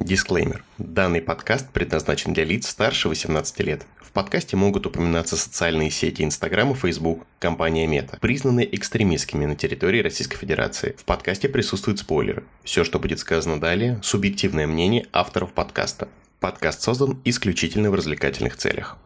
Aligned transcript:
Дисклеймер. 0.00 0.64
Данный 0.78 1.20
подкаст 1.20 1.70
предназначен 1.70 2.32
для 2.32 2.44
лиц 2.44 2.68
старше 2.68 3.08
18 3.08 3.60
лет. 3.60 3.86
В 4.00 4.12
подкасте 4.12 4.56
могут 4.56 4.86
упоминаться 4.86 5.36
социальные 5.36 5.90
сети 5.90 6.22
Инстаграм 6.22 6.70
и 6.70 6.74
Фейсбук, 6.74 7.26
компания 7.38 7.86
Мета, 7.86 8.18
признанные 8.20 8.74
экстремистскими 8.74 9.46
на 9.46 9.56
территории 9.56 10.02
Российской 10.02 10.36
Федерации. 10.36 10.94
В 10.98 11.04
подкасте 11.04 11.48
присутствуют 11.48 11.98
спойлеры. 11.98 12.44
Все, 12.64 12.84
что 12.84 12.98
будет 12.98 13.18
сказано 13.18 13.60
далее, 13.60 14.00
субъективное 14.02 14.66
мнение 14.66 15.06
авторов 15.12 15.52
подкаста. 15.52 16.08
Подкаст 16.40 16.82
создан 16.82 17.20
исключительно 17.24 17.90
в 17.90 17.94
развлекательных 17.94 18.56
целях. 18.56 18.98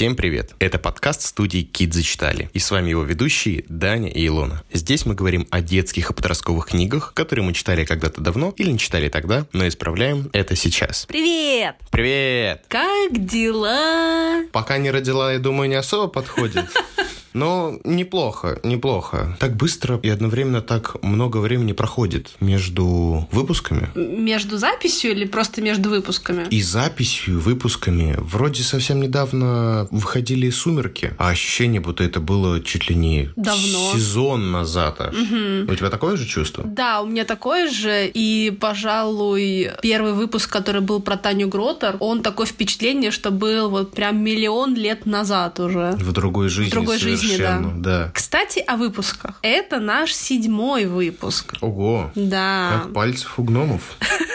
Всем 0.00 0.16
привет! 0.16 0.54
Это 0.60 0.78
подкаст 0.78 1.20
студии 1.20 1.60
Кит 1.60 1.92
зачитали. 1.92 2.48
И 2.54 2.58
с 2.58 2.70
вами 2.70 2.88
его 2.88 3.02
ведущие 3.02 3.66
Даня 3.68 4.08
и 4.08 4.26
Илона. 4.26 4.62
Здесь 4.72 5.04
мы 5.04 5.14
говорим 5.14 5.46
о 5.50 5.60
детских 5.60 6.08
и 6.08 6.14
подростковых 6.14 6.68
книгах, 6.68 7.12
которые 7.12 7.44
мы 7.44 7.52
читали 7.52 7.84
когда-то 7.84 8.22
давно 8.22 8.54
или 8.56 8.72
не 8.72 8.78
читали 8.78 9.10
тогда, 9.10 9.44
но 9.52 9.68
исправляем 9.68 10.30
это 10.32 10.56
сейчас. 10.56 11.04
Привет! 11.04 11.76
Привет! 11.90 12.64
Как 12.68 13.26
дела? 13.26 14.42
Пока 14.52 14.78
не 14.78 14.90
родила, 14.90 15.34
я 15.34 15.38
думаю, 15.38 15.68
не 15.68 15.74
особо 15.74 16.08
подходит. 16.08 16.64
Но 17.32 17.78
неплохо, 17.84 18.58
неплохо. 18.64 19.36
Так 19.38 19.56
быстро 19.56 19.98
и 20.02 20.08
одновременно 20.08 20.60
так 20.60 21.02
много 21.02 21.38
времени 21.38 21.72
проходит 21.72 22.30
между 22.40 23.28
выпусками. 23.30 23.90
Между 23.94 24.58
записью 24.58 25.12
или 25.12 25.24
просто 25.24 25.62
между 25.62 25.90
выпусками? 25.90 26.46
И 26.50 26.62
записью, 26.62 27.34
и 27.34 27.36
выпусками. 27.36 28.16
Вроде 28.18 28.62
совсем 28.62 29.00
недавно 29.00 29.88
выходили 29.90 30.50
«Сумерки», 30.50 31.14
а 31.18 31.30
ощущение, 31.30 31.80
будто 31.80 32.04
это 32.04 32.20
было 32.20 32.60
чуть 32.60 32.88
ли 32.90 32.96
не 32.96 33.30
Давно. 33.36 33.92
сезон 33.94 34.50
назад 34.50 35.00
аж. 35.00 35.14
Угу. 35.14 35.72
У 35.72 35.76
тебя 35.76 35.90
такое 35.90 36.16
же 36.16 36.26
чувство? 36.26 36.64
Да, 36.64 37.02
у 37.02 37.06
меня 37.06 37.24
такое 37.24 37.70
же. 37.70 38.10
И, 38.12 38.56
пожалуй, 38.60 39.70
первый 39.82 40.12
выпуск, 40.14 40.50
который 40.50 40.80
был 40.80 41.00
про 41.00 41.16
Таню 41.16 41.48
Гротер, 41.48 41.96
он 42.00 42.22
такое 42.22 42.46
впечатление, 42.46 43.10
что 43.10 43.30
был 43.30 43.70
вот 43.70 43.92
прям 43.92 44.22
миллион 44.22 44.74
лет 44.74 45.06
назад 45.06 45.60
уже. 45.60 45.92
В 45.98 46.12
другой 46.12 46.48
жизни 46.48 46.70
В 46.70 46.72
другой 46.72 46.98
жизни, 46.98 47.19
да. 47.20 47.26
совершенно, 47.28 47.82
да. 47.82 48.10
Кстати, 48.14 48.58
о 48.66 48.76
выпусках. 48.76 49.38
Это 49.42 49.80
наш 49.80 50.12
седьмой 50.14 50.86
выпуск. 50.86 51.54
Ого, 51.60 52.10
Да. 52.14 52.82
как 52.82 52.92
пальцев 52.92 53.38
у 53.38 53.42
гномов. 53.42 53.82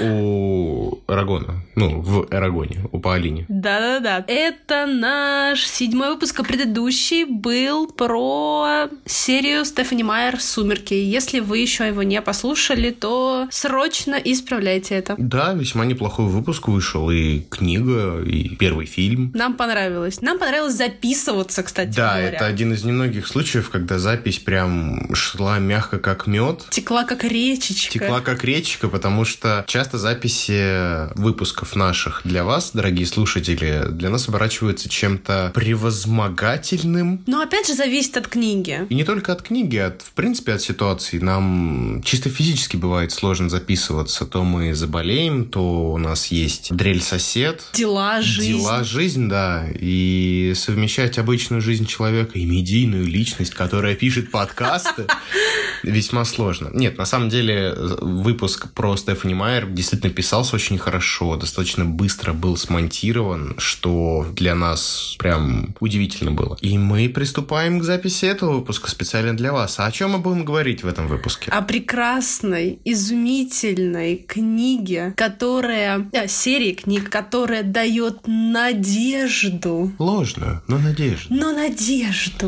У 0.00 0.98
Арагона. 1.08 1.62
Ну, 1.74 2.00
в 2.00 2.28
Арагоне, 2.32 2.84
у 2.92 3.00
Паолини. 3.00 3.46
Да-да-да. 3.48 4.24
Это 4.28 4.86
наш 4.86 5.66
седьмой 5.66 6.10
выпуск, 6.10 6.38
а 6.38 6.44
предыдущий 6.44 7.24
был 7.24 7.88
про 7.88 8.88
серию 9.04 9.64
Стефани 9.64 10.04
Майер 10.04 10.40
«Сумерки». 10.40 10.94
Если 10.94 11.40
вы 11.40 11.58
еще 11.58 11.86
его 11.86 12.02
не 12.02 12.20
послушали, 12.22 12.90
то 12.90 13.48
срочно 13.50 14.14
исправляйте 14.14 14.94
это. 14.94 15.14
Да, 15.18 15.52
весьма 15.54 15.84
неплохой 15.84 16.26
выпуск 16.26 16.68
вышел. 16.68 17.10
И 17.10 17.40
книга, 17.50 18.22
и 18.22 18.54
первый 18.56 18.86
фильм. 18.86 19.32
Нам 19.34 19.54
понравилось. 19.54 20.20
Нам 20.20 20.38
понравилось 20.38 20.74
записываться, 20.74 21.62
кстати 21.62 21.94
Да, 21.96 22.17
говоря. 22.18 22.36
это 22.36 22.46
один 22.46 22.72
из 22.72 22.84
немногих 22.84 23.26
случаев, 23.26 23.70
когда 23.70 23.98
запись 23.98 24.38
прям 24.38 25.14
шла 25.14 25.58
мягко, 25.58 25.98
как 25.98 26.26
мед. 26.26 26.64
Текла 26.70 27.04
как 27.04 27.24
речечка. 27.24 27.92
Текла 27.92 28.20
как 28.20 28.44
речка, 28.44 28.88
потому 28.88 29.24
что 29.24 29.64
часто 29.66 29.98
записи 29.98 31.12
выпусков 31.18 31.74
наших 31.76 32.22
для 32.24 32.44
вас, 32.44 32.70
дорогие 32.72 33.06
слушатели, 33.06 33.84
для 33.90 34.10
нас 34.10 34.28
оборачиваются 34.28 34.88
чем-то 34.88 35.52
превозмогательным. 35.54 37.22
Но 37.26 37.40
опять 37.42 37.66
же 37.66 37.74
зависит 37.74 38.16
от 38.16 38.28
книги. 38.28 38.86
И 38.88 38.94
не 38.94 39.04
только 39.04 39.32
от 39.32 39.42
книги, 39.42 39.76
а 39.76 39.88
от, 39.88 40.02
в 40.02 40.12
принципе 40.12 40.52
от 40.52 40.62
ситуации. 40.62 41.18
Нам 41.18 42.02
чисто 42.04 42.30
физически 42.30 42.76
бывает 42.76 43.12
сложно 43.12 43.48
записываться. 43.48 44.26
То 44.26 44.44
мы 44.44 44.74
заболеем, 44.74 45.46
то 45.46 45.92
у 45.92 45.98
нас 45.98 46.26
есть 46.26 46.74
дрель-сосед. 46.74 47.64
Дела, 47.72 48.22
жизнь. 48.22 48.58
Дела, 48.58 48.84
жизнь, 48.84 49.28
да. 49.28 49.66
И 49.74 50.52
совмещать 50.54 51.18
обычную 51.18 51.60
жизнь 51.60 51.86
человека 51.86 52.07
и 52.34 52.44
медийную 52.44 53.06
личность, 53.06 53.54
которая 53.54 53.94
пишет 53.94 54.30
подкасты, 54.30 55.06
весьма 55.82 56.24
сложно. 56.24 56.70
Нет, 56.72 56.98
на 56.98 57.04
самом 57.04 57.28
деле 57.28 57.74
выпуск 58.00 58.72
про 58.72 58.96
Стефани 58.96 59.34
Майер 59.34 59.68
действительно 59.68 60.12
писался 60.12 60.56
очень 60.56 60.78
хорошо, 60.78 61.36
достаточно 61.36 61.84
быстро 61.84 62.32
был 62.32 62.56
смонтирован, 62.56 63.54
что 63.58 64.26
для 64.32 64.54
нас 64.54 65.16
прям 65.18 65.74
удивительно 65.80 66.32
было. 66.32 66.56
И 66.60 66.78
мы 66.78 67.08
приступаем 67.08 67.80
к 67.80 67.84
записи 67.84 68.24
этого 68.24 68.58
выпуска 68.58 68.90
специально 68.90 69.36
для 69.36 69.52
вас. 69.52 69.78
А 69.78 69.86
о 69.86 69.92
чем 69.92 70.12
мы 70.12 70.18
будем 70.18 70.44
говорить 70.44 70.82
в 70.82 70.88
этом 70.88 71.08
выпуске? 71.08 71.50
о 71.50 71.62
прекрасной, 71.62 72.78
изумительной 72.84 74.16
книге, 74.16 75.14
которая... 75.16 76.08
а, 76.14 76.28
серии 76.28 76.72
книг, 76.72 77.10
которая 77.10 77.62
дает 77.62 78.26
надежду. 78.26 79.92
Ложную, 79.98 80.62
но 80.68 80.78
надежду. 80.78 81.34
Но 81.34 81.52
надежду. 81.52 81.97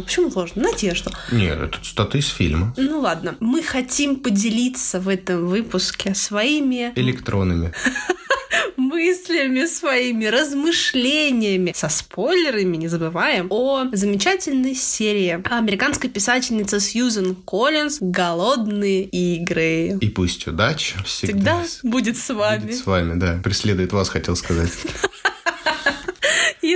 Почему 0.02 0.30
ложно? 0.34 0.62
Надежду. 0.62 1.10
Нет, 1.32 1.58
это 1.58 1.78
цитата 1.82 2.18
из 2.18 2.28
фильма. 2.28 2.74
Ну 2.76 3.00
ладно, 3.00 3.36
мы 3.40 3.62
хотим 3.62 4.16
поделиться 4.16 5.00
в 5.00 5.08
этом 5.08 5.46
выпуске 5.46 6.14
своими 6.14 6.92
Электронами. 6.96 7.72
мыслями, 8.76 9.66
своими 9.66 10.26
размышлениями. 10.26 11.72
Со 11.74 11.88
спойлерами 11.88 12.76
не 12.76 12.88
забываем 12.88 13.46
о 13.50 13.84
замечательной 13.92 14.74
серии 14.74 15.40
американской 15.50 16.10
писательницы 16.10 16.80
Сьюзен 16.80 17.34
Коллинз 17.34 17.98
«Голодные 18.00 19.04
игры». 19.04 19.98
И 20.00 20.08
пусть 20.08 20.46
удача 20.46 21.02
всегда, 21.04 21.62
Всегда 21.62 21.88
будет 21.90 22.16
с 22.16 22.34
вами. 22.34 22.60
будет 22.62 22.76
с 22.76 22.86
вами, 22.86 23.18
да. 23.18 23.40
Преследует 23.42 23.92
вас, 23.92 24.08
хотел 24.08 24.36
сказать. 24.36 24.72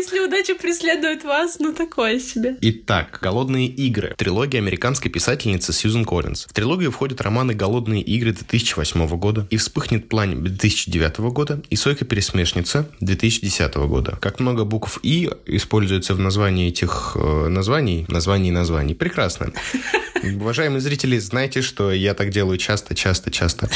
Если 0.05 0.21
удача 0.21 0.55
преследует 0.55 1.25
вас, 1.25 1.59
ну 1.61 1.73
такое 1.73 2.19
себе. 2.19 2.59
Итак, 2.61 3.21
«Голодные 3.23 3.69
игры». 3.69 4.15
Трилогия 4.19 4.61
американской 4.61 5.11
писательницы 5.11 5.73
Сьюзен 5.73 6.05
Коллинз. 6.05 6.45
В 6.45 6.53
трилогию 6.53 6.93
входят 6.93 7.23
романы 7.23 7.55
«Голодные 7.55 8.03
игры» 8.03 8.33
2008 8.33 9.07
года 9.17 9.47
и 9.49 9.57
«Вспыхнет 9.57 10.11
пламя» 10.11 10.37
2009 10.37 11.21
года 11.33 11.63
и 11.71 11.77
«Сойка-пересмешница» 11.77 12.87
2010 13.01 13.75
года. 13.77 14.19
Как 14.21 14.41
много 14.41 14.67
букв 14.67 15.01
«и» 15.03 15.31
используется 15.47 16.13
в 16.13 16.19
названии 16.19 16.69
этих 16.69 17.13
э, 17.15 17.49
названий, 17.49 18.05
названий 18.09 18.51
и 18.51 18.53
названий. 18.53 18.95
Прекрасно. 18.95 19.55
Уважаемые 20.23 20.83
зрители, 20.83 21.17
знаете, 21.17 21.63
что 21.63 21.91
я 21.91 22.13
так 22.13 22.29
делаю 22.29 22.59
часто, 22.59 22.95
часто, 22.95 23.31
часто. 23.31 23.71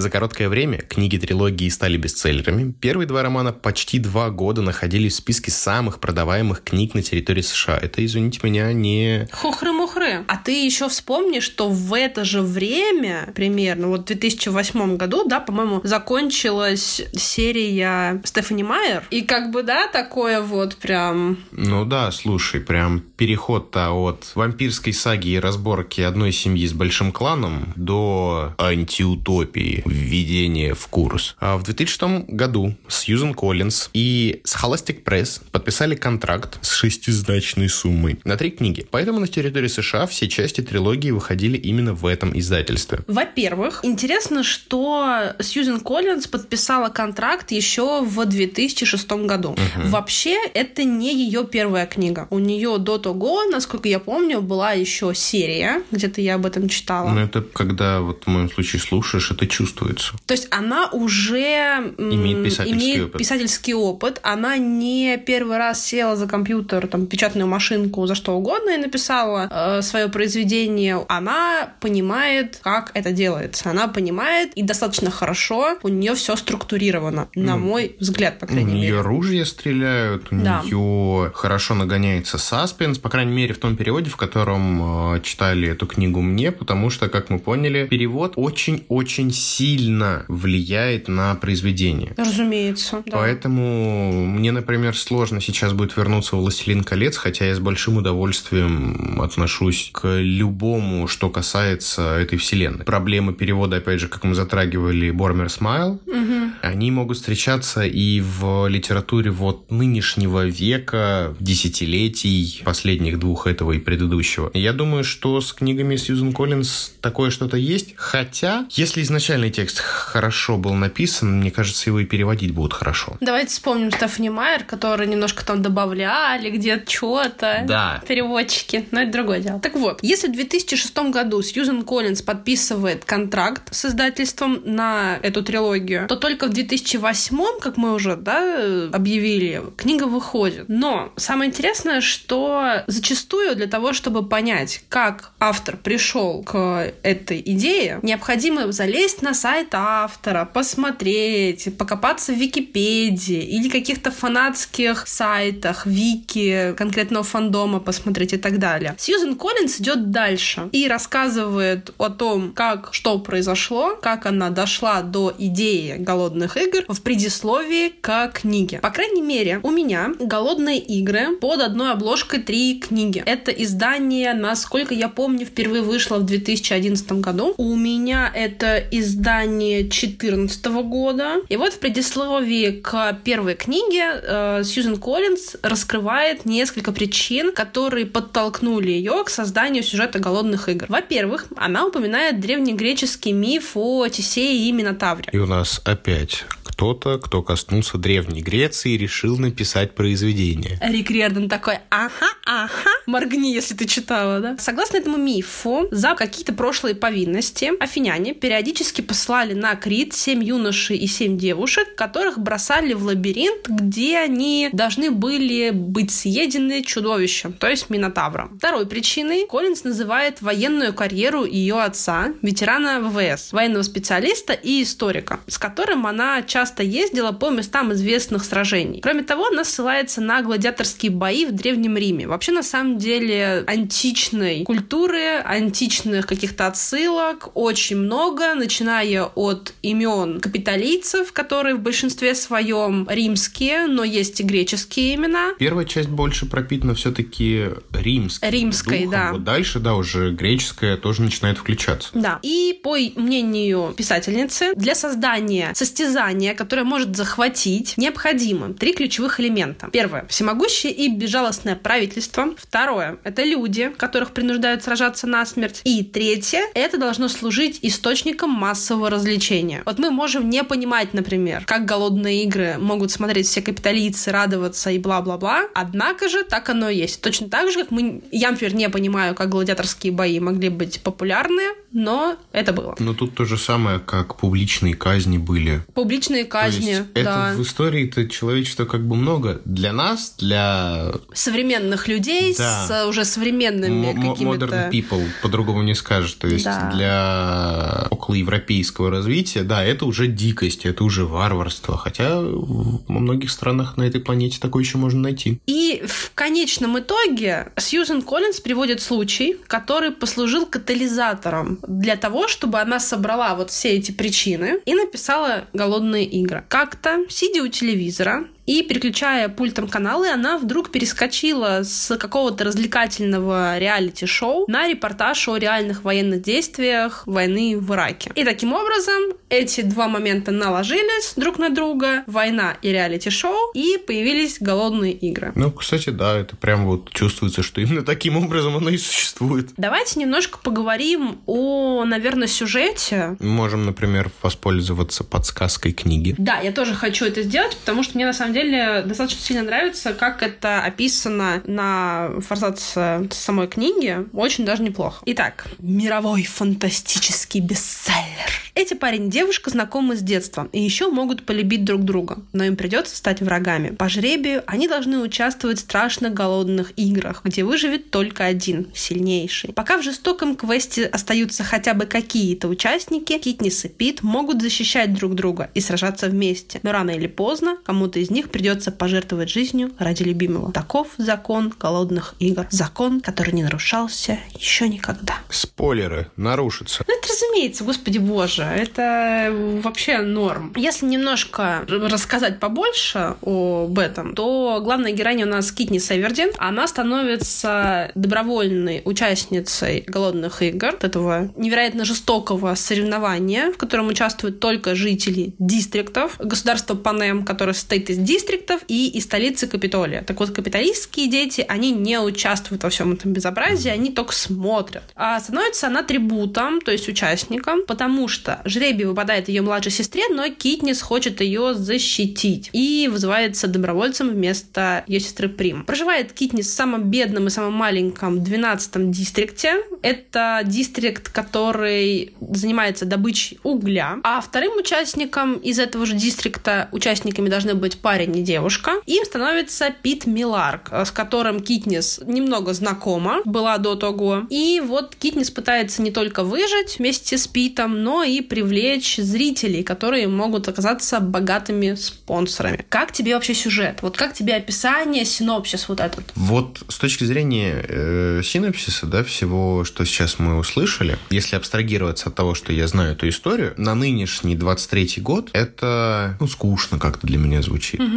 За 0.00 0.08
короткое 0.08 0.48
время 0.48 0.78
книги 0.78 1.18
трилогии 1.18 1.68
стали 1.68 1.98
бестселлерами. 1.98 2.72
Первые 2.80 3.06
два 3.06 3.22
романа 3.22 3.52
почти 3.52 3.98
два 3.98 4.30
года 4.30 4.62
находились 4.62 5.12
в 5.12 5.16
списке 5.16 5.50
самых 5.50 6.00
продаваемых 6.00 6.64
книг 6.64 6.94
на 6.94 7.02
территории 7.02 7.42
США. 7.42 7.76
Это, 7.76 8.02
извините 8.02 8.40
меня, 8.42 8.72
не... 8.72 9.28
Хухры-мухры. 9.30 10.24
А 10.26 10.38
ты 10.38 10.64
еще 10.64 10.88
вспомни, 10.88 11.40
что 11.40 11.68
в 11.68 11.92
это 11.92 12.24
же 12.24 12.40
время, 12.40 13.30
примерно, 13.34 13.88
вот 13.88 14.00
в 14.00 14.04
2008 14.06 14.96
году, 14.96 15.28
да, 15.28 15.38
по-моему, 15.38 15.82
закончилась 15.84 17.02
серия 17.14 18.22
Стефани 18.24 18.62
Майер. 18.62 19.04
И 19.10 19.20
как 19.20 19.50
бы, 19.50 19.62
да, 19.62 19.86
такое 19.86 20.40
вот 20.40 20.76
прям... 20.76 21.40
Ну 21.52 21.84
да, 21.84 22.10
слушай, 22.10 22.60
прям 22.60 23.00
переход-то 23.18 23.90
от 23.90 24.32
вампирской 24.34 24.94
саги 24.94 25.28
и 25.28 25.38
разборки 25.38 26.00
одной 26.00 26.32
семьи 26.32 26.66
с 26.66 26.72
большим 26.72 27.12
кланом 27.12 27.74
до 27.76 28.54
антиутопии, 28.56 29.82
введения 29.90 30.74
в 30.74 30.86
курс. 30.88 31.36
А 31.40 31.56
в 31.56 31.64
2006 31.64 32.28
году 32.28 32.76
Сьюзен 32.88 33.34
Коллинз 33.34 33.90
и 33.92 34.40
Scholastic 34.44 35.02
Press 35.02 35.42
подписали 35.50 35.94
контракт 35.94 36.58
с 36.62 36.72
шестизначной 36.72 37.68
суммой 37.68 38.18
на 38.24 38.36
три 38.36 38.50
книги. 38.50 38.86
Поэтому 38.90 39.20
на 39.20 39.26
территории 39.26 39.68
США 39.68 40.06
все 40.06 40.28
части 40.28 40.60
трилогии 40.60 41.10
выходили 41.10 41.56
именно 41.56 41.92
в 41.92 42.06
этом 42.06 42.38
издательстве. 42.38 43.00
Во-первых, 43.06 43.80
интересно, 43.82 44.42
что 44.42 45.34
Сьюзен 45.40 45.80
Коллинз 45.80 46.26
подписала 46.26 46.88
контракт 46.88 47.50
еще 47.50 48.02
в 48.02 48.24
2006 48.24 49.10
году. 49.10 49.56
Вообще, 49.76 50.36
это 50.54 50.84
не 50.84 51.14
ее 51.14 51.44
первая 51.44 51.86
книга. 51.86 52.28
У 52.30 52.38
нее 52.38 52.78
до 52.78 52.98
того, 52.98 53.44
насколько 53.44 53.88
я 53.88 53.98
помню, 53.98 54.40
была 54.40 54.72
еще 54.72 55.12
серия, 55.14 55.82
где-то 55.90 56.20
я 56.20 56.36
об 56.36 56.46
этом 56.46 56.68
читала. 56.68 57.10
Но 57.10 57.22
это 57.22 57.42
когда 57.42 58.00
вот 58.00 58.24
в 58.24 58.26
моем 58.28 58.50
случае 58.50 58.80
слушаешь, 58.80 59.30
это 59.30 59.46
чувствуется. 59.70 60.12
То 60.26 60.34
есть 60.34 60.48
она 60.50 60.88
уже 60.88 61.94
Имеет 61.98 62.44
писательский 62.44 62.72
имеет 62.72 63.04
опыт. 63.06 63.18
писательский 63.18 63.74
опыт. 63.74 64.20
Она 64.22 64.56
не 64.56 65.16
первый 65.18 65.58
раз 65.58 65.84
села 65.84 66.16
за 66.16 66.26
компьютер, 66.26 66.86
там, 66.86 67.06
печатную 67.06 67.46
машинку, 67.46 68.06
за 68.06 68.14
что 68.14 68.32
угодно 68.32 68.70
и 68.70 68.76
написала 68.76 69.48
э, 69.50 69.82
свое 69.82 70.08
произведение, 70.08 71.04
она 71.08 71.72
понимает, 71.80 72.60
как 72.62 72.90
это 72.94 73.12
делается. 73.12 73.70
Она 73.70 73.88
понимает, 73.88 74.52
и 74.54 74.62
достаточно 74.62 75.10
хорошо 75.10 75.78
у 75.82 75.88
нее 75.88 76.14
все 76.14 76.36
структурировано, 76.36 77.28
на 77.34 77.56
мой 77.56 77.96
взгляд, 78.00 78.38
по 78.38 78.46
крайней 78.46 78.64
у 78.64 78.74
мере. 78.74 78.78
У 78.78 78.82
нее 78.82 79.00
ружья 79.02 79.44
стреляют, 79.44 80.28
у 80.30 80.36
да. 80.36 80.62
нее 80.64 81.32
хорошо 81.34 81.74
нагоняется 81.74 82.38
саспенс, 82.38 82.98
по 82.98 83.08
крайней 83.08 83.32
мере, 83.32 83.54
в 83.54 83.58
том 83.58 83.76
переводе, 83.76 84.10
в 84.10 84.16
котором 84.16 85.14
э, 85.14 85.20
читали 85.22 85.68
эту 85.68 85.86
книгу 85.86 86.20
мне, 86.20 86.52
потому 86.52 86.90
что, 86.90 87.08
как 87.08 87.30
мы 87.30 87.38
поняли, 87.38 87.86
перевод 87.86 88.34
очень-очень 88.36 89.30
сильно 89.60 90.24
влияет 90.28 91.08
на 91.08 91.34
произведение. 91.34 92.14
Разумеется, 92.16 93.02
да. 93.04 93.18
Поэтому 93.18 94.26
мне, 94.26 94.52
например, 94.52 94.96
сложно 94.96 95.40
сейчас 95.40 95.74
будет 95.74 95.96
вернуться 95.98 96.36
в 96.36 96.40
«Властелин 96.40 96.82
колец», 96.82 97.18
хотя 97.18 97.46
я 97.46 97.54
с 97.54 97.58
большим 97.58 97.98
удовольствием 97.98 99.20
отношусь 99.20 99.90
к 99.92 100.18
любому, 100.18 101.08
что 101.08 101.28
касается 101.28 102.16
этой 102.18 102.38
вселенной. 102.38 102.86
Проблемы 102.86 103.34
перевода, 103.34 103.76
опять 103.76 104.00
же, 104.00 104.08
как 104.08 104.24
мы 104.24 104.34
затрагивали, 104.34 105.10
Бормер 105.10 105.50
Смайл, 105.50 106.00
угу. 106.06 106.52
они 106.62 106.90
могут 106.90 107.18
встречаться 107.18 107.82
и 107.82 108.22
в 108.22 108.66
литературе 108.66 109.30
вот 109.30 109.70
нынешнего 109.70 110.46
века, 110.46 111.34
десятилетий, 111.38 112.62
последних 112.64 113.18
двух 113.18 113.46
этого 113.46 113.72
и 113.72 113.78
предыдущего. 113.78 114.50
Я 114.54 114.72
думаю, 114.72 115.04
что 115.04 115.40
с 115.42 115.52
книгами 115.52 115.96
Сьюзен 115.96 116.32
Коллинз 116.32 116.92
такое 117.02 117.30
что-то 117.30 117.58
есть, 117.58 117.92
хотя, 117.96 118.66
если 118.70 119.02
изначальный 119.50 119.60
текст 119.60 119.78
хорошо 119.80 120.56
был 120.56 120.74
написан, 120.74 121.40
мне 121.40 121.50
кажется, 121.50 121.90
его 121.90 122.00
и 122.00 122.04
переводить 122.04 122.52
будут 122.52 122.72
хорошо. 122.72 123.16
Давайте 123.20 123.50
вспомним 123.50 123.90
Стефани 123.90 124.30
Майер, 124.30 124.64
который 124.64 125.06
немножко 125.06 125.44
там 125.44 125.62
добавляли 125.62 126.50
где-то 126.50 126.90
что-то. 126.90 127.64
Да. 127.66 128.02
Переводчики, 128.06 128.86
но 128.90 129.02
это 129.02 129.12
другое 129.12 129.40
дело. 129.40 129.60
Так 129.60 129.74
вот, 129.74 129.98
если 130.02 130.28
в 130.28 130.32
2006 130.32 130.96
году 131.10 131.42
Сьюзен 131.42 131.82
Коллинз 131.82 132.22
подписывает 132.22 133.04
контракт 133.04 133.74
с 133.74 133.84
издательством 133.84 134.60
на 134.64 135.18
эту 135.22 135.42
трилогию, 135.42 136.06
то 136.08 136.16
только 136.16 136.46
в 136.46 136.50
2008, 136.50 137.60
как 137.60 137.76
мы 137.76 137.92
уже 137.92 138.16
да, 138.16 138.88
объявили, 138.92 139.62
книга 139.76 140.04
выходит. 140.04 140.64
Но 140.68 141.12
самое 141.16 141.50
интересное, 141.50 142.00
что 142.00 142.82
зачастую 142.86 143.56
для 143.56 143.66
того, 143.66 143.92
чтобы 143.92 144.26
понять, 144.26 144.82
как 144.88 145.32
автор 145.38 145.76
пришел 145.76 146.42
к 146.42 146.92
этой 147.02 147.42
идее, 147.44 147.98
необходимо 148.02 148.70
залезть 148.72 149.22
на 149.22 149.34
сайт 149.40 149.68
автора, 149.72 150.44
посмотреть, 150.44 151.74
покопаться 151.78 152.32
в 152.32 152.36
Википедии 152.36 153.42
или 153.42 153.70
каких-то 153.70 154.10
фанатских 154.10 155.08
сайтах, 155.08 155.86
вики 155.86 156.74
конкретного 156.76 157.24
фандома 157.24 157.80
посмотреть 157.80 158.34
и 158.34 158.36
так 158.36 158.58
далее. 158.58 158.94
Сьюзен 158.98 159.36
Коллинз 159.36 159.80
идет 159.80 160.10
дальше 160.10 160.68
и 160.72 160.86
рассказывает 160.86 161.94
о 161.96 162.10
том, 162.10 162.52
как 162.52 162.90
что 162.92 163.18
произошло, 163.18 163.96
как 164.02 164.26
она 164.26 164.50
дошла 164.50 165.00
до 165.00 165.34
идеи 165.38 165.96
голодных 165.98 166.58
игр 166.58 166.84
в 166.88 167.00
предисловии 167.00 167.94
к 168.00 168.32
книге. 168.34 168.80
По 168.80 168.90
крайней 168.90 169.22
мере, 169.22 169.60
у 169.62 169.70
меня 169.70 170.12
голодные 170.20 170.78
игры 170.80 171.36
под 171.36 171.62
одной 171.62 171.92
обложкой 171.92 172.40
три 172.40 172.78
книги. 172.78 173.22
Это 173.24 173.50
издание, 173.52 174.34
насколько 174.34 174.92
я 174.92 175.08
помню, 175.08 175.46
впервые 175.46 175.82
вышло 175.82 176.18
в 176.18 176.26
2011 176.26 177.12
году. 177.12 177.54
У 177.56 177.74
меня 177.74 178.30
это 178.34 178.76
издание 178.90 179.29
2014 179.30 180.66
года. 180.82 181.36
И 181.48 181.56
вот 181.56 181.74
в 181.74 181.78
предисловии 181.78 182.80
к 182.80 183.18
первой 183.24 183.54
книге 183.54 184.20
э, 184.22 184.62
Сьюзен 184.64 184.96
Коллинз 184.96 185.56
раскрывает 185.62 186.44
несколько 186.44 186.92
причин, 186.92 187.52
которые 187.52 188.06
подтолкнули 188.06 188.90
ее 188.90 189.22
к 189.24 189.30
созданию 189.30 189.82
сюжета 189.82 190.18
голодных 190.18 190.68
игр. 190.68 190.86
Во-первых, 190.88 191.46
она 191.56 191.86
упоминает 191.86 192.40
древнегреческий 192.40 193.32
миф 193.32 193.72
о 193.74 194.08
Тесее 194.08 194.68
и 194.68 194.72
Минотавре. 194.72 195.28
И 195.32 195.38
у 195.38 195.46
нас 195.46 195.80
опять 195.84 196.44
кто-то, 196.80 197.18
кто 197.18 197.42
коснулся 197.42 197.98
Древней 197.98 198.40
Греции 198.40 198.92
и 198.92 198.96
решил 198.96 199.36
написать 199.36 199.94
произведение. 199.94 200.78
Рик 200.80 201.10
Риордан 201.10 201.46
такой, 201.46 201.74
ага, 201.90 202.32
ага, 202.46 202.90
моргни, 203.04 203.52
если 203.52 203.74
ты 203.74 203.86
читала, 203.86 204.40
да? 204.40 204.56
Согласно 204.58 204.96
этому 204.96 205.18
мифу, 205.18 205.88
за 205.90 206.14
какие-то 206.14 206.54
прошлые 206.54 206.94
повинности 206.94 207.70
афиняне 207.78 208.32
периодически 208.32 209.02
послали 209.02 209.52
на 209.52 209.74
Крит 209.76 210.14
семь 210.14 210.42
юношей 210.42 210.96
и 210.96 211.06
семь 211.06 211.36
девушек, 211.36 211.94
которых 211.96 212.38
бросали 212.38 212.94
в 212.94 213.04
лабиринт, 213.04 213.68
где 213.68 214.16
они 214.16 214.70
должны 214.72 215.10
были 215.10 215.72
быть 215.74 216.10
съедены 216.10 216.82
чудовищем, 216.82 217.52
то 217.52 217.68
есть 217.68 217.90
Минотавром. 217.90 218.56
Второй 218.56 218.86
причиной 218.86 219.46
Коллинз 219.46 219.84
называет 219.84 220.40
военную 220.40 220.94
карьеру 220.94 221.44
ее 221.44 221.82
отца, 221.82 222.32
ветерана 222.40 223.00
ВВС, 223.02 223.52
военного 223.52 223.82
специалиста 223.82 224.54
и 224.54 224.82
историка, 224.82 225.40
с 225.46 225.58
которым 225.58 226.06
она 226.06 226.40
часто 226.40 226.69
часто 226.70 226.82
ездила 226.84 227.32
по 227.32 227.50
местам 227.50 227.92
известных 227.92 228.44
сражений. 228.44 229.00
Кроме 229.00 229.24
того, 229.24 229.46
она 229.46 229.64
ссылается 229.64 230.20
на 230.20 230.40
гладиаторские 230.40 231.10
бои 231.10 231.44
в 231.44 231.52
Древнем 231.52 231.96
Риме. 231.96 232.28
Вообще, 232.28 232.52
на 232.52 232.62
самом 232.62 232.96
деле, 232.98 233.64
античной 233.66 234.62
культуры, 234.64 235.40
античных 235.44 236.26
каких-то 236.28 236.68
отсылок 236.68 237.50
очень 237.54 237.96
много, 237.96 238.54
начиная 238.54 239.24
от 239.24 239.74
имен 239.82 240.38
капитолийцев, 240.38 241.32
которые 241.32 241.74
в 241.74 241.80
большинстве 241.80 242.36
своем 242.36 243.08
римские, 243.10 243.86
но 243.86 244.04
есть 244.04 244.38
и 244.40 244.44
греческие 244.44 245.16
имена. 245.16 245.54
Первая 245.58 245.84
часть 245.84 246.08
больше 246.08 246.46
пропитана 246.46 246.94
все-таки 246.94 247.66
римской. 247.92 248.50
Римской, 248.50 248.98
духом. 248.98 249.10
да. 249.10 249.32
Вот 249.32 249.44
дальше, 249.44 249.80
да, 249.80 249.94
уже 249.94 250.30
греческая 250.30 250.96
тоже 250.96 251.22
начинает 251.22 251.58
включаться. 251.58 252.10
Да. 252.14 252.38
И 252.42 252.78
по 252.84 252.96
мнению 253.16 253.92
писательницы, 253.96 254.72
для 254.76 254.94
создания 254.94 255.72
состязания, 255.74 256.49
которое 256.54 256.84
может 256.84 257.16
захватить, 257.16 257.94
необходимо 257.96 258.74
три 258.74 258.92
ключевых 258.92 259.40
элемента. 259.40 259.88
Первое– 259.92 260.26
всемогущее 260.28 260.92
и 260.92 261.08
безжалостное 261.08 261.76
правительство. 261.76 262.54
Второе– 262.56 263.18
это 263.24 263.42
люди, 263.44 263.92
которых 263.96 264.32
принуждают 264.32 264.82
сражаться 264.82 265.26
насмерть. 265.26 265.80
И 265.84 266.02
третье– 266.04 266.62
это 266.74 266.98
должно 266.98 267.28
служить 267.28 267.78
источником 267.82 268.50
массового 268.50 269.10
развлечения. 269.10 269.82
Вот 269.84 269.98
мы 269.98 270.10
можем 270.10 270.48
не 270.50 270.62
понимать, 270.64 271.14
например, 271.14 271.64
как 271.66 271.84
голодные 271.84 272.44
игры 272.44 272.76
могут 272.78 273.10
смотреть 273.10 273.46
все 273.46 273.62
капиталийцы, 273.62 274.30
радоваться 274.30 274.90
и 274.90 274.98
бла-бла-бла. 274.98 275.64
Однако 275.74 276.28
же 276.28 276.44
так 276.44 276.68
оно 276.68 276.88
и 276.88 276.96
есть. 276.96 277.20
Точно 277.20 277.48
так 277.48 277.70
же, 277.70 277.80
как 277.80 277.90
мы... 277.90 278.22
Я, 278.30 278.50
например, 278.50 278.74
не 278.74 278.88
понимаю, 278.88 279.34
как 279.34 279.48
гладиаторские 279.48 280.12
бои 280.12 280.38
могли 280.40 280.68
быть 280.68 281.00
популярны, 281.02 281.62
но 281.92 282.36
это 282.52 282.72
было. 282.72 282.94
Но 282.98 283.14
тут 283.14 283.34
то 283.34 283.44
же 283.44 283.58
самое, 283.58 283.98
как 283.98 284.36
публичные 284.36 284.94
казни 284.94 285.38
были. 285.38 285.82
Публичные 285.94 286.39
казни. 286.44 286.80
То 286.80 286.90
есть 286.90 287.12
да. 287.14 287.50
это 287.50 287.58
в 287.58 287.62
истории-то 287.62 288.28
человечества 288.28 288.84
как 288.84 289.06
бы 289.06 289.16
много. 289.16 289.60
Для 289.64 289.92
нас, 289.92 290.34
для... 290.38 291.12
Современных 291.32 292.08
людей 292.08 292.54
да. 292.56 292.86
с 292.86 293.06
уже 293.06 293.24
современными 293.24 294.12
какими-то... 294.12 294.66
Modern 294.66 294.90
people, 294.90 295.26
по-другому 295.42 295.82
не 295.82 295.94
скажешь. 295.94 296.34
То 296.34 296.48
есть 296.48 296.64
да. 296.64 296.90
для 296.94 298.06
околоевропейского 298.10 299.10
развития, 299.10 299.62
да, 299.62 299.82
это 299.84 300.04
уже 300.04 300.26
дикость, 300.26 300.86
это 300.86 301.04
уже 301.04 301.24
варварство. 301.24 301.96
Хотя 301.96 302.40
во 302.40 303.20
многих 303.20 303.50
странах 303.50 303.96
на 303.96 304.02
этой 304.04 304.20
планете 304.20 304.58
такое 304.60 304.82
еще 304.82 304.98
можно 304.98 305.20
найти. 305.20 305.60
И 305.66 306.02
в 306.06 306.32
конечном 306.34 306.98
итоге 306.98 307.72
Сьюзен 307.76 308.22
Коллинз 308.22 308.60
приводит 308.60 309.00
случай, 309.00 309.56
который 309.66 310.10
послужил 310.10 310.66
катализатором 310.66 311.78
для 311.86 312.16
того, 312.16 312.48
чтобы 312.48 312.80
она 312.80 313.00
собрала 313.00 313.54
вот 313.54 313.70
все 313.70 313.90
эти 313.90 314.12
причины 314.12 314.80
и 314.84 314.94
написала 314.94 315.64
«Голодные 315.72 316.29
игры». 316.30 316.64
Как-то, 316.68 317.24
сидя 317.28 317.62
у 317.62 317.68
телевизора, 317.68 318.46
и 318.66 318.82
переключая 318.82 319.48
пультом 319.48 319.88
каналы, 319.88 320.28
она 320.28 320.58
вдруг 320.58 320.90
перескочила 320.90 321.82
с 321.82 322.16
какого-то 322.16 322.64
развлекательного 322.64 323.78
реалити-шоу 323.78 324.66
на 324.68 324.88
репортаж 324.88 325.48
о 325.48 325.56
реальных 325.56 326.04
военных 326.04 326.42
действиях 326.42 327.26
войны 327.26 327.78
в 327.78 327.92
Ираке. 327.92 328.30
И 328.34 328.44
таким 328.44 328.72
образом 328.72 329.34
эти 329.48 329.80
два 329.82 330.08
момента 330.08 330.52
наложились 330.52 331.34
друг 331.36 331.58
на 331.58 331.70
друга, 331.70 332.22
война 332.26 332.76
и 332.82 332.90
реалити-шоу, 332.90 333.72
и 333.74 333.98
появились 333.98 334.58
голодные 334.60 335.12
игры. 335.12 335.52
Ну, 335.56 335.72
кстати, 335.72 336.10
да, 336.10 336.38
это 336.38 336.56
прям 336.56 336.86
вот 336.86 337.10
чувствуется, 337.10 337.62
что 337.62 337.80
именно 337.80 338.02
таким 338.02 338.36
образом 338.36 338.76
оно 338.76 338.90
и 338.90 338.98
существует. 338.98 339.70
Давайте 339.76 340.20
немножко 340.20 340.58
поговорим 340.58 341.40
о, 341.46 342.04
наверное, 342.04 342.46
сюжете. 342.46 343.36
Можем, 343.40 343.84
например, 343.84 344.30
воспользоваться 344.42 345.24
подсказкой 345.24 345.92
книги. 345.92 346.34
Да, 346.38 346.60
я 346.60 346.72
тоже 346.72 346.94
хочу 346.94 347.24
это 347.24 347.42
сделать, 347.42 347.76
потому 347.76 348.02
что 348.02 348.16
мне 348.16 348.26
на 348.26 348.32
самом 348.32 348.49
деле 348.52 348.70
деле 348.70 349.02
достаточно 349.02 349.42
сильно 349.42 349.62
нравится, 349.62 350.12
как 350.12 350.42
это 350.42 350.82
описано 350.82 351.62
на 351.66 352.30
форзаце 352.40 353.28
самой 353.30 353.68
книги. 353.68 354.26
Очень 354.32 354.64
даже 354.64 354.82
неплохо. 354.82 355.22
Итак, 355.26 355.66
мировой 355.78 356.44
фантастический 356.44 357.60
бестселлер. 357.60 358.60
Эти 358.74 358.94
парень 358.94 359.26
и 359.26 359.30
девушка 359.30 359.70
знакомы 359.70 360.16
с 360.16 360.20
детства 360.20 360.68
и 360.72 360.80
еще 360.80 361.10
могут 361.10 361.44
полюбить 361.44 361.84
друг 361.84 362.02
друга, 362.02 362.38
но 362.52 362.64
им 362.64 362.76
придется 362.76 363.16
стать 363.16 363.40
врагами. 363.40 363.90
По 363.90 364.08
жребию 364.08 364.62
они 364.66 364.88
должны 364.88 365.18
участвовать 365.18 365.78
в 365.78 365.82
страшно 365.82 366.30
голодных 366.30 366.92
играх, 366.96 367.42
где 367.44 367.64
выживет 367.64 368.10
только 368.10 368.44
один, 368.44 368.88
сильнейший. 368.94 369.72
Пока 369.72 369.98
в 369.98 370.02
жестоком 370.02 370.54
квесте 370.56 371.06
остаются 371.06 371.64
хотя 371.64 371.94
бы 371.94 372.06
какие-то 372.06 372.68
участники, 372.68 373.38
Китнис 373.38 373.84
и 373.84 373.88
Пит 373.88 374.22
могут 374.22 374.62
защищать 374.62 375.12
друг 375.12 375.34
друга 375.34 375.70
и 375.74 375.80
сражаться 375.80 376.28
вместе. 376.28 376.80
Но 376.82 376.92
рано 376.92 377.10
или 377.10 377.26
поздно 377.26 377.76
кому-то 377.84 378.18
из 378.18 378.30
них 378.30 378.39
придется 378.48 378.92
пожертвовать 378.92 379.50
жизнью 379.50 379.90
ради 379.98 380.22
любимого. 380.22 380.72
Таков 380.72 381.08
закон 381.18 381.72
голодных 381.78 382.34
игр. 382.38 382.66
Закон, 382.70 383.20
который 383.20 383.52
не 383.52 383.62
нарушался 383.62 384.38
еще 384.54 384.88
никогда. 384.88 385.34
Спойлеры 385.48 386.30
нарушатся. 386.36 387.04
Ну, 387.06 387.14
это 387.16 387.28
разумеется, 387.28 387.84
господи 387.84 388.18
боже, 388.18 388.62
это 388.62 389.52
вообще 389.82 390.18
норм. 390.18 390.72
Если 390.76 391.06
немножко 391.06 391.84
рассказать 391.88 392.58
побольше 392.58 393.34
об 393.42 393.98
этом, 393.98 394.34
то 394.34 394.80
главная 394.82 395.12
героиня 395.12 395.46
у 395.46 395.48
нас 395.48 395.70
Китни 395.72 395.98
Севердин. 395.98 396.50
Она 396.58 396.86
становится 396.86 398.12
добровольной 398.14 399.02
участницей 399.04 400.04
голодных 400.06 400.62
игр, 400.62 400.96
этого 401.00 401.50
невероятно 401.56 402.04
жестокого 402.04 402.74
соревнования, 402.74 403.72
в 403.72 403.76
котором 403.76 404.08
участвуют 404.08 404.60
только 404.60 404.94
жители 404.94 405.54
дистриктов, 405.58 406.36
государства 406.38 406.94
Панем, 406.94 407.44
которое 407.44 407.72
состоит 407.72 408.10
из 408.10 408.18
дистриктов 408.30 408.82
и 408.86 409.08
из 409.08 409.24
столицы 409.24 409.66
Капитолия. 409.66 410.22
Так 410.22 410.38
вот, 410.38 410.50
капиталистские 410.50 411.28
дети, 411.28 411.64
они 411.68 411.90
не 411.90 412.20
участвуют 412.20 412.84
во 412.84 412.90
всем 412.90 413.12
этом 413.12 413.32
безобразии, 413.32 413.90
они 413.90 414.10
только 414.10 414.32
смотрят. 414.32 415.02
А 415.16 415.40
становится 415.40 415.88
она 415.88 416.04
трибутом, 416.04 416.80
то 416.80 416.92
есть 416.92 417.08
участником, 417.08 417.84
потому 417.86 418.28
что 418.28 418.60
жребий 418.64 419.04
выпадает 419.04 419.48
ее 419.48 419.62
младшей 419.62 419.90
сестре, 419.90 420.22
но 420.30 420.48
Китнис 420.48 421.02
хочет 421.02 421.40
ее 421.40 421.74
защитить 421.74 422.70
и 422.72 423.08
вызывается 423.10 423.66
добровольцем 423.66 424.30
вместо 424.30 425.02
ее 425.08 425.18
сестры 425.18 425.48
Прим. 425.48 425.84
Проживает 425.84 426.32
Китнис 426.32 426.68
в 426.68 426.72
самом 426.72 427.10
бедном 427.10 427.48
и 427.48 427.50
самом 427.50 427.72
маленьком 427.72 428.38
12-м 428.38 429.10
дистрикте. 429.10 429.82
Это 430.02 430.60
дистрикт, 430.64 431.30
который 431.30 432.32
занимается 432.40 433.06
добычей 433.06 433.58
угля. 433.64 434.18
А 434.22 434.40
вторым 434.40 434.76
участником 434.76 435.54
из 435.54 435.80
этого 435.80 436.06
же 436.06 436.14
дистрикта 436.14 436.88
участниками 436.92 437.48
должны 437.48 437.74
быть 437.74 437.98
парень 437.98 438.19
и 438.24 438.42
девушка. 438.42 438.92
Им 439.06 439.24
становится 439.24 439.90
Пит 440.02 440.26
Миларк, 440.26 440.90
с 440.92 441.10
которым 441.10 441.60
Китнис 441.60 442.20
немного 442.24 442.72
знакома, 442.72 443.42
была 443.44 443.78
до 443.78 443.94
того. 443.94 444.42
И 444.50 444.80
вот 444.84 445.14
Китнис 445.16 445.50
пытается 445.50 446.02
не 446.02 446.10
только 446.10 446.44
выжить 446.44 446.98
вместе 446.98 447.38
с 447.38 447.46
Питом, 447.46 448.02
но 448.02 448.22
и 448.22 448.40
привлечь 448.40 449.16
зрителей, 449.16 449.82
которые 449.82 450.28
могут 450.28 450.68
оказаться 450.68 451.20
богатыми 451.20 451.94
спонсорами. 451.94 452.84
Как 452.88 453.12
тебе 453.12 453.34
вообще 453.34 453.54
сюжет? 453.54 453.98
Вот 454.02 454.16
как 454.16 454.34
тебе 454.34 454.54
описание, 454.54 455.24
синопсис 455.24 455.88
вот 455.88 456.00
этот? 456.00 456.24
Вот 456.34 456.82
с 456.88 456.98
точки 456.98 457.24
зрения 457.24 457.84
э, 457.88 458.42
синопсиса, 458.44 459.06
да, 459.06 459.24
всего, 459.24 459.84
что 459.84 460.04
сейчас 460.04 460.38
мы 460.38 460.58
услышали, 460.58 461.18
если 461.30 461.56
абстрагироваться 461.56 462.28
от 462.28 462.34
того, 462.34 462.54
что 462.54 462.72
я 462.72 462.86
знаю 462.86 463.12
эту 463.12 463.28
историю, 463.28 463.74
на 463.76 463.94
нынешний 463.94 464.56
23-й 464.56 465.20
год 465.20 465.50
это, 465.52 466.36
ну, 466.40 466.46
скучно 466.46 466.98
как-то 466.98 467.26
для 467.26 467.38
меня 467.38 467.62
звучит. 467.62 468.00
Угу. 468.00 468.09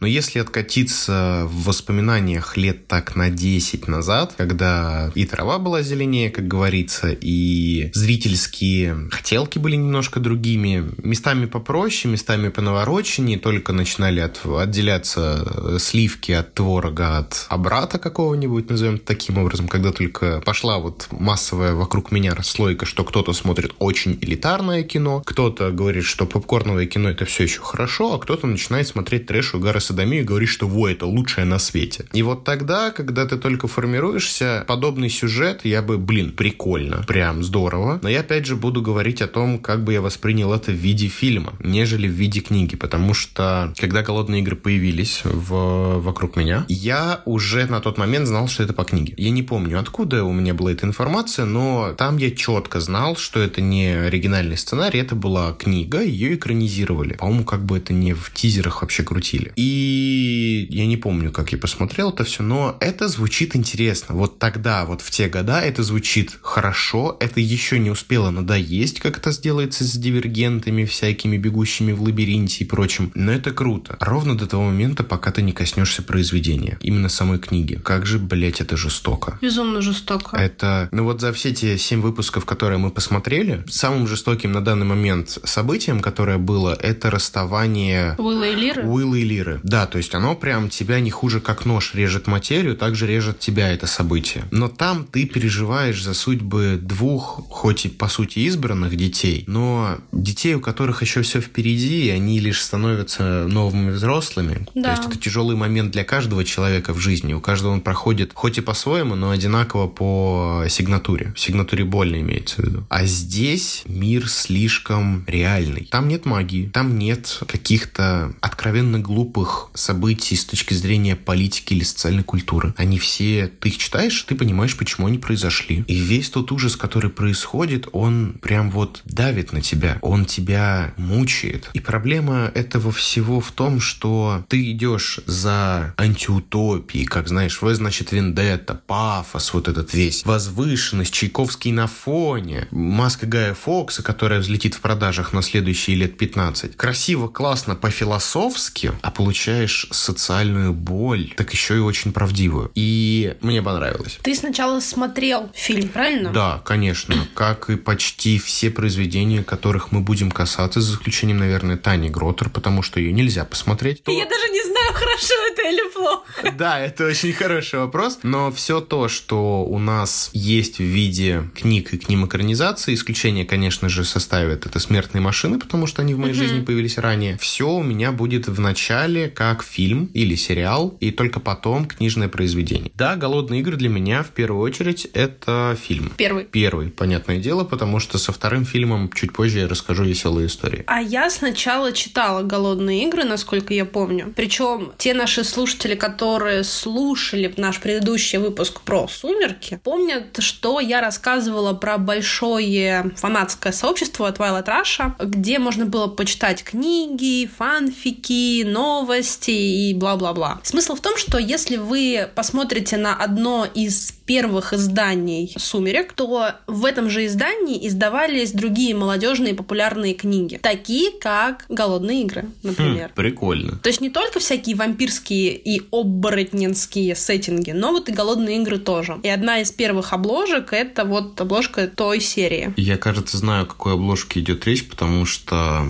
Но 0.00 0.06
если 0.06 0.38
откатиться 0.38 1.46
в 1.46 1.64
воспоминаниях 1.64 2.56
лет 2.56 2.86
так 2.86 3.16
на 3.16 3.30
10 3.30 3.88
назад, 3.88 4.34
когда 4.36 5.10
и 5.14 5.24
трава 5.24 5.58
была 5.58 5.82
зеленее, 5.82 6.30
как 6.30 6.48
говорится, 6.48 7.08
и 7.20 7.90
зрительские 7.94 9.08
хотелки 9.10 9.58
были 9.58 9.76
немножко 9.76 10.20
другими, 10.20 10.90
местами 11.02 11.46
попроще, 11.46 12.12
местами 12.12 12.48
понавороченнее, 12.48 13.38
только 13.38 13.72
начинали 13.72 14.20
от, 14.20 14.40
отделяться 14.44 15.44
э, 15.46 15.78
сливки 15.78 16.32
от 16.32 16.54
творога, 16.54 17.18
от 17.18 17.46
обрата 17.48 17.98
какого-нибудь, 17.98 18.70
назовем 18.70 18.98
таким 18.98 19.38
образом, 19.38 19.68
когда 19.68 19.92
только 19.92 20.40
пошла 20.44 20.78
вот 20.78 21.08
массовая 21.10 21.74
вокруг 21.74 22.12
меня 22.12 22.34
расслойка, 22.34 22.86
что 22.86 23.04
кто-то 23.04 23.32
смотрит 23.32 23.74
очень 23.78 24.18
элитарное 24.20 24.82
кино, 24.82 25.22
кто-то 25.24 25.70
говорит, 25.70 26.04
что 26.04 26.26
попкорновое 26.26 26.86
кино 26.86 27.10
это 27.10 27.24
все 27.24 27.44
еще 27.44 27.60
хорошо, 27.60 28.14
а 28.14 28.18
кто-то 28.18 28.46
начинает 28.46 28.88
смотреть 28.88 29.29
трэш 29.30 29.54
Угара 29.54 29.78
Садами 29.78 30.16
и 30.16 30.22
говорит, 30.24 30.48
что 30.48 30.66
во, 30.66 30.88
это 30.88 31.06
лучшее 31.06 31.44
на 31.44 31.60
свете. 31.60 32.04
И 32.12 32.20
вот 32.24 32.42
тогда, 32.42 32.90
когда 32.90 33.26
ты 33.26 33.36
только 33.36 33.68
формируешься, 33.68 34.64
подобный 34.66 35.08
сюжет, 35.08 35.60
я 35.62 35.82
бы, 35.82 35.98
блин, 35.98 36.32
прикольно, 36.32 37.04
прям 37.06 37.44
здорово. 37.44 38.00
Но 38.02 38.08
я 38.08 38.20
опять 38.20 38.46
же 38.46 38.56
буду 38.56 38.82
говорить 38.82 39.22
о 39.22 39.28
том, 39.28 39.60
как 39.60 39.84
бы 39.84 39.92
я 39.92 40.00
воспринял 40.00 40.52
это 40.52 40.72
в 40.72 40.74
виде 40.74 41.06
фильма, 41.06 41.52
нежели 41.60 42.08
в 42.08 42.10
виде 42.10 42.40
книги, 42.40 42.74
потому 42.74 43.14
что 43.14 43.72
когда 43.78 44.02
«Голодные 44.02 44.42
игры» 44.42 44.56
появились 44.56 45.20
в, 45.22 46.00
вокруг 46.00 46.34
меня, 46.34 46.64
я 46.66 47.22
уже 47.24 47.66
на 47.66 47.80
тот 47.80 47.98
момент 47.98 48.26
знал, 48.26 48.48
что 48.48 48.64
это 48.64 48.72
по 48.72 48.82
книге. 48.82 49.14
Я 49.16 49.30
не 49.30 49.44
помню, 49.44 49.78
откуда 49.78 50.24
у 50.24 50.32
меня 50.32 50.54
была 50.54 50.72
эта 50.72 50.86
информация, 50.86 51.44
но 51.44 51.94
там 51.96 52.16
я 52.16 52.32
четко 52.32 52.80
знал, 52.80 53.14
что 53.14 53.38
это 53.38 53.60
не 53.60 53.92
оригинальный 53.92 54.56
сценарий, 54.56 54.98
это 54.98 55.14
была 55.14 55.52
книга, 55.52 56.02
ее 56.02 56.34
экранизировали. 56.34 57.14
По-моему, 57.14 57.44
как 57.44 57.64
бы 57.64 57.78
это 57.78 57.92
не 57.92 58.12
в 58.12 58.32
тизерах 58.34 58.82
вообще 58.82 59.04
крутили. 59.20 59.52
И 59.56 60.66
я 60.70 60.86
не 60.86 60.96
помню, 60.96 61.30
как 61.30 61.52
я 61.52 61.58
посмотрел 61.58 62.10
это 62.10 62.24
все, 62.24 62.42
но 62.42 62.76
это 62.80 63.08
звучит 63.08 63.54
интересно. 63.54 64.14
Вот 64.14 64.38
тогда, 64.38 64.84
вот 64.84 65.02
в 65.02 65.10
те 65.10 65.28
года 65.28 65.60
это 65.60 65.82
звучит 65.82 66.38
хорошо, 66.42 67.16
это 67.20 67.40
еще 67.40 67.78
не 67.78 67.90
успело 67.90 68.30
надоесть, 68.30 69.00
как 69.00 69.18
это 69.18 69.32
сделается 69.32 69.84
с 69.84 69.92
дивергентами 69.92 70.84
всякими, 70.84 71.36
бегущими 71.36 71.92
в 71.92 72.02
лабиринте 72.02 72.64
и 72.64 72.66
прочим. 72.66 73.12
Но 73.14 73.32
это 73.32 73.50
круто. 73.52 73.96
Ровно 74.00 74.36
до 74.36 74.46
того 74.46 74.64
момента, 74.64 75.04
пока 75.04 75.30
ты 75.30 75.42
не 75.42 75.52
коснешься 75.52 76.02
произведения. 76.02 76.78
Именно 76.80 77.08
самой 77.08 77.38
книги. 77.38 77.74
Как 77.74 78.06
же, 78.06 78.18
блять, 78.18 78.60
это 78.60 78.76
жестоко. 78.76 79.38
Безумно 79.42 79.82
жестоко. 79.82 80.36
Это, 80.36 80.88
ну 80.92 81.04
вот 81.04 81.20
за 81.20 81.32
все 81.32 81.52
те 81.52 81.76
семь 81.76 82.00
выпусков, 82.00 82.44
которые 82.46 82.78
мы 82.78 82.90
посмотрели, 82.90 83.64
самым 83.68 84.06
жестоким 84.06 84.52
на 84.52 84.64
данный 84.64 84.86
момент 84.86 85.38
событием, 85.44 86.00
которое 86.00 86.38
было, 86.38 86.74
это 86.74 87.10
расставание... 87.10 88.14
Уилла 88.18 88.48
и 88.48 88.54
Лиры? 88.54 88.82
Уилла 88.82 89.09
и 89.14 89.22
Лиры. 89.22 89.60
Да, 89.62 89.86
то 89.86 89.98
есть 89.98 90.14
оно 90.14 90.34
прям 90.34 90.68
тебя 90.68 91.00
не 91.00 91.10
хуже 91.10 91.40
как 91.40 91.64
нож 91.64 91.94
режет 91.94 92.26
материю, 92.26 92.76
также 92.76 93.06
режет 93.06 93.38
тебя 93.38 93.72
это 93.72 93.86
событие. 93.86 94.44
Но 94.50 94.68
там 94.68 95.06
ты 95.06 95.26
переживаешь 95.26 96.02
за 96.02 96.14
судьбы 96.14 96.78
двух, 96.80 97.46
хоть 97.48 97.86
и 97.86 97.88
по 97.88 98.08
сути 98.08 98.40
избранных 98.40 98.96
детей, 98.96 99.44
но 99.46 99.98
детей, 100.12 100.54
у 100.54 100.60
которых 100.60 101.02
еще 101.02 101.22
все 101.22 101.40
впереди, 101.40 102.06
и 102.06 102.10
они 102.10 102.38
лишь 102.38 102.62
становятся 102.62 103.46
новыми 103.48 103.90
взрослыми. 103.90 104.66
Да. 104.74 104.94
То 104.94 105.02
есть 105.02 105.08
это 105.10 105.18
тяжелый 105.18 105.56
момент 105.56 105.90
для 105.90 106.04
каждого 106.04 106.44
человека 106.44 106.94
в 106.94 106.98
жизни. 106.98 107.34
У 107.34 107.40
каждого 107.40 107.72
он 107.72 107.80
проходит 107.80 108.32
хоть 108.34 108.58
и 108.58 108.60
по-своему, 108.60 109.14
но 109.14 109.30
одинаково 109.30 109.88
по 109.88 110.64
сигнатуре. 110.68 111.32
В 111.34 111.40
сигнатуре 111.40 111.84
больно 111.84 112.20
имеется 112.20 112.62
в 112.62 112.64
виду. 112.64 112.86
А 112.88 113.04
здесь 113.04 113.82
мир 113.86 114.28
слишком 114.28 115.24
реальный. 115.26 115.88
Там 115.90 116.08
нет 116.08 116.24
магии, 116.24 116.70
там 116.72 116.98
нет 116.98 117.42
каких-то 117.46 118.32
откровенно 118.40 118.99
глупых 119.00 119.70
событий 119.74 120.36
с 120.36 120.44
точки 120.44 120.74
зрения 120.74 121.16
политики 121.16 121.74
или 121.74 121.84
социальной 121.84 122.22
культуры. 122.22 122.74
Они 122.76 122.98
все, 122.98 123.48
ты 123.48 123.68
их 123.68 123.78
читаешь, 123.78 124.22
ты 124.22 124.34
понимаешь, 124.34 124.76
почему 124.76 125.06
они 125.06 125.18
произошли. 125.18 125.84
И 125.86 125.94
весь 125.94 126.30
тот 126.30 126.52
ужас, 126.52 126.76
который 126.76 127.10
происходит, 127.10 127.88
он 127.92 128.38
прям 128.40 128.70
вот 128.70 129.02
давит 129.04 129.52
на 129.52 129.60
тебя. 129.60 129.98
Он 130.02 130.24
тебя 130.24 130.94
мучает. 130.96 131.70
И 131.72 131.80
проблема 131.80 132.50
этого 132.54 132.92
всего 132.92 133.40
в 133.40 133.52
том, 133.52 133.80
что 133.80 134.44
ты 134.48 134.70
идешь 134.70 135.20
за 135.26 135.94
антиутопией, 135.96 137.06
как 137.06 137.28
знаешь, 137.28 137.62
вы, 137.62 137.74
значит, 137.74 138.12
вендетта, 138.12 138.74
пафос, 138.74 139.52
вот 139.54 139.68
этот 139.68 139.94
весь, 139.94 140.24
возвышенность, 140.24 141.12
Чайковский 141.12 141.72
на 141.72 141.86
фоне, 141.86 142.68
маска 142.70 143.26
Гая 143.26 143.54
Фокса, 143.54 144.02
которая 144.02 144.40
взлетит 144.40 144.74
в 144.74 144.80
продажах 144.80 145.32
на 145.32 145.42
следующие 145.42 145.96
лет 145.96 146.16
15. 146.16 146.76
Красиво, 146.76 147.28
классно, 147.28 147.76
по-философски, 147.76 148.79
а 149.02 149.10
получаешь 149.10 149.86
социальную 149.90 150.72
боль, 150.72 151.32
так 151.36 151.52
еще 151.52 151.76
и 151.76 151.80
очень 151.80 152.12
правдивую. 152.12 152.70
И 152.74 153.36
мне 153.40 153.62
понравилось. 153.62 154.18
Ты 154.22 154.34
сначала 154.34 154.80
смотрел 154.80 155.50
фильм, 155.54 155.88
правильно? 155.88 156.30
Да, 156.30 156.62
конечно. 156.64 157.14
Как 157.34 157.70
и 157.70 157.76
почти 157.76 158.38
все 158.38 158.70
произведения, 158.70 159.42
которых 159.42 159.92
мы 159.92 160.00
будем 160.00 160.30
касаться, 160.30 160.80
за 160.80 160.94
исключением, 160.94 161.38
наверное, 161.38 161.76
Тани 161.76 162.10
Гротер, 162.10 162.50
потому 162.50 162.82
что 162.82 163.00
ее 163.00 163.12
нельзя 163.12 163.44
посмотреть. 163.44 164.02
Я 164.06 164.24
даже 164.24 164.48
не 164.48 164.62
знаю, 164.62 164.92
хорошо 164.92 165.34
это 165.52 165.62
или 165.68 165.92
плохо. 165.92 166.20
Да, 166.60 166.78
это 166.78 167.06
очень 167.06 167.32
хороший 167.32 167.78
вопрос. 167.78 168.18
Но 168.22 168.50
все 168.50 168.80
то, 168.80 169.08
что 169.08 169.64
у 169.64 169.78
нас 169.78 170.30
есть 170.32 170.78
в 170.78 170.82
виде 170.82 171.50
книг 171.54 171.92
и 171.94 171.98
к 171.98 172.08
ним 172.08 172.26
экранизации, 172.26 172.94
исключение, 172.94 173.44
конечно 173.44 173.88
же, 173.88 174.04
составит 174.04 174.66
это 174.66 174.78
«Смертные 174.78 175.22
машины», 175.22 175.58
потому 175.58 175.86
что 175.86 176.02
они 176.02 176.14
в 176.14 176.18
моей 176.18 176.34
жизни 176.34 176.60
появились 176.60 176.98
ранее. 176.98 177.38
Все 177.38 177.68
у 177.68 177.82
меня 177.82 178.12
будет 178.12 178.48
в 178.48 178.58
начале 178.70 179.28
как 179.28 179.64
фильм 179.64 180.10
или 180.14 180.36
сериал, 180.36 180.96
и 181.00 181.10
только 181.10 181.40
потом 181.40 181.86
книжное 181.86 182.28
произведение. 182.28 182.92
Да, 182.94 183.16
«Голодные 183.16 183.60
игры» 183.60 183.76
для 183.76 183.88
меня 183.88 184.22
в 184.22 184.28
первую 184.28 184.62
очередь 184.62 185.06
это 185.12 185.76
фильм. 185.80 186.12
Первый. 186.16 186.44
Первый, 186.44 186.90
понятное 186.90 187.38
дело, 187.38 187.64
потому 187.64 187.98
что 187.98 188.18
со 188.18 188.32
вторым 188.32 188.64
фильмом 188.64 189.10
чуть 189.12 189.32
позже 189.32 189.60
я 189.60 189.68
расскажу 189.68 190.04
веселые 190.04 190.46
истории. 190.46 190.84
А 190.86 191.00
я 191.00 191.30
сначала 191.30 191.92
читала 191.92 192.42
«Голодные 192.42 193.06
игры», 193.08 193.24
насколько 193.24 193.74
я 193.74 193.84
помню. 193.84 194.32
Причем 194.36 194.92
те 194.98 195.14
наши 195.14 195.42
слушатели, 195.42 195.96
которые 195.96 196.62
слушали 196.62 197.52
наш 197.56 197.80
предыдущий 197.80 198.38
выпуск 198.38 198.82
про 198.82 199.08
«Сумерки», 199.08 199.80
помнят, 199.82 200.36
что 200.38 200.78
я 200.78 201.00
рассказывала 201.00 201.72
про 201.72 201.98
большое 201.98 203.10
фанатское 203.16 203.72
сообщество 203.72 204.30
Twilight 204.30 204.66
Russia, 204.66 205.14
где 205.18 205.58
можно 205.58 205.86
было 205.86 206.06
почитать 206.06 206.62
книги, 206.62 207.50
фанфики, 207.58 208.59
новости 208.64 209.50
и 209.50 209.94
бла-бла-бла. 209.94 210.60
Смысл 210.62 210.94
в 210.94 211.00
том, 211.00 211.16
что 211.16 211.38
если 211.38 211.76
вы 211.76 212.28
посмотрите 212.34 212.96
на 212.96 213.14
одно 213.14 213.66
из 213.72 214.12
первых 214.24 214.72
изданий 214.72 215.52
«Сумерек», 215.56 216.12
то 216.12 216.52
в 216.66 216.84
этом 216.84 217.10
же 217.10 217.26
издании 217.26 217.86
издавались 217.88 218.52
другие 218.52 218.94
молодежные 218.94 219.54
популярные 219.54 220.14
книги, 220.14 220.60
такие 220.62 221.10
как 221.10 221.66
«Голодные 221.68 222.22
игры», 222.22 222.44
например. 222.62 223.08
Хм, 223.08 223.12
прикольно. 223.14 223.78
То 223.78 223.88
есть 223.88 224.00
не 224.00 224.10
только 224.10 224.38
всякие 224.38 224.76
вампирские 224.76 225.56
и 225.56 225.82
оборотненские 225.90 227.16
сеттинги, 227.16 227.72
но 227.72 227.90
вот 227.90 228.08
и 228.08 228.12
«Голодные 228.12 228.58
игры» 228.58 228.78
тоже. 228.78 229.18
И 229.22 229.28
одна 229.28 229.60
из 229.60 229.72
первых 229.72 230.12
обложек— 230.12 230.72
это 230.72 231.04
вот 231.04 231.40
обложка 231.40 231.88
той 231.88 232.20
серии. 232.20 232.72
Я, 232.76 232.96
кажется, 232.96 233.36
знаю, 233.36 233.64
о 233.64 233.66
какой 233.66 233.94
обложке 233.94 234.40
идет 234.40 234.64
речь, 234.66 234.88
потому 234.88 235.26
что, 235.26 235.84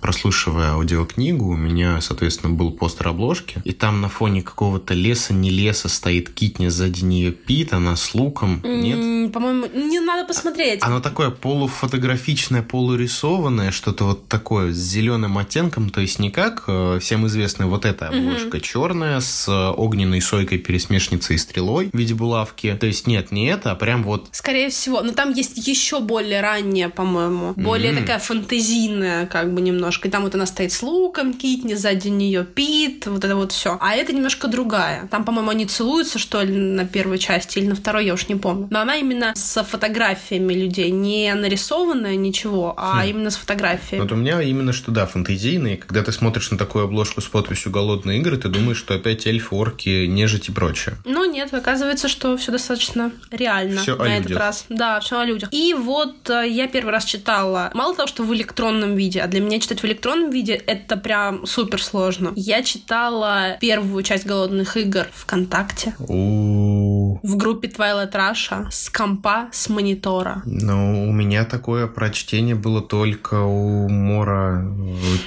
прослушивая 0.00 0.72
аудиокнигу, 0.72 1.46
у 1.48 1.56
меня, 1.56 1.87
соответственно, 2.00 2.54
был 2.54 2.70
постер 2.70 3.08
обложки, 3.08 3.60
и 3.64 3.72
там 3.72 4.00
на 4.00 4.08
фоне 4.08 4.42
какого-то 4.42 4.94
леса, 4.94 5.34
не 5.34 5.50
леса, 5.50 5.88
стоит 5.88 6.30
Китня, 6.30 6.70
сзади 6.70 7.04
нее 7.04 7.32
Пи, 7.32 7.58
спит, 7.58 7.72
она 7.72 7.96
с 7.96 8.14
луком. 8.14 8.60
Нет? 8.64 9.32
По-моему, 9.32 9.66
не 9.74 10.00
надо 10.00 10.26
посмотреть. 10.26 10.80
Оно 10.82 11.00
такое 11.00 11.30
полуфотографичное, 11.30 12.62
полурисованное, 12.62 13.70
что-то 13.70 14.04
вот 14.04 14.28
такое 14.28 14.72
с 14.72 14.76
зеленым 14.76 15.38
оттенком, 15.38 15.90
то 15.90 16.00
есть 16.00 16.18
не 16.18 16.30
как 16.30 16.64
э, 16.66 16.98
всем 17.00 17.26
известная 17.26 17.66
вот 17.66 17.84
эта 17.84 18.08
обложка 18.08 18.60
черная 18.60 19.20
с 19.20 19.48
огненной 19.48 20.20
сойкой, 20.20 20.58
пересмешницей 20.58 21.36
и 21.36 21.38
стрелой 21.38 21.90
в 21.92 21.96
виде 21.96 22.14
булавки. 22.14 22.76
То 22.78 22.86
есть 22.86 23.06
нет, 23.06 23.32
не 23.32 23.46
это, 23.46 23.72
а 23.72 23.74
прям 23.74 24.04
вот... 24.04 24.28
Скорее 24.32 24.70
всего. 24.70 25.02
Но 25.02 25.12
там 25.12 25.32
есть 25.32 25.66
еще 25.66 26.00
более 26.00 26.40
ранняя, 26.40 26.88
по-моему. 26.88 27.54
Более 27.56 27.94
такая 27.94 28.18
фантазийная, 28.18 29.26
как 29.26 29.52
бы 29.52 29.60
немножко. 29.60 30.08
И 30.08 30.10
там 30.10 30.22
вот 30.22 30.34
она 30.34 30.46
стоит 30.46 30.72
с 30.72 30.82
луком, 30.82 31.34
Китни, 31.34 31.74
сзади 31.78 32.08
нее 32.08 32.44
Пит, 32.44 33.06
вот 33.06 33.24
это 33.24 33.36
вот 33.36 33.52
все. 33.52 33.78
А 33.80 33.94
это 33.94 34.12
немножко 34.12 34.48
другая. 34.48 35.08
Там, 35.10 35.24
по-моему, 35.24 35.50
они 35.50 35.66
целуются, 35.66 36.18
что 36.18 36.42
ли, 36.42 36.54
на 36.54 36.84
первой 36.84 37.18
части 37.18 37.58
или 37.58 37.66
на 37.66 37.74
второй, 37.74 38.06
я 38.06 38.14
уж 38.14 38.28
не 38.28 38.36
помню. 38.36 38.68
Но 38.70 38.80
она 38.80 38.96
именно 38.96 39.32
с 39.34 39.62
фотографиями 39.62 40.54
людей, 40.54 40.90
не 40.90 41.32
нарисованная 41.34 42.16
ничего, 42.16 42.74
а 42.76 43.02
хм. 43.02 43.08
именно 43.08 43.30
с 43.30 43.36
фотографией. 43.36 44.00
Вот 44.00 44.12
у 44.12 44.16
меня 44.16 44.42
именно 44.42 44.72
что, 44.72 44.90
да, 44.90 45.06
фантазийные. 45.06 45.76
Когда 45.76 46.02
ты 46.02 46.12
смотришь 46.12 46.50
на 46.50 46.58
такую 46.58 46.84
обложку 46.84 47.20
с 47.20 47.26
подписью 47.26 47.72
«Голодные 47.72 48.18
игры», 48.18 48.36
ты 48.36 48.48
думаешь, 48.48 48.78
что 48.78 48.94
опять 48.94 49.26
эльфы, 49.26 49.54
орки, 49.54 50.06
нежить 50.06 50.48
и 50.48 50.52
прочее. 50.52 50.96
Ну 51.04 51.24
нет, 51.24 51.52
оказывается, 51.54 52.08
что 52.08 52.36
все 52.36 52.52
достаточно 52.52 53.12
реально 53.30 53.82
всё 53.82 53.96
на 53.96 54.18
этот 54.18 54.36
раз. 54.36 54.66
Да, 54.68 55.00
все 55.00 55.20
о 55.20 55.24
людях. 55.24 55.48
И 55.52 55.74
вот 55.74 56.28
э, 56.30 56.48
я 56.48 56.66
первый 56.66 56.90
раз 56.90 57.04
читала, 57.04 57.70
мало 57.74 57.94
того, 57.94 58.06
что 58.06 58.22
в 58.22 58.34
электронном 58.34 58.94
виде, 58.94 59.20
а 59.20 59.26
для 59.26 59.40
меня 59.40 59.60
читать 59.60 59.82
в 59.82 59.84
электронном 59.84 60.30
виде 60.30 60.54
это 60.54 60.96
прям 60.96 61.46
супер 61.46 61.67
сложно. 61.76 62.32
Я 62.34 62.62
читала 62.62 63.58
первую 63.60 64.02
часть 64.02 64.26
«Голодных 64.26 64.76
игр» 64.76 65.06
ВКонтакте. 65.12 65.94
У 65.98 67.18
в 67.22 67.36
группе 67.36 67.68
Twilight 67.68 68.12
Russia 68.12 68.66
с 68.70 68.88
компа, 68.90 69.48
с 69.52 69.68
монитора. 69.68 70.42
Ну, 70.44 71.08
у 71.08 71.12
меня 71.12 71.44
такое 71.44 71.86
прочтение 71.86 72.54
было 72.54 72.80
только 72.80 73.42
у 73.42 73.88
Мора 73.88 74.64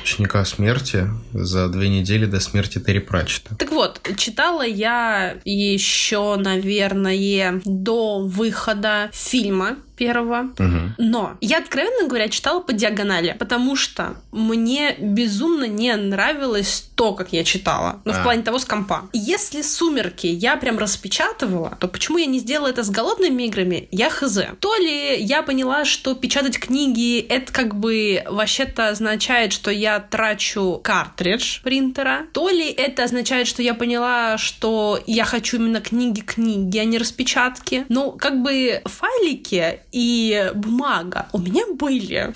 Ученика 0.04 0.44
Смерти 0.46 1.10
за 1.34 1.70
две 1.70 1.90
недели 1.90 2.26
до 2.26 2.40
смерти 2.40 2.80
Терри 2.80 3.00
Пратчета. 3.00 3.56
Так 3.56 3.72
вот, 3.72 4.02
читала 4.18 4.66
я 4.66 5.36
еще, 5.46 6.36
наверное, 6.38 7.62
до 7.66 8.20
выхода 8.20 9.10
фильма 9.14 9.78
первого. 9.96 10.52
Угу. 10.58 10.96
Но 10.98 11.38
я, 11.42 11.60
откровенно 11.60 12.08
говоря, 12.08 12.30
читала 12.30 12.60
по 12.60 12.74
диагонали, 12.74 13.36
потому 13.38 13.76
что 13.76 14.16
мне 14.32 14.96
безумно 15.00 15.66
не 15.66 15.96
нравилось 15.96 16.90
то, 16.96 17.14
как 17.14 17.34
я 17.34 17.44
читала. 17.44 18.01
Ну, 18.06 18.12
а. 18.12 18.20
в 18.20 18.24
плане 18.24 18.44
того, 18.44 18.60
с 18.60 18.66
компа. 18.66 19.10
Если 19.14 19.62
«Сумерки» 19.62 20.27
я 20.27 20.56
прям 20.56 20.77
распечатывала, 20.77 21.77
то 21.80 21.88
почему 21.88 22.18
я 22.18 22.25
не 22.25 22.40
сделала 22.40 22.68
это 22.68 22.84
с 22.84 22.90
голодными 22.90 23.44
играми, 23.44 23.88
я 23.92 24.10
хз. 24.10 24.40
То 24.60 24.75
ли 24.75 25.20
я 25.22 25.42
поняла, 25.42 25.86
что 25.86 26.16
печатать 26.16 26.60
книги, 26.60 27.20
это 27.20 27.51
как 27.51 27.75
бы 27.75 28.24
вообще-то 28.27 28.90
означает, 28.90 29.54
что 29.54 29.72
я 29.72 30.00
трачу 30.00 30.80
картридж 30.84 31.62
принтера, 31.64 32.27
то 32.34 32.50
ли 32.50 32.70
это 32.70 33.04
означает, 33.04 33.48
что 33.48 33.62
я 33.62 33.74
поняла, 33.74 34.38
что 34.38 35.00
я 35.08 35.25
хочу 35.25 35.58
именно 35.58 35.82
книги-книги, 35.82 36.77
а 36.77 36.86
не 36.86 36.98
распечатки. 36.98 37.86
Ну, 37.90 38.12
как 38.12 38.42
бы 38.42 38.82
файлики 38.86 39.80
и 39.92 40.51
бумага 40.56 41.27
у 41.34 41.38
меня 41.38 41.64
были. 41.74 42.34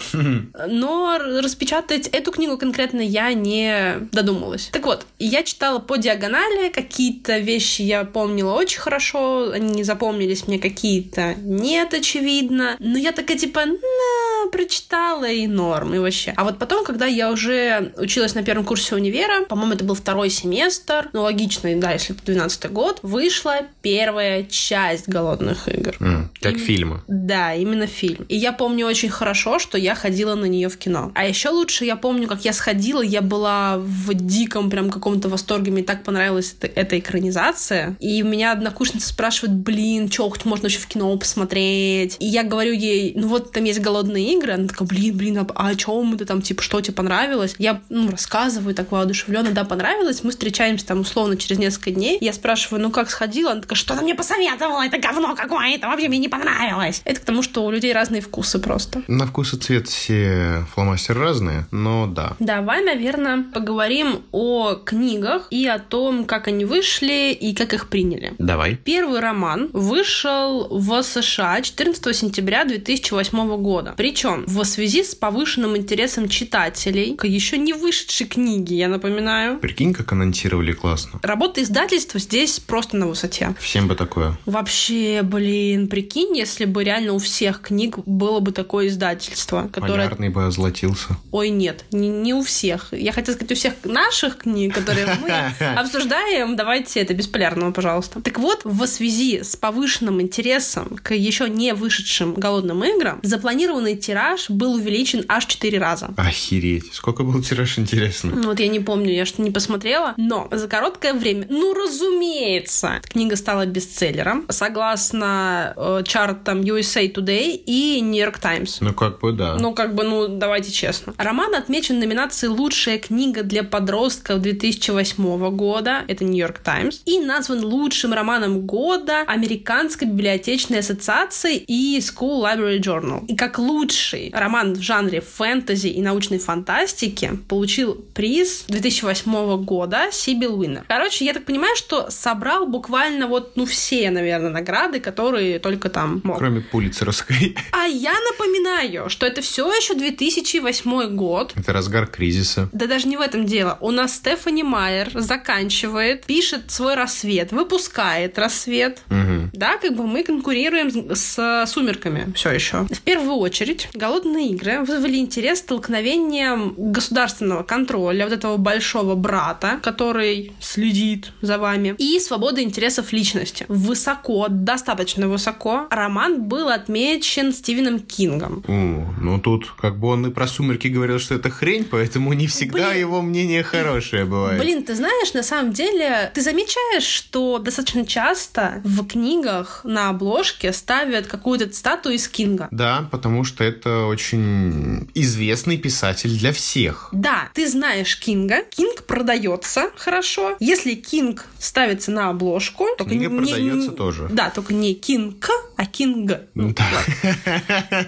Но 0.67 1.17
распечатать 1.17 2.07
эту 2.07 2.31
книгу 2.31 2.57
конкретно 2.57 3.01
я 3.01 3.33
не 3.33 4.07
додумалась. 4.11 4.69
Так 4.71 4.85
вот, 4.85 5.05
я 5.19 5.43
читала 5.43 5.79
по 5.79 5.97
диагонали, 5.97 6.69
какие-то 6.69 7.37
вещи 7.37 7.81
я 7.81 8.03
помнила 8.03 8.53
очень 8.53 8.79
хорошо, 8.79 9.51
они 9.51 9.83
запомнились 9.83 10.47
мне 10.47 10.59
какие-то 10.59 11.35
нет, 11.37 11.93
очевидно. 11.93 12.75
Но 12.79 12.97
я 12.97 13.11
такая 13.11 13.37
типа, 13.37 13.65
на, 13.65 14.51
прочитала 14.51 15.29
и 15.29 15.47
норм, 15.47 15.93
и 15.93 15.99
вообще. 15.99 16.33
А 16.35 16.43
вот 16.43 16.59
потом, 16.59 16.85
когда 16.85 17.05
я 17.05 17.31
уже 17.31 17.93
училась 17.97 18.35
на 18.35 18.43
первом 18.43 18.65
курсе 18.65 18.95
универа, 18.95 19.45
по-моему, 19.45 19.73
это 19.73 19.83
был 19.83 19.95
второй 19.95 20.29
семестр, 20.29 21.09
ну, 21.13 21.21
логично, 21.21 21.69
да, 21.75 21.91
если 21.91 22.15
это 22.15 22.25
12 22.25 22.71
год, 22.71 22.99
вышла 23.01 23.61
первая 23.81 24.43
часть 24.43 25.07
«Голодных 25.07 25.67
игр». 25.67 25.95
Mm, 25.99 26.27
как 26.41 26.55
и... 26.55 26.59
фильмы. 26.59 27.01
Да, 27.07 27.44
именно 27.53 27.85
фильм. 27.85 28.25
И 28.29 28.35
я 28.35 28.51
помню 28.51 28.87
очень 28.87 29.09
хорошо, 29.09 29.59
что 29.59 29.77
я 29.77 29.93
ходила 29.93 30.35
на 30.35 30.45
нее 30.45 30.69
в 30.69 30.77
кино. 30.77 31.11
А 31.15 31.25
еще 31.25 31.49
лучше 31.49 31.85
я 31.85 31.95
помню, 31.95 32.27
как 32.27 32.43
я 32.45 32.53
сходила, 32.53 33.01
я 33.01 33.21
была 33.21 33.77
в 33.77 34.13
диком 34.13 34.69
прям 34.69 34.89
каком-то 34.89 35.29
восторге, 35.29 35.71
мне 35.71 35.83
так 35.83 36.03
понравилась 36.03 36.55
эта, 36.59 36.79
эта 36.79 36.99
экранизация. 36.99 37.95
И 37.99 38.23
у 38.23 38.25
меня 38.25 38.51
однокурсница 38.51 39.09
спрашивает, 39.09 39.55
блин, 39.55 40.11
что 40.11 40.29
хоть 40.29 40.45
можно 40.45 40.67
еще 40.67 40.79
в 40.79 40.87
кино 40.87 41.15
посмотреть? 41.17 42.17
И 42.19 42.25
я 42.25 42.43
говорю 42.43 42.73
ей, 42.73 43.13
ну 43.15 43.27
вот 43.27 43.51
там 43.51 43.63
есть 43.63 43.79
голодные 43.79 44.33
игры. 44.33 44.53
Она 44.53 44.67
такая, 44.67 44.87
блин, 44.87 45.17
блин, 45.17 45.37
а, 45.37 45.47
а 45.55 45.67
о 45.69 45.75
чем 45.75 46.13
это 46.13 46.25
там, 46.25 46.41
типа, 46.41 46.61
что 46.61 46.81
тебе 46.81 46.93
понравилось? 46.93 47.55
Я, 47.57 47.81
ну, 47.89 48.09
рассказываю 48.09 48.73
так 48.73 48.91
воодушевленно, 48.91 49.51
да, 49.51 49.63
понравилось. 49.63 50.23
Мы 50.23 50.31
встречаемся 50.31 50.85
там 50.85 51.01
условно 51.01 51.37
через 51.37 51.59
несколько 51.59 51.91
дней. 51.91 52.17
Я 52.21 52.33
спрашиваю, 52.33 52.81
ну 52.81 52.91
как 52.91 53.09
сходила? 53.09 53.51
Она 53.51 53.61
такая, 53.61 53.75
что 53.75 53.95
ты 53.95 54.01
мне 54.01 54.15
посоветовала? 54.15 54.85
Это 54.85 54.97
говно 54.97 55.35
какое-то, 55.35 55.87
вообще 55.87 56.07
мне 56.07 56.19
не 56.19 56.29
понравилось. 56.29 57.01
Это 57.05 57.21
к 57.21 57.25
что 57.41 57.65
у 57.65 57.71
людей 57.71 57.93
разные 57.93 58.21
вкусы 58.21 58.59
просто. 58.59 59.03
На 59.07 59.25
вкус 59.25 59.53
и 59.53 59.57
цвет 59.57 59.87
все 59.87 60.65
фломастеры 60.73 61.21
разные, 61.21 61.67
но 61.71 62.07
да. 62.07 62.35
Давай, 62.39 62.83
наверное, 62.83 63.43
поговорим 63.53 64.21
о 64.31 64.75
книгах 64.75 65.47
и 65.49 65.67
о 65.67 65.79
том, 65.79 66.25
как 66.25 66.47
они 66.47 66.65
вышли 66.65 67.31
и 67.33 67.53
как 67.53 67.73
их 67.73 67.89
приняли. 67.89 68.33
Давай. 68.37 68.75
Первый 68.75 69.19
роман 69.19 69.69
вышел 69.73 70.67
в 70.69 71.01
США 71.01 71.61
14 71.61 72.15
сентября 72.15 72.65
2008 72.65 73.57
года. 73.57 73.93
Причем 73.97 74.43
в 74.47 74.63
связи 74.63 75.03
с 75.03 75.15
повышенным 75.15 75.77
интересом 75.77 76.29
читателей 76.29 77.15
к 77.15 77.25
еще 77.25 77.57
не 77.57 77.73
вышедшей 77.73 78.27
книге, 78.27 78.75
я 78.77 78.87
напоминаю. 78.87 79.59
Прикинь, 79.59 79.93
как 79.93 80.11
анонсировали 80.11 80.73
классно. 80.73 81.19
Работа 81.21 81.61
издательства 81.61 82.19
здесь 82.19 82.59
просто 82.59 82.97
на 82.97 83.07
высоте. 83.07 83.55
Всем 83.59 83.87
бы 83.87 83.95
такое. 83.95 84.37
Вообще, 84.45 85.21
блин, 85.23 85.87
прикинь, 85.87 86.37
если 86.37 86.65
бы 86.65 86.83
реально 86.83 87.13
у 87.13 87.19
всех 87.25 87.61
книг 87.61 87.97
было 88.05 88.39
бы 88.39 88.51
такое 88.51 88.87
издательство, 88.87 89.69
которое... 89.71 90.07
Полярный 90.07 90.29
бы 90.29 90.45
озлотился. 90.45 91.17
Ой, 91.31 91.49
нет, 91.49 91.85
не, 91.91 92.07
не 92.07 92.33
у 92.33 92.43
всех. 92.43 92.93
Я 92.93 93.11
хотела 93.11 93.35
сказать, 93.35 93.51
у 93.51 93.55
всех 93.55 93.73
наших 93.83 94.37
книг, 94.37 94.73
которые 94.73 95.07
мы 95.21 95.67
обсуждаем, 95.75 96.55
давайте 96.55 97.01
это 97.01 97.13
без 97.13 97.27
полярного, 97.27 97.71
пожалуйста. 97.71 98.21
Так 98.21 98.39
вот, 98.39 98.61
в 98.63 98.85
связи 98.87 99.43
с 99.43 99.55
повышенным 99.55 100.21
интересом 100.21 100.97
к 101.01 101.13
еще 101.13 101.49
не 101.49 101.73
вышедшим 101.73 102.33
голодным 102.35 102.83
играм, 102.83 103.19
запланированы 103.23 103.95
тираж 103.95 104.49
был 104.49 104.75
увеличен 104.75 105.25
аж 105.27 105.45
4 105.45 105.77
раза. 105.79 106.13
Охереть. 106.17 106.93
Сколько 106.93 107.23
был 107.23 107.41
тираж, 107.41 107.77
интересно? 107.77 108.31
Ну, 108.35 108.49
вот 108.49 108.59
я 108.59 108.67
не 108.67 108.79
помню, 108.79 109.11
я 109.11 109.25
что 109.25 109.41
не 109.41 109.51
посмотрела. 109.51 110.13
Но 110.17 110.47
за 110.51 110.67
короткое 110.67 111.13
время, 111.13 111.47
ну, 111.49 111.73
разумеется, 111.73 113.01
книга 113.09 113.35
стала 113.35 113.65
бестселлером. 113.65 114.45
Согласно 114.49 115.73
э, 115.75 116.03
чартам 116.05 116.61
USA 116.61 117.07
Today 117.15 117.61
и 117.65 118.01
New 118.01 118.21
York 118.21 118.39
Times. 118.39 118.77
Ну, 118.81 118.93
как 118.93 119.19
бы 119.19 119.31
да. 119.31 119.57
Ну, 119.59 119.73
как 119.73 119.95
бы, 119.95 120.03
ну, 120.03 120.27
давайте 120.27 120.71
честно. 120.71 121.13
Роман 121.17 121.55
отмечен 121.55 121.99
номинацией 121.99 122.51
«Лучшая 122.51 122.97
книга 122.97 123.43
для 123.43 123.63
подростков 123.63 124.41
2008 124.41 125.55
года». 125.55 126.03
Это 126.07 126.25
New 126.25 126.37
York 126.37 126.61
Times. 126.63 127.01
И 127.05 127.19
назван 127.19 127.63
лучшим 127.63 128.13
романом 128.13 128.61
года 128.61 129.21
Американской 129.27 130.07
библиотечной 130.07 130.79
ассоциации 130.79 131.57
и 131.57 131.99
School 131.99 132.43
Library 132.43 132.79
Journal. 132.79 133.25
И 133.27 133.35
как 133.35 133.57
лучший 133.59 134.31
роман 134.33 134.73
в 134.73 134.81
жанре 134.81 135.21
фэнтези 135.21 135.87
и 135.87 136.01
научной 136.01 136.39
фантастики 136.39 137.31
получил 137.47 137.95
приз 138.13 138.65
2008 138.67 139.63
года 139.63 140.09
Сибил 140.11 140.59
Уиннер. 140.59 140.83
Короче, 140.87 141.25
я 141.25 141.33
так 141.33 141.45
понимаю, 141.45 141.75
что 141.75 142.09
собрал 142.09 142.65
буквально 142.65 143.27
вот, 143.27 143.55
ну, 143.55 143.65
все, 143.65 144.09
наверное, 144.11 144.51
награды, 144.51 144.99
которые 144.99 145.59
только 145.59 145.89
там 145.89 146.21
мог. 146.23 146.37
Кроме 146.37 146.61
Пулицеровской. 147.05 147.55
А 147.71 147.85
я 147.87 148.13
напоминаю, 148.31 149.09
что 149.09 149.25
это 149.25 149.41
все 149.41 149.69
еще 149.71 149.95
2008 149.95 151.15
год. 151.15 151.53
Это 151.55 151.73
разгар 151.73 152.07
кризиса. 152.07 152.69
Да 152.71 152.87
даже 152.87 153.07
не 153.07 153.17
в 153.17 153.21
этом 153.21 153.45
дело. 153.45 153.77
У 153.81 153.91
нас 153.91 154.15
Стефани 154.15 154.63
Майер 154.63 155.11
заканчивает, 155.13 156.25
пишет 156.25 156.71
свой 156.71 156.95
рассвет, 156.95 157.51
выпускает 157.51 158.39
рассвет. 158.39 159.01
Угу. 159.09 159.44
Да, 159.55 159.77
как 159.77 159.95
бы 159.95 160.05
мы 160.05 160.23
конкурируем 160.23 161.15
с, 161.15 161.37
с 161.37 161.65
сумерками 161.67 162.31
все 162.35 162.51
еще. 162.51 162.85
В 162.89 163.01
первую 163.01 163.37
очередь, 163.37 163.89
голодные 163.93 164.49
игры 164.49 164.81
вызвали 164.81 165.17
интерес 165.17 165.59
столкновением 165.59 166.73
государственного 166.77 167.63
контроля, 167.63 168.25
вот 168.25 168.33
этого 168.33 168.57
большого 168.57 169.15
брата, 169.15 169.79
который 169.81 170.53
следит 170.59 171.31
за 171.41 171.57
вами, 171.57 171.95
и 171.97 172.19
свободы 172.19 172.61
интересов 172.61 173.11
личности. 173.13 173.65
Высоко, 173.67 174.47
достаточно 174.49 175.27
высоко, 175.27 175.87
роман 175.89 176.43
был 176.43 176.69
отмечен 176.69 177.53
Стивеном 177.53 177.99
Кингом. 177.99 178.63
О, 178.67 179.13
ну 179.21 179.39
тут 179.39 179.71
как 179.79 179.97
бы 179.99 180.09
он 180.09 180.27
и 180.27 180.31
про 180.31 180.47
сумерки 180.47 180.87
говорил, 180.87 181.19
что 181.19 181.35
это 181.35 181.49
хрень, 181.49 181.85
поэтому 181.85 182.33
не 182.33 182.47
всегда 182.47 182.89
Блин. 182.89 182.99
его 182.99 183.21
мнение 183.21 183.63
хорошее 183.63 184.25
бывает. 184.25 184.61
Блин, 184.61 184.83
ты 184.83 184.95
знаешь, 184.95 185.33
на 185.33 185.43
самом 185.43 185.73
деле, 185.73 186.31
ты 186.33 186.41
замечаешь, 186.41 187.03
что 187.03 187.59
достаточно 187.59 188.05
часто 188.05 188.81
в 188.83 189.05
книгах 189.07 189.44
на 189.83 190.09
обложке 190.09 190.73
ставят 190.73 191.27
какую-то 191.27 191.71
цитату 191.73 192.15
из 192.15 192.27
Кинга. 192.27 192.67
Да, 192.71 193.07
потому 193.11 193.43
что 193.43 193.63
это 193.63 194.05
очень 194.05 195.09
известный 195.13 195.77
писатель 195.77 196.37
для 196.37 196.51
всех. 196.51 197.09
Да, 197.11 197.49
ты 197.53 197.67
знаешь 197.67 198.17
Кинга, 198.19 198.63
Кинг 198.63 199.03
продается 199.03 199.91
хорошо. 199.95 200.55
Если 200.59 200.95
Кинг 200.95 201.45
ставится 201.59 202.11
на 202.11 202.29
обложку, 202.29 202.87
только 202.97 203.13
Книга 203.13 203.29
не- 203.29 203.37
продается 203.37 203.89
не- 203.91 203.95
тоже. 203.95 204.27
Да, 204.31 204.49
только 204.49 204.73
не 204.73 204.93
Кинг, 204.93 205.47
а 205.77 205.85
Кинг. 205.85 206.31
Ну 206.53 206.73
да. 206.73 206.85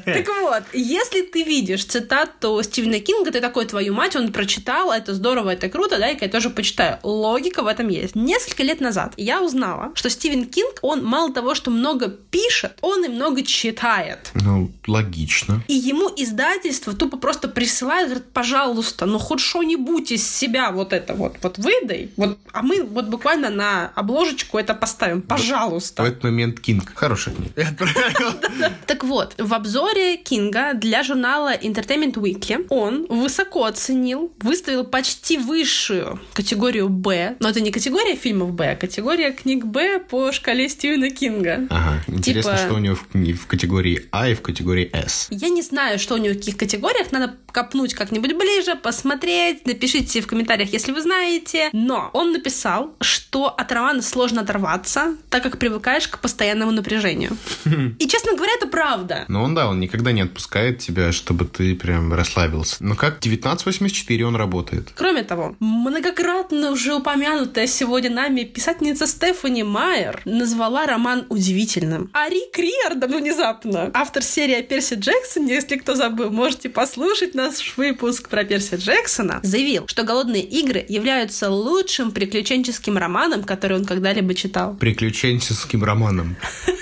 Так 0.05 0.27
вот, 0.41 0.63
если 0.73 1.21
ты 1.21 1.43
видишь 1.43 1.85
цитату 1.85 2.61
Стивена 2.63 2.99
Кинга, 2.99 3.31
ты 3.31 3.41
такой, 3.41 3.65
твою 3.65 3.93
мать, 3.93 4.15
он 4.15 4.31
прочитал, 4.31 4.91
это 4.91 5.13
здорово, 5.13 5.51
это 5.51 5.69
круто, 5.69 5.97
дай-ка 5.97 6.25
я 6.25 6.31
тоже 6.31 6.49
почитаю. 6.49 6.99
Логика 7.03 7.63
в 7.63 7.67
этом 7.67 7.87
есть. 7.89 8.15
Несколько 8.15 8.63
лет 8.63 8.79
назад 8.81 9.13
я 9.17 9.41
узнала, 9.41 9.91
что 9.95 10.09
Стивен 10.09 10.45
Кинг, 10.45 10.79
он 10.81 11.03
мало 11.17 11.33
того, 11.33 11.55
что 11.55 11.71
много 11.71 12.09
пишет, 12.09 12.77
он 12.81 13.03
и 13.03 13.07
много 13.07 13.41
читает. 13.41 14.29
Ну, 14.35 14.71
логично. 14.85 15.63
И 15.67 15.73
ему 15.73 16.11
издательство 16.15 16.93
тупо 16.93 17.17
просто 17.17 17.47
присылает, 17.47 18.09
говорит, 18.09 18.31
пожалуйста, 18.31 19.07
ну 19.07 19.17
хоть 19.17 19.39
что-нибудь 19.39 20.11
из 20.11 20.29
себя 20.29 20.71
вот 20.71 20.93
это 20.93 21.15
вот, 21.15 21.37
вот 21.41 21.57
выдай, 21.57 22.11
вот, 22.17 22.37
а 22.51 22.61
мы 22.61 22.83
вот 22.83 23.05
буквально 23.07 23.49
на 23.49 23.91
обложечку 23.95 24.59
это 24.59 24.75
поставим, 24.75 25.23
В 25.23 25.25
пожалуйста. 25.25 26.03
этот 26.03 26.23
момент 26.23 26.59
Кинг. 26.59 26.91
Хорошая 26.93 27.33
книга. 27.33 27.67
Так 28.85 29.03
вот, 29.03 29.35
в 29.37 29.53
обзоре 29.53 30.17
Кинга 30.17 30.73
для 30.73 31.03
журнала 31.03 31.55
Entertainment 31.55 32.13
Weekly 32.13 32.65
он 32.69 33.05
высоко 33.09 33.65
оценил, 33.65 34.31
выставил 34.39 34.83
почти 34.83 35.37
высшую 35.37 36.19
категорию 36.33 36.89
Б, 36.89 37.35
но 37.39 37.49
это 37.49 37.59
не 37.59 37.71
категория 37.71 38.15
фильмов 38.15 38.53
Б, 38.53 38.71
а 38.71 38.75
категория 38.75 39.31
книг 39.31 39.65
Б 39.65 39.99
по 39.99 40.31
шкале 40.31 40.69
Стивена 40.69 41.06
Кинга. 41.09 41.67
Ага, 41.69 42.03
интересно, 42.07 42.53
Типа- 42.53 42.63
что 42.65 42.73
у 42.75 42.79
него 42.79 42.95
в, 42.95 43.33
в 43.33 43.47
категории 43.47 44.05
А 44.11 44.29
и 44.29 44.33
в 44.35 44.41
категории 44.41 44.89
С. 44.93 45.27
Я 45.29 45.49
не 45.49 45.61
знаю, 45.61 45.99
что 45.99 46.15
у 46.15 46.17
него 46.17 46.33
в 46.33 46.37
каких 46.37 46.57
категориях, 46.57 47.11
надо 47.11 47.35
копнуть 47.51 47.93
как-нибудь 47.93 48.33
ближе, 48.33 48.75
посмотреть, 48.75 49.65
напишите 49.65 50.21
в 50.21 50.27
комментариях, 50.27 50.71
если 50.73 50.91
вы 50.91 51.01
знаете. 51.01 51.69
Но 51.73 52.09
он 52.13 52.31
написал, 52.31 52.93
что 53.01 53.47
от 53.47 53.71
романа 53.71 54.01
сложно 54.01 54.41
оторваться, 54.41 55.15
так 55.29 55.43
как 55.43 55.57
привыкаешь 55.57 56.07
к 56.07 56.19
постоянному 56.19 56.71
напряжению. 56.71 57.35
И, 57.65 58.07
честно 58.07 58.33
говоря, 58.35 58.51
это 58.57 58.67
правда. 58.67 59.25
Но 59.27 59.43
он, 59.43 59.55
да, 59.55 59.67
он 59.67 59.79
никогда 59.79 60.11
не 60.11 60.21
отпускает 60.21 60.79
тебя, 60.79 61.11
чтобы 61.11 61.45
ты 61.45 61.75
прям 61.75 62.13
расслабился. 62.13 62.75
Но 62.79 62.95
как 62.95 63.17
1984 63.17 64.25
он 64.25 64.35
работает. 64.35 64.91
Кроме 64.95 65.23
того, 65.23 65.55
многократно 65.59 66.71
уже 66.71 66.93
упомянутая 66.93 67.67
сегодня 67.67 68.11
нами 68.11 68.43
писательница 68.43 69.07
Стефани 69.07 69.63
Майер 69.63 70.21
назвала 70.25 70.85
роман 70.85 70.96
удивительным. 71.29 72.09
А 72.13 72.29
Рик 72.29 72.57
Риордан 72.57 73.15
внезапно, 73.17 73.91
автор 73.93 74.23
серии 74.23 74.55
о 74.55 74.63
Перси 74.63 74.95
Джексоне, 74.95 75.53
если 75.53 75.77
кто 75.77 75.95
забыл, 75.95 76.29
можете 76.31 76.69
послушать 76.69 77.35
наш 77.35 77.75
выпуск 77.77 78.29
про 78.29 78.43
Перси 78.43 78.75
Джексона, 78.75 79.39
заявил, 79.43 79.87
что 79.87 80.03
«Голодные 80.03 80.43
игры» 80.43 80.85
являются 80.87 81.49
лучшим 81.49 82.11
приключенческим 82.11 82.97
романом, 82.97 83.43
который 83.43 83.77
он 83.77 83.85
когда-либо 83.85 84.33
читал. 84.33 84.75
Приключенческим 84.75 85.83
романом. 85.83 86.35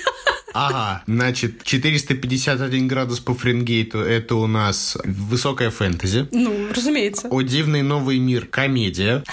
Ага, 0.56 1.04
значит, 1.06 1.64
451 1.64 2.88
градус 2.88 3.20
по 3.20 3.34
Фаренгейту– 3.34 4.00
это 4.00 4.36
у 4.36 4.48
нас 4.48 4.98
высокая 5.04 5.70
фэнтези. 5.70 6.30
Ну, 6.32 6.70
разумеется. 6.74 7.28
О 7.30 7.42
дивный 7.42 7.82
новый 7.82 8.20
мир– 8.20 8.46
комедия. 8.50 9.24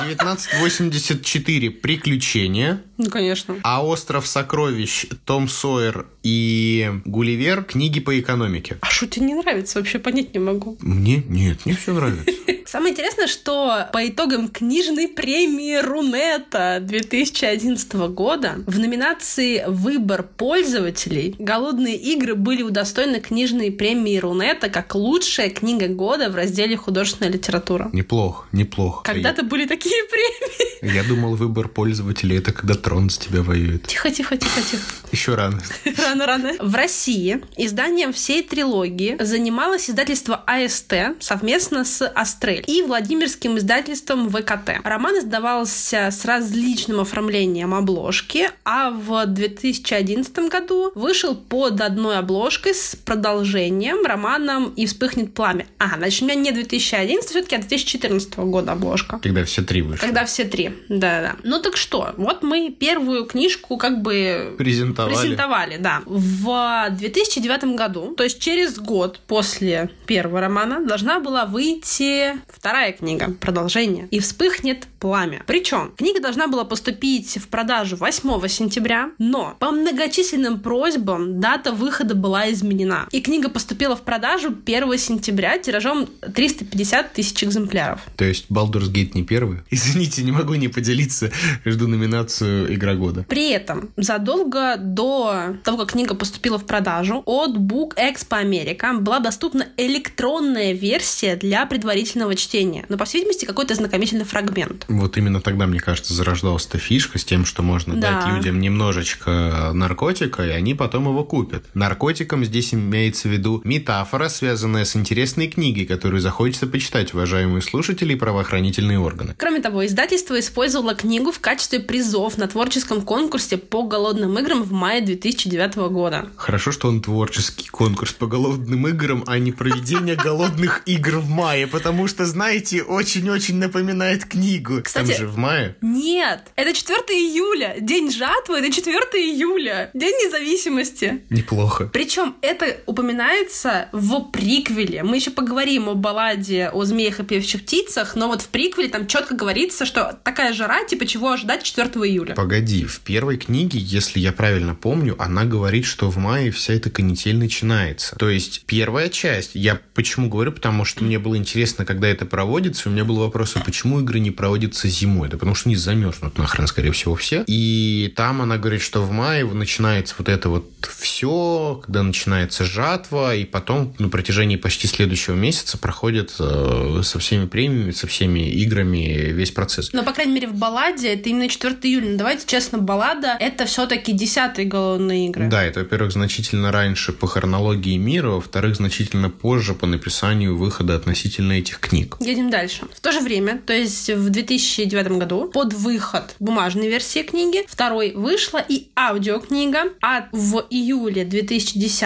1984– 0.00 1.70
приключения. 1.82 2.82
Ну, 2.96 3.10
конечно. 3.10 3.56
А 3.62 3.84
«Остров 3.84 4.26
сокровищ», 4.26 5.06
«Том 5.26 5.46
Сойер» 5.48 6.06
и 6.26 6.90
«Гулливер»– 7.04 7.62
книги 7.68 8.00
по 8.00 8.18
экономике. 8.18 8.78
А 8.80 8.86
что 8.86 9.06
тебе 9.06 9.26
не 9.26 9.34
нравится? 9.34 9.78
Вообще 9.78 10.00
понять 10.00 10.34
не 10.34 10.40
могу. 10.40 10.76
Мне? 10.80 11.22
Нет, 11.28 11.64
мне 11.64 11.76
все 11.76 11.92
нравится. 11.92 12.32
Самое 12.66 12.92
интересное, 12.92 13.28
что 13.28 13.88
по 13.92 14.08
итогам 14.08 14.48
книжной 14.48 15.06
премии 15.06 15.80
Рунета 15.80 16.78
2011 16.82 17.92
года 18.10 18.56
в 18.66 18.80
номинации 18.80 19.62
«Выбор 19.68 20.24
пользователей» 20.24 21.36
«Голодные 21.38 21.96
игры» 21.96 22.34
были 22.34 22.62
удостоены 22.62 23.20
книжной 23.20 23.70
премии 23.70 24.18
Рунета 24.18 24.68
как 24.68 24.96
лучшая 24.96 25.50
книга 25.50 25.86
года 25.86 26.28
в 26.28 26.34
разделе 26.34 26.76
«Художественная 26.76 27.30
литература». 27.30 27.88
Неплохо, 27.92 28.46
неплохо. 28.50 29.04
Когда-то 29.04 29.44
были 29.44 29.66
такие 29.66 30.02
премии. 30.10 30.92
Я 30.94 31.04
думал, 31.04 31.36
выбор 31.36 31.68
пользователей– 31.68 32.36
это 32.38 32.52
когда 32.52 32.74
трон 32.74 33.10
с 33.10 33.18
тебя 33.18 33.42
воюет. 33.42 33.86
Тихо, 33.86 34.10
тихо, 34.10 34.36
тихо, 34.36 34.60
тихо. 34.60 34.82
Еще 35.12 35.34
рано. 35.36 35.62
Рано, 35.98 36.15
рано. 36.24 36.52
В 36.58 36.74
России 36.74 37.42
изданием 37.56 38.12
всей 38.12 38.42
трилогии 38.42 39.16
занималось 39.20 39.90
издательство 39.90 40.42
АСТ 40.46 40.94
совместно 41.20 41.84
с 41.84 42.06
Астрель 42.06 42.64
и 42.66 42.82
Владимирским 42.82 43.58
издательством 43.58 44.30
ВКТ. 44.30 44.80
Роман 44.84 45.18
издавался 45.18 46.08
с 46.10 46.24
различным 46.24 47.00
оформлением 47.00 47.74
обложки, 47.74 48.50
а 48.64 48.90
в 48.90 49.26
2011 49.26 50.38
году 50.48 50.92
вышел 50.94 51.34
под 51.34 51.80
одной 51.80 52.18
обложкой 52.18 52.74
с 52.74 52.96
продолжением 52.96 54.04
романом 54.06 54.72
«И 54.76 54.86
вспыхнет 54.86 55.34
пламя». 55.34 55.66
Ага, 55.78 55.96
значит, 55.98 56.22
у 56.22 56.24
меня 56.26 56.34
не 56.36 56.52
2011, 56.52 57.28
все-таки 57.30 57.56
а 57.56 57.58
2014 57.58 58.36
года 58.38 58.72
обложка. 58.72 59.18
Когда 59.22 59.44
все 59.44 59.62
три 59.62 59.82
вышли. 59.82 60.00
Когда 60.00 60.24
все 60.24 60.44
три. 60.44 60.70
Да-да. 60.88 61.36
Ну 61.42 61.60
так 61.60 61.76
что, 61.76 62.14
вот 62.16 62.42
мы 62.42 62.70
первую 62.70 63.24
книжку 63.26 63.76
как 63.76 64.02
бы 64.02 64.54
Презентовали. 64.58 65.14
презентовали, 65.14 65.76
да. 65.78 66.02
В 66.06 66.88
2009 66.90 67.76
году, 67.76 68.14
то 68.16 68.22
есть 68.22 68.38
через 68.38 68.78
год 68.78 69.20
после 69.26 69.90
первого 70.06 70.40
романа, 70.40 70.84
должна 70.86 71.20
была 71.20 71.44
выйти 71.46 72.40
вторая 72.48 72.92
книга, 72.92 73.34
продолжение. 73.40 74.08
И 74.10 74.20
вспыхнет 74.20 74.86
пламя. 75.00 75.42
Причем 75.46 75.92
книга 75.96 76.20
должна 76.20 76.46
была 76.46 76.64
поступить 76.64 77.38
в 77.38 77.48
продажу 77.48 77.96
8 77.96 78.48
сентября, 78.48 79.10
но 79.18 79.56
по 79.58 79.72
многочисленным 79.72 80.60
просьбам 80.60 81.40
дата 81.40 81.72
выхода 81.72 82.14
была 82.14 82.50
изменена. 82.52 83.08
И 83.10 83.20
книга 83.20 83.48
поступила 83.48 83.96
в 83.96 84.02
продажу 84.02 84.54
1 84.64 84.98
сентября 84.98 85.58
тиражом 85.58 86.06
350 86.34 87.12
тысяч 87.12 87.42
экземпляров. 87.42 88.00
То 88.16 88.24
есть 88.24 88.46
Baldur's 88.48 88.92
Gate 88.92 89.10
не 89.14 89.24
первый? 89.24 89.58
Извините, 89.70 90.22
не 90.22 90.32
могу 90.32 90.54
не 90.54 90.68
поделиться. 90.68 91.32
Жду 91.64 91.88
номинацию 91.88 92.72
«Игра 92.72 92.94
года». 92.94 93.24
При 93.28 93.50
этом 93.50 93.90
задолго 93.96 94.76
до 94.76 95.56
того, 95.64 95.78
как 95.78 95.85
книга 95.86 96.14
поступила 96.14 96.58
в 96.58 96.66
продажу, 96.66 97.22
от 97.24 97.56
Book 97.56 97.96
Expo 97.96 98.42
America 98.42 98.98
была 98.98 99.20
доступна 99.20 99.68
электронная 99.76 100.72
версия 100.72 101.36
для 101.36 101.64
предварительного 101.66 102.34
чтения. 102.34 102.84
Но, 102.88 102.96
по 102.96 103.04
всей 103.04 103.18
видимости, 103.18 103.44
какой-то 103.44 103.74
знакомительный 103.74 104.24
фрагмент. 104.24 104.84
Вот 104.88 105.16
именно 105.16 105.40
тогда, 105.40 105.66
мне 105.66 105.80
кажется, 105.80 106.12
зарождалась 106.14 106.66
эта 106.66 106.78
фишка 106.78 107.18
с 107.18 107.24
тем, 107.24 107.44
что 107.44 107.62
можно 107.62 107.94
да. 107.94 108.20
дать 108.20 108.34
людям 108.34 108.60
немножечко 108.60 109.70
наркотика, 109.72 110.44
и 110.44 110.50
они 110.50 110.74
потом 110.74 111.08
его 111.08 111.24
купят. 111.24 111.64
Наркотиком 111.74 112.44
здесь 112.44 112.74
имеется 112.74 113.28
в 113.28 113.30
виду 113.30 113.60
метафора, 113.64 114.28
связанная 114.28 114.84
с 114.84 114.96
интересной 114.96 115.48
книгой, 115.48 115.86
которую 115.86 116.20
захочется 116.20 116.66
почитать, 116.66 117.14
уважаемые 117.14 117.62
слушатели 117.62 118.14
и 118.14 118.16
правоохранительные 118.16 118.98
органы. 118.98 119.34
Кроме 119.38 119.60
того, 119.60 119.86
издательство 119.86 120.38
использовало 120.38 120.94
книгу 120.94 121.32
в 121.32 121.40
качестве 121.40 121.80
призов 121.80 122.38
на 122.38 122.48
творческом 122.48 123.02
конкурсе 123.02 123.56
по 123.56 123.82
голодным 123.82 124.38
играм 124.38 124.62
в 124.62 124.72
мае 124.72 125.00
2009 125.00 125.75
года. 125.76 126.28
Хорошо, 126.36 126.72
что 126.72 126.88
он 126.88 127.00
творческий 127.00 127.68
конкурс 127.68 128.12
по 128.12 128.26
голодным 128.26 128.88
играм, 128.88 129.24
а 129.26 129.38
не 129.38 129.52
проведение 129.52 130.16
голодных 130.16 130.82
игр 130.86 131.18
в 131.18 131.28
мае, 131.28 131.66
потому 131.66 132.08
что, 132.08 132.26
знаете, 132.26 132.82
очень-очень 132.82 133.56
напоминает 133.56 134.24
книгу. 134.24 134.82
Кстати, 134.82 135.08
Там 135.08 135.16
же 135.16 135.26
в 135.28 135.36
мае. 135.36 135.76
Нет, 135.80 136.40
это 136.56 136.72
4 136.72 136.98
июля. 137.10 137.76
День 137.80 138.10
жатвы, 138.10 138.58
это 138.58 138.72
4 138.72 138.96
июля. 139.14 139.90
День 139.94 140.14
независимости. 140.24 141.24
Неплохо. 141.30 141.90
Причем 141.92 142.34
это 142.40 142.78
упоминается 142.86 143.88
в 143.92 144.30
приквеле. 144.30 145.02
Мы 145.02 145.16
еще 145.16 145.30
поговорим 145.30 145.88
о 145.88 145.94
балладе 145.94 146.70
о 146.72 146.84
змеях 146.84 147.20
и 147.20 147.24
певчих 147.24 147.62
птицах, 147.62 148.16
но 148.16 148.28
вот 148.28 148.42
в 148.42 148.48
приквеле 148.48 148.88
там 148.88 149.06
четко 149.06 149.34
говорится, 149.34 149.84
что 149.86 150.18
такая 150.24 150.52
жара, 150.52 150.84
типа 150.84 151.06
чего 151.06 151.30
ожидать 151.32 151.62
4 151.62 151.88
июля. 151.88 152.34
Погоди, 152.34 152.84
в 152.84 153.00
первой 153.00 153.36
книге, 153.36 153.78
если 153.78 154.20
я 154.20 154.32
правильно 154.32 154.74
помню, 154.74 155.16
она 155.18 155.44
говорит, 155.44 155.65
что 155.84 156.10
в 156.10 156.16
мае 156.16 156.50
вся 156.50 156.74
эта 156.74 156.90
канитель 156.90 157.36
начинается. 157.36 158.16
То 158.16 158.28
есть 158.28 158.62
первая 158.66 159.08
часть, 159.08 159.50
я 159.54 159.80
почему 159.94 160.28
говорю, 160.28 160.52
потому 160.52 160.84
что 160.84 161.04
мне 161.04 161.18
было 161.18 161.36
интересно, 161.36 161.84
когда 161.84 162.08
это 162.08 162.26
проводится, 162.26 162.88
у 162.88 162.92
меня 162.92 163.04
был 163.04 163.16
вопрос, 163.16 163.56
а 163.56 163.60
почему 163.60 164.00
игры 164.00 164.20
не 164.20 164.30
проводятся 164.30 164.88
зимой? 164.88 165.28
Да 165.28 165.36
потому 165.36 165.54
что 165.54 165.68
они 165.68 165.76
замерзнут 165.76 166.38
нахрен, 166.38 166.66
скорее 166.66 166.92
всего, 166.92 167.14
все. 167.14 167.44
И 167.46 168.12
там 168.16 168.42
она 168.42 168.58
говорит, 168.58 168.82
что 168.82 169.02
в 169.02 169.10
мае 169.10 169.44
начинается 169.44 170.14
вот 170.18 170.28
это 170.28 170.48
вот 170.48 170.70
все, 170.86 171.80
когда 171.84 172.02
начинается 172.02 172.64
жатва, 172.64 173.34
и 173.34 173.44
потом 173.44 173.94
на 173.98 174.08
протяжении 174.08 174.56
почти 174.56 174.86
следующего 174.86 175.34
месяца 175.34 175.78
проходит 175.78 176.34
э, 176.38 177.00
со 177.02 177.18
всеми 177.18 177.46
премиями, 177.46 177.90
со 177.90 178.06
всеми 178.06 178.50
играми 178.50 179.30
весь 179.32 179.50
процесс. 179.50 179.92
Но, 179.92 180.02
по 180.02 180.12
крайней 180.12 180.34
мере, 180.34 180.48
в 180.48 180.54
балладе 180.54 181.14
это 181.14 181.28
именно 181.28 181.48
4 181.48 181.76
июля. 181.82 182.10
Но 182.10 182.18
давайте 182.18 182.46
честно, 182.46 182.78
баллада— 182.78 183.36
это 183.40 183.66
все 183.66 183.86
таки 183.86 184.12
10 184.12 184.68
голодные 184.68 185.28
игры. 185.28 185.48
Да, 185.48 185.55
это, 185.62 185.80
во-первых, 185.80 186.12
значительно 186.12 186.72
раньше 186.72 187.12
по 187.12 187.26
хронологии 187.26 187.96
мира, 187.96 188.30
во-вторых, 188.30 188.76
значительно 188.76 189.30
позже 189.30 189.74
по 189.74 189.86
написанию 189.86 190.56
выхода 190.56 190.94
относительно 190.94 191.52
этих 191.52 191.80
книг. 191.80 192.16
Едем 192.20 192.50
дальше. 192.50 192.86
В 192.94 193.00
то 193.00 193.12
же 193.12 193.20
время, 193.20 193.60
то 193.64 193.72
есть 193.72 194.10
в 194.10 194.30
2009 194.30 195.18
году, 195.18 195.50
под 195.52 195.72
выход 195.72 196.34
бумажной 196.38 196.88
версии 196.88 197.22
книги, 197.22 197.64
второй 197.68 198.12
вышла 198.12 198.64
и 198.66 198.88
аудиокнига, 198.96 199.84
а 200.00 200.28
в 200.32 200.66
июле 200.70 201.24
2010 201.24 202.02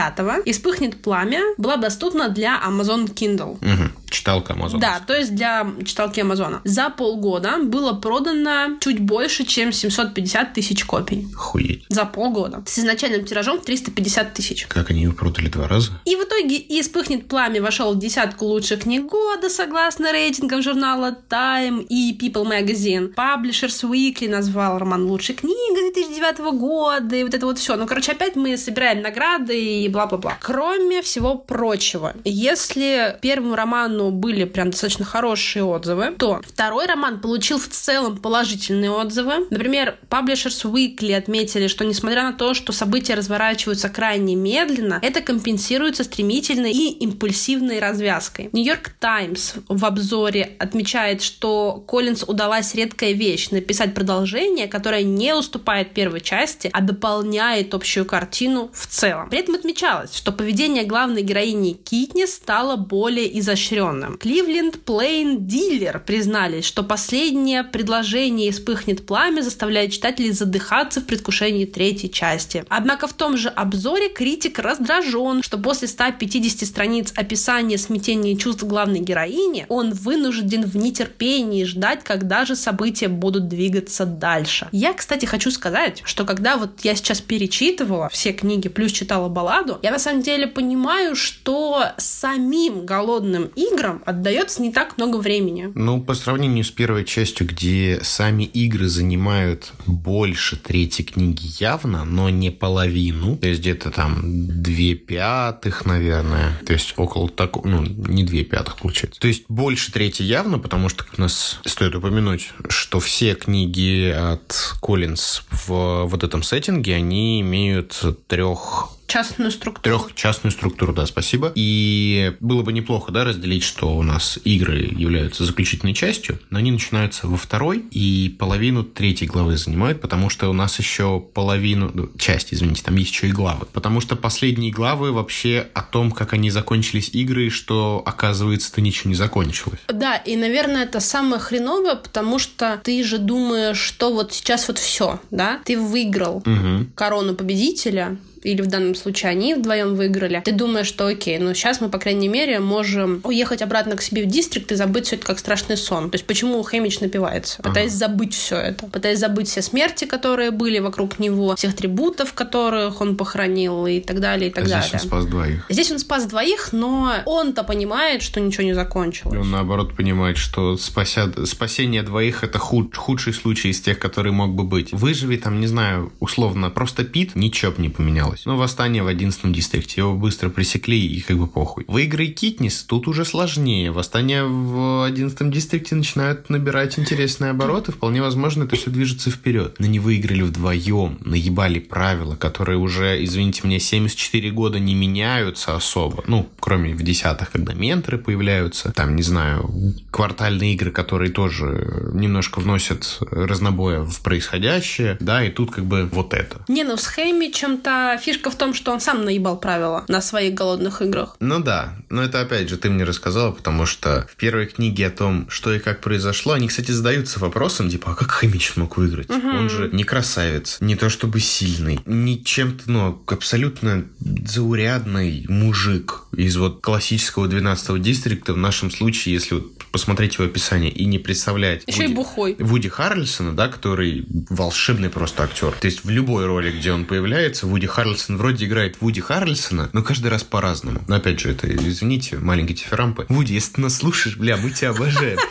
«Испыхнет 0.46 1.02
пламя» 1.02 1.42
была 1.58 1.76
доступна 1.76 2.28
для 2.28 2.60
Amazon 2.66 3.12
Kindle. 3.12 3.52
Угу. 3.60 3.99
Читалка 4.10 4.54
Амазона. 4.54 4.80
Да, 4.80 5.00
то 5.06 5.14
есть 5.14 5.34
для 5.34 5.66
читалки 5.84 6.20
Амазона. 6.20 6.60
За 6.64 6.90
полгода 6.90 7.58
было 7.62 7.92
продано 7.92 8.78
чуть 8.80 9.00
больше, 9.00 9.44
чем 9.44 9.72
750 9.72 10.52
тысяч 10.52 10.84
копий. 10.84 11.28
Охуеть. 11.34 11.84
За 11.88 12.04
полгода. 12.04 12.62
С 12.66 12.78
изначальным 12.78 13.24
тиражом 13.24 13.60
350 13.60 14.34
тысяч. 14.34 14.66
Как 14.66 14.90
они 14.90 15.02
его 15.02 15.14
продали 15.14 15.48
два 15.48 15.68
раза? 15.68 15.92
И 16.04 16.16
в 16.16 16.24
итоге 16.24 16.56
«И 16.56 16.82
вспыхнет 16.82 17.28
пламя» 17.28 17.62
вошел 17.62 17.94
в 17.94 17.98
десятку 17.98 18.46
лучших 18.46 18.82
книг 18.82 19.06
года, 19.06 19.48
согласно 19.48 20.12
рейтингам 20.12 20.62
журнала 20.62 21.16
Time 21.28 21.86
и 21.88 22.16
People 22.18 22.44
Magazine. 22.44 23.14
Publishers 23.14 23.88
Weekly 23.88 24.28
назвал 24.28 24.78
роман 24.78 25.04
лучшей 25.04 25.36
книгой 25.36 25.92
2009 25.92 26.38
года, 26.58 27.16
и 27.16 27.22
вот 27.22 27.34
это 27.34 27.46
вот 27.46 27.58
все. 27.58 27.76
Ну, 27.76 27.86
короче, 27.86 28.12
опять 28.12 28.36
мы 28.36 28.56
собираем 28.56 29.02
награды 29.02 29.58
и 29.58 29.88
бла-бла-бла. 29.88 30.36
Кроме 30.40 31.02
всего 31.02 31.36
прочего, 31.36 32.14
если 32.24 33.16
первому 33.20 33.54
роману 33.54 33.99
роману 34.00 34.10
были 34.10 34.44
прям 34.44 34.70
достаточно 34.70 35.04
хорошие 35.04 35.64
отзывы, 35.64 36.12
то 36.18 36.40
второй 36.46 36.86
роман 36.86 37.20
получил 37.20 37.58
в 37.58 37.68
целом 37.68 38.18
положительные 38.18 38.90
отзывы. 38.90 39.46
Например, 39.50 39.96
Publishers 40.08 40.64
Weekly 40.64 41.14
отметили, 41.14 41.68
что 41.68 41.84
несмотря 41.84 42.22
на 42.24 42.32
то, 42.32 42.54
что 42.54 42.72
события 42.72 43.14
разворачиваются 43.14 43.88
крайне 43.88 44.34
медленно, 44.34 44.98
это 45.02 45.20
компенсируется 45.20 46.04
стремительной 46.04 46.72
и 46.72 46.90
импульсивной 47.04 47.78
развязкой. 47.78 48.50
Нью-Йорк 48.52 48.90
Таймс 48.98 49.54
в 49.68 49.84
обзоре 49.84 50.56
отмечает, 50.58 51.22
что 51.22 51.82
Коллинз 51.86 52.24
удалась 52.24 52.74
редкая 52.74 53.12
вещь— 53.12 53.50
написать 53.50 53.94
продолжение, 53.94 54.68
которое 54.68 55.02
не 55.02 55.34
уступает 55.34 55.92
первой 55.92 56.20
части, 56.20 56.70
а 56.72 56.80
дополняет 56.80 57.74
общую 57.74 58.04
картину 58.04 58.70
в 58.72 58.86
целом. 58.86 59.30
При 59.30 59.40
этом 59.40 59.54
отмечалось, 59.54 60.14
что 60.14 60.32
поведение 60.32 60.84
главной 60.84 61.22
героини 61.22 61.72
Китни 61.72 62.26
стало 62.26 62.76
более 62.76 63.38
изощренным 63.38 63.89
завершенным. 63.90 64.16
Кливленд 64.18 64.80
Плейн 64.84 65.46
Дилер 65.46 66.00
признались, 66.00 66.64
что 66.64 66.82
последнее 66.82 67.64
предложение 67.64 68.52
«Вспыхнет 68.52 69.06
пламя» 69.06 69.42
заставляет 69.42 69.92
читателей 69.92 70.32
задыхаться 70.32 71.00
в 71.00 71.06
предвкушении 71.06 71.64
третьей 71.64 72.10
части. 72.10 72.64
Однако 72.68 73.06
в 73.06 73.12
том 73.12 73.36
же 73.36 73.48
обзоре 73.48 74.08
критик 74.08 74.58
раздражен, 74.58 75.42
что 75.42 75.58
после 75.58 75.88
150 75.88 76.66
страниц 76.66 77.12
описания 77.16 77.78
смятения 77.78 78.36
чувств 78.36 78.64
главной 78.64 79.00
героини 79.00 79.66
он 79.68 79.92
вынужден 79.92 80.64
в 80.64 80.76
нетерпении 80.76 81.64
ждать, 81.64 82.04
когда 82.04 82.44
же 82.44 82.56
события 82.56 83.08
будут 83.08 83.48
двигаться 83.48 84.06
дальше. 84.06 84.68
Я, 84.72 84.92
кстати, 84.92 85.26
хочу 85.26 85.50
сказать, 85.50 86.02
что 86.04 86.24
когда 86.24 86.56
вот 86.56 86.80
я 86.82 86.94
сейчас 86.94 87.20
перечитывала 87.20 88.08
все 88.08 88.32
книги, 88.32 88.68
плюс 88.68 88.92
читала 88.92 89.28
балладу, 89.28 89.78
я 89.82 89.90
на 89.90 89.98
самом 89.98 90.22
деле 90.22 90.46
понимаю, 90.46 91.16
что 91.16 91.84
самим 91.96 92.86
голодным 92.86 93.50
играм 93.56 93.79
играм 93.80 94.02
отдается 94.04 94.62
не 94.62 94.72
так 94.72 94.98
много 94.98 95.16
времени. 95.16 95.72
Ну, 95.74 96.02
по 96.02 96.14
сравнению 96.14 96.64
с 96.64 96.70
первой 96.70 97.04
частью, 97.04 97.46
где 97.46 98.00
сами 98.02 98.44
игры 98.44 98.88
занимают 98.88 99.72
больше 99.86 100.56
третьей 100.56 101.04
книги 101.04 101.42
явно, 101.58 102.04
но 102.04 102.28
не 102.28 102.50
половину. 102.50 103.36
То 103.38 103.48
есть 103.48 103.60
где-то 103.60 103.90
там 103.90 104.20
две 104.62 104.94
пятых, 104.94 105.86
наверное. 105.86 106.58
То 106.66 106.72
есть 106.72 106.94
около 106.96 107.28
такого, 107.28 107.66
ну, 107.66 107.82
не 107.84 108.24
две 108.24 108.44
пятых 108.44 108.76
получается. 108.76 109.20
То 109.20 109.28
есть 109.28 109.44
больше 109.48 109.92
третьей 109.92 110.26
явно, 110.26 110.58
потому 110.58 110.88
что 110.88 111.04
у 111.16 111.20
нас 111.20 111.60
стоит 111.64 111.94
упомянуть, 111.94 112.50
что 112.68 113.00
все 113.00 113.34
книги 113.34 114.10
от 114.10 114.74
Коллинз 114.82 115.42
в 115.50 116.04
вот 116.04 116.22
этом 116.22 116.42
сеттинге, 116.42 116.96
они 116.96 117.40
имеют 117.40 118.02
трех 118.26 118.90
частную 119.10 119.50
структуру. 119.50 119.98
Трехчастную 119.98 120.52
структуру, 120.52 120.92
да, 120.92 121.04
спасибо. 121.04 121.52
И 121.56 122.36
было 122.40 122.62
бы 122.62 122.72
неплохо, 122.72 123.10
да, 123.10 123.24
разделить, 123.24 123.64
что 123.64 123.96
у 123.96 124.02
нас 124.02 124.38
игры 124.44 124.88
являются 124.96 125.44
заключительной 125.44 125.94
частью, 125.94 126.38
но 126.50 126.58
они 126.58 126.70
начинаются 126.70 127.26
во 127.26 127.36
второй 127.36 127.78
и 127.90 128.34
половину 128.38 128.84
третьей 128.84 129.26
главы 129.26 129.56
занимают, 129.56 130.00
потому 130.00 130.30
что 130.30 130.48
у 130.48 130.52
нас 130.52 130.78
еще 130.78 131.20
половину, 131.20 131.90
ну, 131.92 132.10
часть, 132.18 132.54
извините, 132.54 132.82
там 132.84 132.94
есть 132.96 133.10
еще 133.10 133.28
и 133.28 133.32
главы. 133.32 133.66
Потому 133.72 134.00
что 134.00 134.14
последние 134.14 134.70
главы 134.70 135.10
вообще 135.10 135.66
о 135.74 135.82
том, 135.82 136.12
как 136.12 136.32
они 136.32 136.50
закончились 136.50 137.08
игры, 137.08 137.46
и 137.46 137.50
что, 137.50 138.02
оказывается-то 138.06 138.80
ничего 138.80 139.10
не 139.10 139.16
закончилось. 139.16 139.80
Да, 139.88 140.16
и, 140.16 140.36
наверное, 140.36 140.84
это 140.84 141.00
самое 141.00 141.40
хреновое, 141.40 141.96
потому 141.96 142.38
что 142.38 142.80
ты 142.84 143.02
же 143.02 143.18
думаешь, 143.18 143.78
что 143.78 144.12
вот 144.12 144.32
сейчас 144.32 144.68
вот 144.68 144.78
все, 144.78 145.20
да, 145.32 145.60
ты 145.64 145.76
выиграл 145.76 146.36
угу. 146.36 146.86
корону 146.94 147.34
победителя, 147.34 148.16
или 148.42 148.62
в 148.62 148.66
данном 148.66 148.94
случае 148.94 149.30
они 149.30 149.54
вдвоем 149.54 149.94
выиграли, 149.94 150.42
ты 150.44 150.52
думаешь, 150.52 150.86
что 150.86 151.06
окей, 151.06 151.38
ну 151.38 151.54
сейчас 151.54 151.80
мы, 151.80 151.88
по 151.88 151.98
крайней 151.98 152.28
мере, 152.28 152.60
можем 152.60 153.20
уехать 153.24 153.62
обратно 153.62 153.96
к 153.96 154.02
себе 154.02 154.24
в 154.24 154.26
дистрикт 154.26 154.72
и 154.72 154.74
забыть 154.74 155.06
все 155.06 155.16
это 155.16 155.26
как 155.26 155.38
страшный 155.38 155.76
сон. 155.76 156.10
То 156.10 156.16
есть 156.16 156.26
почему 156.26 156.62
Хэмич 156.62 157.00
напивается? 157.00 157.62
Пытаясь 157.62 157.92
ага. 157.92 157.98
забыть 157.98 158.34
все 158.34 158.56
это. 158.56 158.86
Пытаясь 158.86 159.18
забыть 159.18 159.48
все 159.48 159.62
смерти, 159.62 160.04
которые 160.04 160.50
были 160.50 160.78
вокруг 160.78 161.18
него, 161.18 161.56
всех 161.56 161.74
трибутов, 161.76 162.32
которых 162.32 163.00
он 163.00 163.16
похоронил 163.16 163.86
и 163.86 164.00
так 164.00 164.20
далее, 164.20 164.50
и 164.50 164.52
так 164.52 164.64
а 164.64 164.68
далее. 164.68 164.88
Здесь 164.88 165.02
он 165.02 165.08
спас 165.08 165.26
двоих. 165.26 165.66
Здесь 165.68 165.90
он 165.90 165.98
спас 165.98 166.26
двоих, 166.26 166.72
но 166.72 167.14
он-то 167.26 167.64
понимает, 167.64 168.22
что 168.22 168.40
ничего 168.40 168.64
не 168.64 168.74
закончилось. 168.74 169.34
И 169.34 169.38
он 169.38 169.50
наоборот 169.50 169.96
понимает, 169.96 170.36
что 170.36 170.76
спася... 170.76 171.30
спасение 171.46 172.02
двоих 172.02 172.44
это 172.44 172.58
худ... 172.58 172.96
худший 172.96 173.34
случай 173.34 173.68
из 173.68 173.80
тех, 173.80 173.98
которые 173.98 174.32
мог 174.32 174.54
бы 174.54 174.64
быть. 174.64 174.92
Выживи 174.92 175.36
там, 175.36 175.60
не 175.60 175.66
знаю, 175.66 176.12
условно, 176.20 176.70
просто 176.70 177.04
Пит, 177.04 177.34
ничего 177.34 177.72
бы 177.72 177.82
не 177.82 177.88
поменял 177.88 178.29
осталось. 178.30 178.46
Но 178.46 178.56
восстание 178.56 179.02
в 179.02 179.06
11 179.06 179.52
дистрикте, 179.52 180.00
его 180.00 180.14
быстро 180.14 180.48
пресекли 180.48 181.00
и 181.00 181.20
как 181.20 181.38
бы 181.38 181.46
похуй. 181.46 181.84
В 181.86 181.96
игры 181.98 182.26
Китнис 182.26 182.82
тут 182.82 183.08
уже 183.08 183.24
сложнее. 183.24 183.90
Восстание 183.90 184.44
в 184.44 185.04
11 185.04 185.50
дистрикте 185.50 185.94
начинают 185.94 186.50
набирать 186.50 186.98
интересные 186.98 187.50
обороты. 187.50 187.92
Вполне 187.92 188.22
возможно, 188.22 188.64
это 188.64 188.76
все 188.76 188.90
движется 188.90 189.30
вперед. 189.30 189.76
Но 189.78 189.86
не 189.86 189.98
выиграли 189.98 190.42
вдвоем, 190.42 191.18
наебали 191.20 191.78
правила, 191.78 192.36
которые 192.36 192.78
уже, 192.78 193.22
извините 193.24 193.62
мне, 193.64 193.80
74 193.80 194.50
года 194.50 194.78
не 194.78 194.94
меняются 194.94 195.74
особо. 195.74 196.24
Ну, 196.26 196.48
кроме 196.58 196.94
в 196.94 197.02
десятых, 197.02 197.50
когда 197.50 197.74
менторы 197.74 198.18
появляются. 198.18 198.92
Там, 198.92 199.16
не 199.16 199.22
знаю, 199.22 199.70
квартальные 200.10 200.74
игры, 200.74 200.90
которые 200.90 201.30
тоже 201.30 202.10
немножко 202.12 202.60
вносят 202.60 203.18
разнобоя 203.30 204.00
в 204.00 204.20
происходящее. 204.22 205.16
Да, 205.20 205.44
и 205.44 205.50
тут 205.50 205.70
как 205.70 205.84
бы 205.84 206.08
вот 206.10 206.34
это. 206.34 206.64
Не, 206.68 206.84
ну 206.84 206.96
с 206.96 207.06
Хэми 207.06 207.52
чем-то 207.52 208.19
фишка 208.20 208.50
в 208.50 208.56
том, 208.56 208.74
что 208.74 208.92
он 208.92 209.00
сам 209.00 209.24
наебал 209.24 209.58
правила 209.58 210.04
на 210.08 210.20
своих 210.20 210.54
голодных 210.54 211.02
играх. 211.02 211.36
Ну 211.40 211.60
да, 211.60 211.96
но 212.08 212.22
это 212.22 212.40
опять 212.40 212.68
же 212.68 212.76
ты 212.76 212.90
мне 212.90 213.04
рассказала, 213.04 213.52
потому 213.52 213.86
что 213.86 214.26
в 214.30 214.36
первой 214.36 214.66
книге 214.66 215.08
о 215.08 215.10
том, 215.10 215.48
что 215.50 215.72
и 215.72 215.78
как 215.78 216.00
произошло, 216.00 216.52
они, 216.52 216.68
кстати, 216.68 216.90
задаются 216.90 217.40
вопросом, 217.40 217.90
типа, 217.90 218.12
а 218.12 218.14
как 218.14 218.30
Хэмич 218.30 218.76
мог 218.76 218.96
выиграть? 218.96 219.30
Угу. 219.30 219.48
Он 219.48 219.70
же 219.70 219.90
не 219.92 220.04
красавец, 220.04 220.78
не 220.80 220.96
то 220.96 221.08
чтобы 221.08 221.40
сильный, 221.40 222.00
не 222.06 222.42
чем-то, 222.42 222.90
ну, 222.90 223.22
абсолютно 223.26 224.04
заурядный 224.46 225.46
мужик 225.48 226.24
из 226.32 226.56
вот 226.56 226.80
классического 226.80 227.46
12-го 227.46 227.96
дистрикта, 227.96 228.52
в 228.52 228.58
нашем 228.58 228.90
случае, 228.90 229.34
если 229.34 229.54
вот 229.54 229.80
посмотреть 229.90 230.34
его 230.34 230.44
описание 230.44 230.90
и 230.90 231.04
не 231.04 231.18
представлять 231.18 231.82
Еще 231.86 232.02
Вуди, 232.02 232.12
и 232.12 232.14
бухой. 232.14 232.56
Вуди 232.58 232.88
Харрельсона, 232.88 233.52
да, 233.52 233.68
который 233.68 234.26
волшебный 234.48 235.10
просто 235.10 235.44
актер. 235.44 235.72
То 235.72 235.86
есть 235.86 236.04
в 236.04 236.10
любой 236.10 236.46
роли, 236.46 236.70
где 236.70 236.92
он 236.92 237.04
появляется, 237.04 237.66
Вуди 237.66 237.86
Харрельсон 237.86 238.09
вроде 238.28 238.66
играет 238.66 239.00
Вуди 239.00 239.20
Харрельсона, 239.20 239.90
но 239.92 240.02
каждый 240.02 240.28
раз 240.28 240.42
по-разному. 240.42 241.02
Но 241.08 241.16
опять 241.16 241.40
же, 241.40 241.50
это, 241.50 241.72
извините, 241.72 242.38
маленький 242.38 242.74
тиферампы. 242.74 243.26
Вуди, 243.28 243.54
если 243.54 243.74
ты 243.74 243.80
нас 243.80 243.96
слушаешь, 243.96 244.36
бля, 244.36 244.56
мы 244.56 244.70
тебя 244.70 244.90
обожаем. 244.90 245.38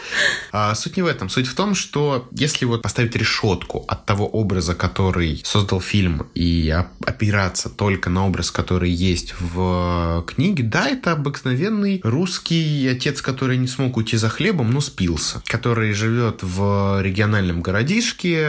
А 0.51 0.73
суть 0.73 0.97
не 0.97 1.03
в 1.03 1.05
этом. 1.05 1.29
Суть 1.29 1.45
в 1.45 1.53
том, 1.53 1.75
что 1.75 2.27
если 2.31 2.65
вот 2.65 2.81
поставить 2.81 3.15
решетку 3.15 3.85
от 3.87 4.07
того 4.07 4.27
образа, 4.27 4.73
который 4.73 5.41
создал 5.45 5.79
фильм, 5.79 6.27
и 6.33 6.75
опираться 7.05 7.69
только 7.69 8.09
на 8.09 8.25
образ, 8.25 8.49
который 8.49 8.89
есть 8.89 9.35
в 9.39 10.25
книге, 10.27 10.63
да, 10.63 10.87
это 10.87 11.11
обыкновенный 11.11 12.01
русский 12.03 12.87
отец, 12.87 13.21
который 13.21 13.57
не 13.57 13.67
смог 13.67 13.97
уйти 13.97 14.17
за 14.17 14.29
хлебом, 14.29 14.71
но 14.71 14.81
спился, 14.81 15.43
который 15.45 15.93
живет 15.93 16.39
в 16.41 16.99
региональном 17.01 17.61
городишке. 17.61 18.39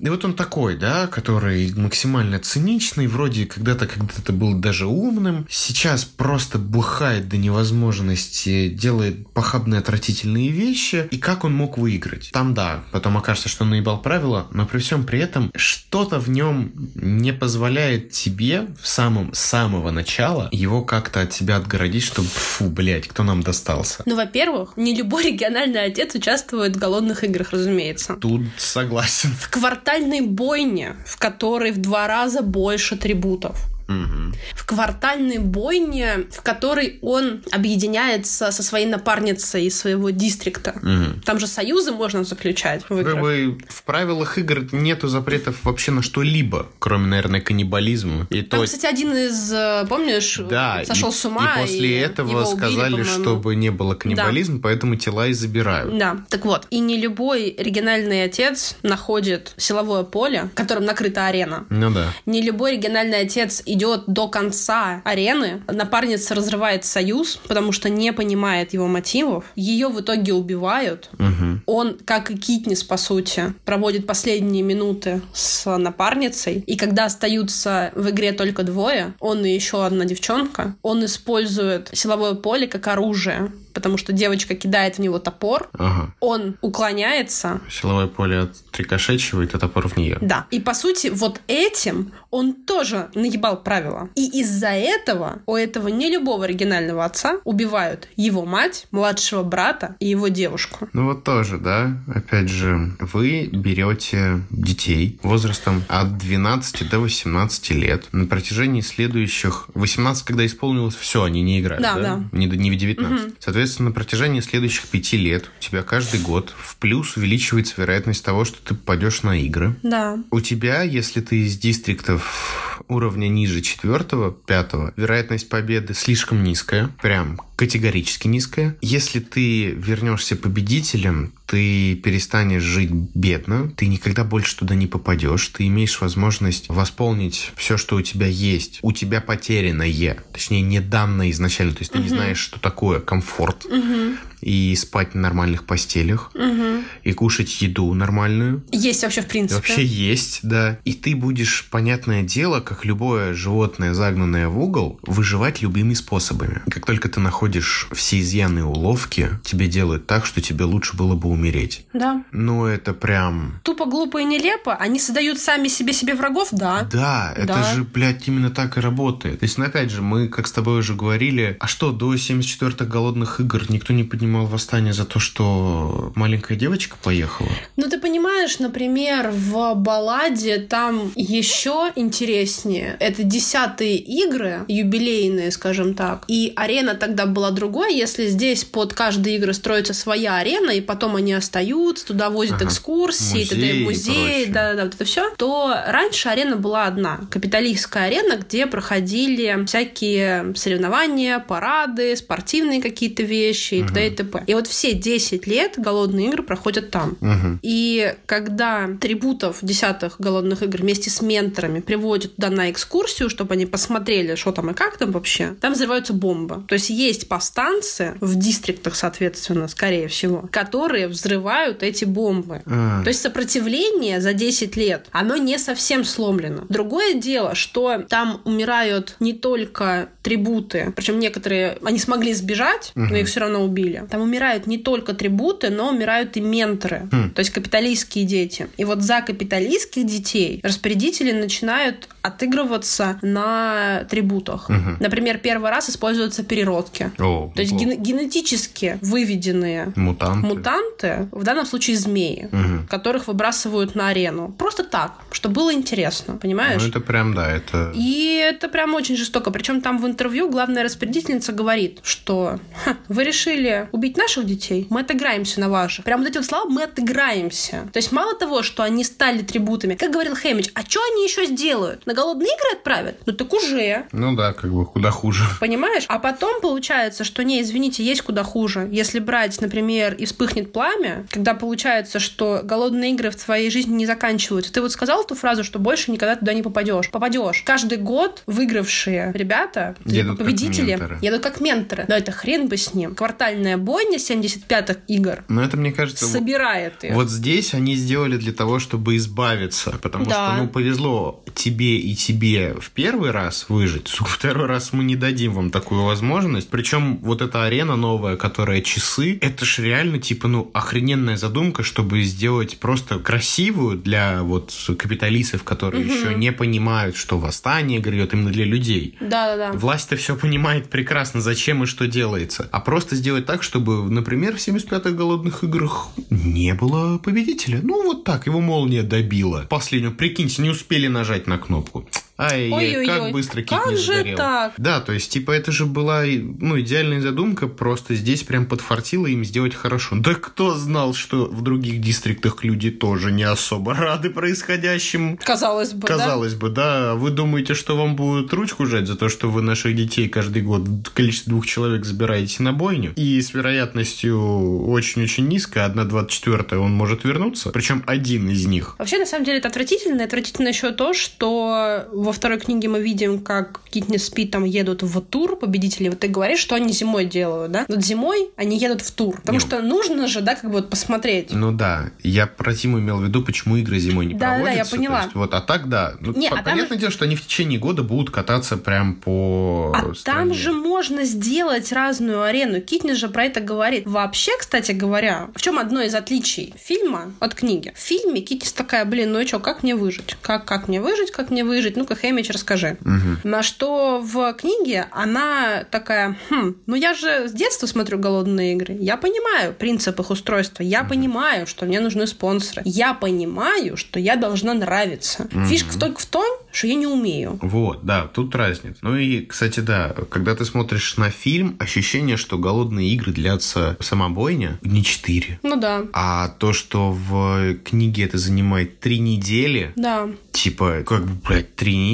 И 0.00 0.08
вот 0.08 0.24
он 0.24 0.32
такой, 0.32 0.76
да, 0.76 1.06
который 1.08 1.72
максимально 1.74 2.38
циничный, 2.38 3.06
вроде 3.06 3.27
когда-то 3.28 3.86
когда-то 3.86 4.32
был 4.32 4.54
даже 4.54 4.86
умным, 4.86 5.46
сейчас 5.50 6.04
просто 6.04 6.58
бухает 6.58 7.28
до 7.28 7.36
невозможности, 7.36 8.68
делает 8.68 9.28
похабные 9.32 9.80
отвратительные 9.80 10.50
вещи. 10.50 11.08
И 11.10 11.18
как 11.18 11.44
он 11.44 11.54
мог 11.54 11.78
выиграть? 11.78 12.30
Там, 12.32 12.54
да, 12.54 12.84
потом 12.92 13.16
окажется, 13.16 13.48
что 13.48 13.64
он 13.64 13.70
наебал 13.70 14.00
правила, 14.00 14.48
но 14.52 14.66
при 14.66 14.78
всем 14.78 15.04
при 15.04 15.20
этом 15.20 15.50
что-то 15.54 16.18
в 16.18 16.28
нем 16.28 16.72
не 16.94 17.32
позволяет 17.32 18.10
тебе 18.10 18.66
в 18.80 18.86
самом 18.86 19.32
самого 19.34 19.90
начала 19.90 20.48
его 20.52 20.82
как-то 20.82 21.20
от 21.20 21.32
себя 21.32 21.56
отгородить, 21.56 22.02
чтобы, 22.02 22.28
фу, 22.28 22.68
блядь, 22.68 23.08
кто 23.08 23.22
нам 23.22 23.42
достался. 23.42 24.02
Ну, 24.06 24.16
во-первых, 24.16 24.76
не 24.76 24.94
любой 24.94 25.24
региональный 25.24 25.84
отец 25.84 26.14
участвует 26.14 26.76
в 26.76 26.78
голодных 26.78 27.24
играх, 27.24 27.50
разумеется. 27.52 28.14
Тут 28.14 28.42
согласен. 28.56 29.30
В 29.40 29.48
квартальной 29.50 30.20
бойне, 30.20 30.96
в 31.06 31.18
которой 31.18 31.72
в 31.72 31.78
два 31.78 32.06
раза 32.06 32.42
больше 32.42 32.96
трибутов. 33.18 33.77
Угу. 33.88 34.34
В 34.54 34.66
квартальной 34.66 35.38
бойне, 35.38 36.26
в 36.30 36.42
которой 36.42 36.98
он 37.00 37.42
объединяется 37.50 38.50
со 38.50 38.62
своей 38.62 38.86
напарницей 38.86 39.64
из 39.64 39.78
своего 39.78 40.10
дистрикта. 40.10 40.74
Угу. 40.82 41.22
Там 41.24 41.40
же 41.40 41.46
союзы 41.46 41.92
можно 41.92 42.24
заключать 42.24 42.84
в 42.88 42.98
играх. 42.98 43.14
Как 43.14 43.22
бы 43.22 43.58
в 43.68 43.82
правилах 43.84 44.38
игр 44.38 44.66
нету 44.72 45.08
запретов 45.08 45.64
вообще 45.64 45.90
на 45.90 46.02
что-либо, 46.02 46.68
кроме, 46.78 47.06
наверное, 47.06 47.40
каннибализма. 47.40 48.26
И 48.30 48.42
Там, 48.42 48.60
то... 48.60 48.66
кстати, 48.66 48.86
один 48.86 49.14
из, 49.14 49.52
э, 49.52 49.86
помнишь, 49.88 50.40
да, 50.50 50.82
сошел 50.84 51.10
и, 51.10 51.12
с 51.12 51.24
ума. 51.24 51.54
И 51.56 51.62
после 51.62 51.88
и 51.88 52.00
этого 52.00 52.44
сказали, 52.44 52.94
убили, 52.94 53.04
чтобы 53.04 53.56
не 53.56 53.70
было 53.70 53.94
каннибализма, 53.94 54.56
да. 54.56 54.60
поэтому 54.64 54.96
тела 54.96 55.28
и 55.28 55.32
забирают. 55.32 55.96
Да, 55.96 56.18
так 56.28 56.44
вот. 56.44 56.66
И 56.70 56.78
не 56.80 57.00
любой 57.00 57.54
региональный 57.58 58.24
отец 58.24 58.76
находит 58.82 59.54
силовое 59.56 60.02
поле, 60.02 60.50
которым 60.54 60.84
накрыта 60.84 61.26
арена. 61.26 61.66
Ну 61.70 61.90
да. 61.90 62.12
Не 62.26 62.42
любой 62.42 62.76
региональный 62.76 63.20
отец 63.20 63.62
идет 63.78 64.04
до 64.06 64.28
конца 64.28 65.00
арены. 65.04 65.62
Напарница 65.68 66.34
разрывает 66.34 66.84
союз, 66.84 67.38
потому 67.46 67.72
что 67.72 67.88
не 67.88 68.12
понимает 68.12 68.72
его 68.72 68.88
мотивов. 68.88 69.44
Ее 69.54 69.88
в 69.88 70.00
итоге 70.00 70.34
убивают. 70.34 71.10
Угу. 71.14 71.60
Он, 71.66 71.98
как 72.04 72.30
и 72.30 72.36
Китнис, 72.36 72.82
по 72.82 72.96
сути, 72.96 73.54
проводит 73.64 74.06
последние 74.06 74.62
минуты 74.62 75.20
с 75.32 75.78
напарницей. 75.78 76.64
И 76.66 76.76
когда 76.76 77.04
остаются 77.04 77.92
в 77.94 78.10
игре 78.10 78.32
только 78.32 78.64
двое, 78.64 79.14
он 79.20 79.44
и 79.44 79.54
еще 79.54 79.84
одна 79.84 80.04
девчонка, 80.04 80.74
он 80.82 81.04
использует 81.04 81.90
силовое 81.92 82.34
поле 82.34 82.66
как 82.66 82.88
оружие 82.88 83.52
потому 83.78 83.96
что 83.96 84.12
девочка 84.12 84.56
кидает 84.56 84.96
в 84.96 84.98
него 84.98 85.20
топор, 85.20 85.68
ага. 85.78 86.12
он 86.18 86.56
уклоняется. 86.62 87.60
Силовое 87.70 88.08
поле 88.08 88.40
отрикошечивает, 88.40 89.54
а 89.54 89.58
топор 89.60 89.88
в 89.88 89.96
нее. 89.96 90.18
Да. 90.20 90.46
И 90.50 90.58
по 90.58 90.74
сути, 90.74 91.06
вот 91.14 91.40
этим 91.46 92.10
он 92.32 92.54
тоже 92.54 93.08
наебал 93.14 93.62
правила. 93.62 94.08
И 94.16 94.40
из-за 94.40 94.70
этого 94.70 95.38
у 95.46 95.54
этого 95.54 95.86
не 95.86 96.10
любого 96.10 96.44
оригинального 96.44 97.04
отца 97.04 97.38
убивают 97.44 98.08
его 98.16 98.44
мать, 98.44 98.88
младшего 98.90 99.44
брата 99.44 99.94
и 100.00 100.08
его 100.08 100.26
девушку. 100.26 100.88
Ну 100.92 101.04
вот 101.04 101.22
тоже, 101.22 101.58
да? 101.58 101.96
Опять 102.12 102.48
же, 102.48 102.96
вы 102.98 103.48
берете 103.52 104.42
детей 104.50 105.20
возрастом 105.22 105.84
от 105.86 106.18
12 106.18 106.90
до 106.90 106.98
18 106.98 107.70
лет 107.70 108.06
на 108.10 108.26
протяжении 108.26 108.80
следующих... 108.80 109.68
18, 109.74 110.24
когда 110.24 110.44
исполнилось, 110.44 110.96
все, 110.96 111.22
они 111.22 111.42
не 111.42 111.60
играют, 111.60 111.80
да? 111.80 111.94
Да, 111.94 112.02
да. 112.02 112.24
Не, 112.32 112.46
не 112.46 112.72
в 112.72 112.76
19. 112.76 113.24
Угу. 113.24 113.34
Соответственно, 113.38 113.67
Соответственно, 113.68 113.90
на 113.90 113.94
протяжении 113.94 114.40
следующих 114.40 114.88
пяти 114.88 115.18
лет 115.18 115.50
у 115.58 115.62
тебя 115.62 115.82
каждый 115.82 116.20
год 116.20 116.54
в 116.56 116.78
плюс 116.78 117.18
увеличивается 117.18 117.74
вероятность 117.76 118.24
того, 118.24 118.46
что 118.46 118.56
ты 118.64 118.74
попадешь 118.74 119.22
на 119.22 119.38
игры. 119.38 119.76
Да. 119.82 120.18
У 120.30 120.40
тебя, 120.40 120.82
если 120.82 121.20
ты 121.20 121.40
из 121.44 121.58
дистриктов 121.58 122.82
уровня 122.88 123.28
ниже 123.28 123.60
четвертого, 123.60 124.32
пятого, 124.32 124.94
вероятность 124.96 125.50
победы 125.50 125.92
слишком 125.92 126.42
низкая, 126.44 126.88
прям 127.02 127.38
категорически 127.58 128.28
низкая. 128.28 128.76
Если 128.80 129.18
ты 129.18 129.70
вернешься 129.70 130.36
победителем, 130.36 131.32
ты 131.44 131.96
перестанешь 131.96 132.62
жить 132.62 132.92
бедно, 132.92 133.72
ты 133.76 133.88
никогда 133.88 134.22
больше 134.22 134.56
туда 134.56 134.76
не 134.76 134.86
попадешь, 134.86 135.48
ты 135.48 135.66
имеешь 135.66 136.00
возможность 136.00 136.68
восполнить 136.68 137.50
все, 137.56 137.76
что 137.76 137.96
у 137.96 138.02
тебя 138.02 138.28
есть. 138.28 138.78
У 138.82 138.92
тебя 138.92 139.20
потерянное, 139.20 140.18
точнее, 140.32 140.62
не 140.62 140.80
данное 140.80 141.32
изначально, 141.32 141.72
то 141.72 141.80
есть 141.80 141.90
ты 141.90 141.98
угу. 141.98 142.04
не 142.04 142.10
знаешь, 142.10 142.38
что 142.38 142.60
такое 142.60 143.00
комфорт. 143.00 143.66
Угу 143.66 144.18
и 144.40 144.74
спать 144.76 145.14
на 145.14 145.22
нормальных 145.22 145.64
постелях, 145.64 146.30
угу. 146.34 146.84
и 147.04 147.12
кушать 147.12 147.60
еду 147.60 147.92
нормальную. 147.94 148.62
Есть 148.72 149.02
вообще, 149.02 149.22
в 149.22 149.26
принципе. 149.26 149.56
Вообще 149.56 149.84
есть, 149.84 150.40
да. 150.42 150.78
И 150.84 150.92
ты 150.92 151.16
будешь, 151.16 151.68
понятное 151.70 152.22
дело, 152.22 152.60
как 152.60 152.84
любое 152.84 153.34
животное, 153.34 153.94
загнанное 153.94 154.48
в 154.48 154.58
угол, 154.58 155.00
выживать 155.02 155.62
любыми 155.62 155.94
способами. 155.94 156.62
Как 156.70 156.86
только 156.86 157.08
ты 157.08 157.20
находишь 157.20 157.88
все 157.92 158.20
изъяны 158.20 158.60
и 158.60 158.62
уловки, 158.62 159.30
тебе 159.44 159.66
делают 159.66 160.06
так, 160.06 160.26
что 160.26 160.40
тебе 160.40 160.64
лучше 160.64 160.96
было 160.96 161.14
бы 161.14 161.28
умереть. 161.28 161.86
Да. 161.92 162.24
Ну, 162.32 162.66
это 162.66 162.92
прям... 162.92 163.60
Тупо, 163.64 163.86
глупо 163.86 164.18
и 164.20 164.24
нелепо. 164.24 164.74
Они 164.74 164.98
создают 164.98 165.38
сами 165.38 165.68
себе 165.68 165.92
себе 165.92 166.14
врагов, 166.14 166.48
да. 166.52 166.88
Да, 166.90 167.32
это 167.36 167.46
да. 167.46 167.74
же, 167.74 167.84
блядь, 167.84 168.26
именно 168.28 168.50
так 168.50 168.78
и 168.78 168.80
работает. 168.80 169.40
То 169.40 169.44
есть, 169.44 169.58
ну, 169.58 169.64
опять 169.64 169.90
же, 169.90 170.02
мы, 170.02 170.28
как 170.28 170.46
с 170.46 170.52
тобой 170.52 170.78
уже 170.78 170.94
говорили, 170.94 171.56
а 171.60 171.66
что, 171.66 171.92
до 171.92 172.14
74-х 172.14 172.84
голодных 172.84 173.40
игр 173.40 173.64
никто 173.68 173.92
не 173.92 174.04
поднимал 174.04 174.27
поднимал 174.28 174.46
восстание 174.46 174.92
за 174.92 175.06
то, 175.06 175.18
что 175.18 176.12
маленькая 176.14 176.54
девочка 176.54 176.96
поехала? 177.02 177.48
Ну, 177.76 177.88
ты 177.88 177.98
понимаешь, 177.98 178.58
например, 178.58 179.30
в 179.32 179.74
балладе 179.74 180.58
там 180.58 181.12
еще 181.14 181.90
интереснее. 181.96 182.96
Это 183.00 183.22
десятые 183.22 183.96
игры, 183.96 184.66
юбилейные, 184.68 185.50
скажем 185.50 185.94
так. 185.94 186.24
И 186.28 186.52
арена 186.56 186.94
тогда 186.94 187.24
была 187.24 187.52
другой. 187.52 187.96
Если 187.96 188.26
здесь 188.26 188.64
под 188.64 188.92
каждые 188.92 189.36
игры 189.36 189.54
строится 189.54 189.94
своя 189.94 190.36
арена, 190.36 190.72
и 190.72 190.82
потом 190.82 191.16
они 191.16 191.32
остаются, 191.32 192.06
туда 192.06 192.28
возят 192.28 192.56
ага. 192.56 192.66
экскурсии, 192.66 193.48
музей, 193.50 193.84
музей 193.84 194.46
да, 194.46 194.74
да, 194.74 194.84
вот 194.84 194.94
это 194.94 195.04
все, 195.06 195.34
то 195.36 195.74
раньше 195.86 196.28
арена 196.28 196.56
была 196.56 196.84
одна. 196.84 197.20
Капиталистская 197.30 198.04
арена, 198.04 198.36
где 198.36 198.66
проходили 198.66 199.64
всякие 199.66 200.54
соревнования, 200.54 201.38
парады, 201.38 202.14
спортивные 202.14 202.82
какие-то 202.82 203.22
вещи 203.22 203.74
и 203.74 203.82
т.д. 203.82 204.06
и 204.06 204.17
т.п. 204.18 204.42
И 204.46 204.54
вот 204.54 204.66
все 204.66 204.92
10 204.92 205.46
лет 205.46 205.74
голодные 205.76 206.28
игры 206.28 206.42
проходят 206.42 206.90
там. 206.90 207.16
Угу. 207.20 207.58
И 207.62 208.14
когда 208.26 208.88
трибутов 209.00 209.58
десятых 209.62 210.16
голодных 210.18 210.62
игр 210.62 210.78
вместе 210.78 211.10
с 211.10 211.22
менторами 211.22 211.80
приводят 211.80 212.36
туда 212.36 212.50
на 212.50 212.70
экскурсию, 212.70 213.30
чтобы 213.30 213.54
они 213.54 213.66
посмотрели, 213.66 214.34
что 214.34 214.52
там 214.52 214.70
и 214.70 214.74
как 214.74 214.96
там 214.98 215.12
вообще, 215.12 215.54
там 215.60 215.72
взрываются 215.72 216.12
бомбы. 216.12 216.64
То 216.68 216.74
есть 216.74 216.90
есть 216.90 217.28
повстанцы 217.28 218.14
в 218.20 218.36
дистриктах, 218.36 218.96
соответственно, 218.96 219.68
скорее 219.68 220.08
всего, 220.08 220.48
которые 220.50 221.08
взрывают 221.08 221.82
эти 221.82 222.04
бомбы. 222.04 222.62
А. 222.66 223.02
То 223.02 223.08
есть 223.08 223.22
сопротивление 223.22 224.20
за 224.20 224.32
10 224.32 224.76
лет, 224.76 225.06
оно 225.12 225.36
не 225.36 225.58
совсем 225.58 226.04
сломлено. 226.04 226.64
Другое 226.68 227.14
дело, 227.14 227.54
что 227.54 228.02
там 228.08 228.40
умирают 228.44 229.16
не 229.20 229.32
только 229.32 230.08
трибуты, 230.22 230.92
причем 230.96 231.18
некоторые, 231.18 231.78
они 231.84 231.98
смогли 231.98 232.34
сбежать, 232.34 232.92
но 232.94 233.16
их 233.16 233.28
все 233.28 233.40
равно 233.40 233.62
убили. 233.64 234.04
Там 234.10 234.22
умирают 234.22 234.66
не 234.66 234.78
только 234.78 235.14
трибуты, 235.14 235.70
но 235.70 235.90
умирают 235.90 236.36
и 236.36 236.40
менторы, 236.40 237.08
Хм. 237.12 237.30
то 237.30 237.40
есть 237.40 237.50
капиталистские 237.50 238.24
дети. 238.24 238.68
И 238.76 238.84
вот 238.84 239.02
за 239.02 239.20
капиталистских 239.20 240.06
детей 240.06 240.60
распорядители 240.62 241.32
начинают 241.32 242.08
отыгрываться 242.28 243.18
на 243.22 244.04
трибутах. 244.10 244.68
Например, 245.00 245.38
первый 245.38 245.70
раз 245.70 245.90
используются 245.90 246.42
переродки. 246.44 247.10
О, 247.18 247.52
То 247.54 247.60
есть 247.62 247.72
о, 247.72 247.76
ген- 247.76 248.02
генетически 248.02 248.98
выведенные 249.02 249.92
мутанты. 249.96 250.46
мутанты, 250.46 251.28
в 251.32 251.42
данном 251.44 251.66
случае 251.66 251.96
змеи, 251.96 252.48
Мгм. 252.52 252.86
которых 252.88 253.26
выбрасывают 253.28 253.94
на 253.94 254.08
арену. 254.08 254.54
Просто 254.58 254.84
так, 254.84 255.12
чтобы 255.32 255.54
было 255.56 255.72
интересно, 255.74 256.36
понимаешь? 256.36 256.82
Ну, 256.82 256.88
это 256.88 257.00
прям, 257.00 257.34
да, 257.34 257.50
это... 257.50 257.92
И 257.94 258.34
это 258.34 258.68
прям 258.68 258.94
очень 258.94 259.16
жестоко. 259.16 259.50
Причем 259.50 259.80
там 259.80 259.98
в 259.98 260.06
интервью 260.06 260.48
главная 260.50 260.84
распорядительница 260.84 261.52
говорит, 261.52 262.00
что 262.02 262.58
«Ха, 262.84 262.96
вы 263.08 263.24
решили 263.24 263.88
убить 263.92 264.16
наших 264.16 264.46
детей, 264.46 264.86
мы 264.90 265.00
отыграемся 265.00 265.60
на 265.60 265.68
ваших. 265.68 266.04
Прям 266.04 266.20
вот 266.20 266.28
эти 266.28 266.38
вот 266.38 266.46
слова 266.46 266.68
«мы 266.68 266.82
отыграемся». 266.84 267.88
То 267.92 267.98
есть 267.98 268.12
мало 268.12 268.34
того, 268.34 268.62
что 268.62 268.82
они 268.82 269.04
стали 269.04 269.42
трибутами, 269.42 269.94
как 269.94 270.10
говорил 270.12 270.34
Хэмич, 270.34 270.70
а 270.74 270.82
что 270.82 271.00
они 271.12 271.24
еще 271.24 271.46
сделают? 271.46 272.06
На 272.06 272.14
голодные 272.18 272.48
игры 272.48 272.78
отправят? 272.78 273.16
Ну 273.26 273.32
так 273.32 273.52
уже. 273.52 274.06
Ну 274.12 274.34
да, 274.36 274.52
как 274.52 274.72
бы 274.72 274.84
куда 274.86 275.10
хуже. 275.10 275.44
Понимаешь? 275.60 276.04
А 276.08 276.18
потом 276.18 276.60
получается, 276.60 277.24
что 277.24 277.44
не, 277.44 277.60
извините, 277.62 278.02
есть 278.04 278.22
куда 278.22 278.42
хуже. 278.42 278.88
Если 278.90 279.18
брать, 279.20 279.60
например, 279.60 280.14
и 280.14 280.24
вспыхнет 280.24 280.72
пламя, 280.72 281.26
когда 281.30 281.54
получается, 281.54 282.18
что 282.18 282.60
голодные 282.64 283.12
игры 283.12 283.30
в 283.30 283.36
твоей 283.36 283.70
жизни 283.70 283.94
не 283.94 284.06
заканчиваются. 284.06 284.72
Ты 284.72 284.80
вот 284.82 284.92
сказал 284.92 285.24
ту 285.24 285.34
фразу, 285.34 285.62
что 285.64 285.78
больше 285.78 286.10
никогда 286.10 286.36
туда 286.36 286.52
не 286.54 286.62
попадешь. 286.62 287.10
Попадешь. 287.10 287.62
Каждый 287.64 287.98
год 287.98 288.42
выигравшие 288.46 289.30
ребята, 289.34 289.94
Едут 290.04 290.38
как 290.38 290.46
победители, 290.46 290.90
менторы. 290.92 291.18
едут 291.22 291.42
как 291.42 291.60
менторы. 291.60 292.04
Но 292.08 292.14
это 292.16 292.32
хрен 292.32 292.68
бы 292.68 292.76
с 292.76 292.94
ним. 292.94 293.14
Квартальная 293.14 293.76
бойня 293.76 294.18
75-х 294.18 295.00
игр 295.06 295.44
Но 295.48 295.62
это, 295.62 295.76
мне 295.76 295.92
кажется, 295.92 296.26
собирает 296.26 297.04
их. 297.04 297.14
Вот 297.14 297.30
здесь 297.30 297.74
они 297.74 297.94
сделали 297.94 298.36
для 298.36 298.52
того, 298.52 298.78
чтобы 298.78 299.16
избавиться, 299.16 299.92
потому 300.02 300.24
Да. 300.26 300.52
что, 300.54 300.62
ну, 300.62 300.68
повезло 300.68 301.42
тебе 301.54 301.97
и 301.98 302.14
тебе 302.14 302.74
в 302.80 302.90
первый 302.90 303.30
раз 303.30 303.66
выжить, 303.68 304.08
сука, 304.08 304.30
второй 304.30 304.66
раз 304.66 304.92
мы 304.92 305.04
не 305.04 305.16
дадим 305.16 305.54
вам 305.54 305.70
такую 305.70 306.04
возможность. 306.04 306.68
Причем 306.68 307.18
вот 307.18 307.42
эта 307.42 307.64
арена 307.64 307.96
новая, 307.96 308.36
которая 308.36 308.80
часы, 308.80 309.38
это 309.40 309.64
ж 309.64 309.80
реально, 309.80 310.18
типа, 310.18 310.48
ну, 310.48 310.70
охрененная 310.74 311.36
задумка, 311.36 311.82
чтобы 311.82 312.22
сделать 312.22 312.78
просто 312.78 313.18
красивую 313.18 313.98
для 313.98 314.42
вот 314.42 314.72
капиталистов, 314.98 315.64
которые 315.64 316.06
еще 316.06 316.34
не 316.34 316.52
понимают, 316.52 317.16
что 317.16 317.38
восстание 317.38 318.00
грядет 318.00 318.34
именно 318.34 318.50
для 318.50 318.64
людей. 318.64 319.16
Да-да-да. 319.20 319.72
Власть-то 319.72 320.16
все 320.16 320.36
понимает 320.36 320.90
прекрасно, 320.90 321.40
зачем 321.40 321.82
и 321.82 321.86
что 321.86 322.06
делается. 322.06 322.68
А 322.72 322.80
просто 322.80 323.16
сделать 323.16 323.46
так, 323.46 323.62
чтобы, 323.62 324.10
например, 324.10 324.56
в 324.56 324.58
75-х 324.58 325.10
голодных 325.10 325.64
играх 325.64 326.08
не 326.30 326.74
было 326.74 327.18
победителя. 327.18 327.80
Ну, 327.82 328.04
вот 328.04 328.24
так, 328.24 328.46
его 328.46 328.60
молния 328.60 329.02
добила. 329.02 329.66
Последнюю, 329.68 330.14
прикиньте, 330.14 330.62
не 330.62 330.70
успели 330.70 331.06
нажать 331.08 331.46
на 331.46 331.58
кнопку. 331.58 331.87
Brot. 331.92 332.27
Ай, 332.40 332.70
Ой-ой-ой, 332.70 333.06
как 333.06 333.32
быстро 333.32 333.62
кит 333.62 333.70
как 333.76 333.88
не 333.88 333.96
же 333.96 334.14
сгорел. 334.14 334.36
так? 334.36 334.74
Да, 334.76 335.00
то 335.00 335.12
есть, 335.12 335.32
типа, 335.32 335.50
это 335.50 335.72
же 335.72 335.86
была, 335.86 336.22
ну, 336.24 336.78
идеальная 336.80 337.20
задумка, 337.20 337.66
просто 337.66 338.14
здесь 338.14 338.44
прям 338.44 338.66
подфартило 338.66 339.26
им 339.26 339.44
сделать 339.44 339.74
хорошо. 339.74 340.16
Да 340.20 340.34
кто 340.34 340.74
знал, 340.76 341.14
что 341.14 341.46
в 341.46 341.62
других 341.62 342.00
дистриктах 342.00 342.62
люди 342.62 342.92
тоже 342.92 343.32
не 343.32 343.42
особо 343.42 343.92
рады 343.94 344.30
происходящему? 344.30 345.36
Казалось 345.42 345.92
бы, 345.94 346.06
да? 346.06 346.16
Казалось 346.16 346.54
бы, 346.54 346.68
да. 346.68 347.14
Вы 347.16 347.30
думаете, 347.30 347.74
что 347.74 347.96
вам 347.96 348.14
будут 348.14 348.52
ручку 348.52 348.86
жать 348.86 349.08
за 349.08 349.16
то, 349.16 349.28
что 349.28 349.50
вы 349.50 349.60
наших 349.62 349.96
детей 349.96 350.28
каждый 350.28 350.62
год 350.62 350.82
количество 351.12 351.50
двух 351.50 351.66
человек 351.66 352.04
забираете 352.04 352.62
на 352.62 352.72
бойню? 352.72 353.14
И 353.16 353.40
с 353.42 353.52
вероятностью 353.52 354.86
очень-очень 354.88 355.48
низкой, 355.48 355.88
1,24 355.88 356.76
он 356.76 356.92
может 356.92 357.24
вернуться. 357.24 357.70
Причем 357.70 358.04
один 358.06 358.48
из 358.48 358.64
них. 358.66 358.94
Вообще, 358.98 359.18
на 359.18 359.26
самом 359.26 359.44
деле, 359.44 359.58
это 359.58 359.66
отвратительно. 359.68 360.22
Отвратительно 360.22 360.68
еще 360.68 360.92
то, 360.92 361.12
что 361.14 362.06
во 362.28 362.32
второй 362.32 362.58
книге 362.58 362.88
мы 362.88 363.00
видим, 363.02 363.40
как 363.40 363.80
Китнис 363.90 364.26
Спит 364.26 364.50
там 364.52 364.64
едут 364.64 365.02
в 365.02 365.20
тур 365.20 365.56
победители. 365.56 366.08
Вот 366.08 366.20
ты 366.20 366.28
говоришь, 366.28 366.60
что 366.60 366.74
они 366.76 366.92
зимой 366.92 367.24
делают, 367.24 367.72
да? 367.72 367.84
Вот 367.88 368.04
зимой 368.04 368.50
они 368.56 368.78
едут 368.78 369.02
в 369.02 369.10
тур. 369.10 369.36
Потому 369.40 369.56
Ну. 369.56 369.60
что 369.60 369.82
нужно 369.82 370.26
же, 370.28 370.40
да, 370.40 370.54
как 370.54 370.64
бы 370.70 370.76
вот 370.76 370.90
посмотреть. 370.90 371.48
Ну 371.52 371.72
да, 371.72 372.10
я 372.22 372.46
про 372.46 372.72
Тиму 372.74 372.98
имел 373.00 373.18
в 373.18 373.24
виду, 373.24 373.42
почему 373.42 373.76
игры 373.76 373.98
зимой 373.98 374.26
не 374.26 374.34
Да-да-да, 374.34 374.54
проводятся. 374.56 374.78
я 374.78 374.84
То 374.84 374.96
поняла. 374.96 375.22
есть 375.22 375.34
вот, 375.34 375.54
а 375.54 375.60
так 375.60 375.88
да. 375.88 376.14
Ну, 376.20 376.32
Не, 376.34 376.48
по- 376.50 376.54
а 376.54 376.62
там 376.62 376.72
понятное 376.74 376.98
дело, 376.98 377.10
что 377.10 377.24
они 377.24 377.34
в 377.36 377.44
течение 377.44 377.78
года 377.78 378.02
будут 378.02 378.30
кататься 378.30 378.76
прям 378.76 379.14
по 379.14 379.92
А 379.96 380.02
там 380.02 380.14
стране. 380.14 380.54
же 380.54 380.72
можно 380.72 381.24
сделать 381.24 381.92
разную 381.92 382.42
арену. 382.42 382.80
Китнис 382.80 383.16
же 383.16 383.28
про 383.28 383.44
это 383.44 383.60
говорит. 383.60 384.04
Вообще, 384.06 384.52
кстати 384.58 384.92
говоря, 384.92 385.48
в 385.54 385.60
чем 385.62 385.78
одно 385.78 386.02
из 386.02 386.14
отличий 386.14 386.74
фильма 386.78 387.32
от 387.40 387.54
книги? 387.54 387.92
В 387.96 387.98
фильме 388.00 388.40
Китнис 388.40 388.72
такая, 388.72 389.04
блин, 389.04 389.32
ну 389.32 389.40
и 389.40 389.46
что, 389.46 389.58
как 389.60 389.82
мне 389.82 389.94
выжить? 389.94 390.36
Как, 390.42 390.64
как 390.64 390.88
мне 390.88 391.00
выжить, 391.00 391.30
как 391.30 391.50
мне 391.50 391.64
выжить? 391.64 391.96
Ну-ка, 391.96 392.14
Хэмич, 392.20 392.50
расскажи. 392.50 392.96
Мгм. 393.00 393.40
На 393.44 393.62
что 393.62 394.20
в 394.20 394.52
книге 394.54 395.06
она 395.12 395.84
такая, 395.90 396.36
хм, 396.50 396.74
ну 396.86 396.94
я 396.94 397.14
же 397.14 397.48
с 397.48 397.52
детства 397.52 397.86
смотрю 397.86 398.18
«Голодные 398.18 398.74
игры». 398.74 398.96
Я 399.00 399.16
понимаю 399.16 399.72
принцип 399.74 400.18
их 400.20 400.30
устройства. 400.30 400.82
Я 400.82 401.04
понимаю, 401.04 401.66
что 401.66 401.86
мне 401.86 402.00
нужны 402.00 402.26
спонсоры. 402.26 402.82
Я 402.84 403.14
понимаю, 403.14 403.96
что 403.96 404.18
я 404.18 404.36
должна 404.36 404.74
нравиться. 404.74 405.48
Фишка 405.68 405.98
только 405.98 406.20
в 406.20 406.26
том, 406.26 406.44
что 406.72 406.86
я 406.86 406.94
не 406.94 407.06
умею. 407.06 407.58
Вот, 407.62 408.04
да, 408.04 408.26
тут 408.26 408.54
разница. 408.54 408.98
Ну 409.02 409.16
и, 409.16 409.44
кстати, 409.46 409.80
да, 409.80 410.14
когда 410.30 410.54
ты 410.54 410.64
смотришь 410.64 411.16
на 411.16 411.30
фильм, 411.30 411.76
ощущение, 411.78 412.36
что 412.36 412.58
голодные 412.58 413.08
игры 413.10 413.32
длятся 413.32 413.96
самобойня 414.00 414.78
не 414.82 415.02
4. 415.04 415.60
Ну 415.62 415.76
да. 415.76 416.04
А 416.12 416.48
то, 416.48 416.72
что 416.72 417.10
в 417.12 417.74
книге 417.84 418.24
это 418.24 418.38
занимает 418.38 419.00
три 419.00 419.18
недели, 419.18 419.92
Да. 419.96 420.28
типа, 420.52 421.02
как 421.06 421.24
бы, 421.24 421.32
блядь, 421.48 421.74
три 421.76 421.96
недели. 421.96 422.07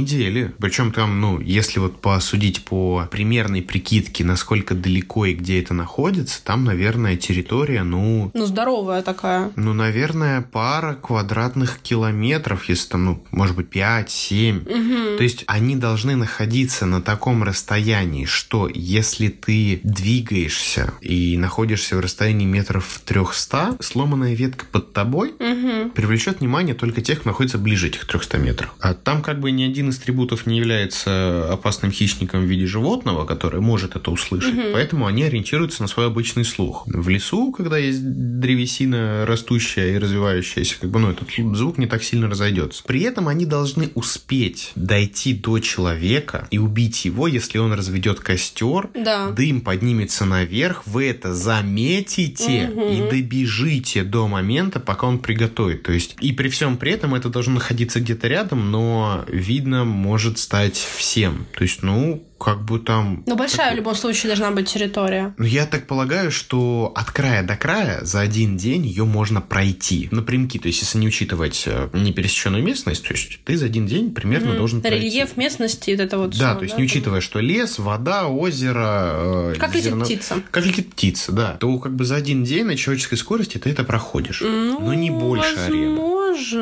Причем 0.59 0.93
там, 0.93 1.21
ну, 1.21 1.41
если 1.41 1.79
вот 1.79 2.01
посудить 2.01 2.65
по 2.65 3.09
примерной 3.11 3.63
прикидке, 3.63 4.25
насколько 4.25 4.75
далеко 4.75 5.27
и 5.27 5.35
где 5.35 5.61
это 5.61 5.75
находится, 5.75 6.43
там, 6.45 6.65
наверное, 6.65 7.17
территория, 7.17 7.83
ну, 7.83 8.31
Ну, 8.35 8.47
здоровая 8.47 9.03
такая. 9.03 9.51
ну, 9.57 9.73
наверное, 9.73 10.43
пара 10.43 10.95
квадратных 10.95 11.79
километров, 11.83 12.69
если 12.69 12.89
там, 12.91 13.05
ну, 13.05 13.25
может 13.31 13.57
быть, 13.57 13.69
5-7. 13.69 15.17
То 15.17 15.23
есть 15.23 15.45
они 15.47 15.77
должны 15.77 16.17
находиться 16.17 16.87
на 16.87 17.01
таком 17.03 17.43
расстоянии, 17.43 18.25
что 18.25 18.69
если 18.73 19.29
ты 19.29 19.81
двигаешься 19.85 20.95
и 21.01 21.37
находишься 21.37 21.97
в 21.97 22.01
расстоянии 22.01 22.47
метров 22.47 23.01
300, 23.05 23.77
сломанная 23.81 24.35
ветка 24.35 24.65
под 24.71 24.93
тобой 24.93 25.31
Угу. 25.39 25.91
привлечет 25.95 26.41
внимание 26.41 26.75
только 26.75 27.01
тех, 27.01 27.21
кто 27.21 27.31
находится 27.31 27.59
ближе 27.59 27.89
этих 27.89 28.07
300 28.07 28.39
метров. 28.39 28.75
А 28.81 28.95
там 28.95 29.23
как 29.23 29.41
бы 29.41 29.51
ни 29.51 29.63
один 29.63 29.84
из 29.91 29.99
трибутов 29.99 30.47
не 30.47 30.59
является 30.59 31.53
опасным 31.53 31.91
хищником 31.93 32.43
в 32.43 32.45
виде 32.45 32.67
животного, 32.67 33.25
которое 33.25 33.61
может 33.61 33.97
это 33.97 34.11
услышать. 34.11 34.55
Поэтому 34.73 35.07
они 35.07 35.23
ориентируются 35.25 35.83
на 35.83 35.89
свой 35.89 36.07
обычный 36.07 36.45
слух. 36.45 36.85
В 36.87 37.09
лесу, 37.09 37.53
когда 37.53 37.79
есть 37.79 38.01
древесина 38.05 39.25
растущая 39.27 39.95
и 39.95 39.99
развивающаяся, 39.99 40.77
как 40.81 40.91
бы, 40.91 40.99
ну, 40.99 41.11
этот 41.11 41.29
звук 41.57 41.79
не 41.79 41.87
так 41.87 42.03
сильно 42.03 42.29
разойдется. 42.29 42.83
При 42.85 43.03
этом 43.03 43.29
они 43.29 43.47
должны 43.47 43.91
успеть 43.95 44.73
дойти 44.77 45.35
до 45.35 45.59
человека 45.59 46.47
и 46.51 46.59
убить 46.59 47.05
его, 47.05 47.27
если 47.27 47.59
он 47.59 47.73
разведет 47.73 48.21
костер, 48.21 48.89
Да. 48.95 49.31
дым 49.31 49.61
поднимется 49.61 50.25
наверх, 50.25 50.87
вы 50.87 51.07
это 51.07 51.35
заметите 51.35 52.69
Мгм. 52.69 52.89
и 52.89 53.11
добежите 53.11 54.05
до 54.05 54.29
момента, 54.29 54.79
пока 54.81 55.07
он 55.07 55.19
приготовит. 55.19 55.83
То 55.83 55.93
есть, 55.93 56.17
и 56.21 56.33
при 56.33 56.49
всем 56.49 56.77
при 56.77 56.93
этом 56.93 57.15
это 57.15 57.29
должно 57.29 57.55
находиться 57.55 58.01
где-то 58.01 58.29
рядом, 58.29 58.71
но 58.71 59.25
видно 59.29 59.74
спокойно 59.75 59.85
может 59.85 60.39
стать 60.39 60.77
всем. 60.77 61.47
То 61.57 61.65
есть, 61.65 61.83
ну, 61.83 62.23
как 62.45 62.63
бы 62.63 62.79
там... 62.79 63.23
Но 63.27 63.37
большая 63.37 63.69
так... 63.69 63.75
в 63.75 63.77
любом 63.79 63.95
случае 63.95 64.29
должна 64.29 64.51
быть 64.51 64.69
территория. 64.69 65.35
Ну, 65.39 65.45
я 65.47 65.65
так 65.65 65.87
полагаю, 65.87 66.31
что 66.31 66.93
от 66.95 67.11
края 67.11 67.43
до 67.43 67.57
края 67.57 68.05
за 68.05 68.21
один 68.21 68.59
день 68.59 68.87
ее 68.87 69.05
можно 69.05 69.41
пройти 69.41 70.09
напрямки. 70.11 70.59
То 70.59 70.69
есть, 70.69 70.83
если 70.83 70.99
не 70.99 71.09
учитывать 71.09 71.65
э, 71.67 71.89
непересеченную 71.95 72.63
местность, 72.63 73.03
то 73.07 73.15
есть 73.15 73.41
ты 73.45 73.57
за 73.57 73.65
один 73.65 73.87
день 73.87 74.13
примерно 74.13 74.51
mm-hmm. 74.51 74.59
должен 74.59 74.83
пройти. 74.83 75.07
Рельеф 75.07 75.37
местности, 75.39 75.91
вот 75.93 76.01
это 76.01 76.19
вот 76.19 76.31
Да, 76.37 76.51
все, 76.51 76.59
то 76.59 76.63
есть 76.65 76.75
да? 76.75 76.81
не 76.81 76.85
учитывая, 76.85 77.21
что 77.23 77.41
лес, 77.41 77.79
вода, 77.79 78.29
озеро... 78.29 79.53
Э, 79.53 79.55
как 79.59 79.75
зерно... 79.75 80.05
летит 80.05 80.19
птица. 80.21 80.43
Как 80.51 80.67
летит 80.67 80.91
птица, 80.91 81.33
да. 81.33 81.57
То 81.59 81.79
как 81.79 81.95
бы 81.95 82.05
за 82.05 82.17
один 82.17 82.45
день 82.45 82.65
на 82.65 82.77
человеческой 82.77 83.17
скорости 83.17 83.57
ты 83.57 83.71
это 83.71 83.85
проходишь. 83.85 84.43
Ну, 84.43 84.81
Но 84.81 84.93
не 84.93 85.11
больше 85.11 85.57
возможно. 85.57 85.65
арены. 85.67 86.15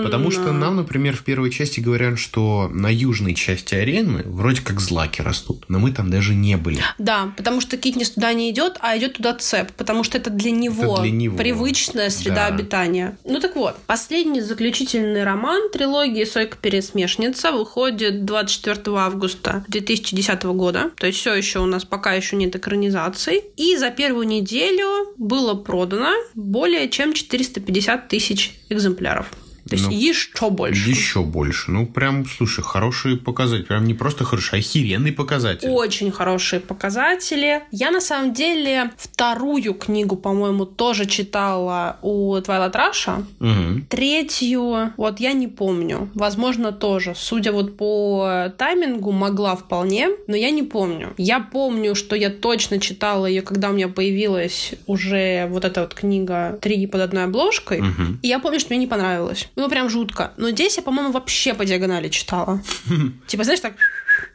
Потому 0.05 0.30
что 0.30 0.53
нам, 0.53 0.76
например, 0.76 1.16
в 1.16 1.22
первой 1.22 1.51
части 1.51 1.80
говорят, 1.80 2.18
что 2.18 2.70
на 2.72 2.93
южной 2.93 3.35
части 3.35 3.74
арены 3.74 4.22
вроде 4.26 4.61
как 4.61 4.80
злаки 4.80 5.22
растут 5.22 5.64
но 5.73 5.79
мы 5.79 5.91
там 5.91 6.11
даже 6.11 6.35
не 6.35 6.59
были. 6.59 6.83
Да, 6.99 7.33
потому 7.35 7.62
что 7.62 7.79
Китнис 7.79 8.11
туда 8.11 8.35
не 8.35 8.51
идет, 8.51 8.77
а 8.81 8.97
идет 8.99 9.14
туда 9.14 9.33
Цеп, 9.33 9.73
потому 9.73 10.05
что 10.05 10.18
это 10.18 10.29
для 10.29 10.51
него, 10.51 10.93
это 10.93 11.03
для 11.03 11.11
него. 11.11 11.39
привычная 11.39 12.11
среда 12.11 12.49
да. 12.51 12.55
обитания. 12.55 13.16
Ну 13.25 13.41
так 13.41 13.57
вот, 13.57 13.77
последний 13.87 14.43
заключительный 14.43 15.25
роман 15.25 15.70
трилогии 15.70 16.25
«Сойка-пересмешница» 16.25 17.53
выходит 17.53 18.27
24 18.27 18.83
августа 18.99 19.64
2010 19.68 20.43
года, 20.43 20.91
то 20.99 21.07
есть 21.07 21.18
все 21.18 21.33
еще 21.33 21.61
у 21.61 21.66
нас 21.66 21.87
пока 21.87 22.12
еще 22.12 22.37
нет 22.37 22.55
экранизаций, 22.55 23.43
и 23.57 23.75
за 23.79 23.91
первую 23.91 24.27
неделю 24.27 25.14
было 25.16 25.55
продано 25.55 26.12
более 26.35 26.91
чем 26.91 27.14
450 27.14 28.09
тысяч 28.09 28.61
экземпляров. 28.68 29.31
То 29.68 29.76
есть 29.76 29.86
ну, 29.86 29.92
еще 29.92 30.50
больше. 30.50 30.90
Еще 30.90 31.22
больше. 31.22 31.70
Ну, 31.70 31.86
прям, 31.86 32.26
слушай, 32.26 32.62
хорошие 32.62 33.16
показатели. 33.16 33.66
Прям 33.66 33.84
не 33.84 33.94
просто 33.94 34.24
хорошие, 34.24 34.58
а 34.58 34.60
охеренные 34.60 35.12
показатели. 35.12 35.70
Очень 35.70 36.10
хорошие 36.10 36.60
показатели. 36.60 37.62
Я, 37.70 37.90
на 37.90 38.00
самом 38.00 38.32
деле, 38.32 38.90
вторую 38.96 39.74
книгу, 39.74 40.16
по-моему, 40.16 40.66
тоже 40.66 41.06
читала 41.06 41.98
у 42.02 42.38
Твайла 42.40 42.70
Траша. 42.70 43.24
Угу. 43.40 43.86
Третью, 43.88 44.92
вот 44.96 45.20
я 45.20 45.32
не 45.32 45.46
помню. 45.46 46.10
Возможно, 46.14 46.72
тоже. 46.72 47.14
Судя 47.16 47.52
вот 47.52 47.76
по 47.76 48.52
таймингу, 48.58 49.12
могла 49.12 49.54
вполне, 49.54 50.08
но 50.26 50.36
я 50.36 50.50
не 50.50 50.62
помню. 50.62 51.14
Я 51.16 51.40
помню, 51.40 51.94
что 51.94 52.16
я 52.16 52.30
точно 52.30 52.80
читала 52.80 53.26
ее, 53.26 53.42
когда 53.42 53.70
у 53.70 53.72
меня 53.72 53.88
появилась 53.88 54.72
уже 54.86 55.46
вот 55.50 55.64
эта 55.64 55.82
вот 55.82 55.94
книга 55.94 56.58
«Три 56.60 56.86
под 56.86 57.00
одной 57.02 57.24
обложкой». 57.24 57.80
Угу. 57.80 58.02
И 58.22 58.28
я 58.28 58.38
помню, 58.40 58.58
что 58.58 58.70
мне 58.70 58.80
не 58.80 58.86
понравилось. 58.86 59.48
Ну, 59.57 59.68
прям 59.68 59.90
жутко. 59.90 60.32
Но 60.36 60.50
здесь 60.50 60.76
я, 60.76 60.82
по-моему, 60.82 61.12
вообще 61.12 61.55
по 61.55 61.64
диагонали 61.64 62.09
читала. 62.09 62.62
Типа, 63.26 63.44
знаешь, 63.44 63.61
так 63.61 63.74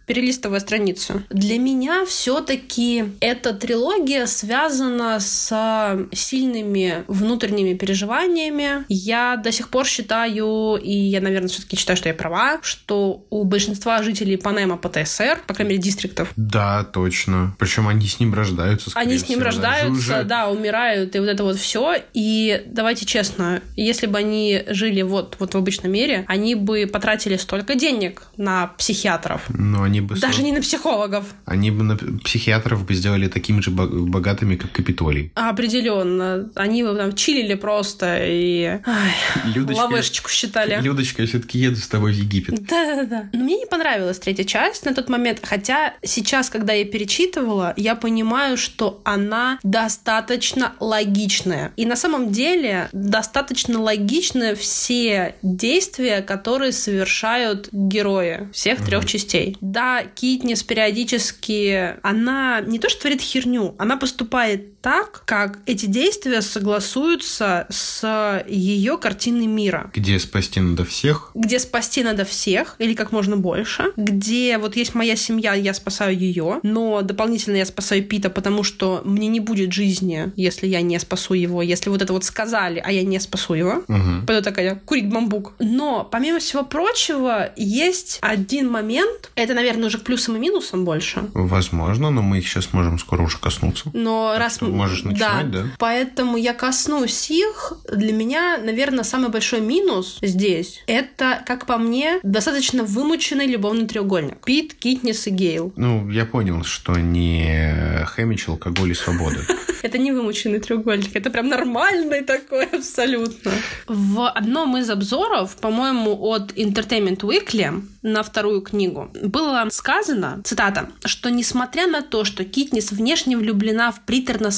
перелистывая 0.07 0.61
страницу. 0.61 1.21
Для 1.29 1.59
меня 1.59 2.05
все-таки 2.05 3.03
эта 3.19 3.53
трилогия 3.53 4.25
связана 4.25 5.19
с 5.19 6.07
сильными 6.13 7.03
внутренними 7.07 7.73
переживаниями. 7.73 8.85
Я 8.87 9.35
до 9.35 9.51
сих 9.51 9.69
пор 9.69 9.85
считаю, 9.85 10.79
и 10.81 10.91
я, 10.91 11.19
наверное, 11.19 11.49
все-таки 11.49 11.75
считаю, 11.75 11.97
что 11.97 12.07
я 12.07 12.15
права, 12.15 12.59
что 12.63 13.25
у 13.29 13.43
большинства 13.43 14.01
жителей 14.01 14.37
Панема 14.37 14.77
ПТСР, 14.77 15.41
по 15.45 15.53
крайней 15.53 15.73
мере, 15.73 15.83
дистриктов. 15.83 16.31
Да, 16.37 16.85
точно. 16.85 17.55
Причем 17.59 17.89
они 17.89 18.07
с 18.07 18.19
ним 18.19 18.33
рождаются. 18.33 18.91
Они 18.95 19.17
с 19.17 19.27
ним 19.27 19.39
всего, 19.39 19.45
рождаются, 19.45 20.23
да, 20.23 20.47
умирают, 20.49 21.15
и 21.15 21.19
вот 21.19 21.27
это 21.27 21.43
вот 21.43 21.57
все. 21.57 21.95
И 22.13 22.63
давайте 22.65 23.05
честно, 23.05 23.61
если 23.75 24.07
бы 24.07 24.17
они 24.17 24.63
жили 24.67 25.01
вот, 25.01 25.35
вот 25.39 25.53
в 25.53 25.57
обычном 25.57 25.91
мире, 25.91 26.23
они 26.29 26.55
бы 26.55 26.87
потратили 26.87 27.35
столько 27.35 27.75
денег 27.75 28.23
на 28.37 28.67
психиатров. 28.77 29.43
Но 29.49 29.83
они 29.83 29.96
бы... 30.01 30.15
Даже 30.15 30.43
не 30.43 30.51
на 30.51 30.61
психологов. 30.61 31.25
Они 31.45 31.71
бы 31.71 31.83
на 31.83 31.97
психиатров 32.23 32.85
бы 32.85 32.93
сделали 32.93 33.27
такими 33.27 33.61
же 33.61 33.71
богатыми, 33.71 34.55
как 34.55 34.71
Капитолий. 34.71 35.31
Определенно. 35.35 36.49
Они 36.55 36.83
бы 36.83 36.95
там 36.95 37.13
чилили 37.15 37.55
просто 37.55 38.19
и 38.23 38.79
Ай, 38.85 39.13
Людочка, 39.45 39.81
лавешечку 39.81 40.29
считали. 40.29 40.79
Людочка, 40.81 41.21
я 41.21 41.27
все-таки 41.27 41.59
еду 41.59 41.77
с 41.77 41.87
тобой 41.87 42.11
в 42.13 42.15
Египет. 42.15 42.63
Да-да-да. 42.63 43.29
Но 43.33 43.43
мне 43.43 43.57
не 43.57 43.65
понравилась 43.65 44.19
третья 44.19 44.43
часть 44.43 44.85
на 44.85 44.93
тот 44.93 45.09
момент, 45.09 45.39
хотя 45.43 45.93
сейчас, 46.03 46.49
когда 46.49 46.73
я 46.73 46.85
перечитывала, 46.85 47.73
я 47.77 47.95
понимаю, 47.95 48.57
что 48.57 49.01
она 49.03 49.59
достаточно 49.63 50.73
логичная. 50.79 51.71
И 51.75 51.85
на 51.85 51.95
самом 51.95 52.31
деле 52.31 52.89
достаточно 52.91 53.79
логичны 53.81 54.55
все 54.55 55.35
действия, 55.41 56.21
которые 56.21 56.71
совершают 56.71 57.69
герои 57.71 58.49
всех 58.51 58.83
трех 58.85 59.05
частей. 59.05 59.57
Да, 59.61 59.86
Китнис 60.15 60.63
периодически, 60.63 61.95
она 62.03 62.61
не 62.61 62.79
то 62.79 62.89
что 62.89 63.01
творит 63.01 63.21
херню, 63.21 63.75
она 63.77 63.97
поступает 63.97 64.76
так, 64.87 65.23
как 65.25 65.59
эти 65.65 65.85
действия 65.85 66.41
согласуются 66.41 67.67
с 67.69 68.45
ее 68.47 68.97
картиной 68.97 69.45
мира. 69.45 69.91
Где 69.93 70.17
спасти 70.17 70.61
надо 70.61 70.85
всех? 70.85 71.31
Где 71.33 71.59
спасти 71.59 72.03
надо 72.03 72.23
всех, 72.23 72.75
или 72.79 72.93
как 72.93 73.11
можно 73.11 73.35
больше. 73.35 73.91
Где 73.97 74.57
вот 74.57 74.77
есть 74.77 74.95
моя 74.95 75.17
семья, 75.17 75.55
я 75.55 75.73
спасаю 75.73 76.17
ее, 76.17 76.61
но 76.63 77.01
дополнительно 77.01 77.57
я 77.57 77.65
спасаю 77.65 78.01
Пита, 78.01 78.29
потому 78.29 78.63
что 78.63 79.01
мне 79.03 79.27
не 79.27 79.41
будет 79.41 79.73
жизни, 79.73 80.31
если 80.37 80.67
я 80.67 80.79
не 80.79 80.97
спасу 81.01 81.33
его. 81.33 81.61
Если 81.61 81.89
вот 81.89 82.01
это 82.01 82.13
вот 82.13 82.23
сказали, 82.23 82.81
а 82.81 82.89
я 82.89 83.03
не 83.03 83.19
спасу 83.19 83.55
его. 83.55 83.83
Угу. 83.89 84.25
Пойду 84.25 84.41
такая, 84.41 84.75
курить 84.85 85.09
бамбук. 85.09 85.55
Но, 85.59 86.07
помимо 86.09 86.39
всего 86.39 86.63
прочего, 86.63 87.49
есть 87.57 88.19
один 88.21 88.71
момент, 88.71 89.31
это, 89.35 89.53
наверное, 89.53 89.87
уже 89.87 89.97
к 89.97 90.03
плюсам 90.03 90.37
и 90.37 90.39
минусам 90.39 90.85
больше. 90.85 91.25
Возможно, 91.33 92.09
но 92.09 92.21
мы 92.21 92.37
их 92.37 92.47
сейчас 92.47 92.71
можем 92.71 92.99
скоро 92.99 93.23
уже 93.23 93.37
коснуться. 93.37 93.91
Но 93.91 94.31
так 94.31 94.39
раз... 94.39 94.59
Можешь 94.77 95.03
начинать, 95.03 95.51
да. 95.51 95.63
да? 95.63 95.67
Поэтому 95.77 96.37
я 96.37 96.53
коснусь 96.53 97.29
их. 97.29 97.73
Для 97.91 98.13
меня, 98.13 98.57
наверное, 98.57 99.03
самый 99.03 99.29
большой 99.29 99.61
минус 99.61 100.17
здесь— 100.21 100.83
это, 100.87 101.43
как 101.45 101.65
по 101.65 101.77
мне, 101.77 102.19
достаточно 102.23 102.83
вымученный 102.83 103.47
любовный 103.47 103.87
треугольник. 103.87 104.43
Пит, 104.45 104.73
Китнис 104.73 105.27
и 105.27 105.31
Гейл. 105.31 105.73
Ну, 105.75 106.09
я 106.09 106.25
понял, 106.25 106.63
что 106.63 106.95
не 106.95 108.05
Хэмич, 108.05 108.47
алкоголь 108.49 108.91
и 108.91 108.95
свобода. 108.95 109.39
Это 109.83 109.97
не 109.97 110.11
вымученный 110.11 110.59
треугольник, 110.59 111.15
это 111.15 111.29
прям 111.29 111.47
нормальный 111.47 112.21
такой 112.21 112.65
абсолютно. 112.65 113.51
В 113.87 114.27
одном 114.27 114.75
из 114.77 114.89
обзоров, 114.89 115.55
по-моему, 115.57 116.17
от 116.19 116.51
Entertainment 116.53 117.19
Weekly 117.19 117.83
на 118.01 118.23
вторую 118.23 118.61
книгу 118.61 119.09
было 119.21 119.65
сказано, 119.71 120.41
цитата, 120.43 120.89
что 121.05 121.29
несмотря 121.29 121.87
на 121.87 122.01
то, 122.01 122.23
что 122.23 122.43
Китнис 122.43 122.91
внешне 122.91 123.37
влюблена 123.37 123.91
в 123.91 124.01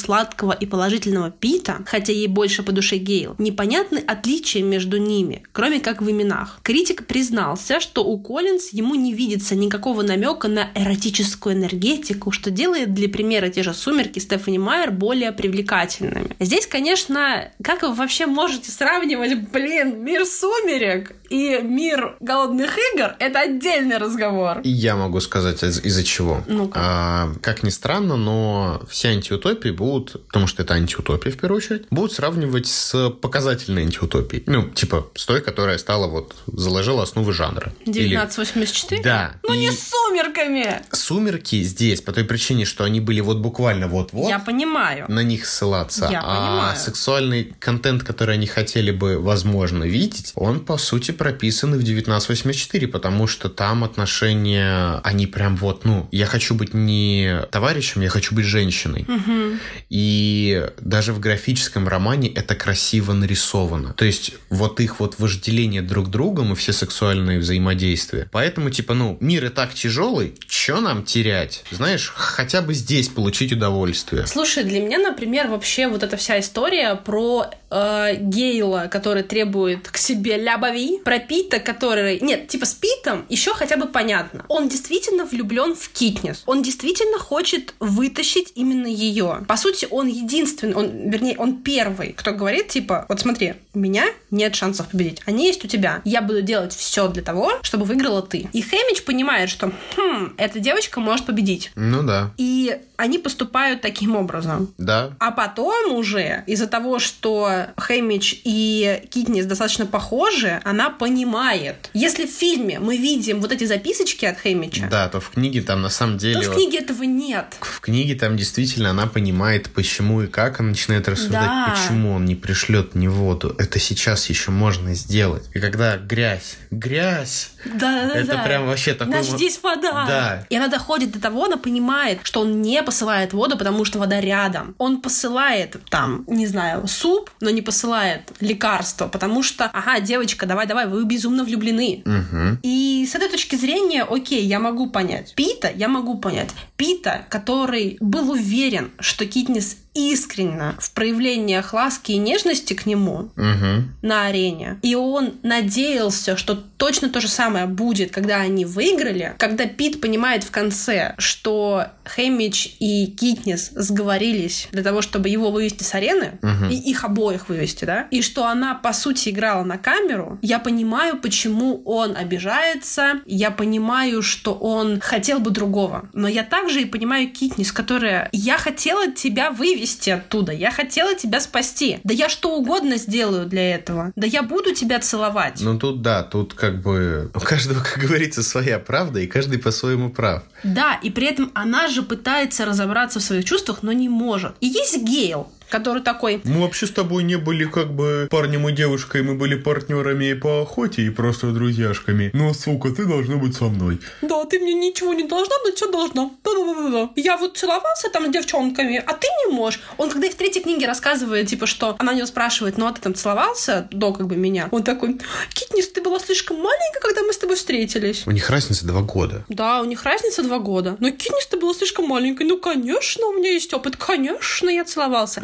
приторно-сладкого 0.09 0.53
и 0.53 0.65
положительного 0.65 1.31
Пита, 1.31 1.77
хотя 1.85 2.11
ей 2.11 2.27
больше 2.27 2.63
по 2.63 2.71
душе 2.71 2.97
Гейл, 2.97 3.35
непонятны 3.37 3.99
отличия 3.99 4.63
между 4.63 4.97
ними, 4.97 5.43
кроме 5.51 5.79
как 5.79 6.01
в 6.01 6.09
именах. 6.09 6.59
Критик 6.63 7.05
признался, 7.05 7.79
что 7.79 8.03
у 8.03 8.17
Коллинз 8.19 8.69
ему 8.73 8.95
не 8.95 9.13
видится 9.13 9.55
никакого 9.55 10.01
намека 10.01 10.47
на 10.47 10.69
эротическую 10.75 11.55
энергетику, 11.55 12.31
что 12.31 12.49
делает 12.51 12.93
для 12.93 13.07
примера 13.09 13.49
те 13.49 13.63
же 13.63 13.73
«Сумерки» 13.73 14.19
Стефани 14.19 14.57
Майер 14.57 14.91
более 14.91 15.31
привлекательными. 15.31 16.35
Здесь, 16.39 16.65
конечно, 16.67 17.49
как 17.63 17.83
вы 17.83 17.93
вообще 17.93 18.25
можете 18.25 18.71
сравнивать, 18.71 19.49
блин, 19.51 20.03
мир 20.03 20.25
«Сумерек» 20.25 21.13
и 21.29 21.59
мир 21.61 22.17
«Голодных 22.19 22.75
игр»? 22.93 23.15
Это 23.19 23.39
отдельный 23.41 23.97
разговор. 23.97 24.61
Я 24.63 24.95
могу 24.95 25.19
сказать, 25.19 25.63
из- 25.63 25.83
из-за 25.85 26.03
чего. 26.03 26.41
ну 26.47 26.69
А, 26.73 27.29
как 27.41 27.63
ни 27.63 27.69
странно, 27.69 28.15
но 28.17 28.81
все 28.89 29.09
антиутопии 29.09 29.69
будут, 29.69 29.88
потому 29.97 30.47
что 30.47 30.63
это 30.63 30.73
антиутопия 30.73 31.31
в 31.31 31.37
первую 31.37 31.57
очередь, 31.57 31.85
будут 31.89 32.13
сравнивать 32.13 32.67
с 32.67 33.09
показательной 33.09 33.83
антиутопией. 33.83 34.43
Ну, 34.45 34.69
типа, 34.69 35.07
с 35.15 35.25
той, 35.25 35.41
которая 35.41 35.77
стала 35.77 36.07
вот, 36.07 36.35
заложила 36.47 37.03
основы 37.03 37.33
жанра. 37.33 37.73
1984? 37.81 38.99
Или... 38.99 39.03
Да. 39.03 39.33
Ну 39.43 39.53
и... 39.53 39.57
не 39.57 39.71
с 39.71 39.89
сумерками! 39.89 40.81
Сумерки 40.91 41.61
здесь 41.63 42.01
по 42.01 42.11
той 42.11 42.23
причине, 42.23 42.65
что 42.65 42.83
они 42.83 42.99
были 42.99 43.21
вот 43.21 43.37
буквально 43.37 43.87
вот-вот. 43.87 44.29
Я 44.29 44.39
понимаю. 44.39 45.05
На 45.07 45.23
них 45.23 45.45
ссылаться. 45.45 46.07
Я 46.11 46.21
а 46.23 46.35
понимаю. 46.35 46.77
сексуальный 46.77 47.53
контент, 47.59 48.03
который 48.03 48.35
они 48.35 48.47
хотели 48.47 48.91
бы, 48.91 49.19
возможно, 49.19 49.83
видеть, 49.83 50.31
он, 50.35 50.59
по 50.59 50.77
сути, 50.77 51.11
прописан 51.11 51.71
в 51.71 51.81
1984, 51.81 52.87
потому 52.87 53.27
что 53.27 53.49
там 53.49 53.83
отношения, 53.83 54.99
они 55.03 55.27
прям 55.27 55.55
вот, 55.55 55.85
ну, 55.85 56.07
я 56.11 56.25
хочу 56.25 56.55
быть 56.55 56.73
не 56.73 57.41
товарищем, 57.51 58.01
я 58.01 58.09
хочу 58.09 58.35
быть 58.35 58.45
женщиной. 58.45 59.05
Угу. 59.07 59.59
И 59.89 60.69
даже 60.79 61.13
в 61.13 61.19
графическом 61.19 61.87
романе 61.87 62.29
это 62.29 62.55
красиво 62.55 63.13
нарисовано. 63.13 63.93
То 63.93 64.05
есть 64.05 64.33
вот 64.49 64.79
их 64.79 64.99
вот 64.99 65.15
вожделение 65.19 65.81
друг 65.81 66.09
другом 66.09 66.53
и 66.53 66.55
все 66.55 66.73
сексуальные 66.73 67.39
взаимодействия. 67.39 68.29
Поэтому, 68.31 68.69
типа, 68.69 68.93
ну, 68.93 69.17
мир 69.19 69.45
и 69.45 69.49
так 69.49 69.73
тяжелый, 69.73 70.35
что 70.47 70.79
нам 70.79 71.03
терять? 71.03 71.63
Знаешь, 71.71 72.11
хотя 72.15 72.61
бы 72.61 72.73
здесь 72.73 73.09
получить 73.09 73.51
удовольствие. 73.51 74.27
Слушай, 74.27 74.63
для 74.63 74.79
меня, 74.79 74.99
например, 74.99 75.47
вообще 75.47 75.87
вот 75.87 76.03
эта 76.03 76.17
вся 76.17 76.39
история 76.39 76.95
про 76.95 77.47
э, 77.71 78.15
Гейла, 78.19 78.87
который 78.91 79.23
требует 79.23 79.87
к 79.87 79.97
себе 79.97 80.37
лябови, 80.37 80.99
про 81.03 81.19
Пита, 81.19 81.59
который... 81.59 82.19
Нет, 82.19 82.47
типа 82.47 82.65
с 82.65 82.73
Питом 82.73 83.25
еще 83.29 83.53
хотя 83.53 83.77
бы 83.77 83.87
понятно. 83.87 84.45
Он 84.47 84.69
действительно 84.69 85.25
влюблен 85.25 85.75
в 85.75 85.89
Китнес. 85.89 86.43
Он 86.45 86.61
действительно 86.61 87.17
хочет 87.17 87.73
вытащить 87.79 88.51
именно 88.55 88.87
ее. 88.87 89.45
По 89.47 89.57
сути, 89.57 89.78
он 89.89 90.07
единственный, 90.07 90.73
он, 90.73 91.09
вернее, 91.09 91.35
он 91.37 91.57
первый, 91.61 92.13
кто 92.13 92.31
говорит, 92.33 92.67
типа, 92.69 93.05
вот 93.09 93.19
смотри, 93.19 93.55
у 93.73 93.79
меня 93.79 94.05
нет 94.31 94.55
шансов 94.55 94.87
победить. 94.89 95.21
Они 95.25 95.47
есть 95.47 95.63
у 95.65 95.67
тебя. 95.67 96.01
Я 96.05 96.21
буду 96.21 96.41
делать 96.41 96.73
все 96.73 97.07
для 97.07 97.21
того, 97.23 97.51
чтобы 97.61 97.85
выиграла 97.85 98.21
ты. 98.21 98.47
И 98.53 98.61
Хэмич 98.61 99.03
понимает, 99.03 99.49
что, 99.49 99.71
хм, 99.95 100.33
эта 100.37 100.59
девочка 100.59 100.99
может 100.99 101.25
победить. 101.25 101.71
Ну 101.75 102.03
да. 102.03 102.31
И 102.37 102.79
они 102.97 103.17
поступают 103.17 103.81
таким 103.81 104.15
образом. 104.15 104.73
Да. 104.77 105.11
А 105.19 105.31
потом 105.31 105.93
уже 105.95 106.43
из-за 106.47 106.67
того, 106.67 106.99
что 106.99 107.67
Хэмич 107.77 108.41
и 108.43 109.03
Китнис 109.09 109.45
достаточно 109.45 109.85
похожи, 109.85 110.61
она 110.65 110.89
понимает. 110.89 111.89
Если 111.93 112.25
в 112.25 112.31
фильме 112.31 112.79
мы 112.79 112.97
видим 112.97 113.39
вот 113.41 113.51
эти 113.51 113.63
записочки 113.63 114.25
от 114.25 114.37
Хэмича, 114.37 114.87
Да, 114.89 115.07
то 115.09 115.19
в 115.19 115.29
книге 115.29 115.61
там 115.61 115.81
на 115.81 115.89
самом 115.89 116.17
деле... 116.17 116.41
то 116.41 116.51
в 116.51 116.53
книге 116.55 116.79
этого 116.79 117.03
нет. 117.03 117.45
В 117.61 117.79
книге 117.79 118.15
там 118.15 118.35
действительно 118.35 118.89
она 118.89 119.07
понимает, 119.07 119.68
почему 119.73 120.21
и 120.23 120.27
как, 120.27 120.59
она 120.59 120.69
начинает 120.69 121.07
рассуждать, 121.07 121.41
Да. 121.45 121.75
почему 121.75 122.13
он 122.13 122.25
не 122.25 122.35
пришлет 122.35 122.95
мне 122.95 123.09
воду. 123.09 123.55
Это 123.57 123.79
сейчас 123.79 124.29
еще 124.29 124.51
можно 124.51 124.93
сделать. 124.93 125.43
И 125.53 125.59
когда 125.59 125.97
грязь, 125.97 126.57
грязь, 126.71 127.51
Да, 127.65 128.07
да, 128.07 128.15
Это 128.15 128.33
да. 128.37 128.43
прям 128.43 128.67
вообще 128.67 128.93
такой 128.93 129.13
Значит, 129.13 129.31
мо- 129.33 129.37
здесь 129.37 129.59
вода. 129.61 130.05
Да. 130.07 130.45
И 130.49 130.55
она 130.55 130.67
доходит 130.67 131.11
до 131.11 131.19
того, 131.19 131.45
она 131.45 131.57
понимает, 131.57 132.19
что 132.23 132.41
он 132.41 132.61
не 132.61 132.81
посылает 132.83 133.33
воду, 133.33 133.57
потому 133.57 133.85
что 133.85 133.99
вода 133.99 134.19
рядом. 134.21 134.75
Он 134.77 135.01
посылает 135.01 135.75
там, 135.89 136.23
не 136.27 136.47
знаю, 136.47 136.87
суп, 136.87 137.29
но 137.41 137.49
не 137.49 137.61
посылает 137.61 138.21
лекарство, 138.39 139.07
потому 139.07 139.43
что, 139.43 139.65
ага, 139.65 139.99
девочка, 139.99 140.45
давай-давай, 140.45 140.87
вы 140.87 141.05
безумно 141.05 141.43
влюблены. 141.43 142.01
Мгм. 142.05 142.59
И 142.63 143.07
с 143.09 143.15
этой 143.15 143.29
точки 143.29 143.55
зрения, 143.55 144.03
окей, 144.03 144.43
я 144.45 144.59
могу 144.59 144.89
понять. 144.89 145.33
Пита 145.35 145.69
я 145.75 145.87
могу 145.87 146.17
понять. 146.17 146.49
Пита, 146.77 147.25
который 147.29 147.97
был 147.99 148.31
уверен, 148.31 148.91
что 148.99 149.25
Китнис 149.59 149.88
искренне 150.11 150.73
в 150.79 150.91
проявлениях 150.91 151.73
ласки 151.73 152.13
и 152.13 152.17
нежности 152.17 152.73
к 152.73 152.85
нему 152.85 153.29
Мгм. 153.35 153.95
на 154.01 154.27
арене. 154.27 154.79
И 154.81 154.95
он 154.95 155.33
надеялся, 155.43 156.37
что 156.37 156.55
точно 156.55 157.09
то 157.09 157.19
же 157.21 157.27
самое 157.27 157.65
будет, 157.65 158.11
когда 158.11 158.37
они 158.37 158.65
выиграли. 158.65 159.35
Когда 159.37 159.65
Пит 159.65 159.99
понимает 160.01 160.43
в 160.43 160.51
конце, 160.51 161.13
что 161.17 161.85
Хэмич 162.05 162.75
и 162.79 163.07
Китнис 163.07 163.71
сговорились 163.75 164.67
для 164.71 164.83
того, 164.83 165.01
чтобы 165.01 165.29
его 165.29 165.51
вывести 165.51 165.83
с 165.83 165.93
арены, 165.93 166.39
Мгм. 166.41 166.69
и 166.69 166.75
их 166.75 167.03
обоих 167.03 167.49
вывести, 167.49 167.85
да, 167.85 168.07
и 168.11 168.21
что 168.21 168.45
она, 168.45 168.75
по 168.75 168.93
сути, 168.93 169.29
играла 169.29 169.63
на 169.63 169.77
камеру, 169.77 170.39
я 170.41 170.59
понимаю, 170.59 171.17
почему 171.17 171.81
он 171.85 172.15
обижается, 172.15 173.21
я 173.25 173.51
понимаю, 173.51 174.21
что 174.21 174.53
он 174.53 174.99
хотел 175.01 175.39
бы 175.39 175.51
другого. 175.51 176.09
Но 176.13 176.27
я 176.27 176.43
также 176.43 176.81
и 176.81 176.85
понимаю 176.85 177.29
Китнис, 177.29 177.71
которая 177.71 178.29
«я 178.31 178.57
хотела 178.57 179.11
тебя 179.11 179.51
вывести 179.51 179.88
оттуда, 180.13 180.51
я 180.51 180.71
хотела 180.71 181.15
тебя 181.15 181.39
спасти, 181.39 181.99
да 182.03 182.13
я 182.13 182.29
что 182.29 182.55
угодно 182.55 182.97
сделаю 182.97 183.45
для 183.45 183.75
этого, 183.75 184.11
да 184.15 184.27
я 184.27 184.43
буду 184.43 184.73
тебя 184.73 184.99
целовать». 184.99 185.61
Ну 185.61 185.77
тут 185.77 186.01
да, 186.01 186.23
тут 186.23 186.53
как 186.53 186.81
бы 186.81 187.31
у 187.33 187.39
каждого, 187.39 187.83
как 187.83 188.03
говорится, 188.03 188.43
своя 188.43 188.79
правда, 188.79 189.19
и 189.19 189.27
каждый 189.27 189.59
по-своему 189.59 190.09
прав. 190.09 190.43
Да, 190.63 190.99
и 191.01 191.09
при 191.09 191.27
этом 191.27 191.51
она 191.53 191.87
же 191.87 192.03
пытается 192.03 192.65
разобраться 192.65 193.19
в 193.19 193.23
своих 193.23 193.45
чувствах, 193.45 193.79
но 193.81 193.91
не 193.91 194.09
может. 194.09 194.53
И 194.61 194.67
есть 194.67 195.01
Гейл, 195.03 195.47
который 195.69 196.01
такой, 196.01 196.41
Мы 196.43 196.61
вообще 196.61 196.87
с 196.87 196.91
тобой 196.91 197.23
не 197.23 197.35
были 197.37 197.65
как 197.65 197.93
бы 197.93 198.27
парнем 198.29 198.67
и 198.69 198.71
девушкой, 198.71 199.21
мы 199.23 199.35
были 199.35 199.55
партнерами 199.55 200.33
по 200.33 200.61
охоте 200.61 201.03
и 201.03 201.09
просто 201.09 201.51
друзьяшками. 201.51 202.31
Но, 202.33 202.53
сука, 202.53 202.89
ты 202.89 203.05
должна 203.05 203.35
быть 203.37 203.55
со 203.55 203.65
мной. 203.65 203.99
да, 204.21 204.45
ты 204.45 204.59
мне 204.59 204.73
ничего 204.73 205.13
не 205.13 205.23
должна, 205.23 205.55
но 205.65 205.75
что 205.75 205.91
должна? 205.91 206.31
Да-да-да-да. 206.43 207.09
Я 207.15 207.37
вот 207.37 207.57
целовался 207.57 208.09
там 208.09 208.25
с 208.27 208.29
девчонками, 208.29 209.03
а 209.05 209.13
ты 209.13 209.27
не 209.45 209.53
можешь. 209.53 209.81
Он 209.97 210.09
когда 210.09 210.27
и 210.27 210.29
в 210.29 210.35
третьей 210.35 210.61
книге 210.63 210.87
рассказывает, 210.87 211.47
типа, 211.47 211.65
что 211.65 211.95
она 211.99 212.11
у 212.11 212.15
него 212.15 212.27
спрашивает, 212.27 212.77
ну 212.77 212.87
а 212.87 212.91
ты 212.93 213.01
там 213.01 213.13
целовался 213.15 213.87
до 213.91 214.13
как 214.13 214.27
бы 214.27 214.35
меня? 214.35 214.67
Он 214.71 214.83
такой, 214.83 215.19
Китнис, 215.53 215.89
ты 215.89 216.01
была 216.01 216.19
слишком 216.19 216.57
маленькая, 216.57 216.99
когда 217.01 217.21
мы 217.21 217.33
с 217.33 217.37
тобой 217.37 217.55
встретились. 217.55 218.23
У 218.25 218.31
них 218.31 218.49
разница 218.49 218.85
два 218.85 219.01
года. 219.01 219.45
Да, 219.49 219.81
у 219.81 219.85
них 219.85 220.03
разница 220.03 220.43
два 220.43 220.59
года. 220.59 220.97
Но 220.99 221.11
Китнис 221.11 221.47
ты 221.47 221.57
была 221.57 221.73
слишком 221.73 222.05
маленькой. 222.05 222.47
Ну, 222.47 222.57
конечно, 222.57 223.25
у 223.27 223.33
меня 223.33 223.51
есть 223.51 223.73
опыт. 223.73 223.95
Конечно, 223.97 224.69
я 224.69 224.83
целовался. 224.85 225.41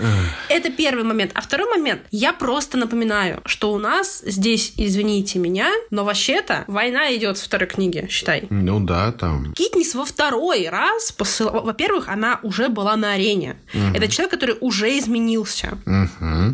Это 0.49 0.71
первый 0.71 1.03
момент. 1.03 1.31
А 1.33 1.41
второй 1.41 1.69
момент. 1.69 2.01
Я 2.11 2.33
просто 2.33 2.77
напоминаю, 2.77 3.41
что 3.45 3.71
у 3.73 3.77
нас 3.77 4.21
здесь, 4.25 4.73
извините 4.77 5.39
меня, 5.39 5.69
но 5.91 6.03
вообще-то 6.05 6.63
война 6.67 7.13
идет 7.15 7.37
со 7.37 7.45
второй 7.45 7.67
книги, 7.67 8.07
считай. 8.09 8.47
Ну 8.49 8.79
да, 8.79 9.11
там. 9.11 9.53
Китнис 9.53 9.95
во 9.95 10.05
второй 10.05 10.69
раз 10.69 11.11
посыл... 11.11 11.49
Во-первых, 11.49 12.07
она 12.09 12.39
уже 12.43 12.69
была 12.69 12.95
на 12.95 13.13
арене. 13.13 13.57
Это 13.93 14.07
человек, 14.07 14.31
который 14.31 14.55
уже 14.61 14.97
изменился. 14.97 15.77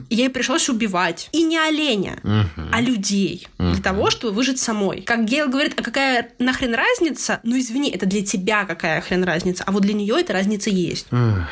И 0.09 0.16
ей 0.16 0.30
пришлось 0.30 0.70
убивать. 0.70 1.30
И 1.32 1.43
не 1.43 1.57
оленя, 1.57 2.18
Мгм. 2.24 2.70
а 2.72 2.82
людей. 2.82 3.47
Для 3.57 3.82
того, 3.82 4.09
чтобы 4.09 4.34
выжить 4.34 4.59
самой. 4.59 5.01
Как 5.01 5.26
Гейл 5.26 5.47
говорит, 5.49 5.74
а 5.78 5.84
какая 5.84 6.30
нахрен 6.39 6.74
разница? 6.76 7.39
Ну 7.43 7.57
извини, 7.59 7.89
это 7.91 8.05
для 8.05 8.24
тебя 8.24 8.66
какая 8.66 9.01
хрен 9.01 9.24
разница. 9.24 9.64
А 9.66 9.72
вот 9.72 9.82
для 9.84 9.93
нее 9.93 10.20
эта 10.20 10.34
разница 10.34 10.70
есть. 10.70 11.07
Эх. 11.12 11.47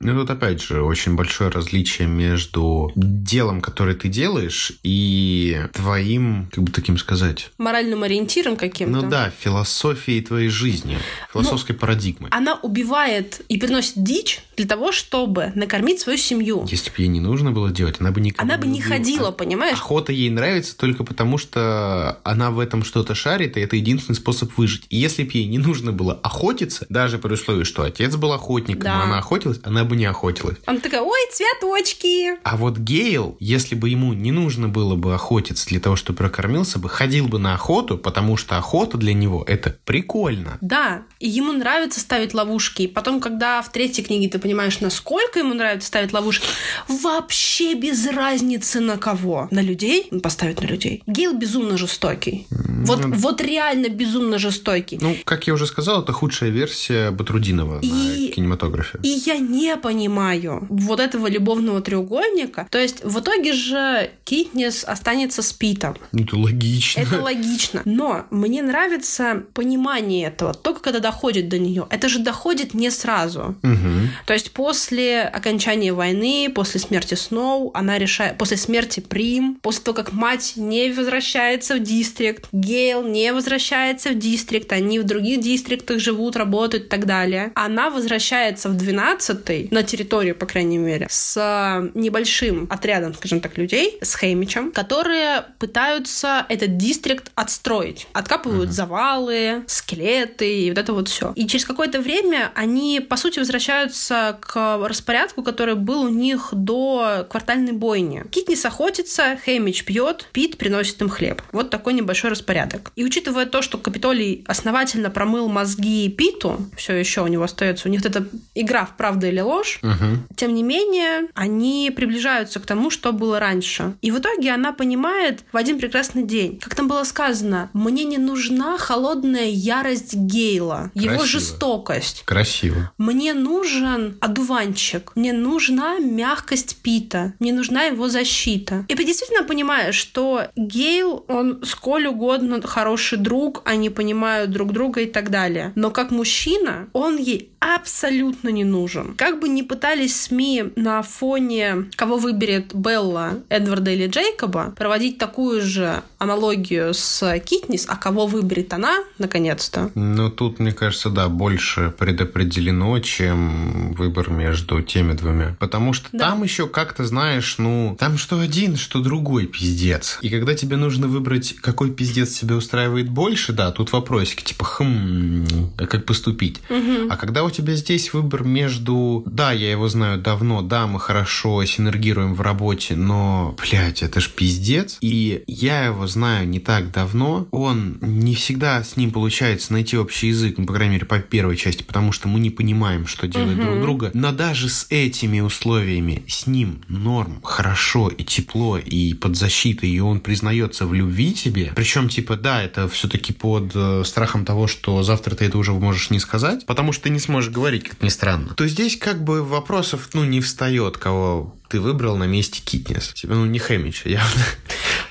Ну, 0.00 0.14
тут 0.14 0.30
опять 0.30 0.62
же 0.62 0.82
очень 0.82 1.16
большое 1.16 1.50
различие 1.50 2.06
между 2.06 2.92
делом, 2.94 3.60
которое 3.60 3.94
ты 3.94 4.08
делаешь, 4.08 4.72
и 4.82 5.60
твоим, 5.72 6.48
как 6.52 6.64
бы 6.64 6.72
таким 6.72 6.98
сказать, 6.98 7.50
Моральным 7.58 8.02
ориентиром 8.04 8.56
каким-то. 8.56 9.00
ну 9.00 9.08
да, 9.08 9.30
философией 9.30 10.22
твоей 10.22 10.48
жизни, 10.48 10.98
философской 11.32 11.74
парадигмой. 11.74 12.30
Она 12.30 12.54
убивает 12.54 13.42
и 13.48 13.58
приносит 13.58 14.02
дичь 14.02 14.40
для 14.58 14.66
того, 14.66 14.92
чтобы 14.92 15.52
накормить 15.54 16.00
свою 16.00 16.18
семью. 16.18 16.66
Если 16.68 16.90
бы 16.90 16.96
ей 16.98 17.08
не 17.08 17.20
нужно 17.20 17.52
было 17.52 17.70
делать, 17.70 17.96
она 18.00 18.10
бы 18.10 18.20
никогда 18.20 18.54
Она 18.54 18.60
бы 18.62 18.66
не 18.68 18.80
убила. 18.80 18.94
ходила, 18.96 19.28
А- 19.28 19.32
понимаешь? 19.32 19.78
Охота 19.78 20.12
ей 20.12 20.28
нравится 20.30 20.76
только 20.76 21.04
потому, 21.04 21.38
что 21.38 22.18
она 22.24 22.50
в 22.50 22.58
этом 22.58 22.82
что-то 22.84 23.14
шарит, 23.14 23.56
и 23.56 23.60
это 23.60 23.76
единственный 23.76 24.16
способ 24.16 24.50
выжить. 24.58 24.84
И 24.90 24.96
если 24.96 25.22
бы 25.22 25.30
ей 25.32 25.46
не 25.46 25.58
нужно 25.58 25.92
было 25.92 26.12
охотиться, 26.22 26.86
даже 26.88 27.18
при 27.18 27.32
условии, 27.34 27.64
что 27.64 27.82
отец 27.84 28.16
был 28.16 28.32
охотником, 28.32 28.82
Да. 28.82 29.02
она 29.04 29.18
охотилась, 29.18 29.60
она 29.62 29.84
бы 29.84 29.96
не 29.96 30.04
охотилась. 30.06 30.56
Она 30.66 30.80
такая, 30.80 31.02
ой, 31.02 31.18
цветочки. 31.32 32.38
А 32.42 32.56
вот 32.56 32.78
Гейл, 32.78 33.36
если 33.40 33.74
бы 33.74 33.88
ему 33.88 34.12
не 34.12 34.32
нужно 34.32 34.68
было 34.68 34.96
бы 34.96 35.14
охотиться 35.14 35.66
для 35.68 35.80
того, 35.80 35.96
чтобы 35.96 36.18
прокормился 36.18 36.78
бы, 36.78 36.88
ходил 36.88 37.28
бы 37.28 37.38
на 37.38 37.54
охоту, 37.54 37.98
потому 37.98 38.36
что 38.36 38.56
охота 38.58 38.96
для 38.98 39.12
него 39.14 39.44
это 39.46 39.76
прикольно. 39.84 40.58
Да, 40.60 41.02
и 41.20 41.28
ему 41.28 41.52
нравится 41.52 42.00
ставить 42.00 42.34
ловушки. 42.34 42.82
И 42.82 42.86
потом, 42.88 43.20
когда 43.20 43.62
в 43.62 43.70
третьей 43.70 44.04
книге 44.04 44.28
ты 44.28 44.38
понимаешь, 44.48 44.80
насколько 44.80 45.40
ему 45.40 45.52
нравится 45.52 45.88
ставить 45.88 46.14
ловушки, 46.14 46.46
вообще 46.88 47.74
без 47.74 48.06
разницы 48.06 48.80
на 48.80 48.96
кого. 48.96 49.46
На 49.50 49.60
людей? 49.60 50.08
Он 50.10 50.20
поставит 50.20 50.62
на 50.62 50.66
людей. 50.66 51.02
Гейл 51.06 51.34
безумно 51.34 51.76
жестокий. 51.76 52.46
Вот, 52.50 53.04
вот 53.04 53.42
реально 53.42 53.90
безумно 53.90 54.38
жестокий. 54.38 54.98
Ну, 55.02 55.16
как 55.24 55.46
я 55.46 55.52
уже 55.52 55.66
сказал, 55.66 56.02
это 56.02 56.12
худшая 56.12 56.48
версия 56.48 57.10
Батрудинова 57.10 57.80
И- 57.82 57.90
на 58.28 58.32
кинематографе. 58.34 58.98
И 59.02 59.08
я 59.26 59.36
не 59.36 59.76
понимаю 59.76 60.66
вот 60.70 61.00
этого 61.00 61.26
любовного 61.28 61.82
треугольника. 61.82 62.66
То 62.70 62.78
есть 62.78 63.04
в 63.04 63.20
итоге 63.20 63.52
же 63.52 64.10
Китнес 64.24 64.82
останется 64.84 65.42
с 65.42 65.52
Питом. 65.52 65.94
Ну, 66.12 66.22
это 66.24 66.38
логично. 66.38 67.00
Это 67.00 67.20
логично. 67.20 67.82
Но 67.84 68.24
мне 68.30 68.62
нравится 68.62 69.42
понимание 69.52 70.28
этого, 70.28 70.54
только 70.54 70.80
когда 70.80 71.00
доходит 71.00 71.50
до 71.50 71.58
нее. 71.58 71.86
Это 71.90 72.08
же 72.08 72.20
доходит 72.20 72.72
не 72.72 72.90
сразу. 72.90 73.56
Мгм. 73.62 74.08
То 74.26 74.32
есть 74.38 74.52
после 74.52 75.22
окончания 75.22 75.92
войны, 75.92 76.50
после 76.54 76.80
смерти 76.80 77.14
Сноу, 77.14 77.70
она 77.74 77.98
решает, 77.98 78.38
после 78.38 78.56
смерти 78.56 79.00
Прим, 79.00 79.58
после 79.62 79.82
того, 79.82 79.96
как 79.96 80.12
мать 80.12 80.54
не 80.56 80.90
возвращается 80.90 81.74
в 81.74 81.80
дистрикт, 81.80 82.46
Гейл 82.52 83.02
не 83.02 83.32
возвращается 83.32 84.10
в 84.10 84.18
дистрикт, 84.18 84.72
они 84.72 84.98
в 84.98 85.04
других 85.04 85.40
дистриктах 85.40 85.98
живут, 85.98 86.36
работают 86.36 86.84
и 86.84 86.88
так 86.88 87.06
далее. 87.06 87.52
Она 87.54 87.90
возвращается 87.90 88.68
в 88.68 88.76
12-й, 88.76 89.68
на 89.70 89.82
территорию, 89.82 90.34
по 90.34 90.46
крайней 90.46 90.78
мере, 90.78 91.06
с 91.10 91.90
небольшим 91.94 92.66
отрядом, 92.70 93.14
скажем 93.14 93.40
так, 93.40 93.58
людей, 93.58 93.98
с 94.00 94.16
Хеймичем, 94.16 94.72
которые 94.72 95.44
пытаются 95.58 96.46
этот 96.48 96.76
дистрикт 96.76 97.30
отстроить. 97.34 98.06
Откапывают 98.12 98.70
завалы, 98.72 99.64
скелеты 99.66 100.62
и 100.62 100.70
вот 100.70 100.78
это 100.78 100.92
вот 100.92 101.08
все. 101.08 101.32
И 101.34 101.46
через 101.46 101.64
какое-то 101.64 102.00
время 102.00 102.52
они, 102.54 103.00
по 103.00 103.16
сути, 103.16 103.38
возвращаются 103.38 104.27
вернуться 104.28 104.38
к 104.40 104.78
распорядку, 104.86 105.42
который 105.42 105.74
был 105.74 106.02
у 106.02 106.08
них 106.08 106.48
до 106.52 107.26
квартальной 107.28 107.72
бойни. 107.72 108.24
Китнис 108.30 108.64
охотится, 108.64 109.38
Хэмич 109.44 109.84
пьет, 109.84 110.28
Пит 110.32 110.58
приносит 110.58 111.00
им 111.00 111.08
хлеб. 111.08 111.42
Вот 111.52 111.70
такой 111.70 111.94
небольшой 111.94 112.30
распорядок. 112.30 112.92
И 112.96 113.04
учитывая 113.04 113.46
то, 113.46 113.62
что 113.62 113.78
Капитолий 113.78 114.44
основательно 114.46 115.10
промыл 115.10 115.48
мозги 115.48 116.08
Питу, 116.08 116.58
все 116.76 116.94
еще 116.94 117.22
у 117.22 117.26
него 117.26 117.44
остается, 117.44 117.88
у 117.88 117.90
них 117.90 118.04
эта 118.04 118.26
игра 118.54 118.84
в 118.84 118.96
правду 118.96 119.26
или 119.26 119.40
ложь, 119.40 119.80
угу. 119.82 120.22
тем 120.36 120.54
не 120.54 120.62
менее, 120.62 121.28
они 121.34 121.92
приближаются 121.94 122.60
к 122.60 122.66
тому, 122.66 122.90
что 122.90 123.12
было 123.12 123.38
раньше. 123.38 123.94
И 124.02 124.10
в 124.10 124.18
итоге 124.18 124.52
она 124.52 124.72
понимает 124.72 125.44
в 125.52 125.56
один 125.56 125.78
прекрасный 125.78 126.22
день, 126.22 126.58
как 126.58 126.74
там 126.74 126.88
было 126.88 127.04
сказано, 127.04 127.70
мне 127.72 128.04
не 128.04 128.18
нужна 128.18 128.78
холодная 128.78 129.48
ярость 129.48 130.14
Гейла, 130.14 130.90
Красиво. 130.94 131.12
его 131.12 131.24
жестокость. 131.24 132.22
Красиво. 132.24 132.90
Мне 132.98 133.34
нужен 133.34 134.17
одуванчик, 134.20 135.12
мне 135.14 135.32
нужна 135.32 135.98
мягкость 135.98 136.78
Пита, 136.82 137.34
мне 137.38 137.52
нужна 137.52 137.84
его 137.84 138.08
защита. 138.08 138.84
И 138.88 138.94
ты 138.94 139.04
действительно 139.04 139.44
понимаешь, 139.44 139.94
что 139.94 140.48
Гейл, 140.56 141.24
он 141.28 141.62
сколь 141.64 142.06
угодно 142.06 142.60
хороший 142.62 143.18
друг, 143.18 143.62
они 143.64 143.90
понимают 143.90 144.50
друг 144.50 144.72
друга 144.72 145.02
и 145.02 145.06
так 145.06 145.30
далее. 145.30 145.72
Но 145.74 145.90
как 145.90 146.10
мужчина, 146.10 146.88
он 146.92 147.16
ей 147.16 147.50
абсолютно 147.60 148.48
не 148.50 148.64
нужен. 148.64 149.14
Как 149.16 149.40
бы 149.40 149.48
ни 149.48 149.62
пытались 149.62 150.20
СМИ 150.22 150.72
на 150.76 151.02
фоне, 151.02 151.88
кого 151.96 152.16
выберет 152.16 152.74
Белла, 152.74 153.42
Эдварда 153.48 153.90
или 153.90 154.06
Джейкоба, 154.06 154.74
проводить 154.76 155.18
такую 155.18 155.60
же 155.60 156.02
аналогию 156.18 156.92
с 156.94 157.38
Китнис, 157.40 157.86
а 157.88 157.96
кого 157.96 158.26
выберет 158.26 158.72
она, 158.72 159.04
наконец-то. 159.18 159.90
Ну, 159.94 160.30
тут, 160.30 160.58
мне 160.58 160.72
кажется, 160.72 161.10
да, 161.10 161.28
больше 161.28 161.94
предопределено, 161.96 162.98
чем 162.98 163.92
выбор 163.92 164.30
между 164.30 164.82
теми 164.82 165.12
двумя. 165.12 165.56
Потому 165.60 165.92
что 165.92 166.08
да. 166.12 166.30
там 166.30 166.42
еще 166.42 166.66
как-то, 166.66 167.04
знаешь, 167.06 167.56
ну, 167.58 167.96
там 167.98 168.18
что 168.18 168.40
один, 168.40 168.76
что 168.76 169.00
другой 169.00 169.46
пиздец. 169.46 170.18
И 170.22 170.28
когда 170.28 170.54
тебе 170.54 170.76
нужно 170.76 171.06
выбрать, 171.06 171.54
какой 171.60 171.90
пиздец 171.90 172.38
тебя 172.38 172.56
устраивает 172.56 173.08
больше, 173.08 173.52
да, 173.52 173.70
тут 173.70 173.92
вопросики, 173.92 174.42
типа, 174.42 174.64
хм, 174.64 175.46
а 175.78 175.86
как 175.86 176.04
поступить? 176.04 176.60
Угу. 176.68 177.10
А 177.10 177.16
когда 177.16 177.44
у 177.44 177.50
тебя 177.50 177.74
здесь 177.74 178.12
выбор 178.12 178.42
между, 178.42 179.22
да, 179.26 179.52
я 179.52 179.70
его 179.70 179.88
знаю 179.88 180.20
давно, 180.20 180.62
да, 180.62 180.86
мы 180.86 180.98
хорошо 180.98 181.64
синергируем 181.64 182.34
в 182.34 182.40
работе, 182.40 182.96
но, 182.96 183.56
блядь, 183.60 184.02
это 184.02 184.20
ж 184.20 184.28
пиздец. 184.30 184.98
И 185.00 185.44
я 185.46 185.84
его 185.84 186.07
знаю 186.08 186.48
не 186.48 186.60
так 186.60 186.90
давно, 186.90 187.46
он 187.50 187.98
не 188.00 188.34
всегда 188.34 188.82
с 188.82 188.96
ним 188.96 189.10
получается 189.10 189.72
найти 189.72 189.96
общий 189.96 190.28
язык, 190.28 190.56
ну, 190.58 190.66
по 190.66 190.72
крайней 190.72 190.94
мере, 190.94 191.06
по 191.06 191.18
первой 191.20 191.56
части, 191.56 191.82
потому 191.82 192.12
что 192.12 192.28
мы 192.28 192.40
не 192.40 192.50
понимаем, 192.50 193.06
что 193.06 193.28
делать 193.28 193.56
угу. 193.58 193.62
друг 193.62 193.80
друга. 193.80 194.10
Но 194.14 194.32
даже 194.32 194.68
с 194.68 194.86
этими 194.90 195.40
условиями 195.40 196.24
с 196.28 196.46
ним 196.46 196.82
норм, 196.88 197.40
хорошо 197.42 198.08
и 198.08 198.24
тепло, 198.24 198.78
и 198.78 199.14
под 199.14 199.36
защитой, 199.36 199.90
и 199.90 200.00
он 200.00 200.20
признается 200.20 200.86
в 200.86 200.94
любви 200.94 201.32
тебе. 201.32 201.72
Причем, 201.74 202.08
типа, 202.08 202.36
да, 202.36 202.62
это 202.62 202.88
все-таки 202.88 203.32
под 203.32 203.72
э, 203.74 204.02
страхом 204.04 204.44
того, 204.44 204.66
что 204.66 205.02
завтра 205.02 205.34
ты 205.34 205.44
это 205.46 205.58
уже 205.58 205.72
можешь 205.72 206.10
не 206.10 206.18
сказать, 206.18 206.66
потому 206.66 206.92
что 206.92 207.04
ты 207.04 207.10
не 207.10 207.20
сможешь 207.20 207.50
говорить, 207.50 207.84
как 207.84 208.02
ни 208.02 208.08
странно. 208.08 208.54
То 208.54 208.66
здесь 208.66 208.96
как 208.96 209.22
бы 209.22 209.42
вопросов, 209.42 210.10
ну, 210.12 210.24
не 210.24 210.40
встает, 210.40 210.98
кого 210.98 211.57
ты 211.68 211.80
выбрал 211.80 212.16
на 212.16 212.24
месте 212.24 212.60
Китнес. 212.64 213.12
Типа, 213.12 213.34
ну, 213.34 213.44
не 213.44 213.58
Хэмича, 213.58 214.08
явно. 214.08 214.42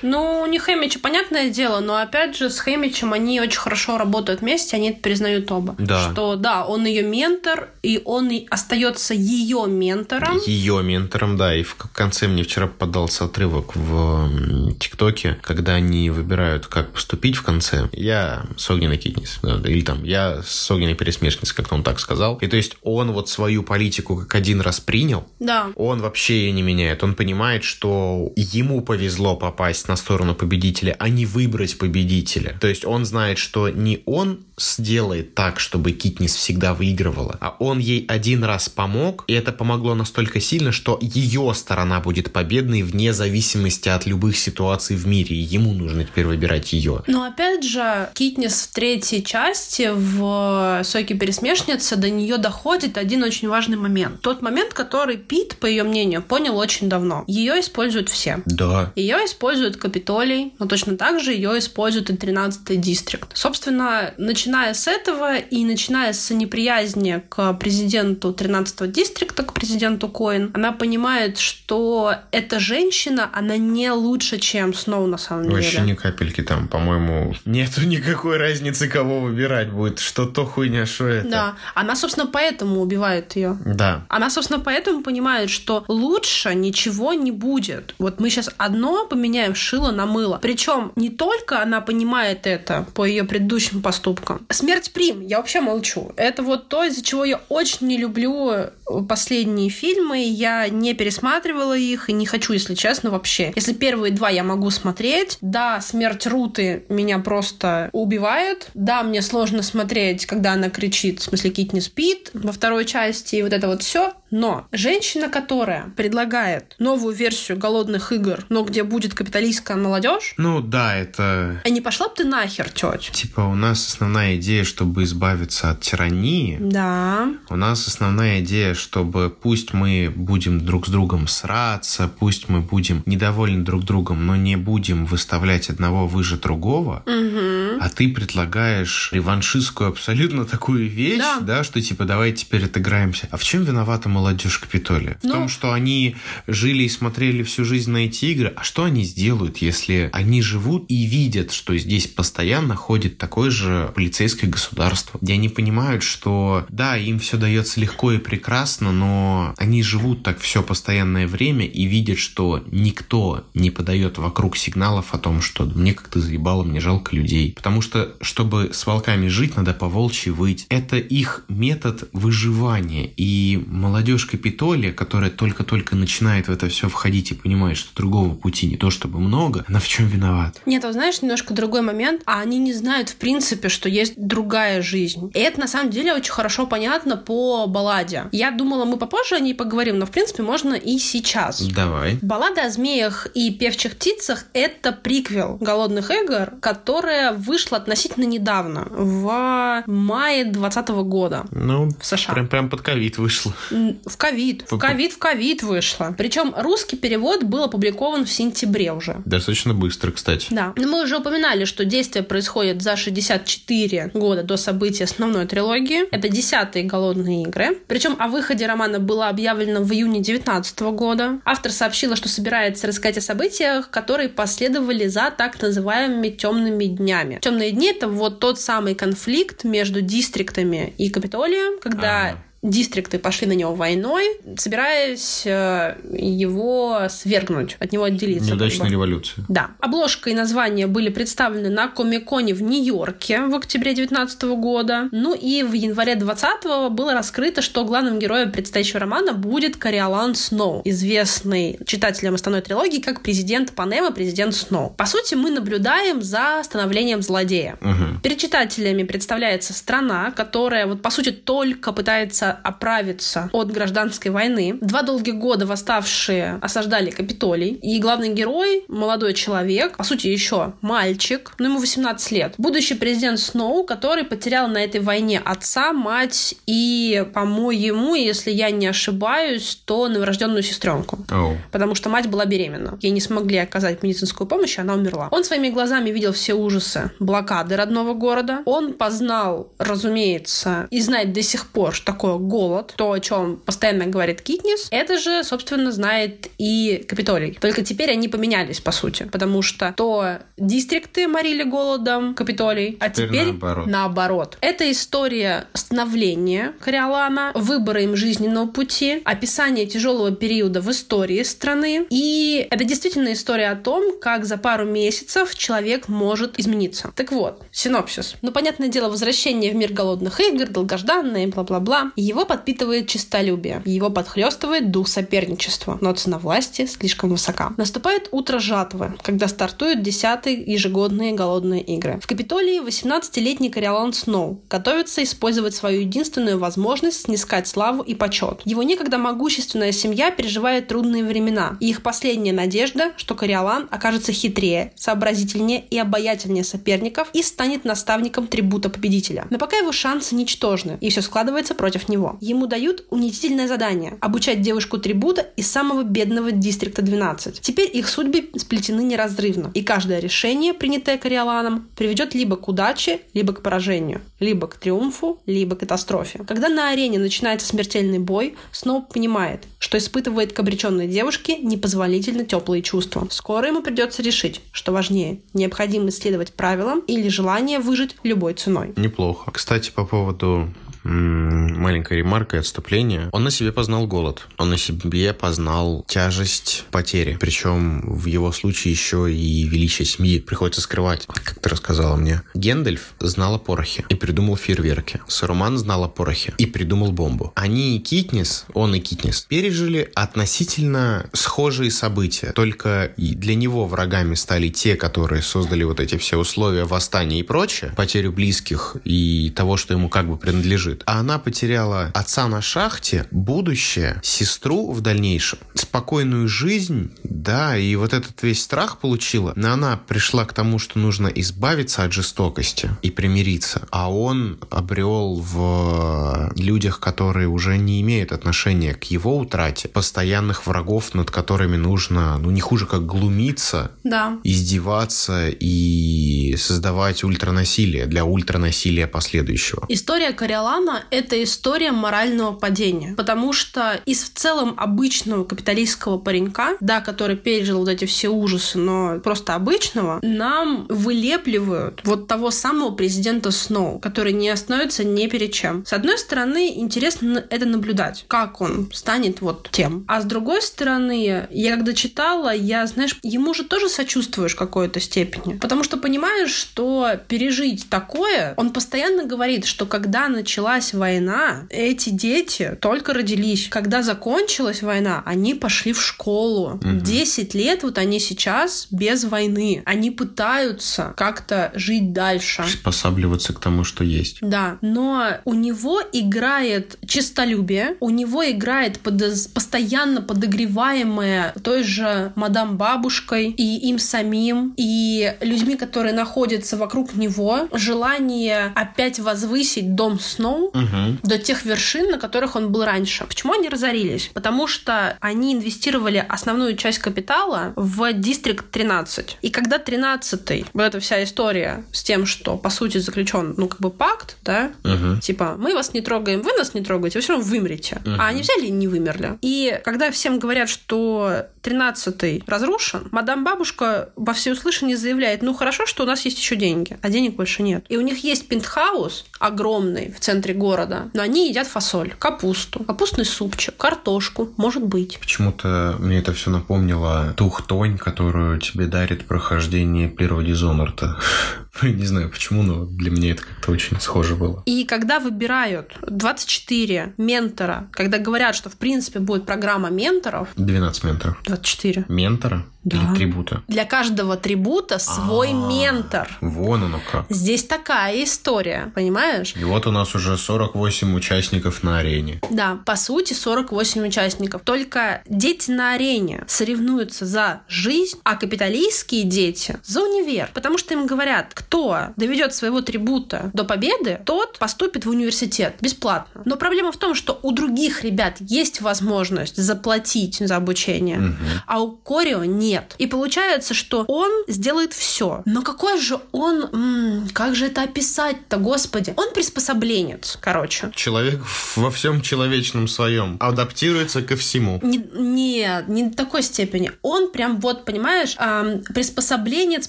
Ну, 0.02 0.46
не 0.46 0.58
Хэмича, 0.58 1.00
понятное 1.00 1.50
дело, 1.50 1.80
но 1.80 1.96
опять 1.96 2.36
же 2.36 2.50
с 2.50 2.58
Хэмичем 2.60 3.12
они 3.12 3.40
очень 3.40 3.58
хорошо 3.58 3.98
работают 3.98 4.40
вместе, 4.40 4.76
они 4.76 4.90
это 4.90 5.00
признают 5.00 5.50
оба. 5.50 5.74
Да. 5.78 6.10
Что 6.10 6.36
да, 6.36 6.64
он 6.64 6.86
ее 6.86 7.02
ментор, 7.02 7.70
и 7.82 8.00
он 8.04 8.30
и 8.30 8.46
остается 8.48 9.14
ее 9.14 9.66
ментором. 9.66 10.38
Ее 10.46 10.82
ментором, 10.82 11.36
да. 11.36 11.54
И 11.54 11.62
в 11.62 11.74
конце 11.74 12.28
мне 12.28 12.44
вчера 12.44 12.66
подался 12.66 13.24
отрывок 13.24 13.74
в 13.74 14.74
ТикТоке, 14.78 15.38
когда 15.42 15.74
они 15.74 16.10
выбирают, 16.10 16.66
как 16.66 16.92
поступить 16.92 17.36
в 17.36 17.42
конце. 17.42 17.88
Я 17.92 18.46
с 18.56 18.70
огненной 18.70 18.98
Китнес. 18.98 19.40
Или 19.42 19.80
там, 19.82 20.04
я 20.04 20.42
с 20.44 20.70
огненной 20.70 20.94
пересмешницей, 20.94 21.56
как-то 21.56 21.74
он 21.74 21.82
так 21.82 21.98
сказал. 21.98 22.36
И 22.36 22.46
то 22.46 22.56
есть 22.56 22.76
он 22.82 23.12
вот 23.12 23.28
свою 23.28 23.62
политику 23.62 24.16
как 24.16 24.34
один 24.34 24.60
раз 24.60 24.80
принял. 24.80 25.26
Да. 25.40 25.68
Он 25.74 26.00
вообще 26.00 26.47
ее 26.48 26.52
не 26.52 26.62
меняет. 26.62 27.02
Он 27.02 27.14
понимает, 27.14 27.64
что 27.64 28.32
ему 28.36 28.80
повезло 28.80 29.36
попасть 29.36 29.88
на 29.88 29.96
сторону 29.96 30.34
победителя, 30.34 30.96
а 30.98 31.08
не 31.08 31.26
выбрать 31.26 31.78
победителя. 31.78 32.56
То 32.60 32.66
есть 32.66 32.84
он 32.84 33.04
знает, 33.04 33.38
что 33.38 33.68
не 33.68 34.02
он 34.06 34.40
сделает 34.58 35.34
так, 35.34 35.60
чтобы 35.60 35.92
Китнис 35.92 36.34
всегда 36.34 36.74
выигрывала, 36.74 37.36
а 37.40 37.56
он 37.58 37.78
ей 37.78 38.04
один 38.08 38.44
раз 38.44 38.68
помог, 38.68 39.24
и 39.26 39.32
это 39.32 39.52
помогло 39.52 39.94
настолько 39.94 40.40
сильно, 40.40 40.72
что 40.72 40.98
ее 41.00 41.52
сторона 41.54 42.00
будет 42.00 42.32
победной 42.32 42.82
вне 42.82 43.12
зависимости 43.12 43.88
от 43.88 44.06
любых 44.06 44.36
ситуаций 44.36 44.96
в 44.96 45.06
мире, 45.06 45.36
и 45.36 45.40
ему 45.40 45.72
нужно 45.72 46.04
теперь 46.04 46.26
выбирать 46.26 46.72
ее. 46.72 47.02
Но 47.06 47.24
опять 47.24 47.64
же, 47.64 48.10
Китнис 48.14 48.62
в 48.62 48.72
третьей 48.72 49.24
части 49.24 49.90
в 49.92 50.82
«Сойке 50.84 51.14
пересмешницы» 51.14 51.96
до 51.96 52.10
нее 52.10 52.38
доходит 52.38 52.98
один 52.98 53.22
очень 53.22 53.48
важный 53.48 53.76
момент. 53.76 54.20
Тот 54.20 54.42
момент, 54.42 54.72
который 54.72 55.16
Пит, 55.16 55.56
по 55.56 55.66
ее 55.66 55.82
мнению, 55.82 56.22
понял 56.22 56.56
очень 56.56 56.88
давно. 56.88 57.24
Ее 57.26 57.60
используют 57.60 58.08
все. 58.08 58.42
Да. 58.46 58.92
Ее 58.96 59.16
используют 59.24 59.76
Капитолий, 59.76 60.54
но 60.58 60.66
точно 60.66 60.96
так 60.96 61.20
же 61.20 61.32
ее 61.32 61.58
используют 61.58 62.10
и 62.10 62.14
13-й 62.14 62.76
дистрикт. 62.76 63.30
Собственно, 63.34 64.14
начиная 64.48 64.72
с 64.72 64.88
этого 64.88 65.36
и 65.36 65.64
начиная 65.64 66.12
с 66.14 66.30
неприязни 66.30 67.22
к 67.28 67.52
президенту 67.54 68.30
13-го 68.32 68.86
дистрикта, 68.86 69.42
к 69.42 69.52
президенту 69.52 70.08
Коин, 70.08 70.50
она 70.54 70.72
понимает, 70.72 71.38
что 71.38 72.14
эта 72.32 72.58
женщина, 72.58 73.28
она 73.34 73.58
не 73.58 73.90
лучше, 73.90 74.38
чем 74.38 74.72
Сноу 74.72 75.06
на 75.06 75.18
самом 75.18 75.44
деле. 75.44 75.56
Вообще 75.56 75.80
ни 75.82 75.92
капельки 75.92 76.42
там, 76.42 76.66
по-моему, 76.68 77.34
нету 77.44 77.82
никакой 77.82 78.38
разницы, 78.38 78.88
кого 78.88 79.20
выбирать 79.20 79.70
будет. 79.70 79.98
Что 79.98 80.24
то 80.24 80.46
хуйня, 80.46 80.86
что 80.86 81.06
это. 81.06 81.28
Да. 81.28 81.54
Она, 81.74 81.94
собственно, 81.94 82.26
поэтому 82.26 82.80
убивает 82.80 83.36
ее. 83.36 83.58
Да. 83.66 84.06
Она, 84.08 84.30
собственно, 84.30 84.60
поэтому 84.60 85.02
понимает, 85.02 85.50
что 85.50 85.84
лучше 85.88 86.54
ничего 86.54 87.12
не 87.12 87.32
будет. 87.32 87.94
Вот 87.98 88.18
мы 88.18 88.30
сейчас 88.30 88.50
одно 88.56 89.06
поменяем 89.06 89.54
шило 89.54 89.90
на 89.90 90.06
мыло. 90.06 90.38
Причем 90.40 90.92
не 90.96 91.10
только 91.10 91.60
она 91.60 91.82
понимает 91.82 92.46
это 92.46 92.86
по 92.94 93.04
ее 93.04 93.24
предыдущим 93.24 93.82
поступкам. 93.82 94.37
Смерть 94.50 94.92
Прим, 94.92 95.20
я 95.20 95.38
вообще 95.38 95.60
молчу. 95.60 96.12
Это 96.16 96.42
вот 96.42 96.68
то, 96.68 96.84
из-за 96.84 97.02
чего 97.02 97.24
я 97.24 97.40
очень 97.48 97.86
не 97.86 97.96
люблю 97.96 98.70
последние 99.08 99.70
фильмы. 99.70 100.24
Я 100.24 100.68
не 100.68 100.94
пересматривала 100.94 101.76
их 101.76 102.08
и 102.08 102.12
не 102.12 102.26
хочу, 102.26 102.52
если 102.52 102.74
честно, 102.74 103.10
вообще. 103.10 103.52
Если 103.54 103.72
первые 103.72 104.12
два 104.12 104.30
я 104.30 104.44
могу 104.44 104.70
смотреть, 104.70 105.38
да, 105.40 105.80
смерть 105.80 106.26
Руты 106.26 106.84
меня 106.88 107.18
просто 107.18 107.90
убивает. 107.92 108.68
Да, 108.74 109.02
мне 109.02 109.22
сложно 109.22 109.62
смотреть, 109.62 110.26
когда 110.26 110.52
она 110.52 110.70
кричит, 110.70 111.20
в 111.20 111.24
смысле, 111.24 111.50
Кит 111.50 111.72
не 111.72 111.80
спит 111.80 112.30
во 112.34 112.52
второй 112.52 112.84
части, 112.84 113.36
и 113.36 113.42
вот 113.42 113.52
это 113.52 113.68
вот 113.68 113.82
все. 113.82 114.14
Но 114.30 114.66
женщина, 114.72 115.28
которая 115.28 115.90
предлагает 115.96 116.74
новую 116.78 117.14
версию 117.14 117.58
голодных 117.58 118.12
игр, 118.12 118.44
но 118.50 118.62
где 118.62 118.82
будет 118.82 119.14
капиталистская 119.14 119.76
молодежь. 119.76 120.34
Ну 120.36 120.60
да, 120.60 120.96
это. 120.96 121.62
А 121.64 121.68
не 121.70 121.80
пошла 121.80 122.08
бы 122.08 122.14
ты 122.16 122.24
нахер, 122.24 122.70
тетя? 122.70 123.12
Типа, 123.12 123.40
у 123.40 123.54
нас 123.54 123.86
основная 123.86 124.27
идея, 124.36 124.64
чтобы 124.64 125.04
избавиться 125.04 125.70
от 125.70 125.80
тирании. 125.80 126.58
Да. 126.60 127.28
У 127.48 127.56
нас 127.56 127.86
основная 127.86 128.40
идея, 128.40 128.74
чтобы 128.74 129.30
пусть 129.30 129.72
мы 129.72 130.12
будем 130.14 130.64
друг 130.64 130.86
с 130.86 130.90
другом 130.90 131.28
сраться, 131.28 132.10
пусть 132.18 132.48
мы 132.48 132.60
будем 132.60 133.02
недовольны 133.06 133.64
друг 133.64 133.84
другом, 133.84 134.26
но 134.26 134.36
не 134.36 134.56
будем 134.56 135.06
выставлять 135.06 135.70
одного 135.70 136.06
выше 136.06 136.36
другого. 136.36 137.02
Угу. 137.06 137.80
А 137.80 137.88
ты 137.94 138.08
предлагаешь 138.08 139.10
реваншистскую 139.12 139.90
абсолютно 139.90 140.44
такую 140.44 140.88
вещь, 140.88 141.18
да, 141.18 141.40
да 141.40 141.64
что 141.64 141.80
типа 141.80 142.04
давай 142.04 142.32
теперь 142.32 142.64
отыграемся. 142.64 143.28
А 143.30 143.36
в 143.36 143.44
чем 143.44 143.64
виновата 143.64 144.08
молодежь 144.08 144.58
Капитолия? 144.58 145.18
В 145.22 145.24
ну... 145.24 145.32
том, 145.32 145.48
что 145.48 145.72
они 145.72 146.16
жили 146.46 146.84
и 146.84 146.88
смотрели 146.88 147.42
всю 147.42 147.64
жизнь 147.64 147.90
на 147.90 147.98
эти 147.98 148.26
игры. 148.26 148.52
А 148.56 148.62
что 148.62 148.84
они 148.84 149.04
сделают, 149.04 149.58
если 149.58 150.10
они 150.12 150.42
живут 150.42 150.86
и 150.88 151.06
видят, 151.06 151.52
что 151.52 151.76
здесь 151.76 152.06
постоянно 152.06 152.74
ходит 152.74 153.18
такое 153.18 153.50
же 153.50 153.92
полицейское 154.18 154.50
государство, 154.50 155.18
где 155.20 155.34
они 155.34 155.48
понимают, 155.48 156.02
что 156.02 156.66
да, 156.70 156.96
им 156.96 157.20
все 157.20 157.36
дается 157.36 157.80
легко 157.80 158.10
и 158.10 158.18
прекрасно, 158.18 158.90
но 158.90 159.54
они 159.56 159.80
живут 159.84 160.24
так 160.24 160.40
все 160.40 160.60
постоянное 160.60 161.28
время 161.28 161.64
и 161.64 161.84
видят, 161.84 162.18
что 162.18 162.64
никто 162.72 163.44
не 163.54 163.70
подает 163.70 164.18
вокруг 164.18 164.56
сигналов 164.56 165.14
о 165.14 165.18
том, 165.18 165.40
что 165.40 165.64
мне 165.64 165.94
как-то 165.94 166.18
заебало, 166.18 166.64
мне 166.64 166.80
жалко 166.80 167.14
людей. 167.14 167.52
Потому 167.54 167.80
что, 167.80 168.16
чтобы 168.20 168.70
с 168.72 168.84
волками 168.86 169.28
жить, 169.28 169.56
надо 169.56 169.72
по 169.72 169.88
волчьи 169.88 170.32
выть. 170.32 170.66
Это 170.68 170.96
их 170.96 171.44
метод 171.48 172.08
выживания. 172.12 173.08
И 173.16 173.62
молодежь 173.68 174.26
Капитолия, 174.26 174.92
которая 174.92 175.30
только-только 175.30 175.94
начинает 175.94 176.48
в 176.48 176.50
это 176.50 176.68
все 176.68 176.88
входить 176.88 177.30
и 177.30 177.34
понимает, 177.34 177.76
что 177.76 177.94
другого 177.94 178.34
пути 178.34 178.66
не 178.66 178.76
то 178.76 178.90
чтобы 178.90 179.20
много, 179.20 179.64
она 179.68 179.78
в 179.78 179.86
чем 179.86 180.08
виновата? 180.08 180.60
Нет, 180.66 180.84
а 180.84 180.92
знаешь, 180.92 181.22
немножко 181.22 181.54
другой 181.54 181.82
момент. 181.82 182.22
А 182.26 182.40
они 182.40 182.58
не 182.58 182.72
знают, 182.74 183.10
в 183.10 183.16
принципе, 183.16 183.68
что 183.68 183.88
есть 183.88 184.07
другая 184.16 184.82
жизнь. 184.82 185.30
И 185.34 185.38
это, 185.38 185.60
на 185.60 185.68
самом 185.68 185.90
деле, 185.90 186.14
очень 186.14 186.32
хорошо 186.32 186.66
понятно 186.66 187.16
по 187.16 187.66
балладе. 187.66 188.24
Я 188.32 188.50
думала, 188.50 188.84
мы 188.84 188.96
попозже 188.96 189.36
о 189.36 189.40
ней 189.40 189.54
поговорим, 189.54 189.98
но, 189.98 190.06
в 190.06 190.10
принципе, 190.10 190.42
можно 190.42 190.74
и 190.74 190.98
сейчас. 190.98 191.62
Давай. 191.62 192.18
Баллада 192.22 192.66
о 192.66 192.70
змеях 192.70 193.26
и 193.34 193.50
певчих 193.50 193.96
птицах— 193.96 194.46
это 194.52 194.92
приквел 194.92 195.56
«Голодных 195.60 196.10
игр», 196.10 196.52
которая 196.60 197.32
вышла 197.32 197.78
относительно 197.78 198.24
недавно, 198.24 198.86
в 198.90 199.84
мае 199.86 200.44
2020 200.44 200.88
года. 201.04 201.44
Ну, 201.50 201.90
в 202.00 202.04
США. 202.04 202.34
Прям, 202.34 202.48
прям 202.48 202.70
под 202.70 202.82
ковид 202.82 203.18
вышла. 203.18 203.52
В 203.70 204.16
ковид. 204.16 204.64
В 204.70 204.78
ковид, 204.78 205.12
в 205.12 205.18
ковид 205.18 205.62
вышла. 205.62 206.14
Причем 206.16 206.54
русский 206.56 206.96
перевод 206.96 207.44
был 207.44 207.64
опубликован 207.64 208.24
в 208.24 208.30
сентябре 208.30 208.92
уже. 208.92 209.20
Достаточно 209.24 209.74
быстро, 209.74 210.12
кстати. 210.12 210.46
Да. 210.50 210.72
Но 210.76 210.88
мы 210.88 211.02
уже 211.02 211.18
упоминали, 211.18 211.64
что 211.64 211.84
действие 211.84 212.22
происходит 212.22 212.82
за 212.82 212.96
64 212.96 213.87
года 214.14 214.42
до 214.42 214.56
событий 214.56 215.04
основной 215.04 215.46
трилогии. 215.46 216.08
Это 216.10 216.28
десятые 216.28 216.84
«Голодные 216.84 217.42
игры». 217.42 217.78
Причем 217.86 218.16
о 218.18 218.28
выходе 218.28 218.66
романа 218.66 218.98
было 218.98 219.28
объявлено 219.28 219.80
в 219.80 219.92
июне 219.92 220.20
2019 220.20 220.80
года. 220.80 221.40
Автор 221.44 221.72
сообщила, 221.72 222.16
что 222.16 222.28
собирается 222.28 222.86
рассказать 222.86 223.18
о 223.18 223.20
событиях, 223.20 223.90
которые 223.90 224.28
последовали 224.28 225.06
за 225.06 225.30
так 225.36 225.60
называемыми 225.60 226.28
темными 226.28 226.84
днями. 226.84 227.38
Темные 227.40 227.70
дни— 227.72 227.88
это 227.90 228.08
вот 228.08 228.40
тот 228.40 228.60
самый 228.60 228.94
конфликт 228.94 229.64
между 229.64 230.00
дистриктами 230.00 230.94
и 230.98 231.10
Капитолием, 231.10 231.80
когда 231.80 232.28
ага 232.28 232.38
дистрикты 232.62 233.18
пошли 233.18 233.46
на 233.46 233.52
него 233.52 233.74
войной, 233.74 234.24
собираясь 234.56 235.42
э, 235.46 235.96
его 236.12 237.02
свергнуть, 237.08 237.76
от 237.78 237.92
него 237.92 238.04
отделиться. 238.04 238.50
Неудачная 238.50 238.90
революция. 238.90 239.44
Да. 239.48 239.70
Обложка 239.78 240.30
и 240.30 240.34
название 240.34 240.86
были 240.86 241.08
представлены 241.08 241.68
на 241.68 241.88
Комиконе 241.88 242.54
в 242.54 242.62
Нью-Йорке 242.62 243.42
в 243.42 243.54
октябре 243.54 243.94
2019 243.94 244.42
года. 244.56 245.08
Ну 245.12 245.34
и 245.34 245.62
в 245.62 245.72
январе 245.72 246.16
2020 246.16 246.90
было 246.92 247.14
раскрыто, 247.14 247.62
что 247.62 247.84
главным 247.84 248.18
героем 248.18 248.50
предстоящего 248.50 249.00
романа 249.00 249.32
будет 249.32 249.76
Кориолан 249.76 250.34
Сноу, 250.34 250.82
известный 250.84 251.78
читателям 251.86 252.34
основной 252.34 252.62
трилогии 252.62 252.98
как 252.98 253.22
президент 253.22 253.72
Панема, 253.72 254.10
президент 254.10 254.54
Сноу. 254.54 254.90
По 254.96 255.06
сути, 255.06 255.34
мы 255.34 255.50
наблюдаем 255.50 256.22
за 256.22 256.60
становлением 256.64 257.22
злодея. 257.22 257.78
Угу. 257.80 258.20
Перед 258.22 258.38
читателями 258.38 259.04
представляется 259.04 259.72
страна, 259.72 260.32
которая 260.32 260.86
вот 260.86 261.02
по 261.02 261.10
сути 261.10 261.30
только 261.30 261.92
пытается 261.92 262.47
оправиться 262.50 263.50
от 263.52 263.70
гражданской 263.70 264.30
войны. 264.30 264.78
Два 264.80 265.02
долгих 265.02 265.36
года 265.36 265.66
восставшие 265.66 266.58
осаждали 266.60 267.10
Капитолий. 267.10 267.70
И 267.82 267.98
главный 267.98 268.32
герой, 268.32 268.84
молодой 268.88 269.34
человек, 269.34 269.96
по 269.96 270.04
сути 270.04 270.28
еще 270.28 270.74
мальчик, 270.80 271.52
ну 271.58 271.66
ему 271.66 271.78
18 271.78 272.32
лет, 272.32 272.54
будущий 272.58 272.94
президент 272.94 273.40
Сноу, 273.40 273.84
который 273.84 274.24
потерял 274.24 274.68
на 274.68 274.78
этой 274.78 275.00
войне 275.00 275.40
отца, 275.44 275.92
мать 275.92 276.54
и, 276.66 277.26
по-моему, 277.34 278.14
если 278.14 278.50
я 278.50 278.70
не 278.70 278.86
ошибаюсь, 278.86 279.80
то 279.84 280.08
новорожденную 280.08 280.62
сестренку. 280.62 281.18
Oh. 281.28 281.56
Потому 281.70 281.94
что 281.94 282.08
мать 282.08 282.28
была 282.28 282.44
беременна. 282.44 282.98
Ей 283.00 283.10
не 283.10 283.20
смогли 283.20 283.58
оказать 283.58 284.02
медицинскую 284.02 284.46
помощь, 284.46 284.78
и 284.78 284.80
она 284.80 284.94
умерла. 284.94 285.28
Он 285.30 285.44
своими 285.44 285.68
глазами 285.68 286.10
видел 286.10 286.32
все 286.32 286.54
ужасы 286.54 287.10
блокады 287.18 287.76
родного 287.76 288.14
города. 288.14 288.62
Он 288.64 288.92
познал, 288.92 289.72
разумеется, 289.78 290.86
и 290.90 291.00
знает 291.00 291.32
до 291.32 291.42
сих 291.42 291.66
пор, 291.66 291.94
что 291.94 292.06
такое 292.06 292.34
голод, 292.38 292.94
то, 292.96 293.12
о 293.12 293.20
чем 293.20 293.56
постоянно 293.56 294.06
говорит 294.06 294.42
Китнис, 294.42 294.88
это 294.90 295.18
же, 295.18 295.44
собственно, 295.44 295.92
знает 295.92 296.48
и 296.58 297.04
Капитолий. 297.08 297.56
Только 297.60 297.84
теперь 297.84 298.10
они 298.10 298.28
поменялись, 298.28 298.80
по 298.80 298.92
сути, 298.92 299.28
потому 299.30 299.62
что 299.62 299.92
то 299.96 300.38
дистрикты 300.56 301.28
морили 301.28 301.62
голодом 301.62 302.34
Капитолий, 302.34 302.96
а 303.00 303.08
теперь, 303.08 303.28
теперь 303.28 303.46
наоборот. 303.46 303.86
наоборот. 303.86 304.58
Это 304.60 304.90
история 304.90 305.66
становления 305.74 306.74
Кориолана, 306.80 307.52
выбора 307.54 308.02
им 308.02 308.16
жизненного 308.16 308.66
пути, 308.66 309.22
описание 309.24 309.86
тяжелого 309.86 310.32
периода 310.32 310.80
в 310.80 310.90
истории 310.90 311.42
страны, 311.42 312.06
и 312.10 312.66
это 312.70 312.84
действительно 312.84 313.32
история 313.32 313.70
о 313.70 313.76
том, 313.76 314.18
как 314.20 314.44
за 314.44 314.56
пару 314.58 314.84
месяцев 314.84 315.54
человек 315.54 316.08
может 316.08 316.58
измениться. 316.58 317.12
Так 317.14 317.32
вот, 317.32 317.62
синопсис. 317.78 318.34
Ну, 318.42 318.50
понятное 318.50 318.88
дело, 318.88 319.08
возвращение 319.08 319.70
в 319.70 319.76
мир 319.76 319.92
голодных 319.92 320.40
игр, 320.40 320.66
долгожданное, 320.66 321.46
бла-бла-бла. 321.46 322.10
Его 322.16 322.44
подпитывает 322.44 323.06
честолюбие, 323.06 323.82
его 323.84 324.10
подхлестывает 324.10 324.90
дух 324.90 325.06
соперничества, 325.06 325.96
но 326.00 326.12
цена 326.12 326.38
власти 326.38 326.86
слишком 326.86 327.30
высока. 327.30 327.72
Наступает 327.76 328.28
утро 328.32 328.58
жатвы, 328.58 329.14
когда 329.22 329.46
стартуют 329.46 330.02
десятые 330.02 330.60
ежегодные 330.60 331.32
голодные 331.32 331.82
игры. 331.82 332.18
В 332.20 332.26
Капитолии 332.26 332.80
18-летний 332.84 333.70
Кориолан 333.70 334.12
Сноу 334.12 334.60
готовится 334.68 335.22
использовать 335.22 335.74
свою 335.74 336.00
единственную 336.00 336.58
возможность 336.58 337.22
снискать 337.22 337.68
славу 337.68 338.02
и 338.02 338.16
почет. 338.16 338.62
Его 338.64 338.82
некогда 338.82 339.18
могущественная 339.18 339.92
семья 339.92 340.32
переживает 340.32 340.88
трудные 340.88 341.22
времена, 341.22 341.76
и 341.78 341.90
их 341.90 342.02
последняя 342.02 342.52
надежда, 342.52 343.12
что 343.16 343.36
Кориолан 343.36 343.86
окажется 343.90 344.32
хитрее, 344.32 344.92
сообразительнее 344.96 345.84
и 345.88 345.98
обаятельнее 345.98 346.64
соперников 346.64 347.28
и 347.32 347.42
станет 347.42 347.67
наставником 347.84 348.46
трибута 348.46 348.90
победителя. 348.90 349.46
Но 349.50 349.58
пока 349.58 349.76
его 349.76 349.92
шансы 349.92 350.34
ничтожны, 350.34 350.98
и 351.00 351.10
все 351.10 351.22
складывается 351.22 351.74
против 351.74 352.08
него. 352.08 352.38
Ему 352.40 352.66
дают 352.66 353.04
унизительное 353.10 353.68
задание– 353.68 354.16
обучать 354.20 354.62
девушку 354.62 354.98
трибута 354.98 355.46
из 355.56 355.70
самого 355.70 356.02
бедного 356.02 356.52
дистрикта 356.52 357.02
12. 357.02 357.60
Теперь 357.60 357.90
их 357.92 358.08
судьбы 358.08 358.50
сплетены 358.56 359.02
неразрывно, 359.02 359.70
и 359.74 359.82
каждое 359.82 360.20
решение, 360.20 360.74
принятое 360.74 361.18
Кориоланом, 361.18 361.88
приведет 361.96 362.34
либо 362.34 362.56
к 362.56 362.68
удаче, 362.68 363.20
либо 363.34 363.52
к 363.52 363.62
поражению, 363.62 364.20
либо 364.40 364.66
к 364.66 364.76
триумфу, 364.78 365.40
либо 365.46 365.76
к 365.76 365.80
катастрофе. 365.80 366.44
Когда 366.46 366.68
на 366.68 366.90
арене 366.90 367.18
начинается 367.18 367.66
смертельный 367.66 368.18
бой, 368.18 368.56
Сноу 368.72 369.02
понимает, 369.02 369.64
что 369.78 369.98
испытывает 369.98 370.52
к 370.52 370.58
обреченной 370.58 371.06
девушке 371.06 371.58
непозволительно 371.58 372.44
теплые 372.44 372.82
чувства. 372.82 373.26
Скоро 373.30 373.68
ему 373.68 373.82
придется 373.82 374.22
решить, 374.22 374.60
что 374.72 374.92
важнее– 374.92 375.40
необходимо 375.54 376.10
следовать 376.10 376.52
правилам 376.52 377.00
или 377.00 377.28
желание 377.28 377.78
выжить 377.78 378.16
любой 378.22 378.54
ценой. 378.54 378.92
Неплохо. 378.96 379.50
Кстати, 379.50 379.90
по 379.90 380.04
поводу 380.04 380.72
маленькая 381.08 382.18
ремарка 382.18 382.56
и 382.56 382.60
отступление. 382.60 383.28
Он 383.32 383.44
на 383.44 383.50
себе 383.50 383.72
познал 383.72 384.06
голод. 384.06 384.46
Он 384.58 384.70
на 384.70 384.78
себе 384.78 385.32
познал 385.32 386.04
тяжесть 386.06 386.84
потери. 386.90 387.36
Причем 387.40 388.02
в 388.02 388.26
его 388.26 388.52
случае 388.52 388.92
еще 388.92 389.32
и 389.32 389.64
величие 389.64 390.06
семьи 390.06 390.38
приходится 390.38 390.80
скрывать, 390.80 391.26
как 391.26 391.58
ты 391.60 391.68
рассказала 391.68 392.16
мне. 392.16 392.42
Гендальф 392.54 393.14
знал 393.20 393.54
о 393.54 393.58
порохе 393.58 394.04
и 394.08 394.14
придумал 394.14 394.56
фейерверки. 394.56 395.20
Саруман 395.28 395.78
знал 395.78 396.04
о 396.04 396.08
порохе 396.08 396.54
и 396.58 396.66
придумал 396.66 397.12
бомбу. 397.12 397.52
Они 397.54 397.96
и 397.96 398.00
Китнис, 398.00 398.66
он 398.74 398.94
и 398.94 399.00
Китнис, 399.00 399.46
пережили 399.48 400.10
относительно 400.14 401.28
схожие 401.32 401.90
события. 401.90 402.52
Только 402.52 403.12
для 403.16 403.54
него 403.54 403.86
врагами 403.86 404.34
стали 404.34 404.68
те, 404.68 404.96
которые 404.96 405.42
создали 405.42 405.84
вот 405.84 406.00
эти 406.00 406.16
все 406.18 406.36
условия 406.36 406.84
восстания 406.84 407.40
и 407.40 407.42
прочее, 407.42 407.92
потерю 407.96 408.32
близких 408.32 408.96
и 409.04 409.50
того, 409.50 409.76
что 409.76 409.94
ему 409.94 410.08
как 410.08 410.28
бы 410.28 410.36
принадлежит 410.36 410.97
существует. 410.98 411.02
А 411.06 411.20
она 411.20 411.38
потеряла 411.38 412.10
отца 412.14 412.48
на 412.48 412.60
шахте, 412.60 413.26
будущее, 413.30 414.20
сестру 414.22 414.92
в 414.92 415.00
дальнейшем, 415.00 415.58
спокойную 415.74 416.48
жизнь, 416.48 417.10
да, 417.24 417.76
и 417.76 417.96
вот 417.96 418.12
этот 418.12 418.42
весь 418.42 418.62
страх 418.62 418.98
получила. 418.98 419.52
Но 419.56 419.72
она 419.72 419.96
пришла 419.96 420.44
к 420.44 420.52
тому, 420.52 420.78
что 420.78 420.98
нужно 420.98 421.28
избавиться 421.28 422.04
от 422.04 422.12
жестокости 422.12 422.90
и 423.02 423.10
примириться. 423.10 423.82
А 423.90 424.10
он 424.10 424.58
обрел 424.70 425.36
в 425.36 426.52
людях, 426.56 427.00
которые 427.00 427.48
уже 427.48 427.78
не 427.78 428.00
имеют 428.00 428.32
отношения 428.32 428.94
к 428.94 429.04
его 429.04 429.38
утрате, 429.38 429.88
постоянных 429.88 430.66
врагов, 430.66 431.14
над 431.14 431.30
которыми 431.30 431.76
нужно, 431.76 432.38
ну, 432.38 432.50
не 432.50 432.60
хуже, 432.60 432.86
как 432.86 433.06
глумиться, 433.06 433.90
да. 434.04 434.38
издеваться 434.44 435.48
и 435.48 436.47
создавать 436.56 437.24
ультранасилие 437.24 438.06
для 438.06 438.24
ультранасилия 438.24 439.06
последующего. 439.06 439.84
История 439.88 440.32
Кориолана 440.32 441.04
это 441.10 441.42
история 441.42 441.92
морального 441.92 442.52
падения, 442.52 443.14
потому 443.16 443.52
что 443.52 444.00
из 444.06 444.22
в 444.22 444.34
целом 444.34 444.74
обычного 444.76 445.44
капиталистского 445.44 446.18
паренька, 446.18 446.76
да, 446.80 447.00
который 447.00 447.36
пережил 447.36 447.80
вот 447.80 447.88
эти 447.88 448.04
все 448.04 448.28
ужасы, 448.28 448.78
но 448.78 449.20
просто 449.20 449.54
обычного, 449.54 450.20
нам 450.22 450.86
вылепливают 450.88 452.00
вот 452.04 452.26
того 452.26 452.50
самого 452.50 452.90
президента 452.90 453.50
Сноу, 453.50 453.98
который 453.98 454.32
не 454.32 454.48
остановится 454.48 455.04
ни 455.04 455.26
перед 455.26 455.52
чем. 455.52 455.84
С 455.86 455.92
одной 455.92 456.18
стороны, 456.18 456.72
интересно 456.76 457.44
это 457.50 457.66
наблюдать, 457.66 458.24
как 458.28 458.60
он 458.60 458.90
станет 458.92 459.40
вот 459.40 459.68
тем. 459.72 460.04
А 460.08 460.20
с 460.20 460.24
другой 460.24 460.62
стороны, 460.62 461.48
я 461.50 461.74
когда 461.74 461.92
читала, 461.92 462.54
я, 462.54 462.86
знаешь, 462.86 463.18
ему 463.22 463.54
же 463.54 463.64
тоже 463.64 463.88
сочувствуешь 463.88 464.54
какой-то 464.54 465.00
степени. 465.00 465.56
Потому 465.58 465.82
что 465.84 465.96
понимаешь, 465.96 466.47
что 466.48 467.12
пережить 467.28 467.88
такое, 467.88 468.54
он 468.56 468.70
постоянно 468.70 469.24
говорит, 469.24 469.64
что 469.64 469.86
когда 469.86 470.28
началась 470.28 470.92
война, 470.94 471.66
эти 471.70 472.10
дети 472.10 472.76
только 472.80 473.14
родились. 473.14 473.68
Когда 473.68 474.02
закончилась 474.02 474.82
война, 474.82 475.22
они 475.24 475.54
пошли 475.54 475.92
в 475.92 476.02
школу. 476.02 476.80
Угу. 476.82 477.00
10 477.00 477.54
лет 477.54 477.82
вот 477.82 477.98
они 477.98 478.20
сейчас 478.20 478.88
без 478.90 479.24
войны. 479.24 479.82
Они 479.84 480.10
пытаются 480.10 481.14
как-то 481.16 481.70
жить 481.74 482.12
дальше. 482.12 482.62
Приспосабливаться 482.62 483.52
к 483.52 483.60
тому, 483.60 483.84
что 483.84 484.04
есть. 484.04 484.38
Да, 484.40 484.78
но 484.80 485.38
у 485.44 485.54
него 485.54 486.02
играет 486.12 486.98
честолюбие, 487.06 487.96
у 488.00 488.10
него 488.10 488.48
играет 488.48 489.00
под, 489.00 489.22
постоянно 489.52 490.22
подогреваемое 490.22 491.54
той 491.62 491.82
же 491.82 492.32
мадам 492.36 492.76
бабушкой 492.76 493.50
и 493.50 493.88
им 493.88 493.98
самим, 493.98 494.74
и 494.76 495.34
людьми, 495.40 495.76
которые 495.76 496.14
находятся 496.14 496.27
вокруг 496.76 497.14
него, 497.14 497.68
желание 497.72 498.72
опять 498.74 499.18
возвысить 499.18 499.94
дом 499.94 500.18
Сноу 500.18 500.68
угу. 500.68 501.18
до 501.22 501.38
тех 501.38 501.64
вершин, 501.64 502.10
на 502.10 502.18
которых 502.18 502.56
он 502.56 502.70
был 502.70 502.84
раньше. 502.84 503.24
Почему 503.26 503.52
они 503.52 503.68
разорились? 503.68 504.30
Потому 504.34 504.66
что 504.66 505.16
они 505.20 505.54
инвестировали 505.54 506.24
основную 506.28 506.76
часть 506.76 506.98
капитала 506.98 507.72
в 507.76 508.12
Дистрикт 508.12 508.70
13. 508.70 509.38
И 509.42 509.50
когда 509.50 509.78
13 509.78 510.64
вот 510.72 510.82
эта 510.82 511.00
вся 511.00 511.22
история 511.22 511.84
с 511.92 512.02
тем, 512.02 512.26
что 512.26 512.56
по 512.56 512.70
сути 512.70 512.98
заключен, 512.98 513.54
ну, 513.56 513.68
как 513.68 513.80
бы 513.80 513.90
пакт, 513.90 514.36
да, 514.42 514.70
угу. 514.84 515.20
типа, 515.20 515.56
мы 515.58 515.74
вас 515.74 515.94
не 515.94 516.00
трогаем, 516.00 516.42
вы 516.42 516.52
нас 516.52 516.74
не 516.74 516.82
трогаете, 516.82 517.18
вы 517.18 517.22
все 517.22 517.34
равно 517.34 517.46
вымрете. 517.48 518.00
Угу. 518.04 518.16
А 518.18 518.28
они 518.28 518.42
взяли 518.42 518.66
и 518.66 518.70
не 518.70 518.88
вымерли. 518.88 519.38
И 519.42 519.80
когда 519.84 520.10
всем 520.10 520.38
говорят, 520.38 520.68
что 520.68 521.46
13 521.62 522.44
разрушен, 522.46 523.08
мадам 523.10 523.44
бабушка 523.44 524.10
во 524.16 524.32
всеуслышание 524.32 524.96
заявляет, 524.96 525.42
ну, 525.42 525.54
хорошо, 525.54 525.86
что 525.86 526.04
у 526.04 526.06
нас 526.06 526.17
есть 526.24 526.38
еще 526.38 526.56
деньги, 526.56 526.98
а 527.02 527.10
денег 527.10 527.36
больше 527.36 527.62
нет. 527.62 527.84
И 527.88 527.96
у 527.96 528.00
них 528.00 528.24
есть 528.24 528.48
пентхаус 528.48 529.26
огромный 529.38 530.10
в 530.12 530.20
центре 530.20 530.54
города, 530.54 531.10
но 531.14 531.22
они 531.22 531.48
едят 531.48 531.66
фасоль, 531.66 532.14
капусту, 532.18 532.84
капустный 532.84 533.24
супчик, 533.24 533.76
картошку, 533.76 534.50
может 534.56 534.82
быть. 534.82 535.18
Почему-то 535.18 535.96
мне 535.98 536.18
это 536.18 536.32
все 536.32 536.50
напомнило 536.50 537.34
тухтонь, 537.36 537.98
которую 537.98 538.58
тебе 538.58 538.86
дарит 538.86 539.26
прохождение 539.26 540.08
первого 540.08 540.42
Дизонорта. 540.42 541.18
Не 541.82 542.06
знаю 542.06 542.30
почему, 542.30 542.62
но 542.62 542.84
для 542.84 543.10
меня 543.10 543.32
это 543.32 543.42
как-то 543.42 543.72
очень 543.72 544.00
схоже 544.00 544.34
было. 544.36 544.62
И 544.66 544.84
когда 544.84 545.20
выбирают 545.20 545.96
24 546.06 547.14
ментора, 547.18 547.88
когда 547.92 548.18
говорят, 548.18 548.54
что 548.54 548.70
в 548.70 548.76
принципе 548.76 549.20
будет 549.20 549.46
программа 549.46 549.90
менторов... 549.90 550.48
12 550.56 551.04
менторов. 551.04 551.40
24. 551.44 552.06
Ментора? 552.08 552.64
Да. 552.84 552.96
Или 552.96 553.14
трибута? 553.16 553.62
Для 553.68 553.84
каждого 553.84 554.36
трибута 554.36 554.98
свой 554.98 555.48
А-а-а. 555.48 555.68
ментор. 555.68 556.38
Вон 556.40 556.84
оно 556.84 557.00
как. 557.10 557.26
Здесь 557.28 557.64
такая 557.64 558.24
история, 558.24 558.90
понимаешь? 558.94 559.54
И 559.56 559.64
вот 559.64 559.86
у 559.86 559.90
нас 559.90 560.14
уже 560.14 560.38
48 560.38 561.14
участников 561.14 561.82
на 561.82 561.98
арене. 561.98 562.40
Да, 562.50 562.78
по 562.86 562.96
сути 562.96 563.34
48 563.34 564.06
участников. 564.06 564.62
Только 564.62 565.22
дети 565.28 565.70
на 565.70 565.94
арене 565.94 566.44
соревнуются 566.46 567.26
за 567.26 567.60
жизнь, 567.68 568.18
а 568.24 568.36
капиталистские 568.36 569.24
дети 569.24 569.78
за 569.84 570.02
универ. 570.02 570.48
Потому 570.54 570.78
что 570.78 570.94
им 570.94 571.06
говорят, 571.06 571.52
кто 571.52 571.67
доведет 572.16 572.54
своего 572.54 572.80
трибута 572.80 573.50
до 573.54 573.64
победы, 573.64 574.20
тот 574.24 574.58
поступит 574.58 575.04
в 575.06 575.10
университет 575.10 575.76
бесплатно. 575.80 576.42
Но 576.44 576.56
проблема 576.56 576.92
в 576.92 576.96
том, 576.96 577.14
что 577.14 577.38
у 577.42 577.52
других 577.52 578.04
ребят 578.04 578.36
есть 578.40 578.80
возможность 578.80 579.56
заплатить 579.56 580.38
за 580.40 580.56
обучение, 580.56 581.18
угу. 581.18 581.34
а 581.66 581.80
у 581.80 581.92
Корио 581.92 582.44
нет. 582.44 582.94
И 582.98 583.06
получается, 583.06 583.74
что 583.74 584.04
он 584.08 584.30
сделает 584.46 584.92
все. 584.92 585.42
Но 585.44 585.62
какой 585.62 586.00
же 586.00 586.20
он... 586.32 586.64
М-м, 586.72 587.28
как 587.32 587.54
же 587.54 587.66
это 587.66 587.82
описать-то, 587.82 588.56
господи? 588.56 589.14
Он 589.16 589.32
приспособленец, 589.32 590.38
короче. 590.40 590.90
Человек 590.94 591.40
во 591.76 591.90
всем 591.90 592.20
человечном 592.20 592.88
своем 592.88 593.36
адаптируется 593.40 594.22
ко 594.22 594.36
всему. 594.36 594.80
Не, 594.82 594.98
не, 595.14 595.84
не 595.88 596.04
до 596.04 596.16
такой 596.16 596.42
степени. 596.42 596.90
Он 597.02 597.30
прям 597.30 597.60
вот, 597.60 597.84
понимаешь, 597.84 598.36
эм, 598.38 598.82
приспособленец, 598.82 599.88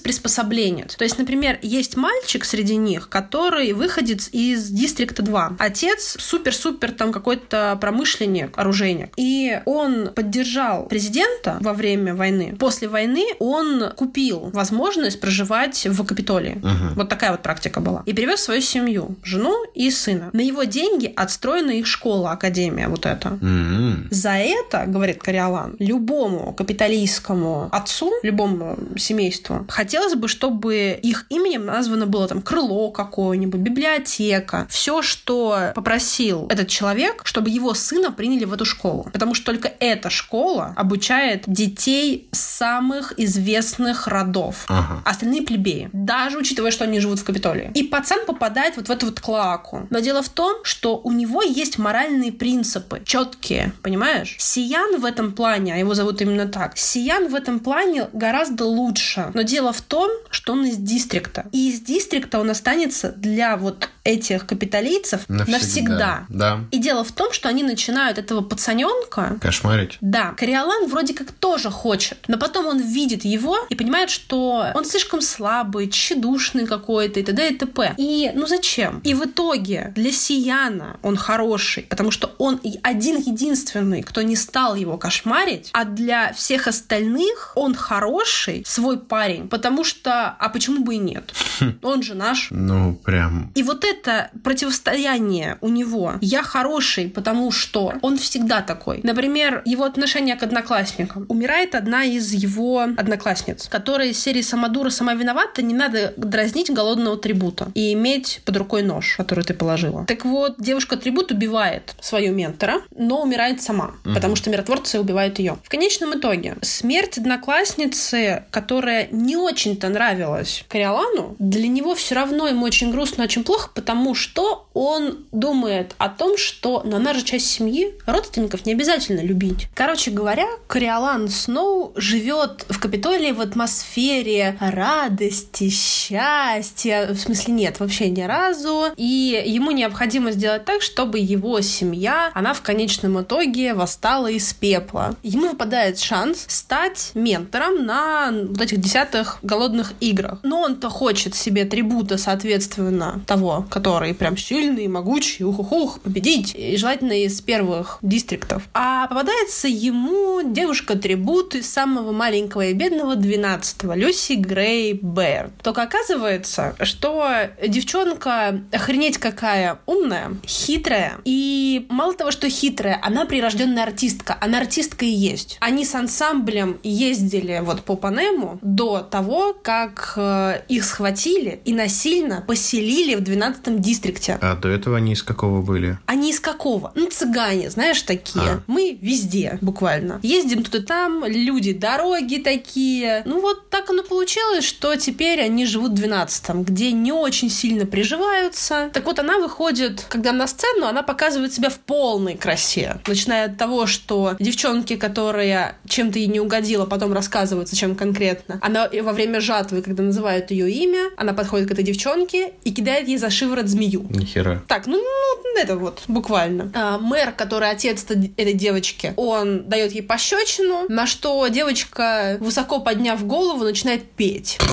приспособленец. 0.00 0.96
То 0.96 1.04
есть, 1.04 1.18
например, 1.18 1.58
есть 1.70 1.96
мальчик 1.96 2.44
среди 2.44 2.76
них, 2.76 3.08
который 3.08 3.72
выходит 3.72 4.28
из 4.32 4.68
Дистрикта 4.68 5.22
2. 5.22 5.56
Отец 5.58 6.16
супер-супер 6.18 6.90
там 6.90 7.12
какой-то 7.12 7.78
промышленник, 7.80 8.58
оружейник. 8.58 9.12
И 9.16 9.60
он 9.64 10.10
поддержал 10.14 10.86
президента 10.86 11.58
во 11.60 11.72
время 11.72 12.14
войны. 12.14 12.56
После 12.58 12.88
войны 12.88 13.24
он 13.38 13.90
купил 13.96 14.50
возможность 14.52 15.20
проживать 15.20 15.86
в 15.86 16.04
Капитолии. 16.04 16.56
Угу. 16.56 16.94
Вот 16.96 17.08
такая 17.08 17.30
вот 17.30 17.42
практика 17.42 17.80
была. 17.80 18.02
И 18.06 18.12
привез 18.12 18.40
свою 18.40 18.60
семью, 18.60 19.16
жену 19.22 19.64
и 19.74 19.90
сына. 19.90 20.30
На 20.32 20.40
его 20.40 20.64
деньги 20.64 21.12
отстроена 21.14 21.70
их 21.70 21.86
школа, 21.86 22.32
академия 22.32 22.88
вот 22.88 23.06
эта. 23.06 23.28
Угу. 23.28 24.08
За 24.10 24.30
это, 24.30 24.84
говорит 24.86 25.22
Кориолан, 25.22 25.76
любому 25.78 26.52
капиталистскому 26.52 27.68
отцу, 27.70 28.12
любому 28.22 28.76
семейству 28.96 29.66
хотелось 29.68 30.14
бы, 30.14 30.28
чтобы 30.28 30.98
их 31.02 31.26
именем 31.30 31.59
названо 31.66 32.06
было 32.06 32.28
там 32.28 32.42
крыло 32.42 32.90
какое-нибудь, 32.90 33.60
библиотека, 33.60 34.66
все, 34.70 35.02
что 35.02 35.72
попросил 35.74 36.46
этот 36.48 36.68
человек, 36.68 37.22
чтобы 37.24 37.50
его 37.50 37.74
сына 37.74 38.12
приняли 38.12 38.44
в 38.44 38.52
эту 38.52 38.64
школу. 38.64 39.08
Потому 39.12 39.34
что 39.34 39.46
только 39.46 39.72
эта 39.80 40.10
школа 40.10 40.74
обучает 40.76 41.44
детей 41.46 42.28
самых 42.32 43.18
известных 43.18 44.06
родов. 44.06 44.64
Ага. 44.68 45.02
Остальные 45.04 45.42
плебеи. 45.42 45.88
Даже 45.92 46.38
учитывая, 46.38 46.70
что 46.70 46.84
они 46.84 47.00
живут 47.00 47.20
в 47.20 47.24
Капитолии. 47.24 47.70
И 47.74 47.82
пацан 47.82 48.26
попадает 48.26 48.76
вот 48.76 48.88
в 48.88 48.90
эту 48.90 49.06
вот 49.06 49.20
клаку. 49.20 49.86
Но 49.90 50.00
дело 50.00 50.22
в 50.22 50.28
том, 50.28 50.64
что 50.64 50.98
у 50.98 51.12
него 51.12 51.42
есть 51.42 51.78
моральные 51.78 52.32
принципы, 52.32 53.02
четкие, 53.04 53.72
понимаешь? 53.82 54.36
Сиян 54.38 55.00
в 55.00 55.04
этом 55.04 55.32
плане, 55.32 55.74
а 55.74 55.76
его 55.76 55.94
зовут 55.94 56.20
именно 56.20 56.46
так, 56.46 56.76
Сиян 56.76 57.28
в 57.28 57.34
этом 57.34 57.60
плане 57.60 58.08
гораздо 58.12 58.64
лучше. 58.64 59.30
Но 59.34 59.42
дело 59.42 59.72
в 59.72 59.80
том, 59.80 60.10
что 60.30 60.52
он 60.52 60.64
из 60.64 60.76
дистрикта. 60.76 61.46
И 61.52 61.70
из 61.70 61.80
дистрикта 61.80 62.38
он 62.38 62.50
останется 62.50 63.12
для 63.12 63.56
вот 63.56 63.88
этих 64.04 64.46
капиталийцев 64.46 65.28
навсегда. 65.28 65.52
навсегда. 65.52 66.26
Да. 66.28 66.60
И 66.70 66.78
дело 66.78 67.04
в 67.04 67.12
том, 67.12 67.32
что 67.32 67.48
они 67.48 67.62
начинают 67.62 68.18
этого 68.18 68.40
пацаненка... 68.40 69.38
Кошмарить. 69.40 69.98
Да. 70.00 70.32
Кориолан 70.36 70.88
вроде 70.88 71.14
как 71.14 71.32
тоже 71.32 71.70
хочет, 71.70 72.18
но 72.28 72.38
потом 72.38 72.66
он 72.66 72.80
видит 72.80 73.24
его 73.24 73.58
и 73.68 73.74
понимает, 73.74 74.10
что 74.10 74.66
он 74.74 74.84
слишком 74.84 75.20
слабый, 75.20 75.88
тщедушный 75.88 76.66
какой-то 76.66 77.20
и 77.20 77.22
т.д. 77.22 77.50
и 77.50 77.56
т.п. 77.56 77.94
И 77.98 78.30
ну 78.34 78.46
зачем? 78.46 79.00
И 79.04 79.14
в 79.14 79.24
итоге 79.24 79.92
для 79.94 80.12
Сияна 80.12 80.98
он 81.02 81.16
хороший, 81.16 81.84
потому 81.84 82.10
что 82.10 82.34
он 82.38 82.60
один 82.82 83.18
единственный, 83.18 84.02
кто 84.02 84.22
не 84.22 84.36
стал 84.36 84.74
его 84.74 84.96
кошмарить, 84.96 85.70
а 85.72 85.84
для 85.84 86.32
всех 86.32 86.66
остальных 86.66 87.52
он 87.54 87.74
хороший, 87.74 88.64
свой 88.66 88.98
парень, 88.98 89.48
потому 89.48 89.84
что... 89.84 90.36
А 90.38 90.48
почему 90.48 90.84
бы 90.84 90.94
и 90.94 90.98
нет? 90.98 91.32
Хм. 91.60 91.78
Он 91.82 92.02
же 92.02 92.14
наш. 92.14 92.48
Ну, 92.50 92.94
прям... 92.94 93.52
И 93.54 93.62
вот 93.62 93.84
это 93.84 94.30
противостояние 94.42 95.58
у 95.60 95.68
него. 95.68 96.14
Я 96.20 96.42
хороший, 96.42 97.08
потому 97.08 97.52
что 97.52 97.94
он 98.02 98.16
всегда 98.16 98.62
такой. 98.62 99.00
Например, 99.02 99.62
его 99.64 99.84
отношение 99.84 100.36
к 100.36 100.42
одноклассникам. 100.42 101.26
Умирает 101.28 101.74
одна 101.74 102.04
из 102.04 102.32
его 102.32 102.80
одноклассниц, 102.80 103.68
которая 103.68 104.08
из 104.08 104.20
серии 104.20 104.42
«Самодура 104.42 104.90
сама 104.90 105.14
виновата», 105.14 105.62
не 105.62 105.74
надо 105.74 106.14
дразнить 106.16 106.70
голодного 106.70 107.16
трибута 107.16 107.70
и 107.74 107.92
иметь 107.92 108.40
под 108.44 108.56
рукой 108.56 108.82
нож, 108.82 109.16
который 109.16 109.44
ты 109.44 109.54
положила. 109.54 110.04
Так 110.06 110.24
вот, 110.24 110.56
девушка-трибут 110.58 111.32
убивает 111.32 111.94
свою 112.00 112.34
ментора, 112.34 112.82
но 112.96 113.22
умирает 113.22 113.62
сама, 113.62 113.94
угу. 114.04 114.14
потому 114.14 114.36
что 114.36 114.50
миротворцы 114.50 114.98
убивают 114.98 115.38
ее. 115.38 115.58
В 115.62 115.68
конечном 115.68 116.18
итоге, 116.18 116.56
смерть 116.62 117.18
одноклассницы, 117.18 118.44
которая 118.50 119.08
не 119.10 119.36
очень-то 119.36 119.88
нравилась 119.88 120.64
Кориолану, 120.68 121.29
для 121.38 121.68
него 121.68 121.94
все 121.94 122.14
равно 122.14 122.48
ему 122.48 122.64
очень 122.64 122.90
грустно, 122.90 123.24
очень 123.24 123.44
плохо, 123.44 123.70
потому 123.74 124.14
что 124.14 124.66
он 124.74 125.18
думает 125.32 125.94
о 125.98 126.08
том, 126.08 126.36
что 126.36 126.82
ну, 126.84 126.96
она 126.96 127.14
же 127.14 127.22
часть 127.22 127.50
семьи, 127.50 127.94
родственников 128.06 128.66
не 128.66 128.72
обязательно 128.72 129.20
любить. 129.20 129.68
Короче 129.74 130.10
говоря, 130.10 130.46
Кориолан 130.66 131.28
Сноу 131.28 131.92
живет 131.96 132.66
в 132.68 132.78
Капитолии 132.78 133.32
в 133.32 133.40
атмосфере 133.40 134.56
радости, 134.60 135.68
счастья. 135.68 137.08
В 137.12 137.18
смысле, 137.18 137.54
нет, 137.54 137.80
вообще 137.80 138.10
ни 138.10 138.22
разу. 138.22 138.86
И 138.96 139.42
ему 139.46 139.70
необходимо 139.70 140.32
сделать 140.32 140.64
так, 140.64 140.82
чтобы 140.82 141.18
его 141.18 141.60
семья, 141.60 142.30
она 142.34 142.54
в 142.54 142.62
конечном 142.62 143.20
итоге 143.20 143.74
восстала 143.74 144.28
из 144.28 144.52
пепла. 144.52 145.16
Ему 145.22 145.50
выпадает 145.50 145.98
шанс 145.98 146.44
стать 146.48 147.10
ментором 147.14 147.84
на 147.84 148.32
вот 148.32 148.60
этих 148.60 148.80
десятых 148.80 149.38
голодных 149.42 149.92
играх. 150.00 150.38
Но 150.42 150.62
он-то 150.62 150.88
хочет 150.88 151.19
себе 151.28 151.64
трибута, 151.64 152.18
соответственно, 152.18 153.20
того, 153.26 153.66
который 153.70 154.14
прям 154.14 154.36
сильный, 154.36 154.88
могучий, 154.88 155.44
ух-ух-ух, 155.44 156.00
победить. 156.00 156.54
И 156.54 156.76
желательно 156.76 157.24
из 157.24 157.40
первых 157.40 157.98
дистриктов. 158.02 158.62
А 158.74 159.06
попадается 159.06 159.68
ему 159.68 160.42
девушка-трибут 160.42 161.54
из 161.54 161.70
самого 161.70 162.12
маленького 162.12 162.66
и 162.66 162.72
бедного 162.72 163.16
12-го, 163.16 163.94
Люси 163.94 164.32
Грей 164.32 164.94
Бэр. 164.94 165.50
Только 165.62 165.82
оказывается, 165.82 166.74
что 166.82 167.28
девчонка 167.66 168.60
охренеть 168.72 169.18
какая 169.18 169.78
умная, 169.86 170.36
хитрая. 170.46 171.18
И 171.24 171.86
мало 171.88 172.14
того, 172.14 172.30
что 172.30 172.48
хитрая, 172.48 172.98
она 173.02 173.24
прирожденная 173.24 173.84
артистка. 173.84 174.36
Она 174.40 174.58
артистка 174.58 175.04
и 175.04 175.10
есть. 175.10 175.56
Они 175.60 175.84
с 175.84 175.94
ансамблем 175.94 176.78
ездили 176.82 177.60
вот 177.62 177.82
по 177.82 177.96
Панему 177.96 178.58
до 178.62 179.00
того, 179.00 179.54
как 179.62 180.14
э, 180.16 180.62
их 180.68 180.84
схватили 181.00 181.60
и 181.64 181.72
насильно 181.72 182.44
поселили 182.46 183.14
в 183.14 183.20
12-м 183.20 183.80
дистрикте. 183.80 184.38
А 184.42 184.54
до 184.54 184.68
этого 184.68 184.98
они 184.98 185.14
из 185.14 185.22
какого 185.22 185.62
были? 185.62 185.98
Они 186.04 186.30
из 186.30 186.40
какого? 186.40 186.92
Ну, 186.94 187.08
цыгане, 187.08 187.70
знаешь, 187.70 188.02
такие. 188.02 188.44
А. 188.44 188.62
Мы 188.66 188.98
везде, 189.00 189.56
буквально. 189.62 190.20
Ездим 190.22 190.62
тут 190.62 190.74
и 190.74 190.80
там, 190.80 191.24
люди, 191.24 191.72
дороги 191.72 192.36
такие. 192.36 193.22
Ну, 193.24 193.40
вот 193.40 193.70
так 193.70 193.88
оно 193.88 194.02
получилось, 194.02 194.64
что 194.64 194.94
теперь 194.96 195.40
они 195.40 195.64
живут 195.64 195.92
в 195.92 196.04
12-м, 196.04 196.64
где 196.64 196.92
не 196.92 197.12
очень 197.12 197.48
сильно 197.48 197.86
приживаются. 197.86 198.90
Так 198.92 199.06
вот, 199.06 199.18
она 199.18 199.38
выходит, 199.38 200.04
когда 200.10 200.32
на 200.32 200.46
сцену, 200.46 200.86
она 200.86 201.02
показывает 201.02 201.54
себя 201.54 201.70
в 201.70 201.78
полной 201.78 202.36
красе. 202.36 202.98
Начиная 203.06 203.46
от 203.46 203.56
того, 203.56 203.86
что 203.86 204.36
девчонки, 204.38 204.96
которая 204.96 205.78
чем-то 205.88 206.18
ей 206.18 206.28
не 206.28 206.40
угодила, 206.40 206.84
потом 206.84 207.14
рассказывают, 207.14 207.70
зачем 207.70 207.96
конкретно. 207.96 208.58
Она 208.60 208.90
во 209.02 209.12
время 209.12 209.40
жатвы, 209.40 209.80
когда 209.80 210.02
называют 210.02 210.50
ее 210.50 210.70
имя, 210.70 210.89
она 211.16 211.32
подходит 211.32 211.68
к 211.68 211.72
этой 211.72 211.84
девчонке 211.84 212.52
и 212.64 212.72
кидает 212.72 213.08
ей 213.08 213.18
за 213.18 213.30
шиворот 213.30 213.68
змею. 213.68 214.06
Нихера. 214.10 214.62
Так, 214.68 214.86
ну, 214.86 214.96
ну 214.96 215.60
это 215.60 215.76
вот, 215.76 216.02
буквально. 216.08 216.70
А, 216.74 216.98
мэр, 216.98 217.32
который 217.32 217.70
отец 217.70 218.04
этой 218.04 218.52
девочки, 218.52 219.14
он 219.16 219.68
дает 219.68 219.92
ей 219.92 220.02
пощечину, 220.02 220.86
на 220.88 221.06
что 221.06 221.46
девочка, 221.48 222.36
высоко 222.40 222.80
подняв 222.80 223.26
голову, 223.26 223.64
начинает 223.64 224.02
петь. 224.10 224.58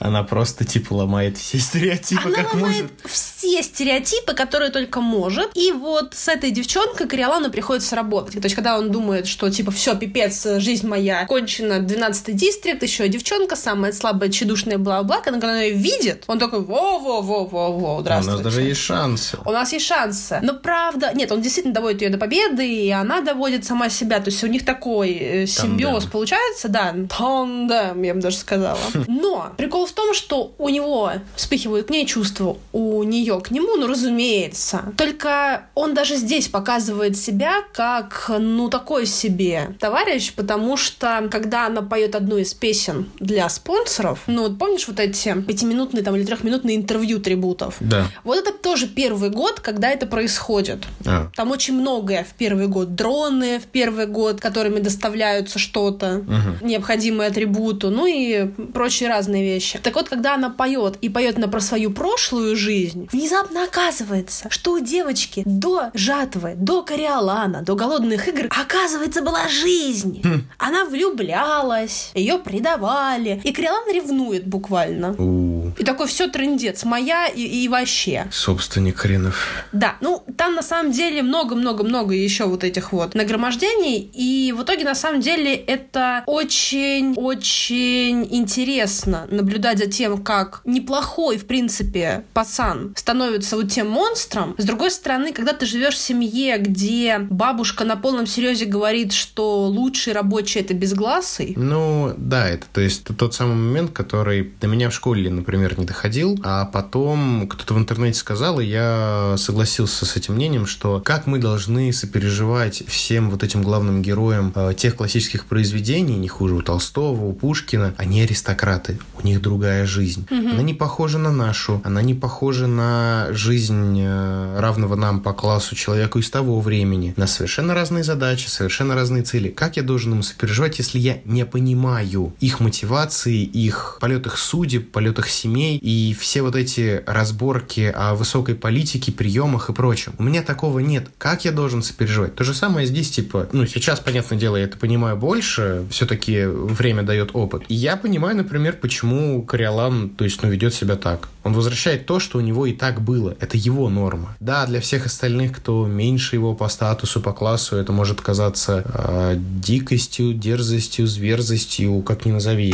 Она 0.00 0.22
просто, 0.22 0.64
типа, 0.64 0.94
ломает 0.94 1.36
все 1.36 1.58
стереотипы, 1.58 2.22
Она 2.24 2.34
как 2.34 2.54
ломает 2.54 2.82
может. 2.84 3.12
все 3.12 3.62
стереотипы, 3.62 4.32
которые 4.32 4.70
только 4.70 5.02
может. 5.02 5.50
И 5.54 5.72
вот 5.72 6.14
с 6.14 6.26
этой 6.28 6.50
девчонкой 6.50 7.06
Кориолану 7.06 7.50
приходится 7.50 7.96
работать. 7.96 8.40
То 8.40 8.46
есть, 8.46 8.54
когда 8.56 8.78
он 8.78 8.90
думает, 8.90 9.26
что, 9.26 9.50
типа, 9.50 9.70
все, 9.70 9.94
пипец, 9.94 10.46
жизнь 10.56 10.86
моя 10.88 11.26
кончена, 11.26 11.80
12-й 11.80 12.32
дистрикт, 12.32 12.82
еще 12.82 13.08
девчонка, 13.08 13.56
самая 13.56 13.92
слабая, 13.92 14.30
тщедушная, 14.30 14.78
бла-бла, 14.78 15.20
когда 15.20 15.48
он 15.48 15.56
ее 15.58 15.74
видит, 15.74 16.24
он 16.28 16.38
такой, 16.38 16.60
во-во-во-во-во, 16.64 18.00
здравствуйте. 18.00 18.40
У 18.40 18.42
нас 18.44 18.54
даже 18.54 18.62
есть 18.66 18.80
шансы. 18.80 19.38
У 19.44 19.50
нас 19.50 19.72
есть 19.72 19.84
шансы. 19.86 20.38
Но 20.42 20.54
правда, 20.54 21.12
нет, 21.14 21.30
он 21.30 21.42
действительно 21.42 21.74
доводит 21.74 22.00
ее 22.00 22.08
до 22.08 22.16
победы, 22.16 22.66
и 22.66 22.90
она 22.90 23.20
доводит 23.20 23.66
сама 23.66 23.90
себя. 23.90 24.20
То 24.20 24.30
есть, 24.30 24.42
у 24.44 24.46
них 24.46 24.64
такой 24.64 25.10
э, 25.12 25.46
симбиоз 25.46 26.04
Тандем. 26.04 26.10
получается, 26.10 26.68
да, 26.68 26.94
тандем, 27.18 28.02
я 28.02 28.14
бы 28.14 28.20
даже 28.20 28.36
сказала. 28.38 28.78
Но 29.06 29.52
прикол 29.58 29.89
в 29.90 29.92
том, 29.92 30.14
что 30.14 30.54
у 30.58 30.68
него 30.68 31.12
вспыхивают 31.36 31.88
к 31.88 31.90
ней 31.90 32.06
чувства, 32.06 32.56
у 32.72 33.02
нее 33.02 33.40
к 33.40 33.50
нему, 33.50 33.76
ну, 33.76 33.86
разумеется. 33.86 34.82
Только 34.96 35.66
он 35.74 35.94
даже 35.94 36.16
здесь 36.16 36.48
показывает 36.48 37.16
себя 37.16 37.62
как, 37.72 38.30
ну, 38.38 38.68
такой 38.68 39.06
себе 39.06 39.76
товарищ, 39.78 40.32
потому 40.34 40.76
что, 40.76 41.28
когда 41.30 41.66
она 41.66 41.82
поет 41.82 42.14
одну 42.14 42.38
из 42.38 42.54
песен 42.54 43.10
для 43.18 43.48
спонсоров, 43.48 44.20
ну, 44.26 44.42
вот 44.42 44.58
помнишь 44.58 44.86
вот 44.88 45.00
эти 45.00 45.34
пятиминутные 45.42 46.02
там 46.02 46.16
или 46.16 46.24
трехминутные 46.24 46.76
интервью 46.76 47.20
трибутов? 47.20 47.76
Да. 47.80 48.06
Вот 48.24 48.38
это 48.38 48.52
тоже 48.52 48.86
первый 48.86 49.30
год, 49.30 49.60
когда 49.60 49.90
это 49.90 50.06
происходит. 50.06 50.84
А. 51.06 51.30
Там 51.34 51.50
очень 51.50 51.74
многое 51.74 52.24
в 52.24 52.34
первый 52.34 52.66
год. 52.68 52.94
Дроны 52.94 53.58
в 53.58 53.66
первый 53.66 54.06
год, 54.06 54.40
которыми 54.40 54.80
доставляются 54.80 55.58
что-то, 55.58 56.18
угу. 56.18 56.66
необходимое 56.66 57.28
атрибуту, 57.28 57.90
ну 57.90 58.06
и 58.06 58.46
прочие 58.72 59.08
разные 59.08 59.42
вещи. 59.42 59.79
Так 59.82 59.94
вот, 59.94 60.08
когда 60.08 60.34
она 60.34 60.50
поет 60.50 60.96
и 61.00 61.08
поет 61.08 61.38
она 61.38 61.48
про 61.48 61.60
свою 61.60 61.90
прошлую 61.90 62.56
жизнь, 62.56 63.08
внезапно 63.12 63.64
оказывается, 63.64 64.48
что 64.50 64.72
у 64.72 64.80
девочки 64.80 65.42
до 65.46 65.90
жатвы, 65.94 66.54
до 66.56 66.82
Кориолана, 66.82 67.62
до 67.62 67.74
голодных 67.74 68.28
игр, 68.28 68.48
оказывается, 68.50 69.22
была 69.22 69.48
жизнь. 69.48 70.20
Хм. 70.22 70.42
Она 70.58 70.84
влюблялась, 70.84 72.10
ее 72.14 72.38
предавали, 72.38 73.40
и 73.44 73.52
Кориолан 73.52 73.90
ревнует 73.92 74.46
буквально. 74.46 75.14
У-у-у. 75.18 75.72
И 75.78 75.84
такой, 75.84 76.06
все 76.06 76.28
трендец, 76.28 76.84
моя 76.84 77.26
и, 77.26 77.42
и 77.42 77.68
вообще. 77.68 78.26
Собственник 78.32 78.98
хренов. 78.98 79.64
Да, 79.72 79.96
ну, 80.00 80.22
там 80.36 80.54
на 80.54 80.62
самом 80.62 80.92
деле 80.92 81.22
много-много-много 81.22 82.14
еще 82.14 82.44
вот 82.44 82.64
этих 82.64 82.92
вот 82.92 83.14
нагромождений, 83.14 84.10
и 84.12 84.52
в 84.56 84.62
итоге, 84.62 84.84
на 84.84 84.94
самом 84.94 85.20
деле, 85.20 85.54
это 85.54 86.22
очень-очень 86.26 88.28
интересно 88.30 89.26
наблюдать 89.30 89.69
за 89.78 89.86
тем, 89.86 90.22
как 90.22 90.62
неплохой, 90.64 91.38
в 91.38 91.46
принципе, 91.46 92.24
пацан 92.32 92.94
становится 92.96 93.56
вот 93.56 93.70
тем 93.70 93.88
монстром. 93.88 94.54
С 94.58 94.64
другой 94.64 94.90
стороны, 94.90 95.32
когда 95.32 95.52
ты 95.52 95.66
живешь 95.66 95.94
в 95.94 95.98
семье, 95.98 96.58
где 96.58 97.18
бабушка 97.18 97.84
на 97.84 97.96
полном 97.96 98.26
серьезе 98.26 98.64
говорит, 98.64 99.12
что 99.12 99.66
лучший 99.66 100.12
рабочий 100.12 100.60
это 100.60 100.74
безгласый. 100.74 101.54
Ну, 101.56 102.14
да, 102.16 102.48
это 102.48 102.66
то 102.72 102.80
есть 102.80 103.04
тот 103.04 103.34
самый 103.34 103.56
момент, 103.56 103.92
который 103.92 104.52
до 104.60 104.66
меня 104.66 104.90
в 104.90 104.94
школе, 104.94 105.30
например, 105.30 105.78
не 105.78 105.84
доходил, 105.84 106.38
а 106.42 106.64
потом 106.66 107.48
кто-то 107.48 107.74
в 107.74 107.78
интернете 107.78 108.18
сказал, 108.18 108.60
и 108.60 108.66
я 108.66 109.34
согласился 109.36 110.06
с 110.06 110.16
этим 110.16 110.34
мнением, 110.34 110.66
что 110.66 111.00
как 111.04 111.26
мы 111.26 111.38
должны 111.38 111.92
сопереживать 111.92 112.82
всем 112.86 113.30
вот 113.30 113.42
этим 113.42 113.62
главным 113.62 114.02
героям 114.02 114.52
э, 114.54 114.72
тех 114.76 114.96
классических 114.96 115.46
произведений, 115.46 116.16
не 116.16 116.28
хуже 116.28 116.54
у 116.54 116.62
Толстого, 116.62 117.24
у 117.24 117.32
Пушкина, 117.32 117.94
они 117.96 118.22
аристократы, 118.22 118.98
у 119.22 119.26
них 119.26 119.40
другая 119.60 119.84
жизнь. 119.84 120.26
Угу. 120.30 120.50
Она 120.50 120.62
не 120.62 120.72
похожа 120.72 121.18
на 121.18 121.30
нашу, 121.30 121.82
она 121.84 122.00
не 122.00 122.14
похожа 122.14 122.66
на 122.66 123.28
жизнь 123.32 124.00
э, 124.00 124.58
равного 124.58 124.96
нам 124.96 125.20
по 125.20 125.34
классу 125.34 125.76
человеку 125.76 126.18
из 126.18 126.30
того 126.30 126.60
времени. 126.60 127.12
На 127.18 127.26
совершенно 127.26 127.74
разные 127.74 128.02
задачи, 128.02 128.48
совершенно 128.48 128.94
разные 128.94 129.22
цели. 129.22 129.50
Как 129.50 129.76
я 129.76 129.82
должен 129.82 130.14
им 130.14 130.22
сопереживать, 130.22 130.78
если 130.78 130.98
я 130.98 131.18
не 131.26 131.44
понимаю 131.44 132.32
их 132.40 132.60
мотивации, 132.60 133.42
их 133.42 133.98
полет 134.00 134.26
их 134.26 134.38
судеб, 134.38 134.90
полет 134.92 135.18
их 135.18 135.28
семей 135.28 135.76
и 135.76 136.16
все 136.18 136.40
вот 136.40 136.56
эти 136.56 137.02
разборки 137.06 137.92
о 137.94 138.14
высокой 138.14 138.54
политике, 138.54 139.12
приемах 139.12 139.68
и 139.68 139.74
прочем. 139.74 140.14
У 140.16 140.22
меня 140.22 140.42
такого 140.42 140.78
нет. 140.78 141.08
Как 141.18 141.44
я 141.44 141.52
должен 141.52 141.82
сопереживать? 141.82 142.34
То 142.34 142.44
же 142.44 142.54
самое 142.54 142.86
здесь, 142.86 143.10
типа, 143.10 143.46
ну, 143.52 143.66
сейчас, 143.66 144.00
понятное 144.00 144.38
дело, 144.38 144.56
я 144.56 144.64
это 144.64 144.78
понимаю 144.78 145.18
больше, 145.18 145.84
все-таки 145.90 146.46
время 146.46 147.02
дает 147.02 147.30
опыт. 147.34 147.64
И 147.68 147.74
я 147.74 147.98
понимаю, 147.98 148.36
например, 148.38 148.78
почему 148.80 149.42
Кориолан, 149.50 150.10
то 150.10 150.22
есть, 150.22 150.40
ну, 150.44 150.48
ведет 150.48 150.74
себя 150.74 150.94
так. 150.94 151.28
Он 151.42 151.54
возвращает 151.54 152.06
то, 152.06 152.20
что 152.20 152.38
у 152.38 152.40
него 152.40 152.66
и 152.66 152.72
так 152.72 153.00
было. 153.00 153.34
Это 153.40 153.56
его 153.56 153.88
норма. 153.88 154.36
Да, 154.38 154.64
для 154.66 154.80
всех 154.80 155.06
остальных, 155.06 155.56
кто 155.56 155.86
меньше 155.86 156.36
его 156.36 156.54
по 156.54 156.68
статусу, 156.68 157.20
по 157.20 157.32
классу, 157.32 157.76
это 157.76 157.92
может 157.92 158.20
казаться 158.20 158.84
э, 158.86 159.34
дикостью, 159.36 160.34
дерзостью, 160.34 161.08
зверзостью, 161.08 162.00
как 162.02 162.26
ни 162.26 162.30
назови, 162.30 162.70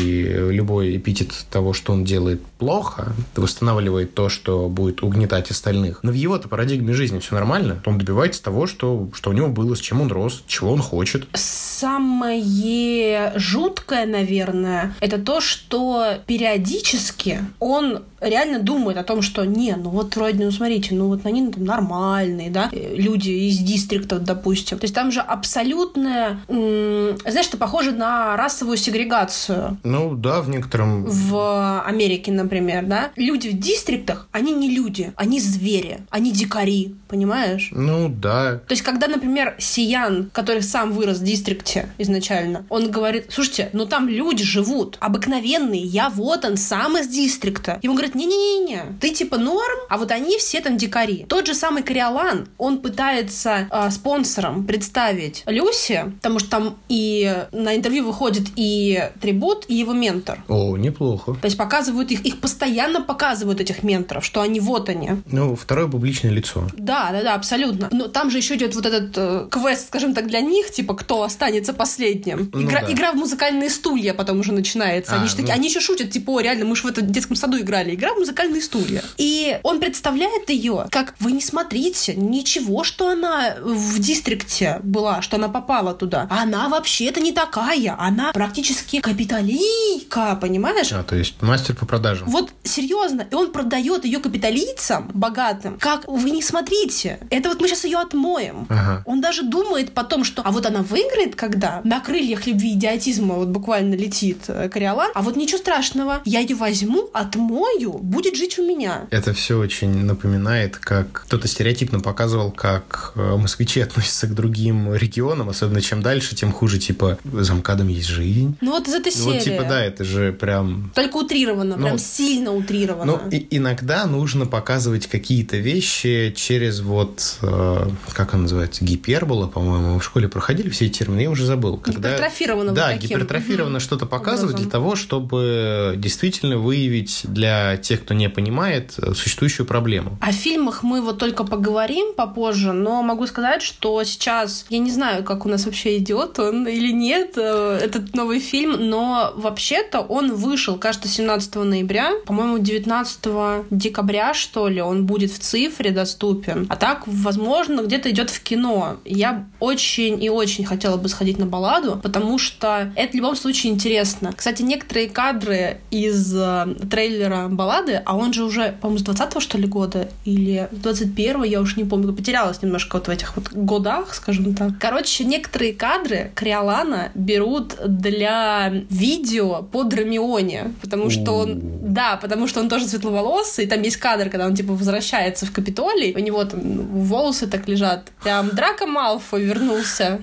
любой 0.50 0.98
эпитет 0.98 1.46
того, 1.50 1.72
что 1.72 1.94
он 1.94 2.04
делает 2.04 2.44
плохо, 2.58 3.14
восстанавливает 3.34 4.14
то, 4.14 4.28
что 4.28 4.68
будет 4.68 5.02
угнетать 5.02 5.50
остальных. 5.50 6.00
Но 6.02 6.10
в 6.10 6.14
его-то 6.14 6.48
парадигме 6.48 6.92
жизни 6.92 7.20
все 7.20 7.36
нормально. 7.36 7.80
Он 7.86 7.96
добивается 7.96 8.42
того, 8.42 8.66
что, 8.66 9.08
что 9.14 9.30
у 9.30 9.32
него 9.32 9.48
было, 9.48 9.76
с 9.76 9.80
чем 9.80 10.02
он 10.02 10.12
рос, 10.12 10.42
чего 10.46 10.72
он 10.72 10.82
хочет. 10.82 11.26
Самое 11.32 13.32
жуткое, 13.36 14.06
наверное, 14.06 14.94
это 15.00 15.18
то, 15.18 15.40
что 15.40 16.18
периодически 16.56 17.40
он 17.60 18.02
реально 18.20 18.58
думает 18.58 18.96
о 18.96 19.04
том, 19.04 19.22
что 19.22 19.44
не, 19.44 19.74
ну 19.76 19.90
вот 19.90 20.16
вроде, 20.16 20.44
ну 20.44 20.50
смотрите, 20.50 20.94
ну 20.94 21.08
вот 21.08 21.26
они 21.26 21.50
там 21.50 21.64
нормальные, 21.64 22.50
да, 22.50 22.70
э, 22.72 22.94
люди 22.96 23.30
из 23.30 23.58
дистриктов, 23.58 24.24
допустим. 24.24 24.78
То 24.78 24.84
есть 24.84 24.94
там 24.94 25.12
же 25.12 25.20
абсолютная, 25.20 26.40
знаешь, 26.48 27.46
что 27.46 27.56
похоже 27.56 27.92
на 27.92 28.36
расовую 28.36 28.76
сегрегацию. 28.76 29.78
Ну 29.84 30.14
да, 30.14 30.40
в 30.40 30.48
некотором... 30.48 31.04
В 31.06 31.82
Америке, 31.82 32.32
например, 32.32 32.86
да, 32.86 33.10
люди 33.16 33.48
в 33.48 33.58
дистриктах, 33.58 34.28
они 34.32 34.52
не 34.52 34.74
люди, 34.74 35.12
они 35.16 35.40
звери, 35.40 36.00
они 36.10 36.32
дикари, 36.32 36.94
понимаешь? 37.08 37.68
Ну, 37.72 38.08
да. 38.08 38.60
То 38.66 38.72
есть, 38.72 38.82
когда, 38.82 39.08
например, 39.08 39.56
Сиян, 39.58 40.30
который 40.32 40.62
сам 40.62 40.92
вырос 40.92 41.18
в 41.18 41.24
дистрикте 41.24 41.88
изначально, 41.98 42.64
он 42.70 42.90
говорит, 42.90 43.26
слушайте, 43.28 43.70
ну 43.72 43.86
там 43.86 44.08
люди 44.08 44.44
живут, 44.44 44.96
обыкновенные, 45.00 45.82
я 45.82 46.08
вот 46.08 46.44
он, 46.46 46.56
сам 46.56 46.96
из 46.98 47.08
дистрикта. 47.08 47.78
Ему 47.82 47.94
говорят, 47.94 48.14
не-не-не, 48.14 48.82
ты 49.00 49.10
типа 49.10 49.38
норм, 49.38 49.78
а 49.88 49.98
вот 49.98 50.10
они 50.10 50.38
все 50.38 50.60
там 50.60 50.76
дикари. 50.76 51.26
Тот 51.28 51.46
же 51.46 51.54
самый 51.54 51.82
Кориолан, 51.82 52.48
он 52.58 52.78
пытается 52.78 53.68
э, 53.70 53.90
спонсором 53.90 54.66
представить 54.66 55.42
Люси, 55.46 56.12
потому 56.16 56.38
что 56.38 56.50
там 56.50 56.76
и 56.88 57.44
на 57.52 57.76
интервью 57.76 58.04
выходит 58.04 58.44
и 58.56 59.10
трибут, 59.20 59.64
и 59.68 59.74
его 59.74 59.92
ментор. 59.92 60.42
О, 60.48 60.76
неплохо. 60.76 61.36
То 61.40 61.46
есть 61.46 61.56
показывают 61.56 62.10
их, 62.10 62.24
их 62.24 62.40
постоянно 62.40 63.00
показывают 63.00 63.60
этих 63.60 63.82
менторов, 63.82 64.24
что 64.24 64.40
они 64.40 64.60
вот 64.60 64.88
они. 64.88 65.10
Ну, 65.30 65.56
второе 65.56 65.88
публичное 65.88 66.30
лицо. 66.30 66.66
Да, 66.76 67.10
да, 67.12 67.22
да, 67.22 67.34
абсолютно. 67.34 67.88
Но 67.92 68.08
там 68.08 68.30
же 68.30 68.38
еще 68.38 68.56
идет 68.56 68.74
вот 68.74 68.86
этот 68.86 69.12
э, 69.16 69.48
квест, 69.50 69.88
скажем 69.88 70.14
так, 70.14 70.26
для 70.26 70.40
них, 70.40 70.70
типа, 70.70 70.94
кто 70.94 71.22
останется 71.22 71.72
последним. 71.72 72.50
Ну 72.52 72.62
игра, 72.62 72.82
да. 72.82 72.92
игра 72.92 73.12
в 73.12 73.16
музыкальные 73.16 73.70
стулья 73.70 74.14
потом 74.14 74.40
уже 74.40 74.52
начинается. 74.52 75.14
А, 75.14 75.18
они, 75.18 75.28
же 75.28 75.36
такие, 75.36 75.54
ну. 75.54 75.60
они 75.60 75.68
еще 75.68 75.80
шутят, 75.80 76.10
типа, 76.10 76.35
«О, 76.36 76.40
реально, 76.40 76.66
мы 76.66 76.76
же 76.76 76.82
в 76.82 76.86
этом 76.86 77.06
детском 77.06 77.34
саду 77.36 77.58
играли. 77.58 77.94
Игра 77.94 78.12
в 78.12 78.18
музыкальные 78.18 78.60
стулья. 78.60 79.02
И 79.16 79.58
он 79.62 79.80
представляет 79.80 80.50
ее, 80.50 80.86
как 80.90 81.14
вы 81.18 81.32
не 81.32 81.40
смотрите, 81.40 82.14
ничего, 82.14 82.84
что 82.84 83.08
она 83.08 83.56
в 83.62 83.98
дистрикте 83.98 84.80
была, 84.82 85.22
что 85.22 85.36
она 85.36 85.48
попала 85.48 85.94
туда. 85.94 86.26
Она 86.30 86.68
вообще-то 86.68 87.20
не 87.20 87.32
такая. 87.32 87.96
Она 87.98 88.32
практически 88.32 89.00
капиталийка, 89.00 90.38
понимаешь? 90.40 90.92
А, 90.92 91.02
то 91.02 91.16
есть 91.16 91.40
мастер 91.40 91.74
по 91.74 91.86
продажам. 91.86 92.28
Вот 92.28 92.50
серьезно, 92.64 93.26
и 93.30 93.34
он 93.34 93.52
продает 93.52 94.04
ее 94.04 94.18
капиталийцам 94.18 95.10
богатым. 95.14 95.78
Как 95.78 96.06
вы 96.06 96.30
не 96.30 96.42
смотрите, 96.42 97.20
это 97.30 97.48
вот 97.48 97.60
мы 97.60 97.68
сейчас 97.68 97.84
ее 97.84 97.98
отмоем. 97.98 98.66
Ага. 98.68 99.02
Он 99.06 99.20
даже 99.20 99.42
думает 99.42 99.94
потом, 99.94 100.24
что 100.24 100.42
а 100.42 100.50
вот 100.50 100.66
она 100.66 100.82
выиграет, 100.82 101.34
когда 101.34 101.80
на 101.84 102.00
крыльях 102.00 102.46
любви 102.46 102.72
идиотизма 102.74 103.36
вот 103.36 103.48
буквально 103.48 103.94
летит 103.94 104.44
э, 104.48 104.68
Кориолан, 104.68 105.10
а 105.14 105.22
вот 105.22 105.36
ничего 105.36 105.58
страшного, 105.58 106.20
я 106.26 106.40
ее 106.40 106.56
возьму, 106.56 107.08
отмою, 107.12 107.92
будет 107.92 108.36
жить 108.36 108.58
у 108.58 108.66
меня. 108.66 109.06
Это 109.10 109.32
все 109.32 109.58
очень 109.58 110.04
напоминает, 110.04 110.76
как 110.76 111.12
кто-то 111.24 111.48
стереотипно 111.48 112.00
показывал, 112.00 112.50
как 112.50 113.12
э, 113.14 113.36
москвичи 113.36 113.80
относятся 113.86 114.26
к 114.26 114.34
другим 114.34 114.94
регионам, 114.94 115.48
особенно 115.48 115.80
чем 115.80 116.02
дальше, 116.02 116.34
тем 116.34 116.52
хуже, 116.52 116.78
типа, 116.78 117.18
за 117.24 117.54
МКАДом 117.54 117.88
есть 117.88 118.08
жизнь. 118.08 118.56
Ну 118.60 118.72
вот 118.72 118.88
из 118.88 118.94
этой 118.94 119.12
Ну, 119.16 119.22
серии. 119.24 119.34
вот, 119.34 119.42
типа, 119.44 119.64
да, 119.68 119.84
это 119.84 120.04
же 120.04 120.32
прям... 120.32 120.90
Только 120.94 121.16
утрировано, 121.16 121.76
Ну, 121.76 121.86
прям 121.86 121.98
сильно 121.98 122.52
утрировано. 122.52 123.20
Ну, 123.24 123.30
и 123.30 123.46
иногда 123.56 124.04
нужно 124.06 124.46
показывать 124.46 125.06
какие-то 125.06 125.56
вещи 125.56 126.32
через 126.36 126.80
вот, 126.80 127.38
э, 127.42 127.88
как 128.12 128.34
он 128.34 128.42
называется, 128.42 128.84
гипербола, 128.84 129.46
по-моему, 129.46 129.94
мы 129.94 130.00
в 130.00 130.04
школе 130.04 130.28
проходили 130.28 130.68
все 130.70 130.86
эти 130.86 130.98
термины, 130.98 131.20
я 131.20 131.30
уже 131.30 131.46
забыл. 131.46 131.76
Когда... 131.78 132.10
Гипертрофировано 132.10 132.72
Да, 132.72 132.88
таким. 132.92 133.10
гипертрофированно 133.10 133.76
Мгм. 133.76 133.80
что-то 133.80 134.06
показывать 134.06 134.54
Образом. 134.54 134.62
для 134.62 134.70
того, 134.70 134.96
чтобы 134.96 135.94
действительно 135.96 136.15
выявить 136.56 137.22
для 137.24 137.76
тех, 137.76 138.02
кто 138.02 138.14
не 138.14 138.28
понимает, 138.28 138.94
э, 138.98 139.14
существующую 139.14 139.66
проблему. 139.66 140.18
О 140.20 140.32
фильмах 140.32 140.82
мы 140.82 141.00
вот 141.00 141.18
только 141.18 141.44
поговорим 141.44 142.14
попозже, 142.14 142.72
но 142.72 143.02
могу 143.02 143.26
сказать, 143.26 143.62
что 143.62 144.02
сейчас, 144.04 144.66
я 144.70 144.78
не 144.78 144.90
знаю, 144.90 145.24
как 145.24 145.46
у 145.46 145.48
нас 145.48 145.64
вообще 145.64 145.98
идет 145.98 146.38
он 146.38 146.66
или 146.66 146.92
нет, 146.92 147.34
э, 147.36 147.78
этот 147.82 148.14
новый 148.14 148.40
фильм, 148.40 148.76
но 148.78 149.32
вообще-то 149.36 150.00
он 150.00 150.34
вышел, 150.34 150.76
кажется, 150.78 151.08
17 151.08 151.64
ноября, 151.64 152.12
по-моему, 152.26 152.58
19 152.58 153.64
декабря, 153.70 154.34
что 154.34 154.68
ли, 154.68 154.80
он 154.80 155.06
будет 155.06 155.30
в 155.30 155.38
цифре 155.38 155.90
доступен. 155.90 156.66
А 156.68 156.76
так, 156.76 157.02
возможно, 157.06 157.82
где-то 157.82 158.10
идет 158.10 158.30
в 158.30 158.42
кино. 158.42 158.96
Я 159.04 159.46
очень 159.60 160.22
и 160.22 160.30
очень 160.30 160.64
хотела 160.64 160.96
бы 160.96 161.08
сходить 161.08 161.38
на 161.38 161.46
балладу, 161.46 162.00
потому 162.02 162.38
что 162.38 162.92
это 162.96 163.12
в 163.12 163.14
любом 163.14 163.36
случае 163.36 163.72
интересно. 163.72 164.32
Кстати, 164.36 164.62
некоторые 164.62 165.08
кадры 165.08 165.80
из 166.08 166.34
э, 166.34 166.66
трейлера 166.90 167.48
баллады, 167.48 168.02
а 168.04 168.16
он 168.16 168.32
же 168.32 168.44
уже, 168.44 168.76
по-моему, 168.80 168.98
с 168.98 169.02
20 169.02 169.42
что 169.42 169.58
ли 169.58 169.66
года 169.66 170.08
или 170.24 170.68
с 170.72 170.76
21 170.76 171.44
я 171.44 171.60
уж 171.60 171.76
не 171.76 171.84
помню, 171.84 172.12
потерялась 172.12 172.62
немножко 172.62 172.96
вот 172.96 173.08
в 173.08 173.10
этих 173.10 173.36
вот 173.36 173.52
годах, 173.52 174.14
скажем 174.14 174.54
так. 174.54 174.72
Короче, 174.78 175.24
некоторые 175.24 175.72
кадры 175.72 176.30
Криолана 176.34 177.10
берут 177.14 177.76
для 177.86 178.68
видео 178.90 179.62
по 179.62 179.84
Драмионе, 179.84 180.72
потому 180.80 181.10
что 181.10 181.32
он, 181.32 181.60
да, 181.62 182.16
потому 182.16 182.46
что 182.48 182.60
он 182.60 182.68
тоже 182.68 182.86
светловолосый, 182.86 183.64
и 183.64 183.68
там 183.68 183.82
есть 183.82 183.96
кадр, 183.96 184.28
когда 184.30 184.46
он 184.46 184.54
типа 184.54 184.72
возвращается 184.72 185.46
в 185.46 185.52
Капитолий, 185.52 186.14
у 186.14 186.18
него 186.18 186.44
там 186.44 186.60
волосы 186.60 187.46
так 187.46 187.68
лежат, 187.68 188.10
прям 188.22 188.50
Драко 188.50 188.86
Малфой 188.86 189.44
вернулся. 189.44 190.20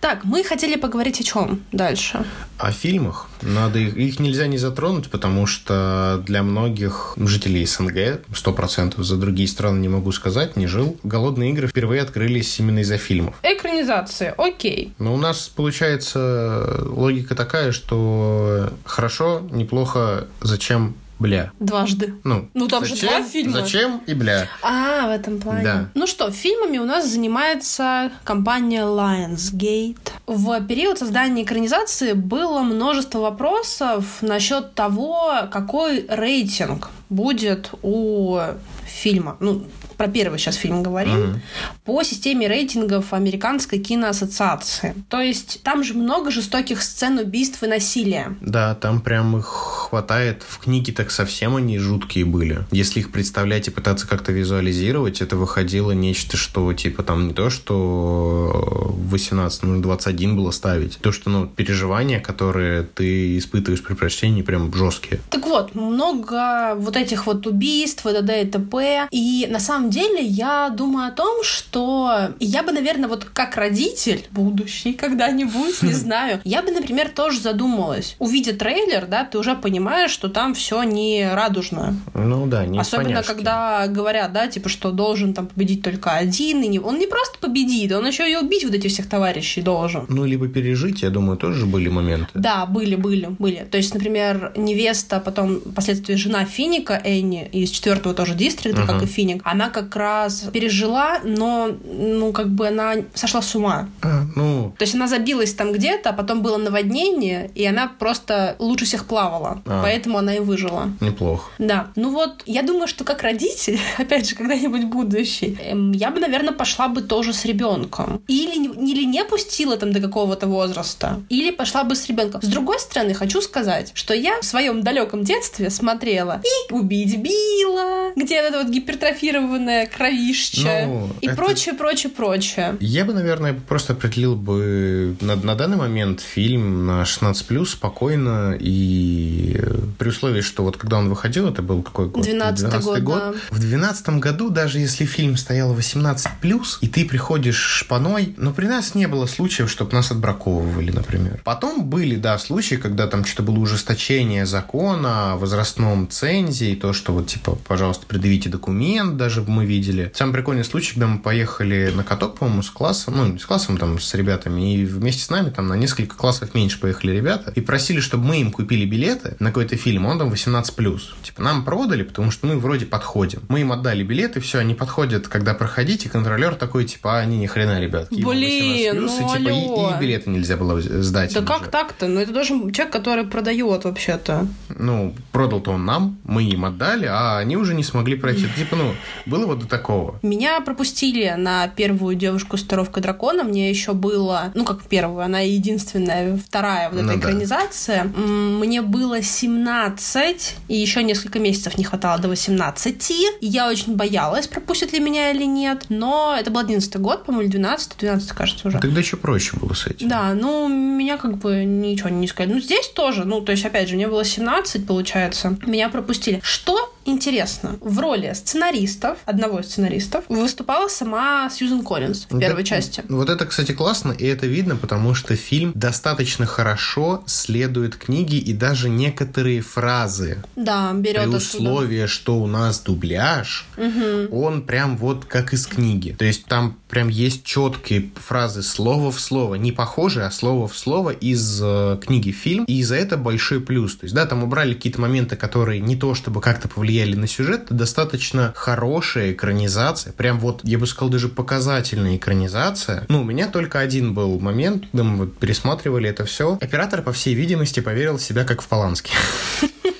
Так, 0.00 0.24
мы 0.24 0.42
хотели 0.42 0.76
поговорить 0.76 1.20
о 1.20 1.24
чем 1.24 1.62
дальше? 1.72 2.24
О 2.56 2.72
фильмах 2.72 3.28
надо 3.42 3.78
их, 3.78 3.96
их 3.96 4.18
нельзя 4.18 4.46
не 4.46 4.56
затронуть, 4.56 4.79
потому 5.10 5.46
что 5.46 6.22
для 6.26 6.42
многих 6.42 7.14
жителей 7.16 7.66
СНГ, 7.66 8.22
100% 8.32 9.02
за 9.02 9.16
другие 9.16 9.48
страны 9.48 9.80
не 9.80 9.88
могу 9.88 10.12
сказать, 10.12 10.56
не 10.56 10.66
жил, 10.66 10.96
голодные 11.02 11.50
игры 11.50 11.68
впервые 11.68 12.02
открылись 12.02 12.58
именно 12.58 12.80
из-за 12.80 12.98
фильмов. 12.98 13.36
Экранизация, 13.42 14.34
окей. 14.36 14.92
Но 14.98 15.14
у 15.14 15.16
нас 15.16 15.48
получается 15.48 16.84
логика 16.86 17.34
такая, 17.34 17.72
что 17.72 18.70
хорошо, 18.84 19.42
неплохо, 19.50 20.26
зачем, 20.40 20.94
бля. 21.20 21.52
Дважды. 21.60 22.14
Ну, 22.24 22.48
Ну, 22.54 22.66
там 22.66 22.84
же 22.84 22.94
зачем, 22.94 23.08
два 23.10 23.22
фильма. 23.22 23.52
Зачем 23.52 24.00
и 24.06 24.14
бля. 24.14 24.48
А, 24.62 25.06
в 25.06 25.10
этом 25.10 25.38
плане. 25.38 25.62
Да. 25.62 25.88
Ну 25.94 26.06
что, 26.06 26.30
фильмами 26.32 26.78
у 26.78 26.84
нас 26.84 27.08
занимается 27.08 28.10
компания 28.24 28.82
Lionsgate. 28.82 29.98
В 30.26 30.60
период 30.66 30.98
создания 30.98 31.44
экранизации 31.44 32.14
было 32.14 32.60
множество 32.60 33.20
вопросов 33.20 34.04
насчет 34.22 34.74
того, 34.74 35.48
какой 35.52 36.06
рейтинг 36.08 36.90
будет 37.10 37.70
у 37.82 38.40
фильма. 38.86 39.36
Ну, 39.40 39.64
про 40.00 40.08
первый 40.08 40.38
сейчас 40.38 40.54
фильм 40.54 40.82
говорим. 40.82 41.20
Мгм. 41.20 41.42
По 41.84 42.02
системе 42.02 42.48
рейтингов 42.48 43.12
Американской 43.12 43.78
киноассоциации. 43.78 44.94
То 45.10 45.20
есть 45.20 45.60
там 45.62 45.84
же 45.84 45.92
много 45.92 46.30
жестоких 46.30 46.80
сцен 46.80 47.18
убийств 47.18 47.62
и 47.62 47.66
насилия. 47.66 48.34
Да, 48.40 48.74
там 48.74 49.02
прям 49.02 49.36
их 49.36 49.44
хватает. 49.44 50.42
В 50.48 50.58
книге 50.60 50.94
так 50.94 51.10
совсем 51.10 51.54
они 51.56 51.76
жуткие 51.76 52.24
были. 52.24 52.60
Если 52.70 53.00
их 53.00 53.12
представлять 53.12 53.68
и 53.68 53.70
пытаться 53.70 54.08
как-то 54.08 54.32
визуализировать, 54.32 55.20
это 55.20 55.36
выходило 55.36 55.90
нечто, 55.90 56.38
что 56.38 56.72
типа 56.72 57.02
там 57.02 57.28
не 57.28 57.34
то, 57.34 57.50
что 57.50 58.94
18, 59.10 59.64
нужно 59.64 59.82
21 59.82 60.34
было 60.34 60.50
ставить. 60.50 60.96
То, 60.96 61.12
что 61.12 61.28
ну, 61.28 61.46
переживания, 61.46 62.20
которые 62.20 62.84
ты 62.84 63.36
испытываешь 63.36 63.82
при 63.82 63.92
прочтении, 63.92 64.40
прям 64.40 64.72
жесткие. 64.72 65.20
Так 65.28 65.44
вот, 65.44 65.74
много 65.74 66.74
вот 66.76 66.96
этих 66.96 67.26
вот 67.26 67.46
убийств, 67.46 68.06
и 68.06 68.12
т.д. 68.14 68.42
и 68.42 68.46
т.п. 68.46 69.08
И 69.10 69.46
на 69.50 69.60
самом 69.60 69.89
деле 69.90 70.22
я 70.22 70.70
думаю 70.70 71.08
о 71.08 71.10
том, 71.10 71.42
что 71.44 72.30
я 72.40 72.62
бы, 72.62 72.72
наверное, 72.72 73.08
вот 73.08 73.24
как 73.24 73.56
родитель, 73.56 74.26
будущий 74.30 74.92
когда-нибудь, 74.92 75.82
не 75.82 75.92
знаю, 76.04 76.40
я 76.44 76.62
бы, 76.62 76.70
например, 76.70 77.10
тоже 77.10 77.40
задумалась. 77.40 78.16
Увидя 78.18 78.54
трейлер, 78.54 79.06
да, 79.06 79.24
ты 79.24 79.38
уже 79.38 79.54
понимаешь, 79.54 80.10
что 80.10 80.28
там 80.28 80.54
все 80.54 80.82
не 80.82 81.28
радужно. 81.32 81.96
Ну 82.14 82.46
да, 82.46 82.64
не 82.66 82.78
Особенно, 82.78 83.08
поняшки. 83.10 83.26
когда 83.32 83.86
говорят, 83.88 84.32
да, 84.32 84.46
типа, 84.48 84.68
что 84.68 84.90
должен 84.90 85.34
там 85.34 85.46
победить 85.46 85.82
только 85.82 86.12
один, 86.12 86.62
и 86.62 86.68
не... 86.68 86.78
он 86.78 86.98
не 86.98 87.06
просто 87.06 87.38
победит, 87.40 87.92
он 87.92 88.06
еще 88.06 88.30
и 88.30 88.36
убить 88.36 88.64
вот 88.64 88.74
этих 88.74 88.90
всех 88.90 89.08
товарищей 89.08 89.62
должен. 89.62 90.06
Ну, 90.08 90.24
либо 90.24 90.48
пережить, 90.48 91.02
я 91.02 91.10
думаю, 91.10 91.36
тоже 91.36 91.66
были 91.66 91.88
моменты. 91.88 92.30
Да, 92.34 92.66
были, 92.66 92.94
были, 92.96 93.26
были. 93.38 93.66
То 93.70 93.76
есть, 93.78 93.94
например, 93.94 94.52
невеста, 94.56 95.20
потом 95.20 95.60
впоследствии 95.60 96.14
жена 96.14 96.44
Финика, 96.44 97.00
Энни, 97.04 97.48
из 97.52 97.70
четвертого 97.70 98.14
тоже 98.14 98.34
дистрикта, 98.34 98.82
как 98.86 98.96
Мгм. 98.96 99.04
и 99.04 99.06
Финик, 99.06 99.42
она 99.44 99.70
как 99.70 99.79
раз 99.96 100.44
пережила, 100.52 101.18
но, 101.24 101.70
ну, 101.84 102.32
как 102.32 102.48
бы 102.48 102.68
она 102.68 102.94
сошла 103.14 103.42
с 103.42 103.54
ума. 103.54 103.88
А, 104.02 104.22
ну, 104.36 104.74
То 104.78 104.82
есть 104.82 104.94
она 104.94 105.06
забилась 105.06 105.54
там 105.54 105.72
где-то, 105.72 106.10
а 106.10 106.12
потом 106.12 106.42
было 106.42 106.56
наводнение, 106.56 107.50
и 107.54 107.64
она 107.64 107.90
просто 107.98 108.56
лучше 108.58 108.84
всех 108.84 109.06
плавала. 109.06 109.62
А. 109.66 109.82
Поэтому 109.82 110.18
она 110.18 110.36
и 110.36 110.40
выжила. 110.40 110.90
неплохо. 111.00 111.50
Да, 111.58 111.88
ну 111.96 112.10
вот, 112.10 112.42
я 112.46 112.62
думаю, 112.62 112.88
что 112.88 113.04
как 113.04 113.22
родитель, 113.22 113.78
опять 113.98 114.28
же, 114.28 114.36
когда-нибудь 114.36 114.84
будущий, 114.84 115.58
эм, 115.62 115.92
я 115.92 116.10
бы, 116.10 116.20
наверное, 116.20 116.52
пошла 116.52 116.88
бы 116.88 117.02
тоже 117.02 117.32
с 117.32 117.44
ребенком. 117.44 118.22
Или, 118.28 118.68
или 118.90 119.04
не 119.04 119.24
пустила 119.24 119.76
там 119.76 119.92
до 119.92 120.00
какого-то 120.00 120.46
возраста, 120.46 121.20
или 121.28 121.50
пошла 121.50 121.84
бы 121.84 121.94
с 121.94 122.08
ребенком. 122.08 122.42
С 122.42 122.48
другой 122.48 122.78
стороны, 122.80 123.14
хочу 123.14 123.40
сказать, 123.40 123.92
что 123.94 124.14
я 124.14 124.40
в 124.40 124.44
своем 124.44 124.82
далеком 124.82 125.24
детстве 125.24 125.70
смотрела 125.70 126.40
и 126.44 126.72
«Убить 126.72 127.16
Билла», 127.16 128.12
где 128.16 128.36
это 128.36 128.58
вот 128.62 128.68
гипертрофированное 128.68 129.69
кровище, 129.86 130.86
Ну, 130.86 131.10
и 131.20 131.26
это- 131.26 131.36
прочее, 131.36 131.74
прочее, 131.74 132.12
прочее. 132.12 132.76
Я 132.80 133.04
бы, 133.04 133.12
наверное, 133.14 133.54
просто 133.54 133.92
определил 133.94 134.36
бы 134.36 134.50
бы 134.50 135.16
на, 135.20 135.36
на 135.36 135.54
данный 135.54 135.76
момент 135.76 136.20
фильм 136.20 136.86
на 136.86 137.02
16+, 137.04 137.66
спокойно, 137.66 138.56
и 138.58 139.60
при 139.98 140.08
условии, 140.08 140.40
что 140.40 140.62
вот 140.64 140.76
когда 140.76 140.98
он 140.98 141.08
выходил, 141.08 141.48
это 141.48 141.62
был 141.62 141.82
какой 141.82 142.08
год? 142.08 142.24
12 142.24 142.82
год, 142.82 143.00
год. 143.00 143.18
Да. 143.18 143.34
В 143.50 143.60
12 143.60 144.08
году, 144.20 144.50
даже 144.50 144.78
если 144.78 145.04
фильм 145.04 145.36
стоял 145.36 145.74
18+, 145.74 146.78
и 146.80 146.88
ты 146.88 147.04
приходишь 147.04 147.56
шпаной, 147.58 148.34
но 148.36 148.52
при 148.52 148.66
нас 148.66 148.94
не 148.94 149.06
было 149.06 149.26
случаев, 149.26 149.70
чтобы 149.70 149.92
нас 149.92 150.10
отбраковывали, 150.10 150.90
например. 150.90 151.40
Потом 151.44 151.84
были, 151.84 152.16
да, 152.16 152.38
случаи, 152.38 152.76
когда 152.76 153.06
там 153.06 153.24
что-то 153.24 153.42
было 153.42 153.58
ужесточение 153.58 154.46
закона 154.46 155.32
о 155.32 155.36
возрастном 155.36 156.08
цензе, 156.08 156.72
и 156.72 156.76
то, 156.76 156.92
что 156.92 157.12
вот, 157.12 157.26
типа, 157.28 157.56
пожалуйста, 157.68 158.06
предъявите 158.06 158.48
документ, 158.48 159.16
даже 159.16 159.42
мы 159.42 159.59
видели. 159.66 160.10
Самый 160.14 160.32
прикольный 160.32 160.64
случай, 160.64 160.92
когда 160.92 161.06
мы 161.06 161.18
поехали 161.18 161.92
на 161.94 162.04
каток, 162.04 162.38
по-моему, 162.38 162.62
с 162.62 162.70
классом, 162.70 163.14
ну, 163.16 163.38
с 163.38 163.44
классом 163.44 163.76
там, 163.76 163.98
с 163.98 164.14
ребятами, 164.14 164.74
и 164.74 164.84
вместе 164.84 165.22
с 165.22 165.30
нами 165.30 165.50
там 165.50 165.68
на 165.68 165.74
несколько 165.74 166.16
классов 166.16 166.54
меньше 166.54 166.80
поехали 166.80 167.12
ребята, 167.12 167.52
и 167.54 167.60
просили, 167.60 168.00
чтобы 168.00 168.24
мы 168.24 168.40
им 168.40 168.52
купили 168.52 168.84
билеты 168.84 169.36
на 169.38 169.48
какой-то 169.48 169.76
фильм, 169.76 170.06
он 170.06 170.18
там 170.18 170.30
18+. 170.30 171.00
Типа, 171.22 171.42
нам 171.42 171.64
продали, 171.64 172.02
потому 172.02 172.30
что 172.30 172.46
мы 172.46 172.58
вроде 172.58 172.86
подходим. 172.86 173.42
Мы 173.48 173.60
им 173.60 173.72
отдали 173.72 174.02
билеты, 174.02 174.40
все, 174.40 174.58
они 174.58 174.74
подходят, 174.74 175.28
когда 175.28 175.54
проходить, 175.54 176.06
и 176.06 176.08
контролер 176.08 176.54
такой, 176.54 176.84
типа, 176.84 177.18
а, 177.18 177.20
они 177.20 177.38
ни 177.38 177.46
хрена, 177.46 177.80
ребят. 177.80 178.08
Блин, 178.10 179.06
ну, 179.06 179.06
и, 179.06 179.38
типа, 179.38 179.50
и, 179.50 179.96
и 179.96 180.00
билеты 180.00 180.30
нельзя 180.30 180.56
было 180.56 180.80
сдать. 180.80 181.34
Да 181.34 181.42
как 181.42 181.68
так-то? 181.68 182.06
Ну, 182.06 182.20
это 182.20 182.32
должен 182.32 182.72
человек, 182.72 182.92
который 182.92 183.24
продает 183.24 183.84
вообще-то. 183.84 184.46
Ну, 184.68 185.14
продал-то 185.32 185.72
он 185.72 185.84
нам, 185.84 186.18
мы 186.24 186.44
им 186.44 186.64
отдали, 186.64 187.06
а 187.06 187.38
они 187.38 187.56
уже 187.56 187.74
не 187.74 187.82
смогли 187.82 188.16
пройти. 188.16 188.46
Типа, 188.56 188.76
ну, 188.76 188.94
было 189.26 189.39
вот 189.46 189.60
до 189.60 189.66
такого. 189.66 190.18
Меня 190.22 190.60
пропустили 190.60 191.34
на 191.36 191.68
первую 191.68 192.16
девушку 192.16 192.56
с 192.56 192.62
татуировкой 192.62 193.02
дракона. 193.02 193.44
Мне 193.44 193.70
еще 193.70 193.92
было, 193.92 194.52
ну, 194.54 194.64
как 194.64 194.82
первую, 194.82 195.24
она 195.24 195.40
единственная, 195.40 196.36
вторая 196.36 196.90
вот 196.90 196.98
эта 196.98 197.12
ну, 197.12 197.18
экранизация. 197.18 198.04
Да. 198.04 198.20
Мне 198.20 198.82
было 198.82 199.22
17, 199.22 200.56
и 200.68 200.76
еще 200.76 201.02
несколько 201.02 201.38
месяцев 201.38 201.78
не 201.78 201.84
хватало 201.84 202.18
до 202.18 202.28
18. 202.28 203.12
Я 203.40 203.68
очень 203.68 203.96
боялась, 203.96 204.46
пропустят 204.46 204.92
ли 204.92 205.00
меня 205.00 205.30
или 205.30 205.44
нет. 205.44 205.86
Но 205.88 206.36
это 206.38 206.50
был 206.50 206.60
11 206.60 206.96
год, 206.96 207.24
по-моему, 207.24 207.50
12 207.50 207.96
12 207.98 208.32
кажется, 208.32 208.68
уже. 208.68 208.78
Тогда 208.78 209.00
еще 209.00 209.16
проще 209.16 209.56
было 209.56 209.74
с 209.74 209.86
этим. 209.86 210.08
Да, 210.08 210.34
ну, 210.34 210.68
меня 210.68 211.16
как 211.16 211.38
бы 211.38 211.64
ничего 211.64 212.08
не 212.08 212.26
сказали. 212.26 212.54
Ну, 212.54 212.60
здесь 212.60 212.88
тоже, 212.88 213.24
ну, 213.24 213.40
то 213.40 213.52
есть, 213.52 213.64
опять 213.64 213.88
же, 213.88 213.96
мне 213.96 214.08
было 214.08 214.24
17, 214.24 214.86
получается. 214.86 215.56
Меня 215.66 215.88
пропустили. 215.88 216.40
Что 216.42 216.92
интересно, 217.04 217.76
в 217.80 217.98
роли 217.98 218.32
сценаристов, 218.34 219.18
одного 219.24 219.60
из 219.60 219.66
сценаристов, 219.66 220.24
выступала 220.28 220.88
сама 220.88 221.48
Сьюзен 221.50 221.82
Коллинз 221.82 222.26
в 222.28 222.38
первой 222.38 222.62
это, 222.62 222.68
части. 222.68 223.02
Вот 223.08 223.28
это, 223.28 223.46
кстати, 223.46 223.72
классно, 223.72 224.12
и 224.12 224.26
это 224.26 224.46
видно, 224.46 224.76
потому 224.76 225.14
что 225.14 225.36
фильм 225.36 225.72
достаточно 225.74 226.46
хорошо 226.46 227.22
следует 227.26 227.96
книге, 227.96 228.38
и 228.38 228.52
даже 228.52 228.88
некоторые 228.88 229.60
фразы 229.60 230.42
да, 230.56 230.92
берет 230.92 231.24
при 231.24 231.36
условии, 231.36 232.06
что 232.06 232.36
у 232.40 232.46
нас 232.46 232.80
дубляж, 232.80 233.66
угу. 233.76 234.36
он 234.36 234.62
прям 234.62 234.96
вот 234.96 235.24
как 235.24 235.52
из 235.52 235.66
книги. 235.66 236.14
То 236.18 236.24
есть 236.24 236.44
там 236.46 236.78
прям 236.88 237.08
есть 237.08 237.44
четкие 237.44 238.10
фразы 238.16 238.62
слово 238.62 239.10
в 239.10 239.20
слово, 239.20 239.54
не 239.54 239.72
похожие, 239.72 240.26
а 240.26 240.30
слово 240.30 240.68
в 240.68 240.76
слово 240.76 241.10
из 241.10 241.60
э, 241.62 241.98
книги 242.04 242.30
фильм, 242.30 242.64
и 242.64 242.82
за 242.82 242.96
это 242.96 243.16
большой 243.16 243.60
плюс. 243.60 243.96
То 243.96 244.04
есть, 244.04 244.14
да, 244.14 244.26
там 244.26 244.42
убрали 244.42 244.74
какие-то 244.74 245.00
моменты, 245.00 245.36
которые 245.36 245.80
не 245.80 245.96
то 245.96 246.14
чтобы 246.14 246.40
как-то 246.40 246.68
повлияли 246.68 246.89
на 247.14 247.26
сюжет, 247.26 247.66
достаточно 247.70 248.52
хорошая 248.56 249.32
экранизация, 249.32 250.12
прям 250.12 250.38
вот, 250.38 250.60
я 250.64 250.78
бы 250.78 250.86
сказал, 250.86 251.08
даже 251.08 251.28
показательная 251.28 252.16
экранизация. 252.16 253.04
Ну, 253.08 253.22
у 253.22 253.24
меня 253.24 253.48
только 253.48 253.78
один 253.80 254.14
был 254.14 254.38
момент, 254.40 254.84
когда 254.90 255.04
мы 255.04 255.26
пересматривали 255.26 256.08
это 256.08 256.24
все. 256.24 256.58
Оператор, 256.60 257.02
по 257.02 257.12
всей 257.12 257.34
видимости, 257.34 257.80
поверил 257.80 258.18
в 258.18 258.22
себя 258.22 258.44
как 258.44 258.62
в 258.62 258.68
Поланске. 258.68 259.12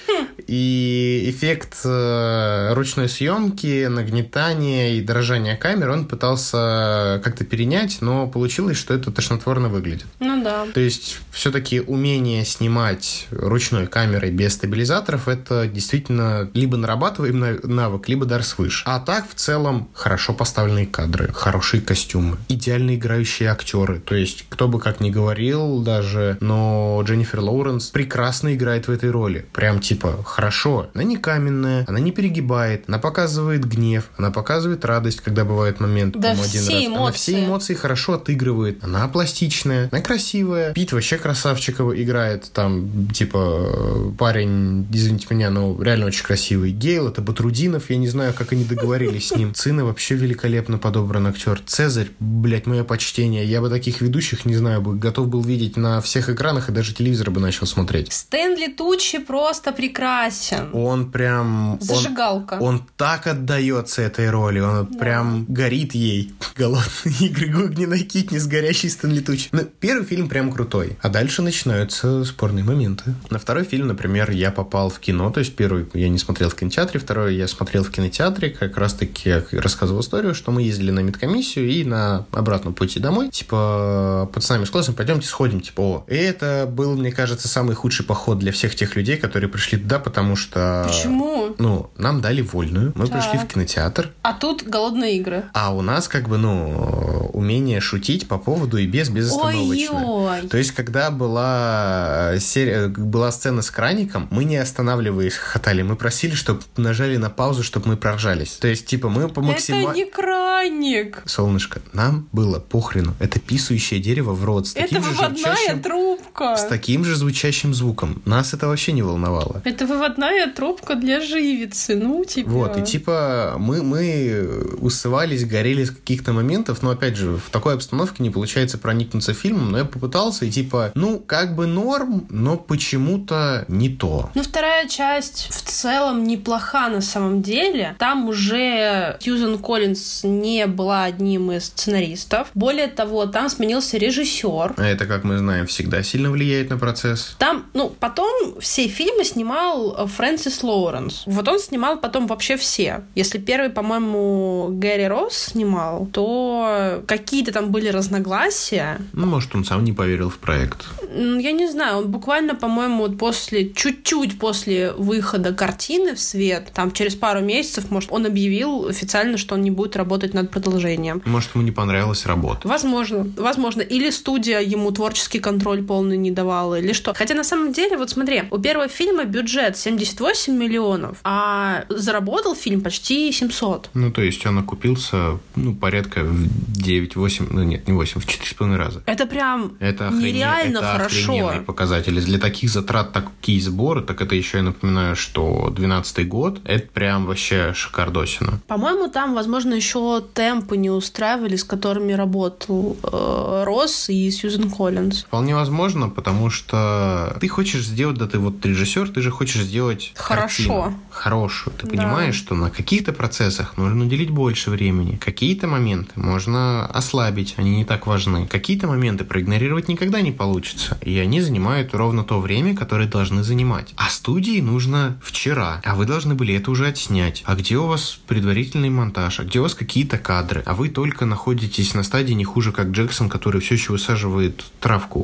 И 0.50 1.30
эффект 1.30 1.76
э, 1.84 2.72
ручной 2.74 3.08
съемки, 3.08 3.86
нагнетания 3.86 4.94
и 4.94 5.00
дрожания 5.00 5.56
камер 5.56 5.90
он 5.90 6.06
пытался 6.06 7.20
как-то 7.22 7.44
перенять, 7.44 7.98
но 8.00 8.26
получилось, 8.26 8.76
что 8.76 8.92
это 8.92 9.12
тошнотворно 9.12 9.68
выглядит. 9.68 10.06
Ну 10.18 10.42
да. 10.42 10.66
То 10.74 10.80
есть 10.80 11.20
все-таки 11.30 11.80
умение 11.80 12.44
снимать 12.44 13.28
ручной 13.30 13.86
камерой 13.86 14.32
без 14.32 14.54
стабилизаторов 14.54 15.28
это 15.28 15.68
действительно 15.68 16.50
либо 16.52 16.76
нарабатываемый 16.76 17.60
навык, 17.62 18.08
либо 18.08 18.26
дар 18.26 18.42
свыше. 18.42 18.82
А 18.86 18.98
так 18.98 19.30
в 19.30 19.34
целом 19.34 19.88
хорошо 19.94 20.32
поставленные 20.32 20.86
кадры, 20.88 21.30
хорошие 21.32 21.80
костюмы, 21.80 22.38
идеально 22.48 22.96
играющие 22.96 23.50
актеры. 23.50 24.00
То 24.00 24.16
есть 24.16 24.46
кто 24.48 24.66
бы 24.66 24.80
как 24.80 24.98
ни 24.98 25.10
говорил 25.10 25.80
даже, 25.80 26.38
но 26.40 27.00
Дженнифер 27.06 27.38
Лоуренс 27.38 27.90
прекрасно 27.90 28.52
играет 28.52 28.88
в 28.88 28.90
этой 28.90 29.12
роли. 29.12 29.46
Прям 29.52 29.78
типа 29.78 30.24
хорошо. 30.40 30.88
Она 30.94 31.04
не 31.04 31.18
каменная, 31.18 31.84
она 31.86 32.00
не 32.00 32.12
перегибает, 32.12 32.84
она 32.88 32.98
показывает 32.98 33.66
гнев, 33.66 34.10
она 34.16 34.30
показывает 34.30 34.86
радость, 34.86 35.20
когда 35.20 35.44
бывает 35.44 35.80
момент. 35.80 36.16
Да 36.16 36.34
все 36.34 36.44
один 36.44 36.60
раз. 36.60 36.86
эмоции. 36.86 36.98
Она 36.98 37.12
все 37.12 37.44
эмоции 37.44 37.74
хорошо 37.74 38.14
отыгрывает. 38.14 38.82
Она 38.82 39.06
пластичная, 39.08 39.90
она 39.92 40.00
красивая. 40.00 40.72
Пит 40.72 40.92
вообще 40.92 41.18
красавчикова 41.18 42.02
играет. 42.02 42.50
Там, 42.54 43.08
типа, 43.10 44.14
парень, 44.18 44.86
извините 44.90 45.26
меня, 45.28 45.50
но 45.50 45.76
реально 45.82 46.06
очень 46.06 46.24
красивый. 46.24 46.72
Гейл, 46.72 47.08
это 47.08 47.20
Батрудинов, 47.20 47.90
я 47.90 47.98
не 47.98 48.08
знаю, 48.08 48.32
как 48.32 48.52
они 48.52 48.64
договорились 48.64 49.28
с 49.28 49.36
ним. 49.36 49.52
Цина 49.52 49.84
вообще 49.84 50.14
великолепно 50.14 50.78
подобран 50.78 51.26
актер. 51.26 51.60
Цезарь, 51.66 52.08
блядь, 52.18 52.66
мое 52.66 52.82
почтение. 52.84 53.44
Я 53.44 53.60
бы 53.60 53.68
таких 53.68 54.00
ведущих, 54.00 54.46
не 54.46 54.54
знаю, 54.56 54.80
бы 54.80 54.96
готов 54.96 55.28
был 55.28 55.42
видеть 55.42 55.76
на 55.76 56.00
всех 56.00 56.30
экранах 56.30 56.70
и 56.70 56.72
даже 56.72 56.94
телевизор 56.94 57.30
бы 57.30 57.40
начал 57.40 57.66
смотреть. 57.66 58.10
Стэнли 58.10 58.68
Тучи 58.72 59.18
просто 59.18 59.72
прекрасен 59.72 60.29
прекрасен. 60.30 60.70
Он 60.72 61.10
прям... 61.10 61.78
Зажигалка. 61.80 62.54
Он, 62.54 62.76
он 62.76 62.86
так 62.96 63.26
отдается 63.26 64.02
этой 64.02 64.30
роли, 64.30 64.60
он 64.60 64.86
да. 64.86 64.98
прям 64.98 65.44
горит 65.48 65.94
ей. 65.94 66.32
Голодные 66.56 67.14
игры, 67.20 67.48
Гугнина 67.48 67.98
Китнис, 67.98 68.46
горящий 68.46 68.88
Стэнли 68.88 69.20
Туч. 69.20 69.48
Ну, 69.52 69.62
первый 69.80 70.04
фильм 70.04 70.28
прям 70.28 70.52
крутой. 70.52 70.96
А 71.02 71.08
дальше 71.08 71.42
начинаются 71.42 72.24
спорные 72.24 72.64
моменты. 72.64 73.14
На 73.30 73.38
второй 73.38 73.64
фильм, 73.64 73.88
например, 73.88 74.30
я 74.30 74.50
попал 74.50 74.90
в 74.90 74.98
кино, 74.98 75.30
то 75.30 75.40
есть 75.40 75.56
первый 75.56 75.86
я 75.94 76.08
не 76.08 76.18
смотрел 76.18 76.48
в 76.50 76.54
кинотеатре, 76.54 77.00
второй 77.00 77.34
я 77.36 77.48
смотрел 77.48 77.84
в 77.84 77.90
кинотеатре, 77.90 78.50
как 78.50 78.76
раз-таки 78.76 79.42
рассказывал 79.52 80.00
историю, 80.00 80.34
что 80.34 80.50
мы 80.50 80.62
ездили 80.62 80.90
на 80.90 81.00
медкомиссию 81.00 81.68
и 81.68 81.84
на 81.84 82.26
обратном 82.32 82.74
пути 82.74 83.00
домой, 83.00 83.30
типа, 83.30 84.30
пацанами 84.32 84.64
с 84.64 84.70
классом, 84.70 84.94
пойдемте 84.94 85.26
сходим, 85.26 85.60
типа, 85.60 85.80
о. 85.80 86.04
И 86.08 86.14
это 86.14 86.68
был, 86.70 86.96
мне 86.96 87.12
кажется, 87.12 87.48
самый 87.48 87.74
худший 87.74 88.04
поход 88.04 88.38
для 88.38 88.52
всех 88.52 88.74
тех 88.74 88.96
людей, 88.96 89.16
которые 89.16 89.48
пришли 89.48 89.78
туда, 89.78 89.98
потому 90.10 90.34
что... 90.34 90.84
Почему? 90.88 91.54
Ну, 91.58 91.90
нам 91.96 92.20
дали 92.20 92.42
вольную, 92.42 92.92
мы 92.96 93.06
так. 93.06 93.22
пришли 93.22 93.38
в 93.38 93.46
кинотеатр. 93.46 94.10
А 94.22 94.32
тут 94.32 94.64
голодные 94.64 95.16
игры. 95.16 95.44
А 95.54 95.72
у 95.72 95.82
нас 95.82 96.08
как 96.08 96.28
бы, 96.28 96.36
ну, 96.36 97.30
умение 97.32 97.80
шутить 97.80 98.26
по 98.26 98.38
поводу 98.38 98.76
и 98.76 98.86
без, 98.86 99.08
безостановочно. 99.08 100.04
Ой-ой. 100.04 100.48
То 100.48 100.58
есть, 100.58 100.72
когда 100.72 101.12
была, 101.12 102.32
э, 102.32 102.40
серия, 102.40 102.88
была 102.88 103.30
сцена 103.30 103.62
с 103.62 103.70
краником, 103.70 104.26
мы 104.32 104.42
не 104.44 104.56
останавливаясь 104.56 105.34
хохотали, 105.34 105.82
мы 105.82 105.94
просили, 105.94 106.34
чтобы 106.34 106.62
нажали 106.76 107.16
на 107.16 107.30
паузу, 107.30 107.62
чтобы 107.62 107.90
мы 107.90 107.96
проржались. 107.96 108.54
То 108.54 108.66
есть, 108.66 108.86
типа, 108.86 109.08
мы 109.08 109.28
по 109.28 109.42
максимуму... 109.42 109.90
Это 109.90 109.96
не 109.96 110.06
краник! 110.06 111.22
Солнышко, 111.24 111.80
нам 111.92 112.28
было 112.32 112.58
похрену. 112.58 113.14
Это 113.20 113.38
писающее 113.38 114.00
дерево 114.00 114.32
в 114.32 114.44
рот. 114.44 114.66
С 114.66 114.74
это 114.74 114.82
таким 114.82 115.02
выводная 115.02 115.28
же 115.30 115.42
звучащим... 115.44 115.82
трубка. 115.82 116.56
С 116.56 116.64
таким 116.64 117.04
же 117.04 117.14
звучащим 117.14 117.74
звуком. 117.74 118.22
Нас 118.24 118.54
это 118.54 118.66
вообще 118.66 118.90
не 118.92 119.02
волновало. 119.02 119.62
Это 119.64 119.86
выводная 120.00 120.46
трубка 120.50 120.94
для 120.94 121.20
живицы, 121.20 121.94
ну, 121.96 122.24
типа... 122.24 122.50
Вот, 122.50 122.78
и 122.78 122.82
типа 122.82 123.56
мы, 123.58 123.82
мы 123.82 124.76
усывались, 124.80 125.44
горели 125.44 125.84
с 125.84 125.90
каких-то 125.90 126.32
моментов, 126.32 126.82
но, 126.82 126.90
опять 126.90 127.16
же, 127.16 127.36
в 127.36 127.50
такой 127.50 127.74
обстановке 127.74 128.22
не 128.22 128.30
получается 128.30 128.78
проникнуться 128.78 129.34
фильмом, 129.34 129.72
но 129.72 129.78
я 129.78 129.84
попытался, 129.84 130.46
и 130.46 130.50
типа, 130.50 130.92
ну, 130.94 131.18
как 131.18 131.54
бы 131.54 131.66
норм, 131.66 132.26
но 132.30 132.56
почему-то 132.56 133.64
не 133.68 133.88
то. 133.90 134.30
Ну, 134.34 134.42
вторая 134.42 134.88
часть 134.88 135.48
в 135.50 135.62
целом 135.62 136.24
неплоха 136.24 136.88
на 136.88 137.00
самом 137.00 137.42
деле. 137.42 137.94
Там 137.98 138.28
уже 138.28 139.16
Сьюзен 139.20 139.58
Коллинз 139.58 140.24
не 140.24 140.66
была 140.66 141.04
одним 141.04 141.52
из 141.52 141.66
сценаристов. 141.66 142.48
Более 142.54 142.86
того, 142.86 143.26
там 143.26 143.48
сменился 143.48 143.98
режиссер. 143.98 144.74
А 144.76 144.86
это, 144.86 145.06
как 145.06 145.24
мы 145.24 145.38
знаем, 145.38 145.66
всегда 145.66 146.02
сильно 146.02 146.30
влияет 146.30 146.70
на 146.70 146.78
процесс. 146.78 147.36
Там, 147.38 147.66
ну, 147.74 147.94
потом 148.00 148.60
все 148.60 148.88
фильмы 148.88 149.24
снимал 149.24 149.89
э, 149.96 150.06
Фрэнсис 150.06 150.62
Лоуренс. 150.62 151.24
Вот 151.26 151.48
он 151.48 151.58
снимал 151.58 151.98
потом 151.98 152.26
вообще 152.26 152.56
все. 152.56 153.02
Если 153.14 153.38
первый, 153.38 153.70
по-моему, 153.70 154.68
Гэри 154.70 155.06
Росс 155.08 155.50
снимал, 155.50 156.06
то 156.06 157.02
какие-то 157.06 157.52
там 157.52 157.70
были 157.70 157.88
разногласия. 157.88 159.00
Ну, 159.12 159.26
может, 159.26 159.54
он 159.54 159.64
сам 159.64 159.84
не 159.84 159.92
поверил 159.92 160.30
в 160.30 160.38
проект. 160.38 160.86
Я 161.14 161.52
не 161.52 161.68
знаю, 161.68 161.98
он 161.98 162.10
буквально, 162.10 162.54
по-моему, 162.54 163.06
вот 163.06 163.18
после, 163.18 163.70
чуть-чуть 163.72 164.38
после 164.38 164.92
выхода 164.92 165.52
картины 165.52 166.14
в 166.14 166.20
свет, 166.20 166.70
там 166.74 166.92
через 166.92 167.14
пару 167.14 167.40
месяцев, 167.40 167.90
может, 167.90 168.12
он 168.12 168.26
объявил 168.26 168.86
официально, 168.86 169.36
что 169.36 169.54
он 169.54 169.62
не 169.62 169.70
будет 169.70 169.96
работать 169.96 170.34
над 170.34 170.50
продолжением. 170.50 171.22
Может, 171.24 171.54
ему 171.54 171.64
не 171.64 171.72
понравилась 171.72 172.26
работа. 172.26 172.68
Возможно, 172.68 173.26
возможно. 173.36 173.82
Или 173.82 174.10
студия 174.10 174.60
ему 174.60 174.90
творческий 174.92 175.38
контроль 175.38 175.82
полный 175.82 176.16
не 176.16 176.30
давала, 176.30 176.78
или 176.78 176.92
что. 176.92 177.14
Хотя 177.14 177.34
на 177.34 177.44
самом 177.44 177.72
деле, 177.72 177.96
вот 177.96 178.10
смотри, 178.10 178.42
у 178.50 178.58
первого 178.58 178.88
фильма 178.88 179.24
бюджет 179.24 179.76
78 179.80 180.54
миллионов, 180.54 181.18
а 181.24 181.84
заработал 181.88 182.54
фильм 182.54 182.80
почти 182.80 183.32
700. 183.32 183.90
Ну, 183.94 184.10
то 184.10 184.22
есть 184.22 184.44
он 184.46 184.58
окупился, 184.58 185.38
ну, 185.56 185.74
порядка 185.74 186.22
в 186.24 186.48
9-8, 186.82 187.48
ну 187.50 187.62
нет, 187.62 187.86
не 187.88 187.94
8, 187.94 188.20
в 188.20 188.26
4,5 188.26 188.76
раза. 188.76 189.02
Это 189.06 189.26
прям 189.26 189.72
Это 189.80 190.10
нереально 190.10 190.78
это 190.78 190.92
хорошо. 190.92 191.62
показатели. 191.66 192.20
Для 192.20 192.38
таких 192.38 192.70
затрат 192.70 193.12
такие 193.12 193.60
сборы, 193.60 194.02
так 194.02 194.20
это 194.20 194.34
еще 194.34 194.58
я 194.58 194.62
напоминаю, 194.64 195.16
что 195.16 195.70
12 195.70 196.28
год, 196.28 196.60
это 196.64 196.86
прям 196.88 197.26
вообще 197.26 197.72
шикардосина. 197.74 198.60
По-моему, 198.66 199.08
там, 199.08 199.34
возможно, 199.34 199.74
еще 199.74 200.22
темпы 200.34 200.76
не 200.76 200.90
устраивали, 200.90 201.56
с 201.56 201.64
которыми 201.64 202.12
работал 202.12 202.96
э, 203.02 203.64
Росс 203.64 204.08
и 204.08 204.30
Сьюзен 204.30 204.70
Коллинз. 204.70 205.24
Вполне 205.24 205.54
возможно, 205.54 206.08
потому 206.08 206.50
что 206.50 207.36
ты 207.40 207.48
хочешь 207.48 207.84
сделать, 207.84 208.18
да 208.18 208.26
ты 208.26 208.38
вот 208.38 208.64
режиссер, 208.64 209.10
ты 209.10 209.22
же 209.22 209.30
хочешь 209.30 209.62
сделать 209.70 210.12
Хорошо. 210.16 210.64
картину 210.68 211.00
хорошую. 211.10 211.74
Ты 211.76 211.86
Да. 211.86 211.90
понимаешь, 211.96 212.34
что 212.34 212.54
на 212.54 212.70
каких-то 212.70 213.12
процессах 213.12 213.76
нужно 213.76 214.04
уделить 214.04 214.30
больше 214.30 214.70
времени. 214.70 215.16
Какие-то 215.16 215.66
моменты 215.66 216.12
можно 216.16 216.86
ослабить, 216.86 217.54
они 217.56 217.76
не 217.76 217.84
так 217.84 218.06
важны. 218.06 218.46
Какие-то 218.46 218.86
моменты 218.86 219.24
проигнорировать 219.24 219.88
никогда 219.88 220.20
не 220.22 220.32
получится. 220.32 220.98
И 221.02 221.16
они 221.18 221.40
занимают 221.40 221.94
ровно 221.94 222.24
то 222.24 222.40
время, 222.40 222.74
которое 222.74 223.06
должны 223.08 223.42
занимать. 223.44 223.92
А 223.96 224.08
студии 224.08 224.60
нужно 224.60 225.18
вчера, 225.22 225.80
а 225.84 225.94
вы 225.94 226.06
должны 226.06 226.34
были 226.34 226.54
это 226.54 226.70
уже 226.70 226.86
отснять. 226.88 227.42
А 227.46 227.54
где 227.54 227.76
у 227.76 227.86
вас 227.86 228.18
предварительный 228.26 228.90
монтаж? 228.90 229.40
А 229.40 229.44
где 229.44 229.60
у 229.60 229.62
вас 229.62 229.74
какие-то 229.74 230.18
кадры? 230.18 230.62
А 230.66 230.74
вы 230.74 230.88
только 230.88 231.26
находитесь 231.26 231.94
на 231.94 232.02
стадии 232.02 232.32
не 232.34 232.44
хуже, 232.44 232.72
как 232.72 232.88
Джексон, 232.88 233.28
который 233.28 233.60
все 233.60 233.74
еще 233.74 233.92
высаживает 233.92 234.64
травку 234.80 235.20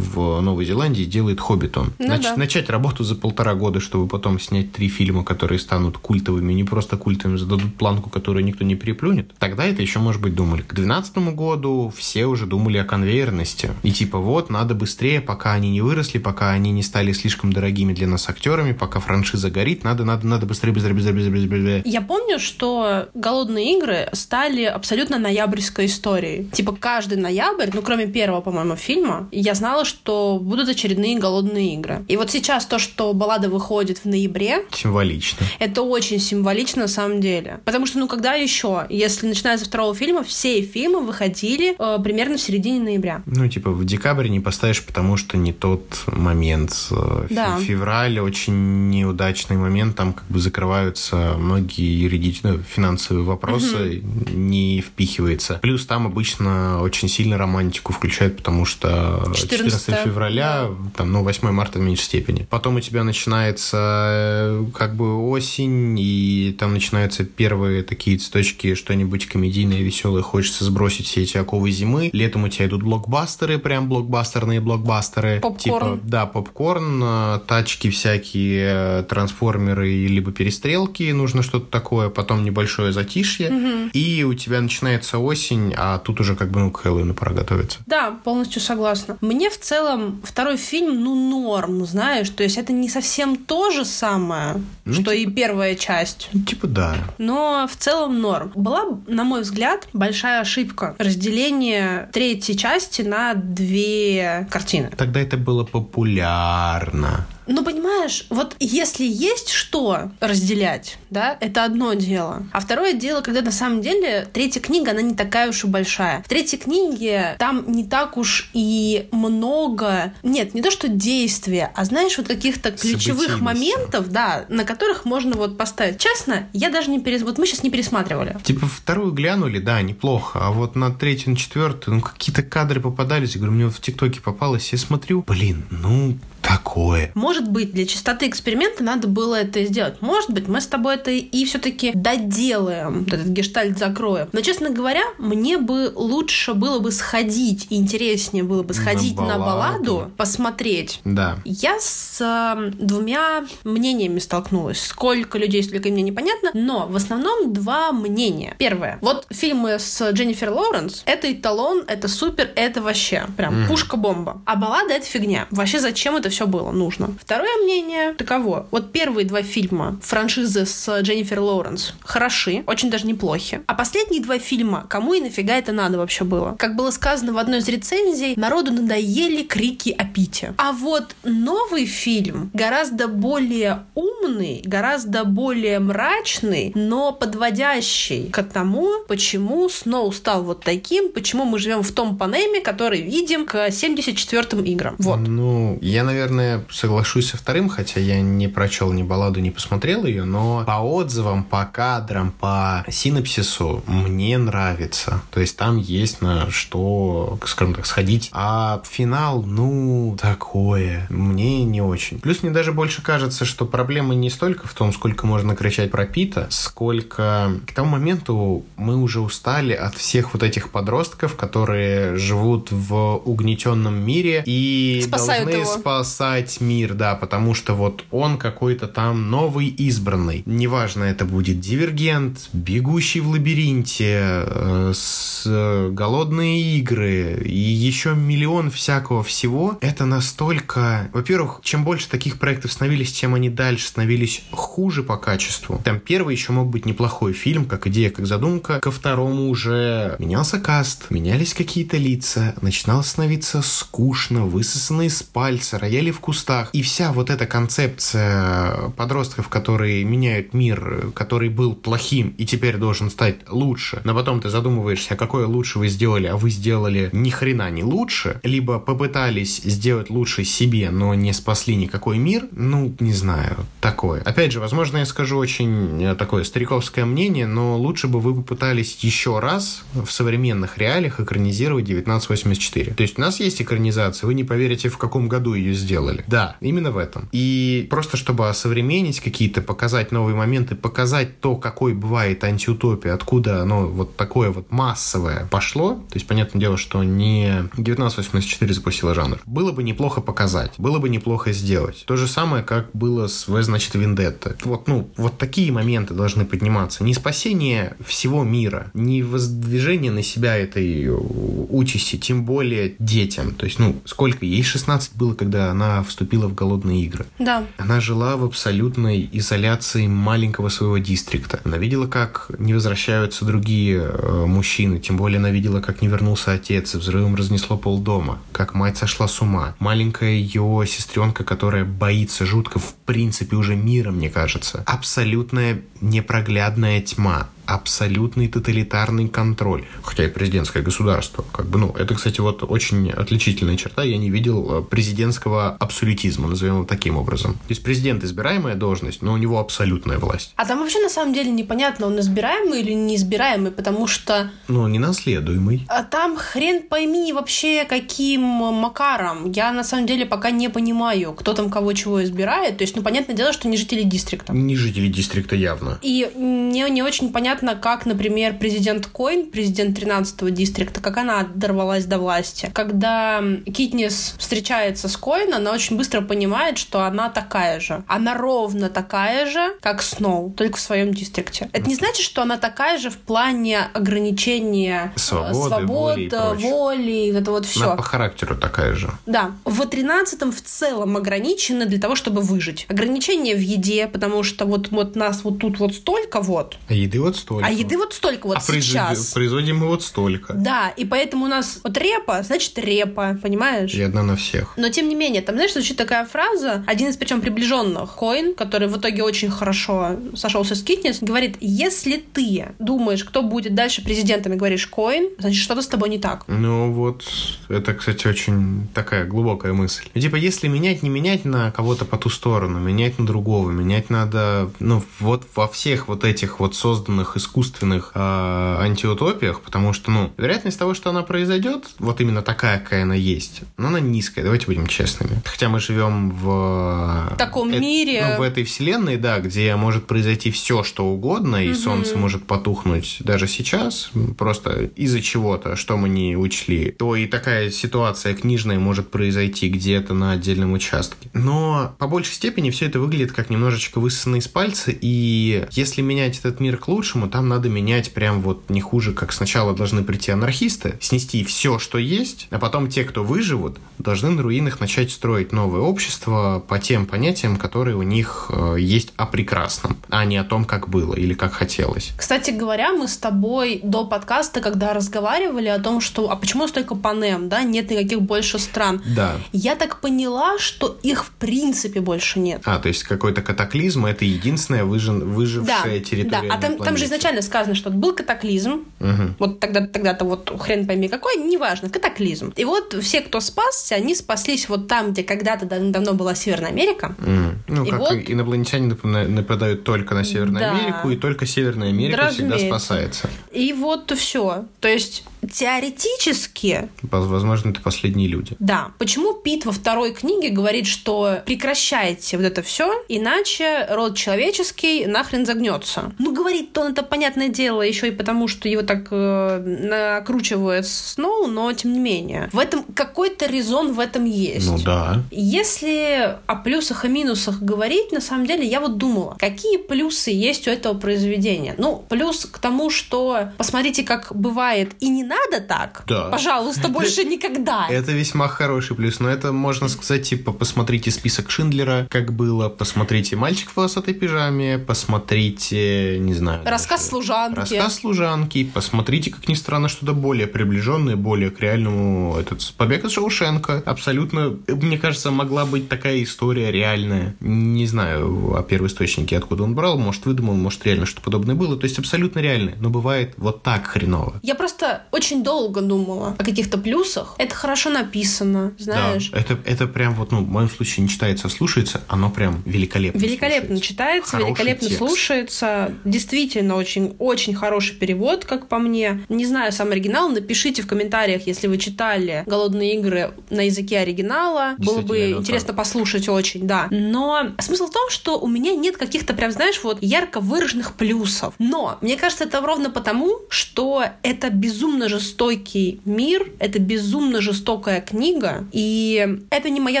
в 0.14 0.40
Новой 0.40 0.64
Зеландии 0.64 1.02
и 1.02 1.06
делает 1.06 1.40
Хоббитон. 1.40 1.92
Ну 1.98 2.06
Нач- 2.08 2.22
да. 2.22 2.36
Начать 2.36 2.70
работу 2.70 3.04
за 3.04 3.14
полтора 3.14 3.54
года, 3.54 3.80
чтобы 3.84 4.08
потом 4.08 4.40
снять 4.40 4.72
три 4.72 4.88
фильма, 4.88 5.24
которые 5.24 5.58
станут 5.58 5.98
культовыми, 5.98 6.52
не 6.52 6.64
просто 6.64 6.96
культовыми, 6.96 7.36
зададут 7.36 7.76
планку, 7.76 8.10
которую 8.10 8.44
никто 8.44 8.64
не 8.64 8.74
переплюнет. 8.74 9.32
Тогда 9.38 9.64
это 9.64 9.82
еще, 9.82 9.98
может 9.98 10.20
быть, 10.20 10.34
думали. 10.34 10.62
К 10.62 10.74
2012 10.74 11.18
году 11.34 11.92
все 11.96 12.26
уже 12.26 12.46
думали 12.46 12.78
о 12.78 12.84
конвейерности. 12.84 13.70
И 13.82 13.92
типа 13.92 14.18
вот, 14.18 14.50
надо 14.50 14.74
быстрее, 14.74 15.20
пока 15.20 15.52
они 15.52 15.70
не 15.70 15.80
выросли, 15.80 16.18
пока 16.18 16.50
они 16.50 16.72
не 16.72 16.82
стали 16.82 17.12
слишком 17.12 17.52
дорогими 17.52 17.92
для 17.92 18.06
нас 18.06 18.28
актерами, 18.28 18.72
пока 18.72 19.00
франшиза 19.00 19.50
горит, 19.50 19.84
надо, 19.84 20.04
надо, 20.04 20.26
надо 20.26 20.46
быстрее, 20.46 20.72
быстрее, 20.72 20.94
быстрее, 20.94 21.12
быстрее, 21.12 21.48
быстрее. 21.48 21.82
Я 21.84 22.00
помню, 22.00 22.38
что 22.38 23.08
«Голодные 23.14 23.76
игры» 23.76 24.08
стали 24.12 24.64
абсолютно 24.64 25.18
ноябрьской 25.18 25.86
историей. 25.86 26.48
Типа 26.52 26.76
каждый 26.78 27.18
ноябрь, 27.18 27.70
ну 27.72 27.82
кроме 27.82 28.06
первого, 28.06 28.40
по-моему, 28.40 28.76
фильма, 28.76 29.28
я 29.30 29.54
знала, 29.54 29.84
что 29.84 30.38
будут 30.40 30.68
очередные 30.68 31.18
«Голодные 31.18 31.74
игры». 31.74 32.04
И 32.08 32.16
вот 32.16 32.30
сейчас 32.30 32.66
то, 32.66 32.78
что 32.78 33.12
баллада 33.12 33.48
выходит 33.48 33.73
в 33.82 34.04
ноябре, 34.06 34.64
Символично. 34.70 35.46
это 35.58 35.82
очень 35.82 36.18
символично 36.20 36.82
на 36.82 36.88
самом 36.88 37.20
деле. 37.20 37.60
Потому 37.64 37.86
что, 37.86 37.98
ну, 37.98 38.08
когда 38.08 38.34
еще? 38.34 38.86
Если 38.90 39.26
начиная 39.26 39.58
со 39.58 39.64
второго 39.64 39.94
фильма, 39.94 40.22
все 40.24 40.62
фильмы 40.62 41.00
выходили 41.04 41.74
э, 41.78 42.02
примерно 42.02 42.36
в 42.36 42.40
середине 42.40 42.80
ноября. 42.80 43.22
Ну, 43.26 43.48
типа, 43.48 43.70
в 43.70 43.84
декабре 43.84 44.28
не 44.30 44.40
поставишь, 44.40 44.82
потому 44.84 45.16
что 45.16 45.36
не 45.36 45.52
тот 45.52 45.82
момент. 46.06 46.88
Э, 46.90 47.26
Да. 47.30 47.58
Фе- 47.58 47.64
Февраль 47.64 48.18
очень 48.20 48.88
неудачный 48.90 49.56
момент, 49.56 49.96
там 49.96 50.12
как 50.12 50.26
бы 50.28 50.38
закрываются 50.38 51.34
многие 51.38 52.00
юридические, 52.02 52.52
ну, 52.54 52.58
финансовые 52.62 53.24
вопросы, 53.24 54.02
не 54.32 54.80
впихивается. 54.80 55.58
Плюс 55.62 55.86
там 55.86 56.06
обычно 56.06 56.80
очень 56.82 57.08
сильно 57.08 57.36
романтику 57.38 57.92
включают, 57.92 58.36
потому 58.36 58.64
что 58.64 59.22
14 59.34 59.84
14 59.84 60.04
февраля, 60.04 60.68
там, 60.96 61.12
ну, 61.12 61.22
8 61.22 61.50
марта 61.50 61.78
в 61.78 61.82
меньшей 61.82 62.04
степени. 62.04 62.46
Потом 62.50 62.76
у 62.76 62.80
тебя 62.80 63.04
начинается 63.04 63.63
э, 63.72 64.64
как 64.74 64.96
бы 64.96 65.16
осень, 65.28 65.96
и 65.98 66.54
там 66.58 66.74
начинаются 66.74 67.24
первые 67.24 67.82
такие 67.82 68.18
цветочки, 68.18 68.74
что-нибудь 68.74 69.26
комедийное, 69.26 69.80
веселое, 69.80 70.22
хочется 70.22 70.64
сбросить 70.64 71.06
все 71.06 71.22
эти 71.22 71.36
оковы 71.36 71.70
зимы. 71.70 72.10
Летом 72.12 72.44
у 72.44 72.48
тебя 72.48 72.66
идут 72.66 72.82
блокбастеры, 72.82 73.58
прям 73.58 73.88
блокбастерные 73.88 74.60
блокбастеры. 74.60 75.40
Попкорн. 75.40 75.96
Типа, 75.96 76.00
да, 76.02 76.26
попкорн, 76.26 77.00
э, 77.02 77.40
тачки 77.46 77.90
всякие, 77.90 79.00
э, 79.00 79.02
трансформеры, 79.08 80.06
либо 80.06 80.32
перестрелки, 80.32 81.10
нужно 81.12 81.42
что-то 81.42 81.66
такое, 81.66 82.08
потом 82.08 82.44
небольшое 82.44 82.92
затишье, 82.92 83.90
и 83.92 84.24
у 84.24 84.34
тебя 84.34 84.60
начинается 84.60 85.18
осень, 85.18 85.74
а 85.76 85.98
тут 85.98 86.20
уже 86.20 86.36
как 86.36 86.50
бы 86.50 86.60
ну, 86.60 86.70
к 86.70 86.80
Хэллоуину 86.80 87.14
пора 87.14 87.32
готовиться. 87.32 87.78
Да, 87.86 88.12
полностью 88.24 88.60
согласна. 88.60 89.16
Мне 89.20 89.50
в 89.50 89.58
целом 89.58 90.20
второй 90.22 90.56
фильм, 90.56 91.02
ну, 91.02 91.14
норм, 91.14 91.84
знаешь, 91.86 92.30
то 92.30 92.42
есть 92.42 92.58
это 92.58 92.72
не 92.72 92.88
совсем 92.88 93.36
то 93.46 93.70
же 93.70 93.84
самое, 93.84 94.60
Ну, 94.84 94.94
что 94.94 95.10
и 95.12 95.20
типа- 95.24 95.32
первая 95.36 95.74
часть. 95.74 96.28
Ну, 96.32 96.42
Типа 96.42 96.66
да. 96.66 96.96
Но 97.18 97.66
в 97.70 97.76
целом 97.76 98.20
норм. 98.20 98.52
Была, 98.54 98.84
на 99.06 99.24
мой 99.24 99.42
взгляд, 99.42 99.88
большая 99.92 100.40
ошибка. 100.40 100.94
Разделение 100.98 102.08
третьей 102.12 102.56
части 102.56 103.02
на 103.02 103.34
две 103.34 104.46
картины. 104.50 104.90
Тогда 104.96 105.20
это 105.20 105.36
было 105.36 105.64
популярно. 105.64 107.26
Ну, 107.46 107.64
понимаешь, 107.64 108.26
вот 108.30 108.56
если 108.58 109.04
есть 109.04 109.50
что 109.50 110.10
разделять, 110.20 110.98
да, 111.10 111.36
это 111.40 111.64
одно 111.64 111.94
дело. 111.94 112.46
А 112.52 112.60
второе 112.60 112.94
дело, 112.94 113.20
когда 113.20 113.42
на 113.42 113.52
самом 113.52 113.82
деле 113.82 114.28
третья 114.32 114.60
книга, 114.60 114.92
она 114.92 115.02
не 115.02 115.14
такая 115.14 115.50
уж 115.50 115.64
и 115.64 115.66
большая. 115.66 116.22
В 116.22 116.28
третьей 116.28 116.58
книге 116.58 117.36
там 117.38 117.70
не 117.70 117.84
так 117.84 118.16
уж 118.16 118.50
и 118.54 119.08
много... 119.12 120.12
Нет, 120.22 120.54
не 120.54 120.62
то, 120.62 120.70
что 120.70 120.88
действия, 120.88 121.70
а 121.74 121.84
знаешь, 121.84 122.16
вот 122.18 122.28
каких-то 122.28 122.70
ключевых 122.70 123.40
моментов, 123.40 124.10
да, 124.10 124.46
на 124.48 124.64
которых 124.64 125.04
можно 125.04 125.36
вот 125.36 125.56
поставить. 125.58 125.98
Честно, 125.98 126.48
я 126.52 126.70
даже 126.70 126.90
не 126.90 127.00
перес... 127.00 127.22
Вот 127.22 127.38
мы 127.38 127.46
сейчас 127.46 127.62
не 127.62 127.70
пересматривали. 127.70 128.36
Типа 128.42 128.66
вторую 128.66 129.12
глянули, 129.12 129.58
да, 129.58 129.80
неплохо, 129.82 130.40
а 130.42 130.50
вот 130.50 130.76
на 130.76 130.90
третью, 130.90 131.30
на 131.30 131.36
четвертую, 131.36 131.96
ну 131.96 132.00
какие-то 132.00 132.42
кадры 132.42 132.80
попадались, 132.80 133.34
я 133.34 133.38
говорю, 133.38 133.54
мне 133.54 133.66
вот 133.66 133.74
в 133.74 133.80
ТикТоке 133.80 134.20
попалось, 134.20 134.72
я 134.72 134.78
смотрю, 134.78 135.24
блин, 135.26 135.66
ну 135.70 136.16
такое. 136.46 137.10
Может 137.14 137.48
быть, 137.48 137.72
для 137.72 137.86
чистоты 137.86 138.28
эксперимента 138.28 138.82
надо 138.82 139.08
было 139.08 139.34
это 139.36 139.64
сделать. 139.64 140.00
Может 140.02 140.30
быть, 140.30 140.46
мы 140.48 140.60
с 140.60 140.66
тобой 140.66 140.96
это 140.96 141.10
и 141.10 141.44
все-таки 141.44 141.92
доделаем, 141.94 143.04
этот 143.06 143.26
гештальт 143.28 143.78
закроем. 143.78 144.28
Но, 144.32 144.40
честно 144.40 144.70
говоря, 144.70 145.02
мне 145.18 145.58
бы 145.58 145.92
лучше 145.94 146.54
было 146.54 146.78
бы 146.78 146.92
сходить, 146.92 147.66
интереснее 147.70 148.44
было 148.44 148.62
бы 148.62 148.74
На 148.74 148.80
сходить 148.80 149.16
на 149.16 149.38
балладу, 149.38 149.84
балладу. 149.94 150.10
посмотреть. 150.16 151.00
Да. 151.04 151.38
Я 151.44 151.76
с 151.80 152.18
э, 152.20 152.70
двумя 152.74 153.44
мнениями 153.64 154.18
столкнулась. 154.18 154.80
Сколько 154.80 155.38
людей, 155.38 155.62
столько 155.62 155.88
мне 155.88 156.02
непонятно, 156.02 156.50
но 156.54 156.86
в 156.86 156.96
основном 156.96 157.52
два 157.52 157.92
мнения. 157.92 158.54
Первое. 158.58 158.98
Вот 159.00 159.26
фильмы 159.30 159.78
с 159.78 160.10
Дженнифер 160.10 160.50
Лоуренс— 160.50 161.02
это 161.06 161.32
эталон, 161.32 161.84
это 161.86 162.08
супер, 162.08 162.50
это 162.56 162.82
вообще 162.82 163.26
прям 163.36 163.60
Мгм. 163.60 163.68
пушка-бомба. 163.68 164.42
А 164.46 164.56
баллада— 164.56 164.94
это 164.94 165.06
фигня. 165.06 165.46
Вообще 165.50 165.78
зачем 165.80 166.16
это 166.16 166.30
все 166.34 166.46
было 166.46 166.72
нужно? 166.72 167.14
Второе 167.20 167.56
мнение 167.62 168.12
таково. 168.14 168.66
Вот 168.72 168.90
первые 168.92 169.24
два 169.24 169.42
фильма 169.42 170.00
франшизы 170.02 170.66
с 170.66 171.00
Дженнифер 171.00 171.38
Лоуренс 171.38 171.94
хороши, 172.00 172.64
очень 172.66 172.90
даже 172.90 173.06
неплохи. 173.06 173.60
А 173.66 173.74
последние 173.74 174.20
два 174.20 174.38
фильма, 174.38 174.84
кому 174.88 175.14
и 175.14 175.20
нафига 175.20 175.56
это 175.56 175.72
надо 175.72 175.98
вообще 175.98 176.24
было? 176.24 176.56
Как 176.58 176.74
было 176.74 176.90
сказано 176.90 177.32
в 177.32 177.38
одной 177.38 177.58
из 177.58 177.68
рецензий, 177.68 178.34
народу 178.36 178.72
надоели 178.72 179.42
крики 179.44 179.94
о 179.96 180.04
Пите. 180.04 180.54
А 180.58 180.72
вот 180.72 181.14
новый 181.22 181.86
фильм 181.86 182.50
гораздо 182.52 183.06
более 183.06 183.84
умный, 183.94 184.62
гораздо 184.64 185.24
более 185.24 185.78
мрачный, 185.78 186.72
но 186.74 187.12
подводящий 187.12 188.28
к 188.30 188.42
тому, 188.42 189.04
почему 189.06 189.68
Сноу 189.68 190.10
стал 190.10 190.42
вот 190.42 190.64
таким, 190.64 191.12
почему 191.12 191.44
мы 191.44 191.58
живем 191.60 191.82
в 191.82 191.92
том 191.92 192.18
панеме, 192.18 192.60
который 192.60 193.00
видим 193.00 193.46
к 193.46 193.68
74-м 193.68 194.64
играм. 194.64 194.96
Вот. 194.98 195.20
Ну, 195.20 195.78
я, 195.80 196.02
наверное, 196.02 196.23
наверное, 196.24 196.64
соглашусь 196.70 197.30
со 197.30 197.36
вторым, 197.36 197.68
хотя 197.68 198.00
я 198.00 198.20
не 198.20 198.48
прочел 198.48 198.92
ни 198.92 199.02
балладу, 199.02 199.40
не 199.40 199.50
посмотрел 199.50 200.04
ее, 200.06 200.24
но 200.24 200.64
по 200.64 200.80
отзывам, 200.80 201.44
по 201.44 201.64
кадрам, 201.64 202.30
по 202.32 202.84
синапсису 202.88 203.82
мне 203.86 204.38
нравится. 204.38 205.22
То 205.30 205.40
есть 205.40 205.56
там 205.56 205.76
есть 205.76 206.22
на 206.22 206.50
что, 206.50 207.38
скажем 207.44 207.74
так, 207.74 207.86
сходить. 207.86 208.30
А 208.32 208.82
финал, 208.84 209.42
ну, 209.42 210.16
такое. 210.20 211.06
Мне 211.10 211.64
не 211.64 211.82
очень. 211.82 212.20
Плюс 212.20 212.42
мне 212.42 212.52
даже 212.52 212.72
больше 212.72 213.02
кажется, 213.02 213.44
что 213.44 213.66
проблема 213.66 214.14
не 214.14 214.30
столько 214.30 214.66
в 214.66 214.74
том, 214.74 214.92
сколько 214.92 215.26
можно 215.26 215.54
кричать 215.54 215.90
про 215.90 216.06
Пита, 216.06 216.46
сколько 216.50 217.52
к 217.66 217.72
тому 217.72 217.90
моменту 217.90 218.64
мы 218.76 218.96
уже 218.96 219.20
устали 219.20 219.72
от 219.72 219.94
всех 219.94 220.32
вот 220.32 220.42
этих 220.42 220.70
подростков, 220.70 221.36
которые 221.36 222.16
живут 222.16 222.68
в 222.70 223.16
угнетенном 223.24 223.94
мире 223.94 224.42
и 224.46 225.04
Спасают 225.06 225.44
должны 225.44 225.60
его. 225.60 225.72
Спасать 226.14 226.60
мир, 226.60 226.94
да, 226.94 227.16
потому 227.16 227.54
что 227.54 227.74
вот 227.74 228.04
он 228.12 228.38
какой-то 228.38 228.86
там 228.86 229.30
новый 229.30 229.66
избранный. 229.66 230.44
Неважно, 230.46 231.04
это 231.04 231.24
будет 231.24 231.58
Дивергент, 231.58 232.50
Бегущий 232.52 233.20
в 233.20 233.28
лабиринте, 233.30 234.20
э, 234.20 234.92
с, 234.94 235.42
э, 235.44 235.90
Голодные 235.90 236.78
игры 236.78 237.42
и 237.44 237.58
еще 237.58 238.14
миллион 238.14 238.70
всякого 238.70 239.24
всего. 239.24 239.76
Это 239.80 240.06
настолько... 240.06 241.10
Во-первых, 241.12 241.60
чем 241.62 241.84
больше 241.84 242.08
таких 242.08 242.38
проектов 242.38 242.72
становились, 242.72 243.12
тем 243.12 243.34
они 243.34 243.50
дальше 243.50 243.88
становились 243.88 244.42
хуже 244.52 245.02
по 245.02 245.16
качеству. 245.16 245.80
Там 245.84 245.98
первый 245.98 246.36
еще 246.36 246.52
мог 246.52 246.68
быть 246.68 246.86
неплохой 246.86 247.32
фильм, 247.32 247.64
как 247.64 247.88
идея, 247.88 248.10
как 248.10 248.26
задумка. 248.26 248.78
Ко 248.80 248.92
второму 248.92 249.48
уже 249.48 250.14
менялся 250.20 250.60
каст, 250.60 251.10
менялись 251.10 251.54
какие-то 251.54 251.96
лица, 251.96 252.54
начинало 252.60 253.02
становиться 253.02 253.62
скучно, 253.62 254.44
высосано 254.44 255.02
из 255.02 255.22
пальца, 255.22 255.78
рояли 255.94 256.10
в 256.10 256.20
кустах. 256.20 256.70
И 256.72 256.82
вся 256.82 257.12
вот 257.12 257.30
эта 257.30 257.46
концепция 257.46 258.90
подростков, 258.96 259.48
которые 259.48 260.04
меняют 260.04 260.52
мир, 260.52 261.12
который 261.14 261.48
был 261.48 261.74
плохим 261.74 262.34
и 262.36 262.44
теперь 262.44 262.78
должен 262.78 263.10
стать 263.10 263.36
лучше, 263.48 264.00
но 264.04 264.14
потом 264.14 264.40
ты 264.40 264.48
задумываешься, 264.48 265.14
а 265.14 265.16
какое 265.16 265.46
лучше 265.46 265.78
вы 265.78 265.88
сделали, 265.88 266.26
а 266.26 266.36
вы 266.36 266.50
сделали 266.50 267.10
ни 267.12 267.30
хрена 267.30 267.70
не 267.70 267.84
лучше, 267.84 268.40
либо 268.42 268.80
попытались 268.80 269.58
сделать 269.58 270.10
лучше 270.10 270.44
себе, 270.44 270.90
но 270.90 271.14
не 271.14 271.32
спасли 271.32 271.76
никакой 271.76 272.18
мир, 272.18 272.48
ну, 272.50 272.92
не 272.98 273.12
знаю, 273.12 273.56
такое. 273.80 274.20
Опять 274.22 274.50
же, 274.52 274.58
возможно, 274.58 274.98
я 274.98 275.06
скажу 275.06 275.38
очень 275.38 276.02
э, 276.02 276.14
такое 276.16 276.42
стариковское 276.42 277.04
мнение, 277.04 277.46
но 277.46 277.78
лучше 277.78 278.08
бы 278.08 278.18
вы 278.18 278.34
попытались 278.34 278.96
еще 279.00 279.38
раз 279.38 279.84
в 279.92 280.10
современных 280.10 280.78
реалиях 280.78 281.20
экранизировать 281.20 281.84
1984. 281.84 282.94
То 282.94 283.02
есть 283.02 283.18
у 283.18 283.20
нас 283.20 283.38
есть 283.38 283.62
экранизация, 283.62 284.26
вы 284.26 284.34
не 284.34 284.44
поверите, 284.44 284.88
в 284.88 284.98
каком 284.98 285.28
году 285.28 285.54
ее 285.54 285.72
сделали. 285.72 285.83
Да, 286.26 286.56
именно 286.60 286.90
в 286.90 286.98
этом. 286.98 287.28
И 287.32 287.86
просто 287.90 288.16
чтобы 288.16 288.48
осовременить 288.48 289.20
какие-то, 289.20 289.62
показать 289.62 290.12
новые 290.12 290.36
моменты, 290.36 290.74
показать 290.74 291.40
то, 291.40 291.56
какой 291.56 291.94
бывает 291.94 292.42
антиутопия, 292.44 293.14
откуда 293.14 293.62
оно 293.62 293.86
вот 293.86 294.16
такое 294.16 294.50
вот 294.50 294.70
массовое 294.70 295.46
пошло. 295.50 295.94
То 295.94 296.14
есть, 296.14 296.26
понятное 296.26 296.60
дело, 296.60 296.76
что 296.76 297.02
не 297.02 297.68
1984 297.72 298.74
запустила 298.74 299.14
жанр. 299.14 299.40
Было 299.44 299.72
бы 299.72 299.82
неплохо 299.82 300.20
показать, 300.20 300.72
было 300.78 300.98
бы 300.98 301.08
неплохо 301.08 301.52
сделать. 301.52 302.04
То 302.06 302.16
же 302.16 302.26
самое, 302.26 302.62
как 302.62 302.90
было 302.92 303.26
с 303.26 303.48
В, 303.48 303.62
значит, 303.62 303.94
Вендетта. 303.94 304.56
Вот, 304.64 304.88
ну, 304.88 305.10
вот 305.16 305.38
такие 305.38 305.70
моменты 305.72 306.14
должны 306.14 306.44
подниматься. 306.44 307.04
Не 307.04 307.14
спасение 307.14 307.96
всего 308.04 308.44
мира, 308.44 308.90
не 308.94 309.22
воздвижение 309.22 310.10
на 310.10 310.22
себя 310.22 310.56
этой 310.56 311.08
участи, 311.10 312.16
тем 312.16 312.44
более 312.44 312.94
детям. 312.98 313.54
То 313.54 313.66
есть, 313.66 313.78
ну, 313.78 313.96
сколько 314.04 314.44
ей 314.46 314.62
16 314.62 315.16
было, 315.16 315.34
когда 315.34 315.73
она 315.74 316.02
вступила 316.02 316.46
в 316.46 316.54
голодные 316.54 317.02
игры. 317.02 317.26
Да. 317.38 317.64
Она 317.76 318.00
жила 318.00 318.36
в 318.36 318.44
абсолютной 318.44 319.28
изоляции 319.32 320.06
маленького 320.06 320.68
своего 320.68 320.98
дистрикта. 320.98 321.60
Она 321.64 321.78
видела, 321.78 322.06
как 322.06 322.50
не 322.58 322.72
возвращаются 322.72 323.44
другие 323.44 323.98
э, 324.02 324.44
мужчины, 324.46 324.98
тем 324.98 325.16
более 325.16 325.38
она 325.38 325.50
видела, 325.50 325.80
как 325.80 326.00
не 326.00 326.08
вернулся 326.08 326.52
отец, 326.52 326.94
и 326.94 326.98
взрывом 326.98 327.34
разнесло 327.34 327.76
полдома, 327.76 328.38
как 328.52 328.74
мать 328.74 328.96
сошла 328.96 329.28
с 329.28 329.40
ума. 329.42 329.74
Маленькая 329.78 330.30
ее 330.30 330.84
сестренка, 330.86 331.44
которая 331.44 331.84
боится 331.84 332.46
жутко 332.46 332.78
в 332.78 332.94
принципе 333.04 333.56
уже 333.56 333.74
мира, 333.76 334.10
мне 334.10 334.30
кажется. 334.30 334.82
Абсолютная 334.86 335.82
непроглядная 336.00 337.00
тьма 337.00 337.48
абсолютный 337.66 338.48
тоталитарный 338.48 339.28
контроль, 339.28 339.84
хотя 340.02 340.24
и 340.24 340.28
президентское 340.28 340.82
государство. 340.82 341.44
Как 341.52 341.66
бы, 341.66 341.78
ну, 341.78 341.94
это, 341.98 342.14
кстати, 342.14 342.40
вот 342.40 342.62
очень 342.62 343.10
отличительная 343.10 343.76
черта. 343.76 344.02
Я 344.02 344.16
не 344.18 344.30
видел 344.30 344.78
э, 344.78 344.82
президентского 344.82 345.76
абсолютизма, 345.80 346.48
назовем 346.48 346.74
его 346.74 346.84
таким 346.84 347.16
образом. 347.16 347.54
То 347.54 347.70
есть 347.70 347.82
президент 347.82 348.24
избираемая 348.24 348.74
должность, 348.74 349.22
но 349.22 349.32
у 349.32 349.36
него 349.36 349.58
абсолютная 349.58 350.18
власть. 350.18 350.52
А 350.56 350.66
там 350.66 350.80
вообще 350.80 351.00
на 351.00 351.08
самом 351.08 351.34
деле 351.34 351.50
непонятно, 351.50 352.06
он 352.06 352.18
избираемый 352.20 352.80
или 352.80 352.92
неизбираемый, 352.92 353.70
потому 353.70 354.06
что... 354.06 354.50
Ну, 354.68 354.86
не 354.88 354.98
наследуемый. 354.98 355.86
А 355.88 356.02
там 356.02 356.36
хрен 356.36 356.82
пойми 356.82 357.32
вообще 357.32 357.84
каким 357.84 358.42
макаром. 358.42 359.50
Я 359.50 359.72
на 359.72 359.84
самом 359.84 360.06
деле 360.06 360.26
пока 360.26 360.50
не 360.50 360.68
понимаю, 360.68 361.32
кто 361.32 361.54
там 361.54 361.70
кого 361.70 361.92
чего 361.92 362.22
избирает. 362.22 362.78
То 362.78 362.82
есть, 362.82 362.96
ну, 362.96 363.02
понятное 363.02 363.36
дело, 363.36 363.52
что 363.52 363.68
не 363.68 363.76
жители 363.76 364.02
дистрикта. 364.02 364.52
Не 364.52 364.76
жители 364.76 365.08
дистрикта 365.08 365.56
явно. 365.56 365.98
И 366.02 366.30
мне 366.34 366.88
не 366.90 367.02
очень 367.02 367.32
понятно, 367.32 367.53
понятно, 367.54 367.80
как, 367.80 368.06
например, 368.06 368.56
президент 368.58 369.06
Койн, 369.06 369.50
президент 369.50 369.98
13-го 369.98 370.48
дистрикта, 370.48 371.00
как 371.00 371.16
она 371.18 371.46
дорвалась 371.54 372.04
до 372.04 372.18
власти. 372.18 372.70
Когда 372.74 373.42
Китнис 373.66 374.34
встречается 374.38 375.08
с 375.08 375.16
Койн, 375.16 375.54
она 375.54 375.72
очень 375.72 375.96
быстро 375.96 376.20
понимает, 376.20 376.78
что 376.78 377.02
она 377.02 377.28
такая 377.28 377.80
же. 377.80 378.02
Она 378.08 378.34
ровно 378.34 378.90
такая 378.90 379.46
же, 379.46 379.74
как 379.80 380.02
Сноу, 380.02 380.50
только 380.50 380.76
в 380.76 380.80
своем 380.80 381.12
дистрикте. 381.14 381.68
Это 381.72 381.88
не 381.88 381.94
значит, 381.94 382.24
что 382.24 382.42
она 382.42 382.56
такая 382.56 382.98
же 382.98 383.10
в 383.10 383.18
плане 383.18 383.80
ограничения 383.92 385.12
э, 385.14 385.18
свободы, 385.18 385.68
свободы 385.68 386.36
воли, 386.36 386.60
и 386.60 386.70
воли, 386.70 387.38
это 387.38 387.50
вот 387.50 387.66
все. 387.66 387.84
Она 387.84 387.96
по 387.96 388.02
характеру 388.02 388.56
такая 388.56 388.94
же. 388.94 389.10
Да. 389.26 389.52
В 389.64 389.80
13-м 389.80 390.52
в 390.52 390.60
целом 390.60 391.16
ограничены 391.16 391.86
для 391.86 392.00
того, 392.00 392.16
чтобы 392.16 392.40
выжить. 392.40 392.86
Ограничения 392.88 393.54
в 393.54 393.60
еде, 393.60 394.08
потому 394.08 394.42
что 394.42 394.64
вот, 394.64 394.90
вот 394.90 395.16
нас 395.16 395.44
вот 395.44 395.58
тут 395.60 395.78
вот 395.78 395.94
столько 395.94 396.40
вот. 396.40 396.76
А 396.88 396.94
еды 396.94 397.20
вот 397.20 397.36
столько. 397.44 397.66
А 397.66 397.70
еды 397.70 397.96
вот 397.96 398.12
столько 398.12 398.46
вот 398.46 398.56
а 398.56 398.60
сейчас. 398.60 399.32
производим 399.32 399.78
мы 399.78 399.88
вот 399.88 400.02
столько. 400.02 400.54
Да, 400.54 400.88
и 400.88 401.04
поэтому 401.04 401.44
у 401.44 401.48
нас 401.48 401.80
вот 401.84 401.96
репа, 401.98 402.42
значит 402.42 402.78
репа, 402.78 403.38
понимаешь? 403.42 403.94
И 403.94 404.02
одна 404.02 404.22
на 404.22 404.36
всех. 404.36 404.74
Но 404.76 404.88
тем 404.88 405.08
не 405.08 405.14
менее, 405.14 405.42
там, 405.42 405.54
знаешь, 405.54 405.72
звучит 405.72 405.96
такая 405.96 406.24
фраза, 406.24 406.84
один 406.86 407.08
из 407.08 407.16
причем 407.16 407.40
приближенных, 407.40 408.16
Коин, 408.16 408.54
который 408.54 408.88
в 408.88 408.98
итоге 408.98 409.22
очень 409.22 409.50
хорошо 409.50 410.16
сошелся 410.34 410.74
с 410.74 410.82
Китнес, 410.82 411.18
говорит, 411.20 411.56
если 411.60 412.16
ты 412.16 412.66
думаешь, 412.78 413.24
кто 413.24 413.42
будет 413.42 413.74
дальше 413.74 414.02
президентом 414.02 414.54
и 414.54 414.56
говоришь 414.56 414.86
Коин, 414.86 415.30
значит, 415.38 415.62
что-то 415.62 415.82
с 415.82 415.86
тобой 415.86 416.08
не 416.08 416.18
так. 416.18 416.44
Ну 416.46 416.92
вот, 416.92 417.24
это, 417.68 417.94
кстати, 417.94 418.26
очень 418.26 418.88
такая 418.94 419.24
глубокая 419.24 419.72
мысль. 419.72 420.04
Ну, 420.14 420.20
типа, 420.20 420.36
если 420.36 420.68
менять, 420.68 421.02
не 421.02 421.10
менять 421.10 421.44
на 421.44 421.70
кого-то 421.70 422.04
по 422.04 422.16
ту 422.16 422.30
сторону, 422.30 422.78
менять 422.78 423.18
на 423.18 423.26
другого, 423.26 423.70
менять 423.70 424.10
надо, 424.10 424.70
ну, 424.80 425.02
вот 425.20 425.44
во 425.54 425.68
всех 425.68 426.08
вот 426.08 426.24
этих 426.24 426.60
вот 426.60 426.74
созданных 426.74 427.33
искусственных 427.36 428.12
э, 428.14 428.18
антиутопиях, 428.18 429.60
потому 429.60 429.92
что, 429.92 430.10
ну, 430.10 430.32
вероятность 430.36 430.78
того, 430.78 430.94
что 430.94 431.10
она 431.10 431.22
произойдет, 431.22 431.86
вот 431.98 432.20
именно 432.20 432.42
такая, 432.42 432.78
какая 432.78 433.02
она 433.02 433.14
есть, 433.14 433.62
но 433.76 433.88
она 433.88 434.00
низкая, 434.00 434.44
давайте 434.44 434.66
будем 434.66 434.86
честными. 434.86 435.42
Хотя 435.44 435.68
мы 435.68 435.80
живем 435.80 436.30
в... 436.30 437.30
в 437.32 437.36
таком 437.36 437.70
э, 437.70 437.78
мире. 437.78 438.26
Ну, 438.26 438.38
в 438.38 438.42
этой 438.42 438.64
вселенной, 438.64 439.16
да, 439.16 439.40
где 439.40 439.74
может 439.76 440.06
произойти 440.06 440.50
все, 440.50 440.82
что 440.82 441.06
угодно, 441.06 441.64
и 441.64 441.70
угу. 441.70 441.76
солнце 441.76 442.16
может 442.16 442.46
потухнуть 442.46 443.18
даже 443.20 443.48
сейчас, 443.48 444.10
просто 444.36 444.90
из-за 444.96 445.20
чего-то, 445.20 445.76
что 445.76 445.96
мы 445.96 446.08
не 446.08 446.36
учли, 446.36 446.90
то 446.90 447.16
и 447.16 447.26
такая 447.26 447.70
ситуация 447.70 448.34
книжная 448.34 448.78
может 448.78 449.10
произойти 449.10 449.68
где-то 449.68 450.14
на 450.14 450.32
отдельном 450.32 450.72
участке. 450.72 451.28
Но 451.32 451.94
по 451.98 452.06
большей 452.06 452.34
степени 452.34 452.70
все 452.70 452.86
это 452.86 453.00
выглядит 453.00 453.32
как 453.32 453.50
немножечко 453.50 454.00
высосано 454.00 454.36
из 454.36 454.48
пальца, 454.48 454.90
и 454.92 455.66
если 455.72 456.02
менять 456.02 456.38
этот 456.38 456.60
мир 456.60 456.76
к 456.76 456.88
лучшему, 456.88 457.23
по-хорошему 457.24 457.28
там 457.28 457.48
надо 457.48 457.68
менять 457.68 458.12
прям 458.12 458.40
вот 458.40 458.70
не 458.70 458.80
хуже, 458.80 459.12
как 459.12 459.32
сначала 459.32 459.74
должны 459.74 460.02
прийти 460.02 460.32
анархисты, 460.32 460.96
снести 461.00 461.44
все, 461.44 461.78
что 461.78 461.98
есть, 461.98 462.48
а 462.50 462.58
потом 462.58 462.88
те, 462.88 463.04
кто 463.04 463.24
выживут, 463.24 463.78
должны 463.98 464.30
на 464.30 464.42
руинах 464.42 464.80
начать 464.80 465.10
строить 465.10 465.52
новое 465.52 465.80
общество 465.80 466.62
по 466.66 466.78
тем 466.78 467.06
понятиям, 467.06 467.56
которые 467.56 467.96
у 467.96 468.02
них 468.02 468.50
э, 468.50 468.76
есть 468.78 469.12
о 469.16 469.26
прекрасном, 469.26 469.96
а 470.10 470.24
не 470.24 470.36
о 470.36 470.44
том, 470.44 470.64
как 470.64 470.88
было 470.88 471.14
или 471.14 471.34
как 471.34 471.52
хотелось. 471.52 472.12
Кстати 472.16 472.50
говоря, 472.50 472.92
мы 472.92 473.08
с 473.08 473.16
тобой 473.16 473.80
до 473.82 474.04
подкаста, 474.04 474.60
когда 474.60 474.92
разговаривали 474.92 475.68
о 475.68 475.78
том, 475.78 476.00
что 476.00 476.30
а 476.30 476.36
почему 476.36 476.68
столько 476.68 476.94
панем, 476.94 477.48
да, 477.48 477.62
нет 477.62 477.90
никаких 477.90 478.20
больше 478.22 478.58
стран. 478.58 479.02
Да. 479.16 479.36
Я 479.52 479.74
так 479.74 480.00
поняла, 480.00 480.58
что 480.58 480.98
их 481.02 481.24
в 481.24 481.30
принципе 481.30 482.00
больше 482.00 482.40
нет. 482.40 482.62
А, 482.64 482.78
то 482.78 482.88
есть 482.88 483.04
какой-то 483.04 483.42
катаклизм 483.42 484.06
это 484.06 484.24
единственная 484.24 484.84
выжив... 484.84 485.22
выжившая 485.22 485.98
да, 485.98 486.04
территория. 486.04 486.48
Да, 486.48 486.54
а 486.54 486.60
там, 486.60 486.78
там 486.78 486.96
же 486.96 487.06
изначально 487.14 487.42
сказано, 487.42 487.74
что 487.74 487.90
был 487.90 488.14
катаклизм. 488.14 488.84
Мгм. 488.98 489.36
Вот 489.38 489.60
тогда, 489.60 489.86
тогда-то 489.86 490.24
вот 490.24 490.52
хрен 490.60 490.86
пойми 490.86 491.08
какой, 491.08 491.36
неважно, 491.36 491.88
катаклизм. 491.88 492.52
И 492.56 492.64
вот 492.64 492.94
все, 493.02 493.20
кто 493.20 493.40
спасся, 493.40 493.94
они 493.94 494.14
спаслись 494.14 494.68
вот 494.68 494.88
там, 494.88 495.12
где 495.12 495.22
когда-то 495.22 495.66
дав- 495.66 495.90
давно 495.90 496.12
была 496.14 496.34
Северная 496.34 496.70
Америка. 496.70 497.14
М. 497.24 497.62
Ну, 497.68 497.84
И 497.84 497.90
как 497.90 498.00
вот- 498.00 498.12
инопланетяне 498.26 498.94
нападают 499.28 499.84
только 499.84 500.14
на 500.14 500.24
Северную 500.24 500.60
Да. 500.60 500.70
Америку, 500.72 501.10
и 501.10 501.16
только 501.16 501.46
Северная 501.46 501.88
Америка 501.90 502.28
всегда 502.30 502.54
Разумеется. 502.54 502.66
спасается. 502.66 503.30
И 503.52 503.72
вот 503.72 504.10
все. 504.16 504.64
То 504.80 504.88
есть 504.88 505.24
теоретически 505.52 506.88
Воз- 507.02 507.26
Возможно, 507.26 507.70
это 507.70 507.80
последние 507.80 508.28
люди. 508.28 508.56
Да. 508.58 508.92
Почему 508.98 509.34
Пит 509.34 509.64
во 509.66 509.72
второй 509.72 510.12
книге 510.14 510.50
говорит, 510.50 510.86
что 510.86 511.40
прекращайте 511.46 512.36
вот 512.36 512.46
это 512.46 512.62
все, 512.62 512.92
иначе 513.08 513.86
род 513.90 514.16
человеческий 514.16 515.06
нахрен 515.06 515.44
загнется? 515.46 516.12
Ну, 516.18 516.32
говорит 516.34 516.76
он 516.78 516.92
это, 516.92 517.02
понятное 517.02 517.48
дело, 517.48 517.82
еще 517.82 518.08
и 518.08 518.10
потому, 518.10 518.48
что 518.48 518.68
его 518.68 518.82
так 518.82 519.08
э, 519.10 519.58
накручивает 519.58 520.86
Сноу, 520.86 521.46
но 521.46 521.72
тем 521.72 521.92
не 521.92 521.98
менее. 521.98 522.48
В 522.52 522.58
этом 522.58 522.84
какой-то 522.84 523.46
резон 523.46 523.92
в 523.92 524.00
этом 524.00 524.24
есть. 524.24 524.66
Ну 524.70 524.78
да. 524.78 525.22
Если 525.30 526.36
о 526.46 526.56
плюсах 526.56 527.04
и 527.04 527.08
минусах 527.08 527.60
говорить, 527.60 528.12
на 528.12 528.20
самом 528.20 528.46
деле, 528.46 528.66
я 528.66 528.80
вот 528.80 528.96
думала, 528.98 529.36
какие 529.38 529.76
плюсы 529.76 530.30
есть 530.30 530.68
у 530.68 530.70
этого 530.70 530.94
произведения. 530.98 531.74
Ну, 531.78 532.04
плюс 532.08 532.46
к 532.46 532.58
тому, 532.58 532.90
что 532.90 533.50
посмотрите, 533.58 534.02
как 534.04 534.34
бывает, 534.34 534.92
и 535.00 535.08
не 535.08 535.22
надо 535.22 535.33
так. 535.60 536.02
Да. 536.06 536.30
Пожалуйста, 536.30 536.88
больше 536.88 537.24
никогда. 537.24 537.86
Это 537.88 538.12
весьма 538.12 538.48
хороший 538.48 538.96
плюс, 538.96 539.20
но 539.20 539.28
это 539.28 539.52
можно 539.52 539.88
сказать, 539.88 540.28
типа, 540.28 540.52
посмотрите 540.52 541.10
список 541.10 541.50
Шиндлера, 541.50 542.06
как 542.10 542.32
было, 542.32 542.68
посмотрите 542.68 543.36
«Мальчик 543.36 543.70
в 543.70 543.74
полосатой 543.74 544.14
пижаме», 544.14 544.78
посмотрите, 544.78 546.18
не 546.18 546.34
знаю... 546.34 546.62
Рассказ 546.64 547.00
даже- 547.00 547.10
служанки. 547.10 547.58
Рассказ 547.58 547.94
служанки, 547.96 548.64
посмотрите, 548.64 549.30
как 549.30 549.48
ни 549.48 549.54
странно, 549.54 549.88
что-то 549.88 550.12
более 550.12 550.46
приближенное, 550.46 551.16
более 551.16 551.50
к 551.50 551.60
реальному, 551.60 552.36
этот 552.38 552.72
«Побег 552.76 553.04
из 553.04 553.12
Шоушенка». 553.12 553.82
Абсолютно, 553.86 554.56
мне 554.68 554.98
кажется, 554.98 555.30
могла 555.30 555.64
быть 555.66 555.88
такая 555.88 556.22
история 556.22 556.70
реальная. 556.70 557.34
Не 557.40 557.86
знаю 557.86 558.56
о 558.56 558.62
первоисточнике, 558.62 559.36
откуда 559.36 559.64
он 559.64 559.74
брал, 559.74 559.98
может, 559.98 560.26
выдумал, 560.26 560.54
может, 560.54 560.84
реально 560.84 561.06
что 561.06 561.20
подобное 561.20 561.54
было. 561.54 561.76
То 561.76 561.84
есть 561.84 561.98
абсолютно 561.98 562.40
реальное, 562.40 562.76
но 562.80 562.90
бывает 562.90 563.34
вот 563.36 563.62
так 563.62 563.86
хреново. 563.86 564.40
Я 564.42 564.54
просто 564.54 565.04
очень 565.10 565.23
долго 565.32 565.80
думала 565.80 566.34
о 566.38 566.44
каких-то 566.44 566.78
плюсах. 566.78 567.34
Это 567.38 567.54
хорошо 567.54 567.90
написано, 567.90 568.72
знаешь. 568.78 569.30
Да, 569.30 569.38
это, 569.38 569.58
это 569.64 569.86
прям 569.86 570.14
вот, 570.14 570.32
ну, 570.32 570.38
в 570.44 570.48
моем 570.48 570.68
случае 570.68 571.04
не 571.04 571.08
читается, 571.08 571.46
а 571.46 571.50
слушается, 571.50 572.02
оно 572.08 572.30
прям 572.30 572.62
великолепно 572.66 573.18
Великолепно 573.18 573.68
слушается. 573.76 573.88
читается, 573.88 574.30
Хороший 574.32 574.48
великолепно 574.48 574.88
текст. 574.88 574.98
слушается. 574.98 575.94
Действительно, 576.04 576.76
очень, 576.76 577.16
очень 577.18 577.54
хороший 577.54 577.96
перевод, 577.96 578.44
как 578.44 578.68
по 578.68 578.78
мне. 578.78 579.24
Не 579.28 579.46
знаю 579.46 579.72
сам 579.72 579.90
оригинал, 579.92 580.28
напишите 580.28 580.82
в 580.82 580.86
комментариях, 580.86 581.46
если 581.46 581.66
вы 581.66 581.78
читали 581.78 582.42
«Голодные 582.46 582.94
игры» 582.96 583.32
на 583.50 583.66
языке 583.66 583.98
оригинала. 583.98 584.74
Было 584.78 585.00
бы 585.00 585.30
интересно 585.32 585.68
так. 585.68 585.76
послушать 585.76 586.28
очень, 586.28 586.66
да. 586.66 586.88
Но 586.90 587.50
смысл 587.58 587.86
в 587.86 587.90
том, 587.90 588.10
что 588.10 588.38
у 588.38 588.46
меня 588.48 588.74
нет 588.74 588.96
каких-то 588.96 589.34
прям, 589.34 589.50
знаешь, 589.50 589.80
вот 589.82 589.98
ярко 590.02 590.40
выраженных 590.40 590.94
плюсов. 590.94 591.54
Но 591.58 591.98
мне 592.00 592.16
кажется, 592.16 592.44
это 592.44 592.60
ровно 592.60 592.90
потому, 592.90 593.40
что 593.48 594.04
это 594.22 594.50
безумно 594.50 595.03
жестокий 595.08 596.00
мир, 596.04 596.50
это 596.58 596.78
безумно 596.78 597.40
жестокая 597.40 598.00
книга, 598.00 598.64
и 598.72 599.38
это 599.50 599.70
не 599.70 599.80
моя 599.80 600.00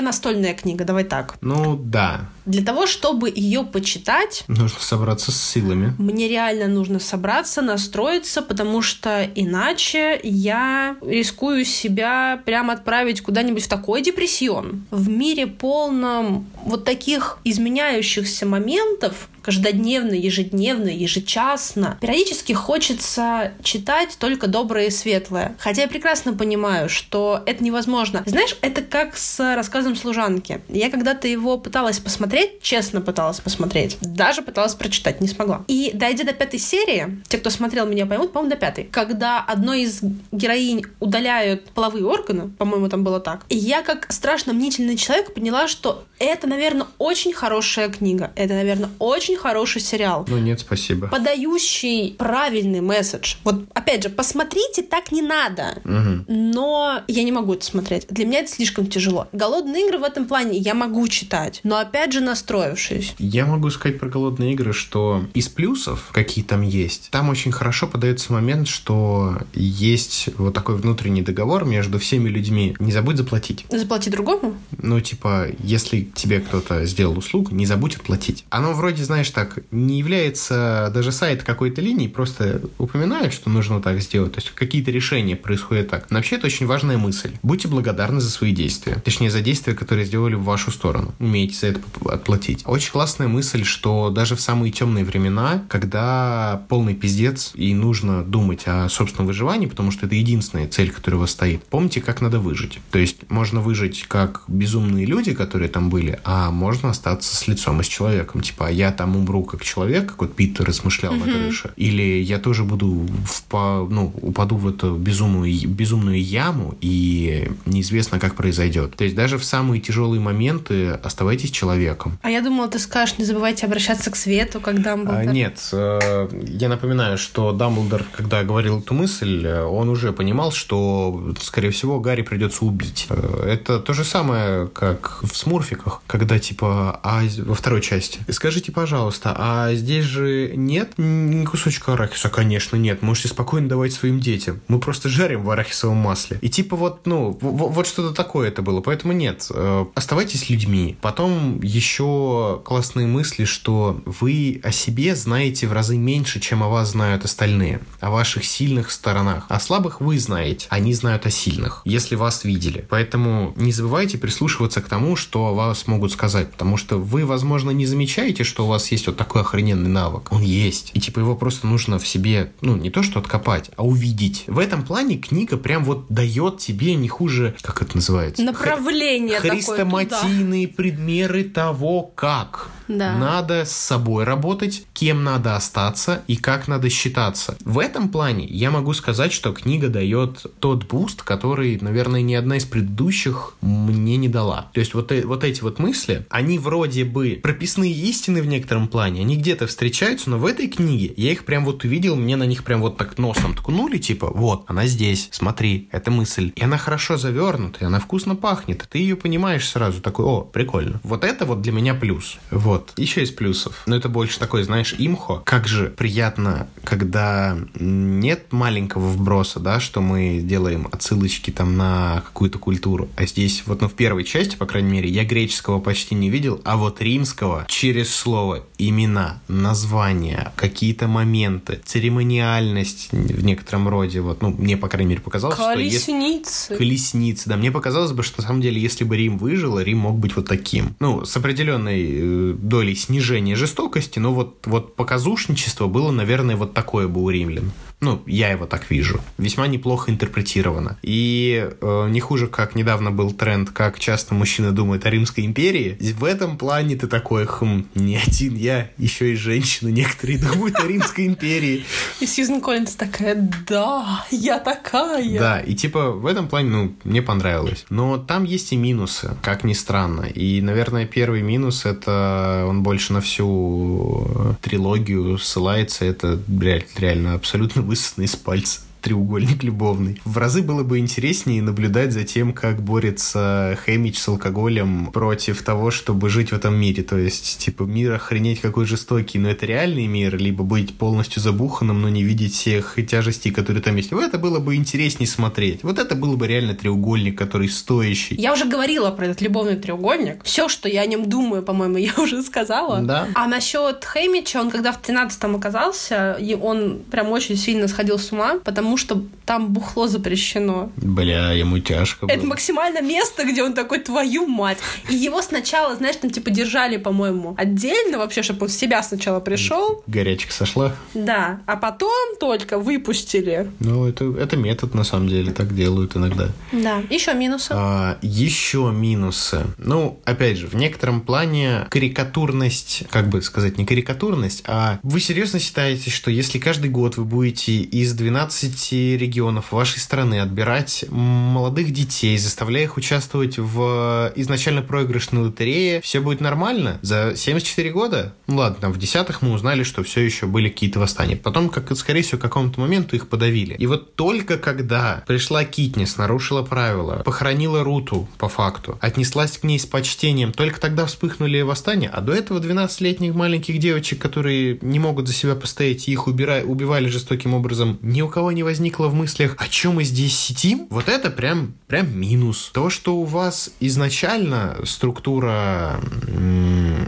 настольная 0.02 0.54
книга, 0.54 0.84
давай 0.84 1.04
так. 1.04 1.36
Ну, 1.40 1.76
да, 1.76 2.28
Для 2.46 2.62
того, 2.62 2.86
чтобы 2.86 3.32
ее 3.34 3.64
почитать, 3.64 4.44
нужно 4.48 4.78
собраться 4.80 5.32
с 5.32 5.42
силами. 5.42 5.94
мне 5.98 6.28
реально 6.28 6.68
нужно 6.68 6.98
собраться, 6.98 7.62
настроиться, 7.62 8.42
потому 8.42 8.82
что 8.82 9.26
иначе 9.34 10.20
я 10.22 10.96
рискую 11.00 11.64
себя 11.64 12.40
прямо 12.44 12.74
отправить 12.74 13.22
куда-нибудь 13.22 13.64
в 13.64 13.68
такой 13.68 14.02
депрессион. 14.02 14.84
В 14.90 15.08
мире 15.08 15.46
полном 15.46 16.46
вот 16.64 16.84
таких 16.84 17.38
изменяющихся 17.44 18.46
моментов, 18.46 19.28
каждодневно, 19.42 20.12
ежедневно, 20.12 20.88
ежечасно. 20.88 21.98
Периодически 22.00 22.52
хочется 22.52 23.52
читать 23.62 24.16
только 24.18 24.46
доброе 24.46 24.86
и 24.86 24.90
светлое. 24.90 25.54
Хотя 25.58 25.82
я 25.82 25.88
прекрасно 25.88 26.32
понимаю, 26.32 26.88
что 26.88 27.42
это 27.44 27.62
невозможно. 27.62 28.22
Знаешь, 28.26 28.56
это 28.62 28.82
как 28.82 29.16
с 29.16 29.54
рассказом 29.54 29.96
служанки. 29.96 30.62
Я 30.68 30.90
когда-то 30.90 31.28
его 31.28 31.58
пыталась 31.58 31.98
посмотреть, 31.98 32.62
честно 32.62 33.00
пыталась 33.02 33.40
посмотреть. 33.40 33.98
Даже 34.00 34.42
пыталась 34.42 34.74
прочитать, 34.74 35.20
не 35.20 35.28
смогла. 35.28 35.64
И 35.68 35.90
дойдя 35.92 36.24
до 36.24 36.32
пятой 36.32 36.58
серии, 36.58 37.20
те, 37.28 37.38
кто 37.38 37.50
смотрел 37.50 37.86
меня, 37.86 38.06
поймут, 38.06 38.32
по-моему, 38.32 38.54
до 38.54 38.56
пятой, 38.56 38.84
когда 38.84 39.40
одной 39.40 39.82
из 39.82 40.00
героинь 40.32 40.84
удаляют 41.00 41.70
половые 41.70 42.06
органы, 42.06 42.48
по-моему, 42.48 42.88
там 42.88 43.04
было 43.04 43.20
так, 43.20 43.44
я 43.50 43.82
как 43.82 44.10
страшно 44.10 44.54
мнительный 44.54 44.96
человек 44.96 45.34
поняла, 45.34 45.68
что 45.68 46.04
это, 46.18 46.46
наверное, 46.54 46.86
очень 46.98 47.32
хорошая 47.32 47.88
книга. 47.88 48.32
Это, 48.36 48.54
наверное, 48.54 48.90
очень 48.98 49.36
хороший 49.36 49.80
сериал 49.80 50.24
Ну, 50.28 50.38
нет, 50.38 50.60
спасибо. 50.60 51.08
подающий 51.08 52.14
правильный 52.18 52.80
месседж. 52.80 53.36
Вот, 53.44 53.64
опять 53.74 54.02
же, 54.02 54.08
посмотрите, 54.08 54.82
так 54.82 55.12
не 55.12 55.22
надо. 55.22 55.80
Мгм. 55.84 56.24
Но 56.28 57.02
я 57.08 57.22
не 57.22 57.32
могу 57.32 57.54
это 57.54 57.64
смотреть. 57.64 58.06
Для 58.08 58.24
меня 58.26 58.40
это 58.40 58.50
слишком 58.50 58.86
тяжело. 58.86 59.28
Голодные 59.32 59.86
игры 59.86 59.98
в 59.98 60.04
этом 60.04 60.26
плане 60.26 60.58
я 60.58 60.74
могу 60.74 61.06
читать, 61.08 61.60
но 61.64 61.78
опять 61.78 62.12
же 62.12 62.20
настроившись. 62.20 63.14
Я 63.18 63.46
могу 63.46 63.70
сказать 63.70 63.98
про 63.98 64.08
голодные 64.08 64.52
игры, 64.52 64.72
что 64.72 65.24
из 65.34 65.48
плюсов, 65.48 66.10
какие 66.12 66.44
там 66.44 66.62
есть, 66.62 67.08
там 67.10 67.28
очень 67.28 67.52
хорошо 67.52 67.86
подается 67.86 68.32
момент, 68.32 68.68
что 68.68 69.38
есть 69.54 70.28
вот 70.38 70.54
такой 70.54 70.76
внутренний 70.76 71.22
договор 71.22 71.64
между 71.64 71.98
всеми 71.98 72.28
людьми. 72.28 72.76
Не 72.78 72.92
забудь 72.92 73.16
заплатить. 73.16 73.64
Заплати 73.70 74.10
другому? 74.10 74.54
Ну, 74.78 75.00
типа, 75.00 75.46
если 75.62 76.02
тебе 76.14 76.40
кто-то 76.44 76.84
сделал 76.86 77.18
услугу, 77.18 77.54
не 77.54 77.66
забудь 77.66 77.96
отплатить. 77.96 78.44
Оно 78.50 78.72
вроде, 78.72 79.04
знаешь, 79.04 79.30
так, 79.30 79.58
не 79.70 79.98
является 79.98 80.90
даже 80.94 81.12
сайт 81.12 81.42
какой-то 81.42 81.80
линии, 81.80 82.06
просто 82.08 82.62
упоминают, 82.78 83.32
что 83.32 83.50
нужно 83.50 83.80
так 83.80 84.00
сделать. 84.00 84.32
То 84.32 84.40
есть 84.40 84.50
какие-то 84.54 84.90
решения 84.90 85.36
происходят 85.36 85.88
так. 85.88 86.10
Но 86.10 86.18
вообще 86.18 86.36
это 86.36 86.46
очень 86.46 86.66
важная 86.66 86.98
мысль. 86.98 87.32
Будьте 87.42 87.68
благодарны 87.68 88.20
за 88.20 88.30
свои 88.30 88.52
действия. 88.52 88.94
Точнее, 89.04 89.30
за 89.30 89.40
действия, 89.40 89.74
которые 89.74 90.06
сделали 90.06 90.34
в 90.34 90.44
вашу 90.44 90.70
сторону. 90.70 91.14
Умеете 91.18 91.58
за 91.58 91.66
это 91.68 91.80
отплатить. 92.06 92.62
Очень 92.66 92.92
классная 92.92 93.28
мысль, 93.28 93.64
что 93.64 94.10
даже 94.10 94.36
в 94.36 94.40
самые 94.40 94.72
темные 94.72 95.04
времена, 95.04 95.64
когда 95.68 96.64
полный 96.68 96.94
пиздец 96.94 97.52
и 97.54 97.74
нужно 97.74 98.22
думать 98.22 98.62
о 98.66 98.88
собственном 98.88 99.26
выживании, 99.26 99.66
потому 99.66 99.90
что 99.90 100.06
это 100.06 100.14
единственная 100.14 100.68
цель, 100.68 100.90
которая 100.90 101.18
у 101.18 101.20
вас 101.22 101.30
стоит, 101.30 101.64
помните, 101.64 102.00
как 102.00 102.20
надо 102.20 102.38
выжить. 102.40 102.78
То 102.90 102.98
есть 102.98 103.30
можно 103.30 103.60
выжить 103.60 104.04
как 104.08 104.42
безумные 104.48 105.06
люди, 105.06 105.34
которые 105.34 105.68
там 105.68 105.90
были, 105.90 106.18
а 106.24 106.33
можно 106.50 106.90
остаться 106.90 107.34
с 107.36 107.46
лицом 107.48 107.80
и 107.80 107.84
с 107.84 107.86
человеком. 107.86 108.40
Типа, 108.40 108.68
а 108.68 108.70
я 108.70 108.92
там 108.92 109.16
умру 109.16 109.44
как 109.44 109.62
человек, 109.64 110.06
как 110.10 110.20
вот 110.22 110.34
Питер 110.34 110.64
размышлял 110.66 111.12
на 111.14 111.24
крыше. 111.24 111.72
Или 111.76 112.22
я 112.22 112.38
тоже 112.38 112.64
буду 112.64 113.06
впа- 113.26 113.86
ну, 113.88 114.12
упаду 114.22 114.56
в 114.56 114.68
эту 114.68 114.96
безумную, 114.96 115.68
безумную 115.68 116.22
яму, 116.22 116.74
и 116.80 117.50
неизвестно, 117.66 118.18
как 118.18 118.34
произойдет. 118.34 118.96
То 118.96 119.04
есть 119.04 119.16
даже 119.16 119.38
в 119.38 119.44
самые 119.44 119.80
тяжелые 119.80 120.20
моменты 120.20 120.90
оставайтесь 120.90 121.50
человеком. 121.50 122.18
А 122.22 122.30
я 122.30 122.40
думала, 122.40 122.68
ты 122.68 122.78
скажешь, 122.78 123.18
не 123.18 123.24
забывайте 123.24 123.66
обращаться 123.66 124.10
к 124.10 124.16
свету, 124.16 124.60
А, 124.64 124.72
Дамблдор. 124.72 125.24
Нет, 125.26 125.58
э, 125.72 126.28
я 126.48 126.68
напоминаю, 126.68 127.18
что 127.18 127.52
Дамблдор, 127.52 128.04
когда 128.16 128.42
говорил 128.42 128.80
эту 128.80 128.94
мысль, 128.94 129.46
э, 129.46 129.62
он 129.64 129.88
уже 129.88 130.12
понимал, 130.12 130.52
что, 130.52 131.34
скорее 131.40 131.70
всего, 131.70 132.00
Гарри 132.00 132.22
придется 132.22 132.64
убить. 132.64 133.06
Э, 133.10 133.50
Это 133.54 133.78
то 133.78 133.92
же 133.92 134.04
самое, 134.04 134.66
как 134.68 135.20
в 135.22 135.36
Смурфиках, 135.36 136.02
когда, 136.06 136.23
типа, 136.38 137.00
а 137.02 137.22
во 137.38 137.54
второй 137.54 137.80
части. 137.80 138.20
Скажите, 138.30 138.72
пожалуйста, 138.72 139.34
а 139.36 139.74
здесь 139.74 140.04
же 140.04 140.52
нет 140.54 140.92
ни 140.96 141.44
кусочка 141.44 141.94
арахиса? 141.94 142.28
Конечно, 142.28 142.76
нет. 142.76 143.02
Можете 143.02 143.28
спокойно 143.28 143.68
давать 143.68 143.92
своим 143.92 144.20
детям. 144.20 144.60
Мы 144.68 144.78
просто 144.78 145.08
жарим 145.08 145.42
в 145.42 145.50
арахисовом 145.50 145.96
масле. 145.96 146.38
И 146.40 146.48
типа 146.48 146.76
вот, 146.76 147.06
ну, 147.06 147.36
вот 147.40 147.86
что-то 147.86 148.14
такое 148.14 148.48
это 148.48 148.62
было. 148.62 148.80
Поэтому 148.80 149.12
нет, 149.12 149.46
э, 149.50 149.84
оставайтесь 149.94 150.50
людьми. 150.50 150.96
Потом 151.00 151.60
еще 151.62 152.60
классные 152.64 153.06
мысли, 153.06 153.44
что 153.44 154.02
вы 154.04 154.60
о 154.62 154.72
себе 154.72 155.14
знаете 155.16 155.66
в 155.66 155.72
разы 155.72 155.96
меньше, 155.96 156.40
чем 156.40 156.62
о 156.62 156.68
вас 156.68 156.90
знают 156.92 157.24
остальные. 157.24 157.80
О 158.00 158.10
ваших 158.10 158.44
сильных 158.44 158.90
сторонах. 158.90 159.46
О 159.48 159.60
слабых 159.60 160.00
вы 160.00 160.18
знаете, 160.18 160.66
они 160.70 160.94
знают 160.94 161.26
о 161.26 161.30
сильных, 161.30 161.82
если 161.84 162.14
вас 162.14 162.44
видели. 162.44 162.84
Поэтому 162.88 163.52
не 163.56 163.72
забывайте 163.72 164.18
прислушиваться 164.18 164.80
к 164.80 164.88
тому, 164.88 165.16
что 165.16 165.54
вас 165.54 165.86
могут 165.86 166.12
сказать, 166.14 166.50
потому 166.50 166.76
что 166.76 166.96
вы, 166.96 167.26
возможно, 167.26 167.70
не 167.70 167.84
замечаете, 167.84 168.44
что 168.44 168.64
у 168.64 168.68
вас 168.68 168.90
есть 168.90 169.06
вот 169.06 169.16
такой 169.16 169.42
охрененный 169.42 169.90
навык. 169.90 170.32
Он 170.32 170.40
есть. 170.40 170.90
И 170.94 171.00
типа 171.00 171.18
его 171.18 171.36
просто 171.36 171.66
нужно 171.66 171.98
в 171.98 172.08
себе, 172.08 172.52
ну, 172.62 172.76
не 172.76 172.90
то 172.90 173.02
что 173.02 173.18
откопать, 173.18 173.70
а 173.76 173.84
увидеть. 173.84 174.44
В 174.46 174.58
этом 174.58 174.84
плане 174.84 175.18
книга 175.18 175.56
прям 175.56 175.84
вот 175.84 176.06
дает 176.08 176.58
тебе 176.58 176.94
не 176.94 177.08
хуже, 177.08 177.54
как 177.60 177.82
это 177.82 177.96
называется? 177.96 178.42
Направление 178.42 179.40
такое 179.40 179.84
туда. 179.84 180.74
Примеры 180.76 181.44
того, 181.44 182.02
как. 182.14 182.70
Да. 182.88 183.16
Надо 183.16 183.64
с 183.64 183.72
собой 183.72 184.24
работать, 184.24 184.86
кем 184.92 185.24
надо 185.24 185.56
остаться 185.56 186.22
и 186.26 186.36
как 186.36 186.68
надо 186.68 186.90
считаться. 186.90 187.56
В 187.64 187.78
этом 187.78 188.08
плане 188.08 188.46
я 188.46 188.70
могу 188.70 188.92
сказать, 188.94 189.32
что 189.32 189.52
книга 189.52 189.88
дает 189.88 190.46
тот 190.60 190.84
boost, 190.84 191.22
который, 191.22 191.78
наверное, 191.80 192.22
ни 192.22 192.34
одна 192.34 192.56
из 192.56 192.64
предыдущих 192.64 193.56
мне 193.60 194.16
не 194.16 194.28
дала. 194.28 194.70
То 194.72 194.80
есть 194.80 194.94
вот, 194.94 195.12
э- 195.12 195.26
вот 195.26 195.44
эти 195.44 195.60
вот 195.62 195.78
мысли, 195.78 196.26
они 196.30 196.58
вроде 196.58 197.04
бы 197.04 197.40
прописные 197.42 197.92
истины 197.92 198.42
в 198.42 198.46
некотором 198.46 198.88
плане, 198.88 199.20
они 199.22 199.36
где-то 199.36 199.66
встречаются, 199.66 200.30
но 200.30 200.38
в 200.38 200.46
этой 200.46 200.68
книге 200.68 201.12
я 201.16 201.32
их 201.32 201.44
прям 201.44 201.64
вот 201.64 201.84
увидел, 201.84 202.16
мне 202.16 202.36
на 202.36 202.44
них 202.44 202.64
прям 202.64 202.80
вот 202.80 202.96
так 202.96 203.18
носом 203.18 203.54
ткнули, 203.54 203.98
типа, 203.98 204.30
вот, 204.32 204.64
она 204.68 204.86
здесь, 204.86 205.28
смотри, 205.32 205.88
это 205.92 206.10
мысль. 206.10 206.52
И 206.54 206.62
она 206.62 206.78
хорошо 206.78 207.16
завернута, 207.16 207.78
и 207.80 207.84
она 207.84 208.00
вкусно 208.00 208.36
пахнет, 208.36 208.82
и 208.82 208.86
ты 208.86 208.98
ее 208.98 209.16
понимаешь 209.16 209.68
сразу, 209.68 210.00
такой, 210.00 210.24
о, 210.24 210.40
прикольно. 210.42 211.00
Вот 211.02 211.24
это 211.24 211.46
вот 211.46 211.62
для 211.62 211.72
меня 211.72 211.94
плюс. 211.94 212.38
Вот. 212.50 212.73
Еще 212.96 213.22
из 213.22 213.30
плюсов. 213.30 213.82
Но 213.86 213.96
это 213.96 214.08
больше 214.08 214.38
такой, 214.38 214.62
знаешь, 214.62 214.94
имхо. 214.98 215.42
Как 215.44 215.66
же 215.66 215.88
приятно, 215.88 216.68
когда 216.82 217.56
нет 217.74 218.52
маленького 218.52 219.08
вброса, 219.08 219.60
да, 219.60 219.80
что 219.80 220.00
мы 220.00 220.40
делаем 220.42 220.88
отсылочки 220.90 221.50
там 221.50 221.76
на 221.76 222.22
какую-то 222.26 222.58
культуру. 222.58 223.08
А 223.16 223.26
здесь, 223.26 223.62
вот, 223.66 223.80
ну, 223.80 223.88
в 223.88 223.94
первой 223.94 224.24
части, 224.24 224.56
по 224.56 224.66
крайней 224.66 224.90
мере, 224.90 225.08
я 225.08 225.24
греческого 225.24 225.80
почти 225.80 226.14
не 226.14 226.30
видел, 226.30 226.60
а 226.64 226.76
вот 226.76 227.00
римского 227.00 227.64
через 227.68 228.14
слово, 228.14 228.64
имена, 228.78 229.40
названия, 229.48 230.52
какие-то 230.56 231.08
моменты, 231.08 231.80
церемониальность 231.84 233.08
в 233.12 233.44
некотором 233.44 233.88
роде, 233.88 234.20
вот, 234.20 234.42
ну, 234.42 234.50
мне, 234.50 234.76
по 234.76 234.88
крайней 234.88 235.10
мере, 235.10 235.20
показалось, 235.20 235.56
что 235.56 235.78
если... 235.78 236.12
Колесницы. 236.12 236.76
Колесницы, 236.76 237.48
да. 237.48 237.56
Мне 237.56 237.70
показалось 237.70 238.12
бы, 238.12 238.22
что 238.22 238.40
на 238.40 238.46
самом 238.46 238.60
деле, 238.60 238.80
если 238.80 239.04
бы 239.04 239.16
Рим 239.16 239.38
выжил, 239.38 239.78
Рим 239.78 239.98
мог 239.98 240.18
быть 240.18 240.36
вот 240.36 240.46
таким. 240.46 240.94
Ну, 241.00 241.24
с 241.24 241.36
определенной 241.36 242.08
э, 242.10 242.52
долей 242.68 242.94
снижения 242.94 243.56
жестокости, 243.56 244.18
но 244.18 244.32
вот, 244.32 244.66
вот 244.66 244.96
показушничество 244.96 245.86
было, 245.86 246.10
наверное, 246.10 246.56
вот 246.56 246.74
такое 246.74 247.08
бы 247.08 247.22
у 247.22 247.30
римлян. 247.30 247.72
Ну, 248.04 248.22
я 248.26 248.50
его 248.50 248.66
так 248.66 248.90
вижу. 248.90 249.22
Весьма 249.38 249.66
неплохо 249.66 250.10
интерпретировано. 250.10 250.98
И 251.00 251.70
э, 251.80 252.08
не 252.10 252.20
хуже, 252.20 252.48
как 252.48 252.74
недавно 252.74 253.10
был 253.10 253.32
тренд, 253.32 253.70
как 253.70 253.98
часто 253.98 254.34
мужчины 254.34 254.72
думают 254.72 255.06
о 255.06 255.10
Римской 255.10 255.46
империи. 255.46 255.96
В 256.18 256.24
этом 256.24 256.58
плане 256.58 256.96
ты 256.96 257.06
такой, 257.06 257.46
хм, 257.46 257.86
не 257.94 258.18
один 258.18 258.56
я, 258.56 258.90
еще 258.98 259.32
и 259.32 259.36
женщины 259.36 259.88
некоторые 259.88 260.38
думают 260.38 260.76
о 260.76 260.86
Римской 260.86 261.26
империи. 261.26 261.86
И 262.20 262.26
Сьюзен 262.26 262.60
Коллинз 262.60 262.94
такая, 262.94 263.36
да, 263.66 264.26
я 264.30 264.58
такая. 264.58 265.38
Да, 265.38 265.60
и 265.60 265.74
типа 265.74 266.10
в 266.10 266.26
этом 266.26 266.46
плане, 266.46 266.68
ну, 266.68 266.94
мне 267.04 267.22
понравилось. 267.22 267.86
Но 267.88 268.18
там 268.18 268.44
есть 268.44 268.72
и 268.72 268.76
минусы, 268.76 269.34
как 269.40 269.64
ни 269.64 269.72
странно. 269.72 270.26
И, 270.26 270.60
наверное, 270.60 271.06
первый 271.06 271.40
минус 271.40 271.86
это 271.86 272.66
он 272.68 272.82
больше 272.82 273.14
на 273.14 273.22
всю 273.22 274.26
э, 274.28 274.54
трилогию 274.60 275.38
ссылается. 275.38 276.04
Это, 276.04 276.38
блядь, 276.46 276.98
реально 276.98 277.32
абсолютно 277.32 277.80
высосанный 277.94 278.26
из 278.26 278.36
пальца 278.36 278.80
треугольник 279.04 279.62
любовный. 279.62 280.18
В 280.24 280.38
разы 280.38 280.62
было 280.62 280.82
бы 280.82 280.98
интереснее 280.98 281.60
наблюдать 281.60 282.12
за 282.12 282.24
тем, 282.24 282.54
как 282.54 282.82
борется 282.82 283.78
Хэмич 283.84 284.18
с 284.18 284.28
алкоголем 284.28 285.12
против 285.12 285.62
того, 285.62 285.90
чтобы 285.90 286.30
жить 286.30 286.50
в 286.50 286.54
этом 286.54 286.74
мире. 286.74 287.02
То 287.02 287.18
есть, 287.18 287.58
типа, 287.58 287.82
мир 287.82 288.14
охренеть 288.14 288.62
какой 288.62 288.86
жестокий, 288.86 289.38
но 289.38 289.50
это 289.50 289.66
реальный 289.66 290.06
мир, 290.06 290.38
либо 290.38 290.64
быть 290.64 290.96
полностью 290.96 291.42
забуханным, 291.42 292.00
но 292.00 292.08
не 292.08 292.22
видеть 292.22 292.54
всех 292.54 292.96
тяжестей, 293.06 293.52
которые 293.52 293.82
там 293.82 293.94
есть. 293.96 294.10
Вот 294.10 294.24
это 294.24 294.38
было 294.38 294.58
бы 294.58 294.74
интереснее 294.74 295.28
смотреть. 295.28 295.82
Вот 295.82 295.98
это 295.98 296.14
было 296.14 296.36
бы 296.36 296.46
реально 296.46 296.74
треугольник, 296.74 297.36
который 297.36 297.68
стоящий. 297.68 298.36
Я 298.36 298.54
уже 298.54 298.64
говорила 298.64 299.10
про 299.10 299.26
этот 299.26 299.42
любовный 299.42 299.76
треугольник. 299.76 300.42
Все, 300.44 300.70
что 300.70 300.88
я 300.88 301.02
о 301.02 301.06
нем 301.06 301.28
думаю, 301.28 301.62
по-моему, 301.62 301.96
я 301.98 302.14
уже 302.16 302.42
сказала. 302.42 303.00
Да. 303.02 303.28
А 303.34 303.46
насчет 303.48 304.02
Хэмича, 304.02 304.60
он 304.60 304.70
когда 304.70 304.92
в 304.92 305.02
13-м 305.02 305.56
оказался, 305.56 306.38
и 306.40 306.54
он 306.54 307.00
прям 307.10 307.30
очень 307.32 307.58
сильно 307.58 307.86
сходил 307.86 308.18
с 308.18 308.32
ума, 308.32 308.60
потому 308.64 308.93
что 308.96 309.22
там 309.44 309.72
бухло 309.72 310.08
запрещено. 310.08 310.90
Бля, 310.96 311.52
ему 311.52 311.78
тяжко 311.78 312.26
Это 312.26 312.40
было. 312.40 312.50
максимально 312.50 313.02
место, 313.02 313.44
где 313.44 313.62
он 313.62 313.74
такой, 313.74 313.98
твою 313.98 314.46
мать. 314.46 314.78
И 315.08 315.14
его 315.14 315.42
сначала, 315.42 315.94
знаешь, 315.96 316.16
там 316.16 316.30
типа 316.30 316.50
держали, 316.50 316.96
по-моему, 316.96 317.54
отдельно 317.58 318.18
вообще, 318.18 318.42
чтобы 318.42 318.62
он 318.62 318.68
в 318.68 318.72
себя 318.72 319.02
сначала 319.02 319.40
пришел. 319.40 320.02
Горячка 320.06 320.52
сошла. 320.52 320.94
Да. 321.14 321.60
А 321.66 321.76
потом 321.76 322.36
только 322.40 322.78
выпустили. 322.78 323.70
Ну, 323.80 324.06
это, 324.06 324.24
это 324.38 324.56
метод, 324.56 324.94
на 324.94 325.04
самом 325.04 325.28
деле, 325.28 325.52
так 325.52 325.74
делают 325.74 326.16
иногда. 326.16 326.48
Да. 326.72 327.02
Еще 327.10 327.34
минусы. 327.34 327.68
А, 327.72 328.18
еще 328.22 328.90
минусы. 328.94 329.64
Ну, 329.78 330.20
опять 330.24 330.58
же, 330.58 330.66
в 330.66 330.74
некотором 330.74 331.20
плане 331.20 331.86
карикатурность, 331.90 333.04
как 333.10 333.28
бы 333.28 333.42
сказать, 333.42 333.78
не 333.78 333.84
карикатурность, 333.84 334.62
а 334.66 334.98
вы 335.02 335.20
серьезно 335.20 335.58
считаете, 335.58 336.10
что 336.10 336.30
если 336.30 336.58
каждый 336.58 336.90
год 336.90 337.16
вы 337.16 337.24
будете 337.24 337.72
из 337.76 338.12
12 338.14 338.83
регионов 338.92 339.72
вашей 339.72 339.98
страны 339.98 340.40
отбирать 340.40 341.04
молодых 341.10 341.92
детей, 341.92 342.36
заставляя 342.38 342.84
их 342.84 342.96
участвовать 342.96 343.58
в 343.58 344.32
изначально 344.36 344.82
проигрышной 344.82 345.42
лотерее, 345.42 346.00
все 346.00 346.20
будет 346.20 346.40
нормально? 346.40 346.98
За 347.02 347.34
74 347.36 347.90
года? 347.90 348.34
Ну 348.46 348.56
ладно, 348.56 348.78
там 348.80 348.92
в 348.92 348.98
десятых 348.98 349.42
мы 349.42 349.52
узнали, 349.52 349.82
что 349.82 350.02
все 350.02 350.20
еще 350.20 350.46
были 350.46 350.68
какие-то 350.68 351.00
восстания. 351.00 351.36
Потом, 351.36 351.68
как, 351.68 351.96
скорее 351.96 352.22
всего, 352.22 352.38
к 352.38 352.42
какому-то 352.42 352.80
моменту 352.80 353.16
их 353.16 353.28
подавили. 353.28 353.74
И 353.74 353.86
вот 353.86 354.14
только 354.14 354.58
когда 354.58 355.24
пришла 355.26 355.64
Китнис, 355.64 356.16
нарушила 356.16 356.62
правила, 356.62 357.22
похоронила 357.24 357.82
Руту, 357.82 358.28
по 358.38 358.48
факту, 358.48 358.98
отнеслась 359.00 359.58
к 359.58 359.64
ней 359.64 359.78
с 359.78 359.86
почтением, 359.86 360.52
только 360.52 360.80
тогда 360.80 361.06
вспыхнули 361.06 361.60
восстания, 361.62 362.08
а 362.08 362.20
до 362.20 362.32
этого 362.32 362.60
12-летних 362.60 363.34
маленьких 363.34 363.78
девочек, 363.78 364.20
которые 364.20 364.78
не 364.82 364.98
могут 364.98 365.28
за 365.28 365.34
себя 365.34 365.54
постоять, 365.54 366.08
их 366.08 366.26
убира... 366.26 366.62
убивали 366.64 367.08
жестоким 367.08 367.54
образом, 367.54 367.98
ни 368.02 368.22
у 368.22 368.28
кого 368.28 368.52
не 368.52 368.62
возникло 368.62 368.73
в 368.78 369.14
мыслях, 369.14 369.54
о 369.58 369.68
чем 369.68 369.96
мы 369.96 370.04
здесь 370.04 370.36
сидим, 370.38 370.86
вот 370.90 371.08
это 371.08 371.30
прям, 371.30 371.74
прям 371.86 372.18
минус. 372.18 372.70
То, 372.72 372.90
что 372.90 373.16
у 373.16 373.24
вас 373.24 373.70
изначально 373.80 374.76
структура 374.84 376.00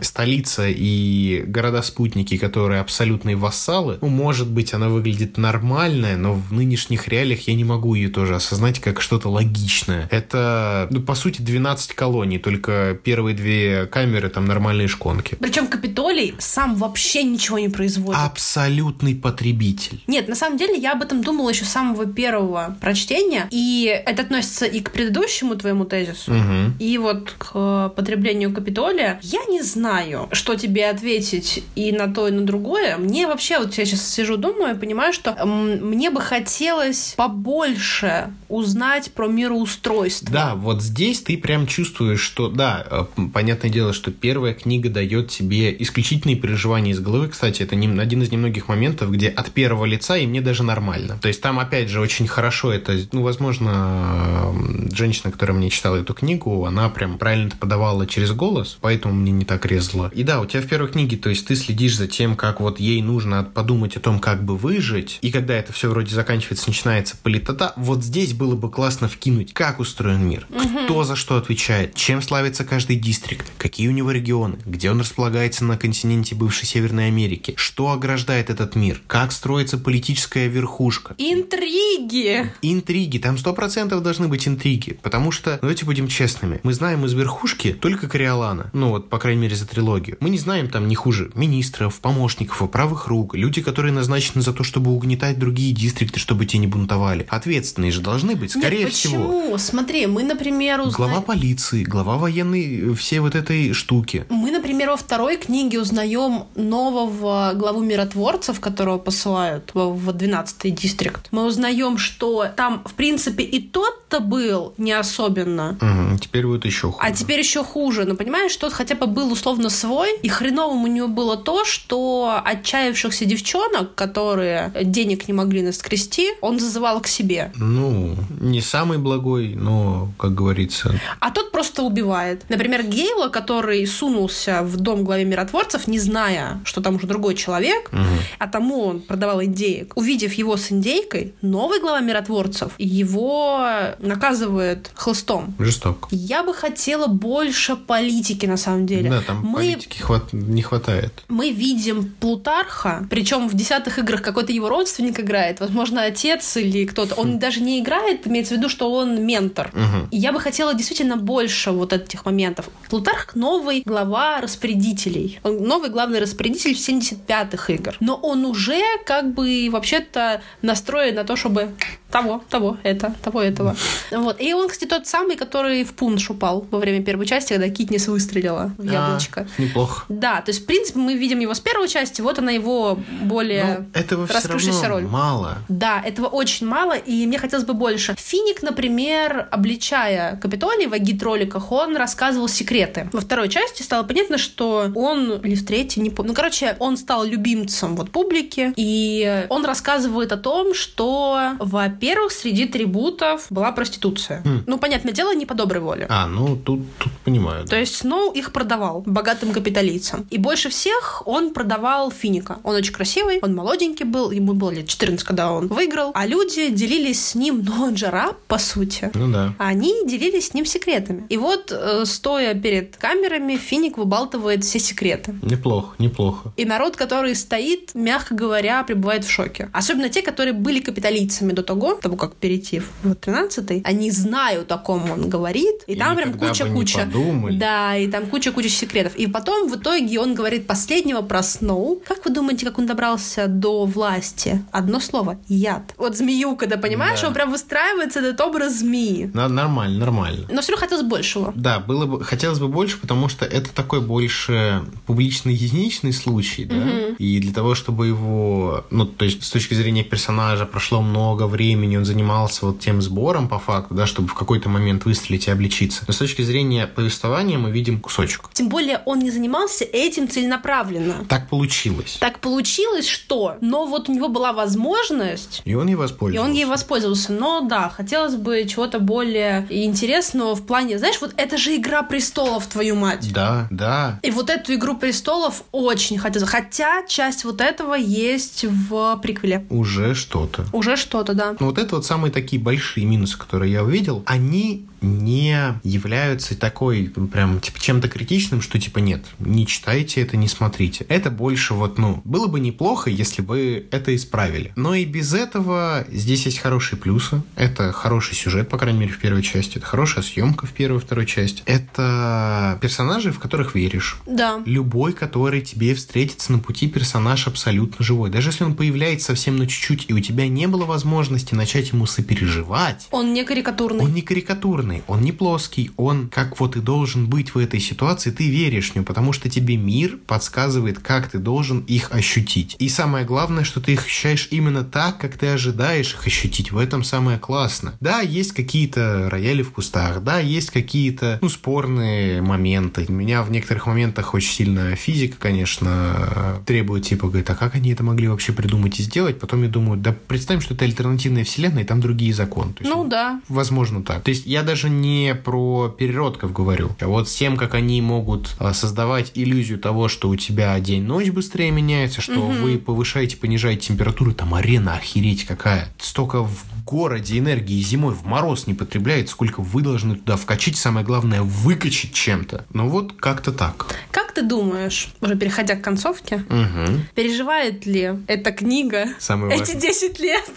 столица 0.03 0.67
и 0.69 1.45
города-спутники, 1.47 2.37
которые 2.37 2.81
абсолютные 2.81 3.37
вассалы, 3.37 3.99
ну, 4.01 4.09
может 4.09 4.51
быть, 4.51 4.75
она 4.75 4.89
выглядит 4.89 5.39
нормальная, 5.39 6.17
но 6.17 6.35
в 6.35 6.53
нынешних 6.53 7.09
реалиях 7.09 7.49
я 7.49 7.55
не 7.55 7.65
могу 7.65 7.95
ее 7.95 8.09
тоже 8.09 8.35
осознать 8.35 8.81
как 8.81 9.01
что-то 9.01 9.29
логичное. 9.29 10.09
Это, 10.11 10.89
ну, 10.91 11.01
по 11.01 11.15
сути, 11.15 11.43
12 11.43 11.95
колоний, 11.95 12.39
только 12.39 12.99
первые 13.03 13.35
две 13.37 13.87
камеры 13.87 14.29
там 14.29 14.45
нормальные 14.45 14.89
шконки. 14.89 15.37
Причем 15.41 15.67
Капитолий 15.67 16.35
сам 16.39 16.77
вообще 16.77 17.23
ничего 17.23 17.59
не 17.59 17.69
производит. 17.69 18.21
Абсолютный 18.21 19.15
потребитель. 19.15 20.03
Нет, 20.07 20.29
на 20.29 20.35
самом 20.35 20.59
деле 20.59 20.79
я 20.79 20.93
об 20.93 21.03
этом 21.03 21.23
думала 21.23 21.53
еще 21.57 21.65
с 21.65 21.69
самого 21.71 22.07
первого 22.07 22.77
прочтения, 22.81 23.49
и 23.51 23.85
это 24.07 24.23
относится 24.23 24.67
и 24.67 24.81
к 24.81 24.91
предыдущему 24.93 25.57
твоему 25.57 25.85
тезису, 25.85 26.33
Мгм. 26.33 26.75
и 26.79 26.99
вот 26.99 27.35
к 27.39 27.89
потреблению 27.97 28.53
Капитолия. 28.53 29.19
Я 29.23 29.45
не 29.49 29.63
знаю, 29.63 30.29
что 30.33 30.55
тебе 30.55 30.89
ответить 30.89 31.65
и 31.75 31.93
на 31.93 32.13
то, 32.13 32.29
и 32.29 32.31
на 32.31 32.43
другое. 32.43 32.97
Мне 32.97 33.27
вообще, 33.27 33.59
вот 33.59 33.75
я 33.75 33.85
сейчас 33.87 34.07
сижу, 34.09 34.37
думаю, 34.37 34.75
и 34.77 34.79
понимаю, 34.79 35.13
что 35.13 35.35
мне 35.47 36.11
бы 36.11 36.21
хотелось 36.21 37.15
побольше 37.17 38.31
узнать 38.49 39.11
про 39.13 39.27
мироустройство. 39.29 40.31
Да, 40.31 40.55
вот 40.55 40.83
здесь 40.83 41.21
ты 41.23 41.37
прям 41.39 41.67
чувствуешь, 41.67 42.21
что, 42.21 42.49
да, 42.49 42.85
э, 42.91 43.05
понятное 43.33 43.71
дело, 43.71 43.93
что 43.93 44.11
первая 44.11 44.55
книга 44.55 44.89
дает 44.91 45.31
тебе 45.31 45.75
исключительные 45.83 46.37
переживания 46.37 46.93
из 46.93 47.01
головы. 47.01 47.29
Кстати, 47.29 47.63
это 47.63 47.77
один 47.77 48.23
из 48.23 48.31
немногих 48.31 48.69
моментов, 48.69 49.11
где 49.11 49.29
от 49.29 49.51
первого 49.51 49.85
лица 49.85 50.17
и 50.17 50.27
мне 50.27 50.41
даже 50.41 50.63
нормально. 50.63 51.19
То 51.23 51.29
есть 51.29 51.41
там, 51.47 51.61
опять 51.61 51.89
же, 51.89 52.01
очень 52.01 52.27
хорошо 52.27 52.73
это, 52.73 52.99
ну, 53.13 53.23
возможно, 53.23 54.53
женщина, 54.91 55.31
которая 55.31 55.57
мне 55.57 55.71
читала 55.71 55.95
эту 55.95 56.13
книгу, 56.13 56.65
она 56.65 56.89
прям 56.89 57.19
правильно 57.19 57.47
это 57.47 57.57
подавала 57.57 58.05
через 58.05 58.33
голос, 58.33 58.79
поэтому 58.81 59.15
мне 59.15 59.31
не 59.31 59.45
так 59.45 59.65
резало. 59.65 60.11
И 60.13 60.25
да, 60.25 60.41
у 60.41 60.47
тебя 60.47 60.61
в 60.61 60.67
первой 60.67 60.89
книге, 60.89 61.17
то 61.17 61.29
есть 61.29 61.47
ты 61.47 61.55
следишь 61.55 61.97
за 61.97 62.09
тем, 62.09 62.35
как 62.35 62.59
вот 62.59 62.81
ей 62.81 63.01
нужно 63.01 63.45
подумать 63.45 63.97
о 63.97 64.01
том, 64.01 64.19
как 64.19 64.45
бы 64.45 64.57
выжить, 64.57 65.21
и 65.23 65.31
когда 65.31 65.55
это 65.55 65.73
все 65.73 65.89
вроде 65.89 66.13
заканчивается, 66.13 66.69
начинается 66.69 67.17
политота, 67.17 67.75
вот 67.77 68.03
здесь 68.03 68.33
было 68.33 68.57
бы 68.57 68.69
классно 68.69 69.07
вкинуть, 69.07 69.55
как 69.55 69.79
устроен 69.79 70.29
мир, 70.29 70.49
кто 70.87 71.05
за 71.05 71.15
что 71.15 71.37
отвечает, 71.37 71.95
чем 71.95 72.23
славится 72.23 72.65
каждый 72.65 72.97
дистрикт, 72.97 73.53
какие 73.57 73.87
у 73.87 73.93
него 73.93 74.11
регионы, 74.11 74.59
где 74.65 74.91
он 74.91 74.99
располагается 74.99 75.65
на 75.65 75.79
континенте 75.79 76.35
бывшей 76.35 76.67
Северной 76.67 77.07
Америки, 77.07 77.55
что 77.57 77.93
ограждает 77.93 78.51
этот 78.51 78.75
мир, 78.75 79.01
как 79.07 79.31
строится 79.31 79.79
политическая 79.79 80.49
верхушка. 80.49 81.15
Интриги! 81.33 82.51
Интриги, 82.63 83.19
там 83.19 83.37
сто 83.37 83.53
процентов 83.53 84.03
должны 84.03 84.29
быть 84.29 84.49
интриги, 84.49 84.99
потому 85.03 85.31
что, 85.31 85.53
ну, 85.53 85.59
давайте 85.63 85.85
будем 85.85 86.09
честными, 86.09 86.61
мы 86.63 86.73
знаем 86.73 87.05
из 87.05 87.13
верхушки 87.13 87.73
только 87.73 88.09
Кориолана, 88.09 88.71
ну 88.73 88.91
вот, 88.91 89.11
по 89.11 89.19
крайней 89.19 89.43
мере, 89.43 89.57
за 89.57 89.67
за 89.67 89.75
трилогию. 89.75 90.17
Мы 90.21 90.31
не 90.31 90.39
знаем 90.39 90.69
там 90.69 90.89
не 90.89 90.95
хуже 90.95 91.31
министров, 91.35 92.01
помощников, 92.01 92.71
правых 92.71 93.09
рук, 93.09 93.35
люди, 93.35 93.63
которые 93.63 93.93
назначены 93.93 94.43
за 94.43 94.53
то, 94.53 94.63
чтобы 94.65 94.93
угнетать 94.93 95.39
другие 95.39 95.73
дистрикты, 95.75 96.21
чтобы 96.21 96.47
те 96.47 96.59
не 96.59 96.67
бунтовали. 96.67 97.27
Ответственные 97.29 97.91
же 97.91 98.01
должны 98.01 98.37
быть, 98.37 98.53
скорее 98.53 98.85
Нет, 98.85 98.91
почему? 98.91 99.43
всего. 99.43 99.59
Смотри, 99.59 100.07
мы, 100.07 100.23
например, 100.23 100.81
узнаем... 100.81 101.13
Глава 101.13 101.21
полиции, 101.21 101.85
глава 101.85 102.17
военной, 102.17 102.95
все 102.95 103.21
вот 103.21 103.35
этой 103.35 103.73
штуки. 103.73 104.25
Мы, 104.29 104.51
например, 104.51 104.91
во 104.91 104.97
второй 104.97 105.37
книге 105.37 105.81
узнаем 105.81 106.45
нового 106.55 107.53
главу 107.55 107.83
миротворцев, 107.83 108.61
которого 108.61 108.99
посылают 108.99 109.71
в 109.75 110.09
12-й 110.11 110.71
дистрикт. 110.71 111.16
Мы 111.31 111.45
узнаем, 111.45 111.99
что 111.99 112.47
там, 112.57 112.83
в 112.85 112.95
принципе, 112.95 113.45
и 113.45 113.61
тот-то 113.61 114.21
был 114.21 114.75
не 114.79 114.93
особенно. 114.93 115.77
Угу, 115.81 116.19
теперь 116.19 116.47
будет 116.47 116.65
еще 116.65 116.93
хуже. 116.93 116.99
А 117.01 117.13
теперь 117.13 117.39
еще 117.39 117.65
хуже. 117.65 118.05
Но 118.05 118.15
понимаешь, 118.15 118.57
тот 118.57 118.73
хотя 118.73 118.95
бы 118.95 119.07
был 119.07 119.33
условно 119.33 119.71
свой, 119.71 120.19
и 120.23 120.29
хреновым 120.29 120.85
у 120.85 120.87
него 120.87 121.09
было 121.09 121.37
то, 121.37 121.65
что 121.65 122.41
отчаявшихся 122.45 123.25
девчонок, 123.25 123.95
которые 123.95 124.73
денег 124.83 125.29
не 125.29 125.35
могли 125.35 125.63
наскрести, 125.63 126.31
он 126.41 126.59
зазывал 126.59 127.01
к 127.01 127.07
себе. 127.07 127.53
Ну, 127.57 128.17
не 128.41 128.61
самый 128.61 128.99
благой, 128.99 129.55
но, 129.55 130.11
как 130.19 130.35
говорится... 130.35 130.99
А 131.21 131.31
тот 131.31 131.53
просто 131.53 131.83
убивает. 131.83 132.45
Например, 132.49 132.83
Гейла, 132.83 133.29
который 133.29 133.87
сунулся 133.87 134.63
в 134.63 134.77
дом 134.77 135.05
главе 135.05 135.25
миротворцев, 135.25 135.87
не 135.89 135.99
зная, 135.99 136.61
что 136.65 136.81
там 136.81 136.97
уже 136.97 137.07
другой 137.07 137.35
человек, 137.35 137.91
угу. 137.93 138.03
а 138.39 138.49
тому 138.49 138.85
он 138.85 139.01
продавал 139.01 139.43
индеек. 139.43 139.93
Увидев 139.97 140.33
его 140.35 140.57
с 140.57 140.71
индейкой, 140.71 141.06
новый 141.43 141.81
глава 141.81 142.01
миротворцев 142.01 142.73
его 142.79 143.67
наказывает 143.99 144.91
хлыстом. 144.95 145.55
Жесток. 145.59 146.09
Я 146.11 146.43
бы 146.43 146.55
хотела 146.55 147.07
больше 147.07 147.77
политики, 147.77 148.47
на 148.47 148.57
самом 148.57 148.87
деле. 148.87 149.11
Да, 149.11 149.21
там 149.21 149.43
мы... 149.43 149.59
политики 149.59 149.99
хват... 149.99 150.33
не 150.33 150.63
хватает. 150.63 151.13
Мы 151.29 151.51
видим 151.51 152.15
Плутарха, 152.21 153.07
причем 153.11 153.49
в 153.49 153.55
десятых 153.55 153.99
играх 153.99 154.23
какой-то 154.23 154.53
его 154.53 154.69
родственник 154.69 155.21
играет, 155.21 155.61
возможно, 155.61 156.03
отец 156.03 156.57
или 156.57 156.85
кто-то. 156.87 157.15
Он 157.15 157.35
хм. 157.35 157.39
даже 157.39 157.61
не 157.61 157.81
играет, 157.81 158.27
имеется 158.27 158.55
в 158.55 158.59
виду, 158.59 158.69
что 158.69 158.93
он 158.93 159.25
ментор. 159.25 159.71
Угу. 159.73 160.09
И 160.11 160.17
я 160.19 160.33
бы 160.33 160.41
хотела 160.41 160.75
действительно 160.75 161.17
больше 161.17 161.71
вот 161.71 161.93
этих 161.93 162.25
моментов. 162.25 162.69
Плутарх 162.89 163.35
новый 163.35 163.83
глава 163.85 164.41
распорядителей. 164.41 165.41
Он 165.43 165.63
новый 165.63 165.91
главный 165.91 166.21
распорядитель 166.21 166.75
в 166.75 166.79
75-х 166.79 167.73
игр. 167.73 167.97
Но 168.01 168.17
он 168.17 168.45
уже 168.45 168.83
как 169.05 169.35
бы 169.35 169.69
вообще-то 169.71 170.43
настроен 170.63 170.96
на 171.15 171.25
то, 171.25 171.37
чтобы 171.37 171.71
того, 172.11 172.43
того, 172.49 172.77
это, 172.83 173.15
того, 173.23 173.43
этого. 173.43 173.77
Вот. 174.11 174.41
И 174.41 174.55
он, 174.55 174.69
кстати, 174.69 174.89
тот 174.89 175.07
самый, 175.07 175.37
который 175.37 175.85
в 175.85 175.95
пунш 175.95 176.31
упал 176.31 176.67
во 176.71 176.79
время 176.79 177.05
первой 177.05 177.27
части, 177.27 177.53
когда 177.53 177.69
Китнис 177.69 178.09
выстрелила 178.09 178.73
в 178.79 178.85
яблочко. 178.85 179.47
А, 179.59 179.63
неплохо. 179.63 180.05
Да, 180.09 180.41
то 180.41 180.51
есть, 180.51 180.63
в 180.63 180.67
принципе, 180.67 180.99
мы 180.99 181.15
видим 181.15 181.41
его 181.41 181.53
с 181.55 181.61
первой 181.61 181.89
части, 181.89 182.21
вот 182.21 182.39
она 182.39 182.53
его 182.53 182.99
более 183.23 183.87
Но 183.93 184.01
этого 184.01 184.27
раскрывшаяся 184.27 184.89
роль. 184.89 185.03
мало. 185.03 185.59
Да, 185.69 186.01
этого 186.05 186.27
очень 186.27 186.67
мало, 186.67 186.93
и 186.95 187.27
мне 187.27 187.39
хотелось 187.39 187.67
бы 187.67 187.75
больше. 187.75 188.15
Финик, 188.17 188.63
например, 188.63 189.49
обличая 189.51 190.37
Капитолий 190.37 190.87
в 190.87 190.93
агит-роликах, 190.93 191.73
он 191.73 191.97
рассказывал 191.97 192.49
секреты. 192.49 193.09
Во 193.13 193.21
второй 193.21 193.49
части 193.49 193.83
стало 193.83 194.05
понятно, 194.05 194.39
что 194.39 194.91
он, 194.95 195.41
или 195.41 195.55
в 195.55 195.67
третьей, 195.67 196.03
не 196.03 196.11
помню, 196.11 196.31
ну, 196.31 196.35
короче, 196.35 196.77
он 196.79 196.97
стал 196.97 197.25
любимцем 197.25 197.97
вот 197.97 198.11
публики, 198.11 198.73
и 198.77 199.47
он 199.49 199.65
рассказывает 199.65 200.33
о 200.33 200.37
том, 200.37 200.75
что, 200.75 201.53
во-первых, 201.97 202.33
среди 202.33 202.67
трибутов 202.67 203.47
была 203.49 203.73
проституция. 203.73 204.43
Mm. 204.45 204.65
Ну, 204.67 204.79
понятное 204.79 205.15
дело, 205.15 205.35
не 205.35 205.47
по 205.47 205.55
доброй 205.55 205.81
воле. 205.81 206.07
А, 206.11 206.27
ну, 206.27 206.57
тут, 206.57 206.81
тут 206.99 207.13
понимаю. 207.25 207.67
То 207.67 207.77
есть 207.77 207.97
Сноу 207.97 208.33
их 208.33 208.53
продавал 208.53 209.03
богатым 209.07 209.53
капиталийцам. 209.53 210.27
И 210.31 210.37
больше 210.37 210.69
всех 210.69 211.23
он 211.25 211.55
продавал 211.55 212.11
Финика. 212.11 212.59
Он 212.65 212.77
очень 212.77 212.93
красивый, 212.93 213.39
он 213.41 213.55
молоденький 213.55 214.05
был, 214.05 214.31
ему 214.31 214.53
было 214.53 214.71
лет 214.71 214.89
14, 214.89 215.27
когда 215.27 215.53
он 215.53 215.69
выиграл, 215.69 216.11
а 216.15 216.27
люди 216.27 216.69
делились 216.69 217.25
с 217.29 217.35
ним, 217.35 217.65
но 217.65 217.85
он 217.85 217.97
же 217.97 218.11
раб, 218.11 218.37
по 218.47 218.59
сути. 218.59 219.11
Ну 219.15 219.33
да. 219.33 219.55
Они 219.59 220.07
делились 220.07 220.49
с 220.49 220.55
ним 220.55 220.67
секретами. 220.67 221.25
И 221.31 221.39
вот, 221.39 221.73
э, 221.73 222.05
стоя 222.05 222.55
перед 222.55 222.97
камерами, 222.99 223.57
Финик 223.57 223.97
выбалтывает 223.97 224.65
все 224.65 224.79
секреты. 224.79 225.35
Неплохо, 225.43 225.95
неплохо. 225.99 226.53
И 226.57 226.67
народ, 226.67 226.97
который 226.97 227.35
стоит, 227.35 227.95
мягко 227.95 228.35
говоря, 228.35 228.83
пребывает 228.83 229.25
в 229.25 229.31
шоке. 229.31 229.71
Особенно 229.73 230.11
те, 230.11 230.21
которые 230.21 230.53
были 230.53 230.81
капиталийцами 230.81 231.53
до 231.53 231.63
того, 231.63 231.86
того 231.95 232.17
как 232.17 232.35
перейти 232.35 232.83
в 233.03 233.15
13 233.15 233.83
они 233.85 234.11
знают, 234.11 234.71
о 234.73 234.79
ком 234.79 235.11
он 235.11 235.29
говорит, 235.29 235.83
и, 235.87 235.95
и 235.95 235.97
там 235.97 236.17
прям 236.17 236.35
куча-куча. 236.35 237.09
Да, 237.53 237.97
и 237.97 238.09
там 238.09 238.27
куча-куча 238.27 238.69
секретов. 238.69 239.17
И 239.17 239.27
потом 239.27 239.69
в 239.69 239.77
итоге 239.77 240.21
он 240.21 240.35
говорит 240.35 240.67
последнего 240.67 241.23
про 241.23 241.43
Сноу. 241.43 242.03
Как 242.07 242.25
вы 242.25 242.33
думаете, 242.33 242.67
как 242.67 242.79
он 242.79 242.87
добрался 242.87 243.47
до 243.47 243.85
власти? 243.85 244.65
Одно 244.73 245.01
слово— 245.01 245.39
яд. 245.49 245.95
Вот 245.97 246.17
змею, 246.17 246.57
когда 246.57 246.77
понимаешь, 246.77 247.21
да. 247.21 247.29
он 247.29 247.35
прям 247.35 247.51
выстраивается 247.51 248.21
этот 248.21 248.41
образ 248.41 248.79
змеи. 248.79 249.31
На, 249.33 249.49
нормально, 249.49 249.99
нормально. 249.99 250.47
Но 250.51 250.63
все 250.63 250.73
равно 250.73 250.87
хотелось 250.87 251.07
большего. 251.07 251.53
Да, 251.57 251.79
было 251.79 252.07
бы, 252.07 252.25
хотелось 252.25 252.59
бы 252.59 252.69
больше, 252.69 252.99
потому 252.99 253.29
что 253.29 253.45
это 253.45 253.71
такой 253.73 254.01
больше 254.01 254.85
публичный 255.07 255.55
единичный 255.55 256.13
случай, 256.13 256.65
да, 256.65 256.77
угу. 256.77 257.15
и 257.19 257.41
для 257.41 257.53
того, 257.53 257.75
чтобы 257.75 258.07
его, 258.07 258.85
ну, 258.91 259.07
то 259.07 259.25
есть 259.25 259.45
с 259.45 259.51
точки 259.51 259.75
зрения 259.75 260.05
персонажа 260.05 260.67
прошло 260.67 261.03
много 261.03 261.47
времени, 261.47 261.76
он 261.97 262.05
занимался 262.05 262.67
вот 262.67 262.81
тем 262.81 263.03
сбором 263.03 263.49
по 263.49 263.59
факту, 263.59 263.95
да, 263.95 264.07
чтобы 264.07 264.29
в 264.29 264.35
какой-то 264.35 264.69
момент 264.69 265.05
выстрелить 265.05 265.47
и 265.49 265.51
обличиться. 265.51 266.05
Но 266.07 266.13
с 266.13 266.19
точки 266.19 266.43
зрения 266.43 266.87
повествования 266.87 267.59
мы 267.59 267.71
видим 267.71 268.01
кусочек. 268.01 268.49
Тем 268.53 268.69
более 268.69 269.03
он 269.05 269.19
не 269.21 269.31
занимался 269.31 269.85
этим 269.85 270.29
целенаправленно. 270.29 271.25
Так 271.29 271.49
получилось. 271.49 272.17
Так 272.21 272.41
получилось, 272.41 273.07
что, 273.07 273.57
но 273.61 273.87
вот 273.87 274.09
у 274.09 274.15
него 274.15 274.29
была 274.29 274.53
возможность. 274.53 275.63
И 275.65 275.75
он 275.75 275.87
ей 275.89 275.95
воспользовался. 275.95 276.47
И 276.47 276.51
он 276.51 276.57
ей 276.57 276.65
воспользовался. 276.65 277.33
Но 277.33 277.61
да, 277.61 277.89
хотелось 277.89 278.37
бы 278.37 278.65
чего-то 278.69 278.99
более 278.99 279.67
интересного 279.71 280.55
в 280.55 280.65
плане, 280.65 280.99
знаешь, 280.99 281.21
вот 281.21 281.35
это 281.37 281.59
же 281.59 281.77
Игра 281.77 282.03
престолов, 282.03 282.67
твою 282.67 282.97
мать. 282.97 283.33
Да, 283.33 283.69
да. 283.71 284.19
И 284.23 284.31
вот 284.31 284.51
эту 284.51 284.75
Игру 284.75 284.97
престолов 284.97 285.65
очень 285.73 286.19
хотелось. 286.19 286.49
Хотя 286.49 287.05
часть 287.07 287.45
вот 287.45 287.61
этого 287.61 287.95
есть 287.95 288.65
в 288.65 289.19
приквеле. 289.23 289.67
Уже 289.71 290.15
что-то. 290.15 290.67
Уже 290.73 290.97
что-то, 290.97 291.35
да. 291.35 291.57
Ну 291.59 291.66
вот 291.67 291.79
это 291.79 291.97
вот 291.97 292.07
самые 292.07 292.33
такие 292.33 292.61
большие 292.61 293.07
минусы, 293.07 293.39
которые 293.39 293.73
я 293.73 293.85
увидел. 293.85 294.23
Они 294.27 294.87
не 295.01 295.75
являются 295.85 296.59
такой 296.59 297.13
прям 297.33 297.61
типа 297.61 297.81
чем-то 297.81 298.09
критичным, 298.09 298.61
что 298.61 298.81
типа 298.81 298.99
нет, 298.99 299.25
не 299.39 299.67
читайте 299.67 300.21
это, 300.23 300.37
не 300.37 300.49
смотрите. 300.49 301.05
Это 301.09 301.31
больше 301.31 301.75
вот, 301.75 301.99
ну, 301.99 302.21
было 302.25 302.47
бы 302.47 302.61
неплохо, 302.61 303.11
если 303.11 303.43
бы 303.43 303.87
это 303.91 304.15
исправили. 304.15 304.73
Но 304.77 304.95
и 304.95 305.05
без 305.05 305.35
этого 305.35 306.07
здесь 306.11 306.47
есть 306.47 306.59
хорошие 306.59 306.99
плюсы. 306.99 307.43
Это 307.57 307.93
хороший 307.93 308.35
сюжет, 308.35 308.69
по 308.69 308.79
крайней 308.79 309.01
мере, 309.01 309.13
в 309.13 309.19
первой 309.19 309.43
части. 309.43 309.79
Это 309.79 309.87
хорошая 309.87 310.25
съемка 310.25 310.67
в 310.67 310.73
первой 310.73 310.99
и 310.99 311.01
второй 311.01 311.27
части. 311.27 311.63
Это 311.67 312.79
персонажи, 312.81 313.33
в 313.33 313.39
которых 313.39 313.75
веришь. 313.75 314.19
Да. 314.27 314.61
Любой, 314.65 315.13
который 315.13 315.61
тебе 315.61 315.95
встретится 315.95 316.53
на 316.53 316.59
пути, 316.59 316.89
персонаж 316.89 317.47
абсолютно 317.47 318.05
живой. 318.05 318.31
Даже 318.31 318.51
если 318.51 318.65
он 318.65 318.75
появляется 318.75 319.29
совсем 319.29 319.57
на 319.57 319.67
чуть-чуть, 319.67 320.07
и 320.09 320.15
у 320.15 320.21
тебя 320.21 320.49
не 320.49 320.67
было 320.67 320.85
возможности 320.85 321.55
начать 321.57 321.93
ему 321.93 322.07
сопереживать. 322.07 323.09
Он 323.11 323.33
не 323.33 323.45
карикатурный. 323.45 324.05
Он 324.05 324.13
не 324.13 324.23
карикатурный 324.23 325.03
он 325.07 325.23
не 325.23 325.33
плоский, 325.33 325.91
он 325.97 326.29
как 326.29 326.59
вот 326.61 326.77
и 326.77 326.81
должен 326.81 327.29
быть 327.29 327.55
в 327.55 327.59
этой 327.59 327.81
ситуации, 327.81 328.31
ты 328.31 328.49
веришь 328.49 328.91
в 328.91 328.95
него, 328.95 329.05
потому 329.05 329.33
что 329.33 329.49
тебе 329.49 329.77
мир 329.77 330.19
подсказывает, 330.27 330.99
как 330.99 331.29
ты 331.29 331.39
должен 331.39 331.81
их 331.81 332.13
ощутить. 332.13 332.77
И 332.79 332.89
самое 332.89 333.25
главное, 333.25 333.65
что 333.65 333.81
ты 333.81 333.93
их 333.93 334.05
ощущаешь 334.05 334.49
именно 334.51 334.85
так, 334.85 335.19
как 335.19 335.39
ты 335.39 335.49
ожидаешь 335.49 336.15
их 336.15 336.27
ощутить. 336.27 336.73
В 336.73 336.79
этом 336.79 337.05
самое 337.05 337.39
классно. 337.39 337.95
Да, 338.01 338.21
есть 338.21 338.53
какие-то 338.53 339.29
рояли 339.31 339.63
в 339.63 339.73
кустах, 339.73 340.23
да, 340.23 340.39
есть 340.39 340.71
какие-то, 340.71 341.39
ну, 341.41 341.49
спорные 341.49 342.43
моменты. 342.43 343.07
Меня 343.09 343.43
в 343.43 343.51
некоторых 343.51 343.87
моментах 343.87 344.35
очень 344.35 344.53
сильно 344.53 344.97
физика, 344.97 345.37
конечно, 345.39 346.63
требует, 346.67 347.05
типа, 347.05 347.29
говорит, 347.29 347.49
а 347.51 347.55
как 347.55 347.75
они 347.75 347.93
это 347.93 348.03
могли 348.03 348.29
вообще 348.29 348.53
придумать 348.53 348.99
и 349.01 349.03
сделать? 349.03 349.39
Потом 349.39 349.63
я 349.63 349.69
думаю, 349.69 349.99
да 349.99 350.15
представим, 350.27 350.61
что 350.61 350.75
это 350.75 350.85
альтернативная 350.85 351.45
вселенная, 351.47 351.83
и 351.83 351.87
там 351.87 352.01
другие 352.01 352.33
законы. 352.33 352.73
есть, 352.83 352.95
ну, 352.95 353.07
да. 353.07 353.41
Возможно 353.49 354.03
так. 354.03 354.23
То 354.23 354.31
есть 354.31 354.47
я 354.47 354.63
даже 354.63 354.77
даже 354.77 354.91
не 354.91 355.35
про 355.35 355.89
переродков 355.89 356.53
говорю, 356.53 356.91
а 357.01 357.07
вот 357.07 357.29
с 357.29 357.35
тем, 357.35 357.57
как 357.57 357.73
они 357.73 358.03
могут 358.03 358.55
а, 358.59 358.75
создавать 358.75 359.33
иллюзию 359.35 359.79
того, 359.79 360.09
что 360.09 360.29
у 360.29 360.37
тебя 360.37 360.79
день-ночь 360.81 361.31
быстрее 361.31 361.71
меняется, 361.71 362.21
что 362.21 362.41
угу. 362.41 362.53
вы 362.53 362.79
повышаете, 362.79 363.39
понижаете 363.39 363.89
температуру, 363.89 364.33
там 364.33 364.55
арена 364.55 364.95
охереть 364.95 365.45
какая. 365.45 365.89
Столько 365.99 366.43
в 366.43 366.63
городе 366.87 367.39
энергии 367.39 367.83
зимой 367.83 368.15
в 368.15 368.25
мороз 368.25 368.67
не 368.67 368.75
потребляет, 368.75 369.29
сколько 369.29 369.61
вы 369.61 369.83
должны 369.83 370.15
туда 370.15 370.37
вкачать, 370.37 370.77
самое 370.77 371.05
главное, 371.05 371.43
выкачать 371.43 372.13
чем-то. 372.15 372.65
Ну 372.73 372.89
вот 372.89 373.13
как-то 373.15 373.53
так. 373.53 373.87
Как 374.13 374.33
ты 374.33 374.43
думаешь, 374.43 375.09
уже 375.21 375.37
переходя 375.37 375.75
к 375.75 375.83
концовке, 375.83 376.37
Угу. 376.49 377.01
переживает 377.15 377.85
ли 377.87 378.13
эта 378.29 378.53
книга 378.53 379.07
Самый 379.19 379.51
эти 379.53 379.59
важный. 379.75 379.81
10 379.81 380.21
лет? 380.21 380.51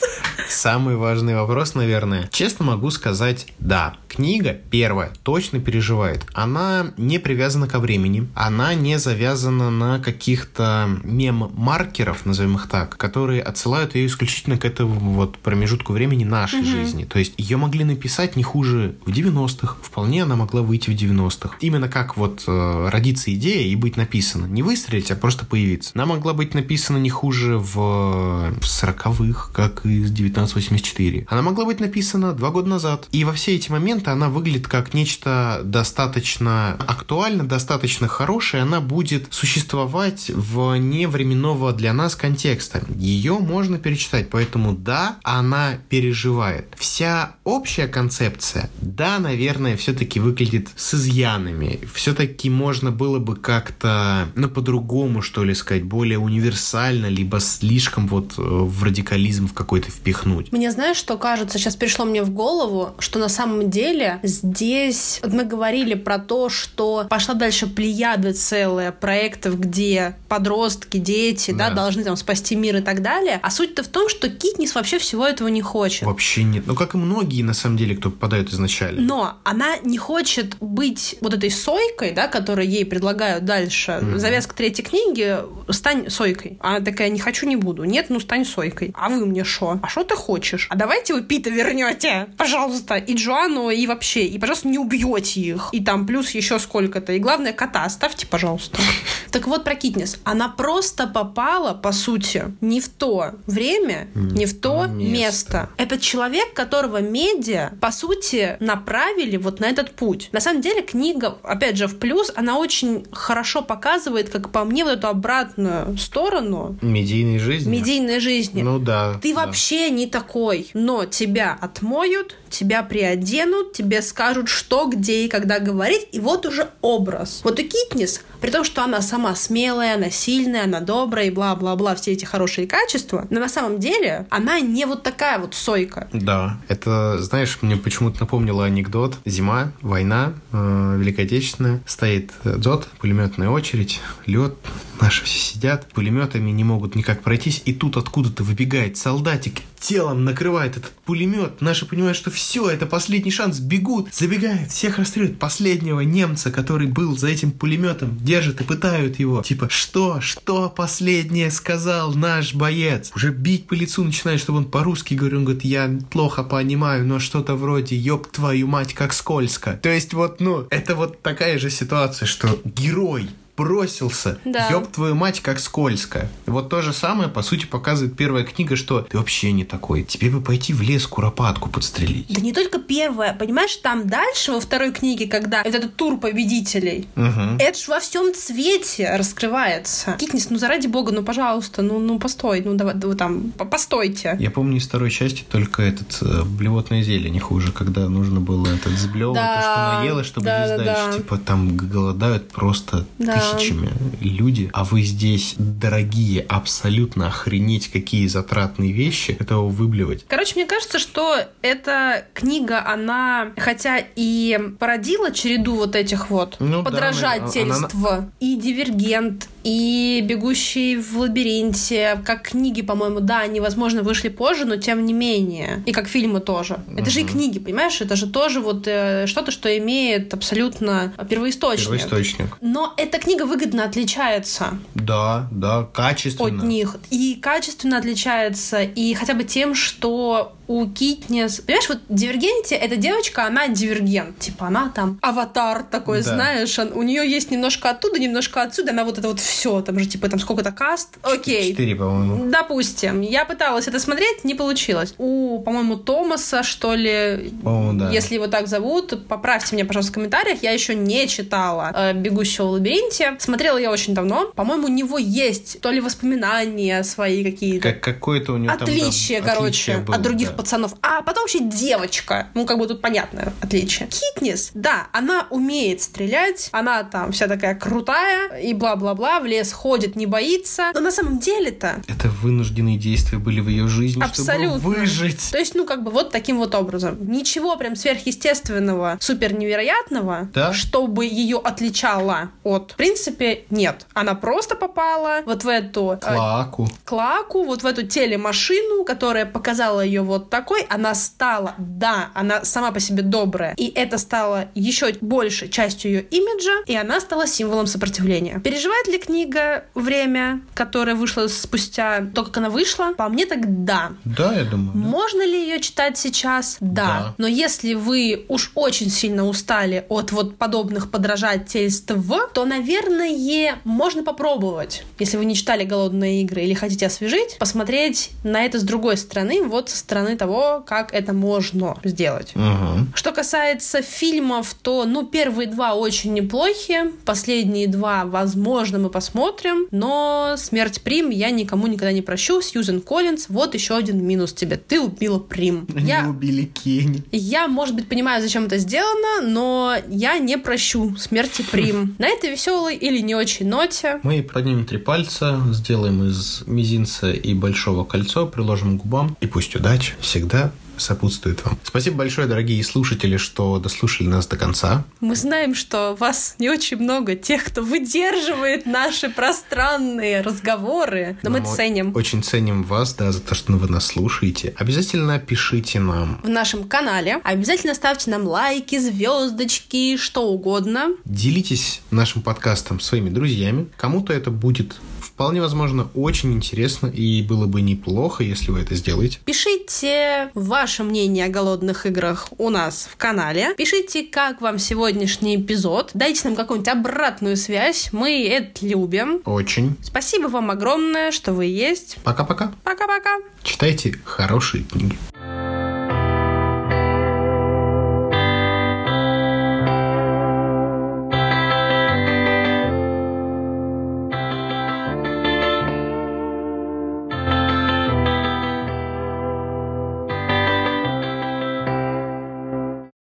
Самый 0.50 0.96
важный 0.96 1.36
вопрос, 1.36 1.74
наверное. 1.76 2.30
Честно 2.32 2.66
могу 2.66 2.92
сказать, 2.92 3.48
да. 3.60 3.96
Книга 4.08 4.54
первая 4.70 5.12
точно 5.24 5.60
переживает. 5.60 6.26
Она 6.34 6.94
не 6.98 7.20
привязана 7.20 7.68
ко 7.68 7.80
времени, 7.80 8.28
она 8.36 8.74
не 8.74 8.98
завязана 9.00 9.70
на 9.72 10.00
каких-то 10.00 10.90
мем-маркеров, 11.04 12.26
назовем 12.26 12.56
их 12.56 12.68
так, 12.68 12.98
которые 12.98 13.42
отсылают 13.42 13.96
ее 13.96 14.08
исключительно 14.08 14.58
к 14.58 14.66
этому 14.66 15.12
вот 15.12 15.38
промежутку 15.38 15.94
времени 15.94 16.19
нашей 16.26 16.64
жизни. 16.64 17.06
То 17.06 17.20
есть 17.20 17.34
ее 17.38 17.58
могли 17.58 17.84
написать 17.84 18.36
не 18.36 18.44
хуже 18.44 18.96
в 19.06 19.10
90-х, 19.10 19.78
вполне 19.82 20.24
она 20.24 20.36
могла 20.36 20.62
выйти 20.62 20.90
в 20.90 20.94
90-х. 20.94 21.58
Именно 21.62 21.88
как 21.88 22.18
вот 22.18 22.44
э, 22.48 22.90
родится 22.90 23.34
идея 23.34 23.68
и 23.68 23.76
быть 23.76 23.98
написана. 23.98 24.46
Не 24.46 24.64
выстрелить, 24.64 25.12
а 25.12 25.16
просто 25.16 25.46
появиться. 25.46 25.92
Она 25.94 26.06
могла 26.06 26.34
быть 26.34 26.54
написана 26.54 26.98
не 26.98 27.10
хуже 27.10 27.58
в, 27.58 27.74
в 27.74 28.64
40-х, 28.64 29.52
как 29.54 29.86
и 29.86 30.06
1984. 30.06 31.28
Она 31.30 31.42
могла 31.42 31.66
быть 31.66 31.80
написана 31.80 32.34
два 32.34 32.50
года 32.52 32.70
назад. 32.70 33.08
И 33.12 33.24
во 33.24 33.34
все 33.34 33.56
эти 33.56 33.72
моменты 33.72 34.12
она 34.12 34.30
выглядит 34.30 34.68
как 34.68 34.94
нечто 34.94 35.62
достаточно 35.64 36.74
актуально, 36.88 37.48
достаточно 37.48 38.08
хорошее. 38.08 38.64
Она 38.64 38.82
будет 38.82 39.28
существовать 39.32 40.30
вне 40.30 41.08
временного 41.08 41.74
для 41.74 41.94
нас 41.94 42.16
контекста. 42.16 42.82
Ее 42.96 43.40
можно 43.40 43.78
перечитать, 43.78 44.30
поэтому 44.30 44.74
да, 44.74 45.18
она 45.24 45.78
переживает. 46.10 46.66
Вся 46.78 47.36
общая 47.44 47.88
концепция, 47.88 48.70
да, 48.82 49.20
наверное, 49.20 49.78
все-таки 49.78 50.20
выглядит 50.20 50.70
с 50.76 50.96
изъянами. 50.96 51.80
Все-таки 51.94 52.50
можно 52.50 52.92
было 52.92 53.20
бы 53.20 53.36
как-то, 53.36 54.28
ну, 54.36 54.50
по-другому, 54.50 55.22
что 55.22 55.44
ли, 55.44 55.54
сказать, 55.54 55.84
более 55.84 56.18
универсально, 56.18 57.08
либо 57.08 57.40
слишком 57.40 58.08
вот 58.08 58.34
э, 58.38 58.42
в 58.42 58.84
радикализм 58.84 59.48
в 59.48 59.54
какой-то 59.54 59.92
впихнуть. 59.92 60.52
Мне 60.52 60.72
знаешь, 60.72 60.98
что 60.98 61.18
кажется, 61.18 61.60
сейчас 61.60 61.76
пришло 61.76 62.06
мне 62.06 62.24
в 62.24 62.32
голову, 62.32 62.96
что 63.00 63.20
на 63.20 63.30
самом 63.30 63.70
деле 63.70 64.20
здесь 64.24 65.20
вот 65.22 65.34
мы 65.34 65.44
говорили 65.44 65.94
про 65.94 66.18
то, 66.18 66.50
что 66.50 67.06
пошла 67.10 67.36
дальше 67.36 67.68
плеяда 67.68 68.34
целая 68.34 68.92
проектов, 68.92 69.60
где 69.60 70.16
подростки, 70.28 70.98
дети, 70.98 71.52
да, 71.52 71.70
Да. 71.70 71.76
должны 71.76 72.04
там 72.04 72.16
спасти 72.18 72.56
мир 72.56 72.78
и 72.78 72.82
так 72.82 73.02
далее. 73.04 73.40
А 73.44 73.52
суть-то 73.52 73.84
в 73.84 73.88
том, 73.88 74.10
что 74.10 74.28
Китнис 74.30 74.74
вообще 74.76 74.98
всего 74.98 75.26
этого 75.28 75.48
не 75.50 75.62
хочет. 75.62 75.99
Вообще 76.06 76.44
нет. 76.44 76.64
Ну, 76.68 76.76
как 76.76 76.94
и 76.94 76.98
многие, 76.98 77.44
на 77.44 77.54
самом 77.54 77.78
деле, 77.78 77.96
кто 77.96 78.10
попадают 78.10 78.52
изначально. 78.52 79.02
Но 79.02 79.38
она 79.44 79.78
не 79.78 79.98
хочет 79.98 80.58
быть 80.60 81.16
вот 81.22 81.34
этой 81.34 81.52
сойкой, 81.52 82.12
да, 82.12 82.28
которую 82.28 82.70
ей 82.70 82.86
предлагают 82.86 83.46
дальше. 83.46 84.04
Завязка 84.16 84.56
третьей 84.56 84.86
книги 84.86 85.38
«Стань 85.70 86.10
сойкой». 86.10 86.58
Она 86.62 86.80
такая 86.80 87.10
«Не 87.10 87.20
хочу, 87.20 87.48
не 87.48 87.56
буду». 87.56 87.84
Нет, 87.84 88.08
ну 88.10 88.20
стань 88.20 88.46
сойкой. 88.46 88.94
А 88.96 89.10
вы 89.10 89.26
мне 89.26 89.44
шо? 89.44 89.80
А 89.82 89.88
что 89.88 90.04
ты 90.04 90.16
хочешь? 90.16 90.68
А 90.70 90.76
давайте 90.76 91.14
вы 91.14 91.22
Пита 91.22 91.50
вернете, 91.50 92.28
пожалуйста, 92.38 92.96
и 92.96 93.16
Джоанну, 93.16 93.70
и 93.70 93.88
вообще. 93.88 94.26
И, 94.26 94.38
пожалуйста, 94.40 94.68
не 94.68 94.78
убьете 94.78 95.42
их. 95.42 95.70
И 95.72 95.84
там 95.84 96.06
плюс 96.06 96.32
еще 96.32 96.60
сколько-то. 96.60 97.14
И 97.14 97.20
главное, 97.20 97.54
кота 97.54 97.84
оставьте, 97.84 98.28
пожалуйста. 98.28 98.80
Так 99.32 99.46
вот 99.46 99.64
про 99.64 99.76
Китнес. 99.76 100.18
Она 100.24 100.50
просто 100.50 101.06
попала, 101.06 101.76
по 101.76 101.92
сути, 101.92 102.46
не 102.62 102.82
в 102.82 102.90
то 102.90 103.34
время, 103.46 104.08
не 104.16 104.48
в 104.48 104.60
то 104.60 104.88
место. 104.88 104.98
место. 104.98 105.70
Это 105.90 106.00
человек, 106.00 106.54
которого 106.54 107.02
медиа, 107.02 107.72
по 107.82 107.92
сути, 107.92 108.58
направили 108.60 109.38
вот 109.38 109.60
на 109.60 109.66
этот 109.66 109.90
путь. 109.90 110.30
На 110.32 110.40
самом 110.40 110.62
деле, 110.62 110.84
книга, 110.84 111.40
опять 111.42 111.78
же, 111.78 111.88
в 111.88 111.98
плюс, 111.98 112.32
она 112.36 112.60
очень 112.60 113.08
хорошо 113.12 113.64
показывает, 113.64 114.30
как 114.30 114.52
по 114.52 114.66
мне, 114.66 114.84
вот 114.84 115.00
эту 115.00 115.08
обратную 115.08 115.98
сторону 115.98 116.78
Медийной 116.84 117.40
жизни. 117.40 117.72
медийной 117.72 118.20
жизни. 118.20 118.62
Ну 118.62 118.78
да. 118.78 119.20
Ты 119.20 119.34
да. 119.34 119.46
вообще 119.48 119.90
не 119.90 120.06
такой, 120.06 120.70
но 120.76 121.06
тебя 121.06 121.58
отмоют, 121.60 122.36
тебя 122.50 122.84
приоденут, 122.84 123.74
тебе 123.74 124.02
скажут, 124.02 124.50
что, 124.50 124.86
где 124.86 125.26
и 125.26 125.28
когда 125.28 125.60
говорить, 125.60 126.08
и 126.12 126.20
вот 126.20 126.46
уже 126.46 126.70
образ. 126.82 127.42
Вот 127.44 127.60
у 127.60 127.64
Китнис, 127.64 128.22
при 128.42 128.52
том, 128.52 128.64
что 128.64 128.84
она 128.84 129.02
сама 129.02 129.36
смелая, 129.36 129.96
она 129.96 130.10
сильная, 130.10 130.64
она 130.64 130.80
добрая 130.80 131.26
и 131.26 131.30
бла-бла-бла, 131.30 131.96
все 131.96 132.12
эти 132.12 132.26
хорошие 132.26 132.68
качества, 132.68 133.28
но 133.30 133.40
на 133.40 133.50
самом 133.50 133.80
деле 133.80 134.28
она 134.30 134.60
не 134.60 134.86
вот 134.86 135.04
такая 135.04 135.40
вот 135.40 135.56
сойка. 135.56 136.08
Да, 136.14 136.58
это, 136.68 137.22
знаешь, 137.22 137.58
мне 137.62 137.78
почему-то 137.78 138.22
напомнило 138.22 138.66
анекдот. 138.66 139.18
Зима, 139.26 139.72
война, 139.82 140.34
э, 140.52 140.98
Великая 141.00 141.24
Отечественная, 141.24 141.82
стоит 141.86 142.32
дзот, 142.44 142.88
пулеметная 143.00 143.50
очередь, 143.50 144.00
лед, 144.26 144.56
наши 145.02 145.24
все 145.26 145.40
сидят, 145.40 145.88
пулеметами 145.88 146.52
не 146.52 146.64
могут 146.64 146.96
никак 146.96 147.22
пройтись, 147.22 147.62
и 147.66 147.74
тут 147.74 147.98
откуда-то 147.98 148.44
выбегает 148.44 148.98
солдатик, 148.98 149.62
телом 149.80 150.26
накрывает 150.26 150.78
этот 150.78 150.92
пулемет, 151.06 151.62
наши 151.62 151.86
понимают, 151.86 152.18
что 152.18 152.32
все, 152.32 152.39
это 152.70 152.86
последний 152.86 153.32
шанс, 153.32 153.60
бегут, 153.60 154.14
забегает, 154.14 154.72
всех 154.72 154.98
расстреливают, 154.98 155.40
последнего 155.40 156.02
немца, 156.02 156.52
который 156.52 156.88
был 156.88 157.18
за 157.18 157.28
этим 157.28 157.52
пулеметом, 157.52 158.18
держат 158.22 158.62
и 158.62 158.64
пытают 158.64 159.20
его. 159.20 159.42
Типа, 159.42 159.70
что, 159.70 160.22
что 160.22 160.70
последнее 160.70 161.52
сказал 161.52 162.14
наш 162.14 162.54
боец? 162.54 163.12
Уже 163.16 163.32
бить 163.32 163.68
по 163.68 163.74
лицу 163.74 164.04
начинает, 164.04 164.40
чтобы 164.40 164.60
он 164.60 164.66
по-русски 164.66 165.14
говорил, 165.14 165.40
он 165.40 165.46
говорит, 165.46 165.66
я 165.66 166.00
плохо 166.12 166.44
понимаю, 166.44 167.06
но 167.06 167.20
что-то 167.20 167.56
вроде, 167.56 167.96
ёб 167.96 168.28
твою 168.32 168.68
мать, 168.68 168.94
как 168.94 169.14
скользко. 169.14 169.80
То 169.82 169.90
есть 169.90 170.14
вот, 170.14 170.40
ну, 170.40 170.68
это 170.70 170.96
вот 170.96 171.22
такая 171.22 171.60
же 171.60 171.70
ситуация, 171.70 172.26
что 172.26 172.60
герой 172.64 173.30
бросился. 173.64 174.40
Да. 174.46 174.70
Ёб 174.70 174.88
твою 174.88 175.16
мать, 175.16 175.42
как 175.42 175.60
скользко. 175.60 176.30
Вот 176.46 176.70
то 176.70 176.82
же 176.82 176.94
самое, 176.94 177.30
по 177.30 177.42
сути, 177.42 177.66
показывает 177.66 178.16
первая 178.16 178.44
книга, 178.46 178.76
что 178.78 179.02
ты 179.02 179.18
вообще 179.18 179.52
не 179.52 179.66
такой. 179.66 180.04
Тебе 180.04 180.30
бы 180.30 180.42
пойти 180.42 180.74
в 180.74 180.82
лес 180.82 181.06
куропатку 181.06 181.70
подстрелить. 181.70 182.28
Да 182.34 182.40
не 182.42 182.54
только 182.54 182.80
первая, 182.80 183.34
понимаешь, 183.34 183.76
там 183.78 184.08
дальше, 184.08 184.54
во 184.54 184.60
второй 184.62 184.92
книге, 184.94 185.28
когда 185.28 185.62
вот 185.64 185.76
этот 185.76 185.96
тур 185.96 186.18
победителей, 186.20 187.08
Мгм. 187.16 187.58
это 187.60 187.78
ж 187.78 187.88
во 187.90 188.00
всем 188.00 188.34
цвете 188.34 189.16
раскрывается. 189.18 190.16
Китнис, 190.20 190.50
ну 190.50 190.58
заради 190.58 190.88
бога, 190.88 191.12
ну 191.12 191.22
пожалуйста, 191.24 191.82
ну, 191.82 192.00
ну 192.00 192.18
постой, 192.20 192.62
ну 192.66 192.76
давай, 192.76 192.94
давай 192.96 193.18
там, 193.18 193.52
по- 193.58 193.66
постойте. 193.66 194.38
Я 194.40 194.52
помню 194.52 194.78
из 194.78 194.88
второй 194.88 195.12
части 195.12 195.44
только 195.52 195.82
этот 195.84 196.18
э, 196.22 196.44
блевотное 196.44 197.04
зелье 197.04 197.30
не 197.30 197.40
хуже, 197.40 197.72
когда 197.72 198.08
нужно 198.08 198.40
было 198.40 198.68
этот 198.68 198.94
сблевывать 198.94 199.40
Да, 199.42 199.56
то, 199.56 199.62
что 199.62 200.00
наело, 200.02 200.24
чтобы 200.24 200.46
да, 200.46 200.66
есть 200.66 200.78
да, 200.78 200.84
дальше. 200.86 201.08
да. 201.12 201.18
Типа 201.18 201.38
там 201.38 201.76
голодают 201.78 202.50
просто 202.50 203.06
Да. 203.18 203.34
Тысячами 203.58 203.90
люди, 204.22 204.70
а 204.74 204.84
вы 204.84 205.04
здесь 205.04 205.56
дорогие, 205.58 206.42
абсолютно 206.42 207.28
охренеть 207.28 207.92
какие 207.92 208.28
затратные 208.28 208.92
вещи, 208.92 209.32
этого 209.40 209.68
выблевать. 209.70 210.26
Короче, 210.28 210.56
мне 210.56 210.66
кажется, 210.66 211.00
что 211.00 211.38
эта 211.62 212.26
книга, 212.34 212.86
она, 212.86 213.52
хотя 213.58 214.04
и 214.16 214.60
породила 214.80 215.32
череду 215.32 215.76
вот 215.76 215.96
этих 215.96 216.30
вот 216.30 216.58
Ну 216.60 216.82
да, 216.82 216.90
подражательств, 216.90 217.96
и 218.40 218.56
Дивергент, 218.56 219.48
и 219.64 220.24
Бегущий 220.24 220.98
в 220.98 221.18
лабиринте, 221.18 222.22
как 222.26 222.50
книги, 222.50 222.82
по-моему, 222.82 223.20
да, 223.20 223.40
они, 223.40 223.60
возможно, 223.60 224.04
вышли 224.04 224.30
позже, 224.30 224.66
но 224.66 224.78
тем 224.78 225.06
не 225.06 225.14
менее. 225.14 225.84
И 225.86 225.92
как 225.92 226.08
фильмы 226.08 226.40
тоже. 226.40 226.80
Это 226.96 227.10
же 227.10 227.22
и 227.22 227.24
книги, 227.26 227.60
понимаешь? 227.60 228.02
Это 228.02 228.16
же 228.16 228.28
тоже 228.28 228.60
вот 228.60 228.84
э, 228.88 229.26
что-то, 229.28 229.52
что 229.52 229.76
имеет 229.78 230.34
абсолютно 230.34 231.14
первоисточник. 231.30 231.86
Первоисточник. 231.86 232.58
Но 232.62 232.94
эта 232.98 233.18
книга 233.20 233.44
выгодно 233.46 233.84
отличается 233.84 234.78
Да, 234.96 235.48
да, 235.52 235.88
качественно. 235.94 236.48
от 236.64 236.64
них. 236.64 236.98
И 237.10 237.36
качественно 237.36 237.98
отличается, 237.98 238.82
и 238.82 239.14
хотя 239.14 239.34
бы 239.34 239.44
тем, 239.44 239.76
что 239.76 240.56
у 240.70 240.86
Китнес... 240.88 241.62
Понимаешь, 241.62 241.90
вот 241.90 241.98
Дивергенте, 242.10 242.76
эта 242.76 242.96
девочка, 242.96 243.46
она 243.48 243.68
дивергент. 243.70 244.38
Типа 244.38 244.68
она 244.68 244.92
там 244.94 245.18
аватар 245.20 245.82
такой, 245.82 246.18
Да. 246.22 246.36
знаешь. 246.36 246.78
он- 246.78 246.92
у 246.94 247.02
нее 247.02 247.28
есть 247.28 247.50
немножко 247.50 247.90
оттуда, 247.90 248.20
немножко 248.20 248.62
отсюда. 248.62 248.92
Она 248.92 249.04
вот 249.04 249.18
это 249.18 249.28
вот 249.30 249.40
все. 249.40 249.82
Там 249.82 249.98
же 249.98 250.06
типа 250.06 250.30
там 250.30 250.40
сколько-то 250.40 250.72
каст. 250.72 251.18
Окей. 251.24 251.72
Четыре, 251.72 251.96
по-моему. 251.96 252.52
Допустим. 252.52 253.22
Я 253.22 253.46
пыталась 253.46 253.88
это 253.88 254.00
смотреть, 254.00 254.44
не 254.44 254.54
получилось. 254.54 255.16
У, 255.18 255.60
по-моему, 255.66 255.96
Томаса, 255.96 256.62
что 256.62 256.94
ли, 256.94 257.52
По-моему, 257.64 258.00
да. 258.00 258.12
если 258.12 258.36
его 258.36 258.46
так 258.46 258.68
зовут, 258.68 259.28
поправьте 259.28 259.76
меня, 259.76 259.86
пожалуйста, 259.86 260.12
в 260.12 260.16
комментариях. 260.16 260.62
Я 260.62 260.72
еще 260.72 260.94
не 260.94 261.28
читала 261.28 261.92
э, 261.96 262.14
«Бегущего 262.14 262.66
в 262.68 262.72
лабиринте». 262.74 263.36
Смотрела 263.40 263.80
я 263.80 263.90
очень 263.90 264.14
давно. 264.14 264.52
По-моему, 264.56 264.86
у 264.86 264.92
него 264.92 265.18
есть 265.18 265.82
то 265.82 265.90
ли 265.90 266.00
воспоминания 266.00 267.02
свои 267.04 267.44
какие-то. 267.44 267.92
Как 267.92 268.02
какое-то 268.04 268.54
у 268.54 268.58
него 268.58 268.70
там, 268.78 268.86
да, 268.86 268.94
Отличие, 268.94 269.42
короче, 269.42 269.60
отличие 269.62 269.98
было, 269.98 270.16
от 270.16 270.22
других 270.22 270.50
да. 270.50 270.59
Пацанов, 270.60 270.94
а 271.02 271.22
потом 271.22 271.44
вообще 271.44 271.60
девочка. 271.62 272.48
Ну, 272.54 272.66
как 272.66 272.78
бы 272.78 272.86
тут 272.86 273.02
понятное 273.02 273.54
отличие. 273.62 274.10
Китнис, 274.10 274.72
да, 274.74 275.08
она 275.14 275.48
умеет 275.52 276.02
стрелять, 276.02 276.68
она 276.74 277.04
там 277.04 277.32
вся 277.32 277.48
такая 277.48 277.76
крутая 277.76 278.60
и 278.60 278.74
бла-бла-бла, 278.74 279.40
в 279.40 279.46
лес 279.46 279.72
ходит, 279.72 280.18
не 280.18 280.26
боится. 280.26 280.92
Но 280.94 281.00
на 281.00 281.12
самом 281.12 281.40
деле-то... 281.40 282.02
Это 282.10 282.28
вынужденные 282.28 282.98
действия 282.98 283.38
были 283.38 283.62
в 283.62 283.70
ее 283.70 283.88
жизни, 283.88 284.22
Абсолютно. 284.22 284.80
чтобы 284.80 284.96
выжить. 284.96 285.50
То 285.50 285.58
есть, 285.58 285.76
ну, 285.76 285.86
как 285.86 286.04
бы 286.04 286.12
вот 286.12 286.32
таким 286.32 286.58
вот 286.58 286.76
образом. 286.76 287.18
Ничего 287.32 287.78
прям 287.78 287.96
сверхъестественного, 287.96 289.18
супер 289.22 289.54
невероятного, 289.54 290.50
Да? 290.54 290.74
чтобы 290.74 291.26
ее 291.26 291.58
отличало 291.64 292.50
от... 292.66 292.92
В 292.92 292.96
принципе, 292.96 293.64
нет. 293.70 294.06
Она 294.14 294.36
просто 294.36 294.76
попала 294.76 295.42
вот 295.46 295.64
в 295.64 295.70
эту... 295.70 296.18
э, 296.22 296.34
Клаку. 296.36 296.90
Клаку, 297.06 297.64
вот 297.64 297.84
в 297.84 297.86
эту 297.86 298.06
телемашину, 298.06 299.06
которая 299.06 299.46
показала 299.46 300.02
ее 300.02 300.22
вот 300.22 300.49
такой, 300.50 300.86
она 300.90 301.16
стала, 301.16 301.76
да, 301.78 302.30
она 302.34 302.64
сама 302.64 302.92
по 302.92 303.00
себе 303.00 303.24
добрая, 303.24 303.74
и 303.78 303.88
это 303.88 304.18
стало 304.18 304.68
еще 304.76 305.14
больше 305.22 305.68
частью 305.70 306.12
ее 306.12 306.22
имиджа, 306.22 306.84
и 306.86 306.96
она 306.96 307.20
стала 307.20 307.48
символом 307.48 307.88
сопротивления. 307.88 308.60
Переживает 308.60 309.08
ли 309.08 309.20
книга 309.20 309.86
время, 309.96 310.62
которое 310.74 311.16
вышло 311.16 311.48
спустя 311.48 312.26
то, 312.34 312.44
как 312.44 312.58
она 312.58 312.70
вышла? 312.70 313.14
По 313.18 313.30
мне 313.30 313.46
так 313.46 313.84
да. 313.86 314.12
Да, 314.26 314.54
я 314.54 314.64
думаю. 314.66 314.92
да. 314.94 315.00
Можно 315.00 315.46
ли 315.46 315.62
ее 315.62 315.80
читать 315.80 316.18
сейчас? 316.18 316.78
Да. 316.80 317.06
Да. 317.06 317.36
Но 317.38 317.48
если 317.48 317.94
вы 317.94 318.46
уж 318.48 318.72
очень 318.76 319.10
сильно 319.10 319.46
устали 319.48 320.06
от 320.10 320.32
вот 320.32 320.58
подобных 320.58 321.12
подражательств, 321.12 322.12
то, 322.54 322.66
наверное, 322.66 323.78
можно 323.84 324.24
попробовать. 324.24 325.04
Если 325.20 325.38
вы 325.38 325.46
не 325.46 325.56
читали 325.56 325.84
«Голодные 325.84 326.42
игры» 326.44 326.62
или 326.62 326.74
хотите 326.74 327.06
освежить, 327.06 327.58
посмотреть 327.58 328.32
на 328.44 328.64
это 328.64 328.80
с 328.80 328.84
другой 328.84 329.18
стороны, 329.18 329.64
вот 329.64 329.90
со 329.90 329.98
стороны 329.98 330.29
того, 330.36 330.84
как 330.86 331.14
это 331.14 331.34
можно 331.34 331.98
сделать. 332.04 332.52
Мгм. 332.56 333.12
Что 333.16 333.32
касается 333.32 334.02
фильмов, 334.02 334.76
то, 334.82 335.06
ну, 335.06 335.26
первые 335.26 335.68
два 335.68 335.94
очень 335.96 336.34
неплохие, 336.34 337.12
последние 337.26 337.88
два, 337.88 338.26
возможно, 338.26 339.00
мы 339.00 339.10
посмотрим, 339.10 339.88
но 339.92 340.56
«Смерть 340.58 341.02
Прим» 341.02 341.30
я 341.30 341.50
никому 341.52 341.88
никогда 341.88 342.12
не 342.12 342.22
прощу. 342.22 342.62
Сьюзен 342.62 343.02
Коллинз, 343.02 343.48
вот 343.50 343.74
еще 343.74 343.96
один 343.96 344.24
минус 344.26 344.54
тебе. 344.54 344.78
Ты 344.78 345.00
убила 345.00 345.40
Прим. 345.40 345.88
Они 345.96 346.10
Я, 346.10 346.28
убили 346.28 346.66
Кенни. 346.66 347.24
я, 347.32 347.68
может 347.68 347.96
быть, 347.96 348.08
понимаю, 348.08 348.42
зачем 348.42 348.66
это 348.66 348.78
сделано, 348.78 349.42
но 349.48 349.96
я 350.10 350.38
не 350.38 350.58
прощу 350.58 351.16
смерти 351.18 351.64
Прим. 351.72 352.16
На 352.20 352.28
этой 352.28 352.52
веселой 352.52 352.96
или 352.96 353.20
не 353.20 353.36
очень 353.36 353.68
ноте 353.68 354.20
Мы 354.24 354.42
поднимем 354.44 354.86
три 354.86 354.98
пальца, 354.98 355.60
сделаем 355.72 356.24
из 356.28 356.64
мизинца 356.66 357.32
и 357.32 357.54
большого 357.54 358.04
кольцо, 358.04 358.46
приложим 358.46 358.98
к 359.00 359.04
губам, 359.04 359.38
и 359.42 359.48
пусть 359.48 359.76
удача 359.76 360.14
всегда 360.22 360.72
сопутствует 361.02 361.64
вам. 361.66 361.78
Спасибо 361.84 362.18
большое, 362.18 362.48
дорогие 362.48 362.84
слушатели, 362.84 363.38
что 363.38 363.80
дослушали 363.80 364.28
нас 364.28 364.48
до 364.48 364.58
конца. 364.58 365.06
Мы 365.22 365.36
знаем, 365.36 365.76
что 365.76 366.16
вас 366.20 366.56
не 366.60 366.70
очень 366.70 366.98
много 366.98 367.36
тех, 367.36 367.64
кто 367.64 367.82
выдерживает 367.82 368.86
наши 368.86 369.30
пространные 369.30 370.42
разговоры, 370.42 371.38
но 371.42 371.50
мы 371.50 371.62
Мы 371.62 371.66
ценим. 371.76 372.16
Очень 372.16 372.44
ценим 372.44 372.84
вас, 372.84 373.14
да, 373.14 373.32
за 373.32 373.40
то, 373.40 373.56
что 373.56 373.74
вы 373.74 373.88
нас 373.88 374.08
слушаете. 374.08 374.74
Обязательно 374.78 375.40
пишите 375.40 376.00
нам. 376.00 376.42
В 376.44 376.50
нашем 376.50 376.84
канале 376.84 377.40
обязательно 377.44 377.94
ставьте 377.94 378.32
нам 378.32 378.46
лайки, 378.46 378.98
звездочки, 378.98 380.18
что 380.18 380.48
угодно. 380.48 381.12
Делитесь 381.26 382.02
нашим 382.12 382.42
подкастом 382.42 383.00
своими 383.00 383.30
друзьями. 383.30 383.88
Кому-то 383.98 384.34
это 384.34 384.52
будет 384.52 384.96
вполне 385.40 385.62
возможно 385.62 386.10
очень 386.16 386.52
интересно, 386.52 387.08
и 387.08 387.42
было 387.42 387.66
бы 387.66 387.80
неплохо, 387.80 388.44
если 388.44 388.72
вы 388.72 388.82
это 388.82 388.94
сделаете. 388.96 389.40
Пишите 389.46 390.52
ваше 390.54 391.04
мнение 391.04 391.46
о 391.46 391.48
голодных 391.48 392.06
играх 392.06 392.50
у 392.58 392.70
нас 392.70 393.08
в 393.10 393.16
канале. 393.16 393.74
Пишите, 393.78 394.24
как 394.24 394.60
вам 394.60 394.80
сегодняшний 394.80 395.56
эпизод. 395.56 396.12
Дайте 396.14 396.42
нам 396.44 396.58
какую-нибудь 396.58 396.92
обратную 396.92 397.56
связь. 397.56 398.10
Мы 398.12 398.50
это 398.50 398.86
любим. 398.86 399.42
Очень. 399.46 399.96
Спасибо 400.04 400.48
вам 400.48 400.72
огромное, 400.72 401.32
что 401.32 401.54
вы 401.54 401.68
есть. 401.68 402.18
Пока-пока. 402.26 402.74
Пока-пока. 402.84 403.38
Читайте 403.64 404.20
хорошие 404.26 404.84
книги. 404.84 405.18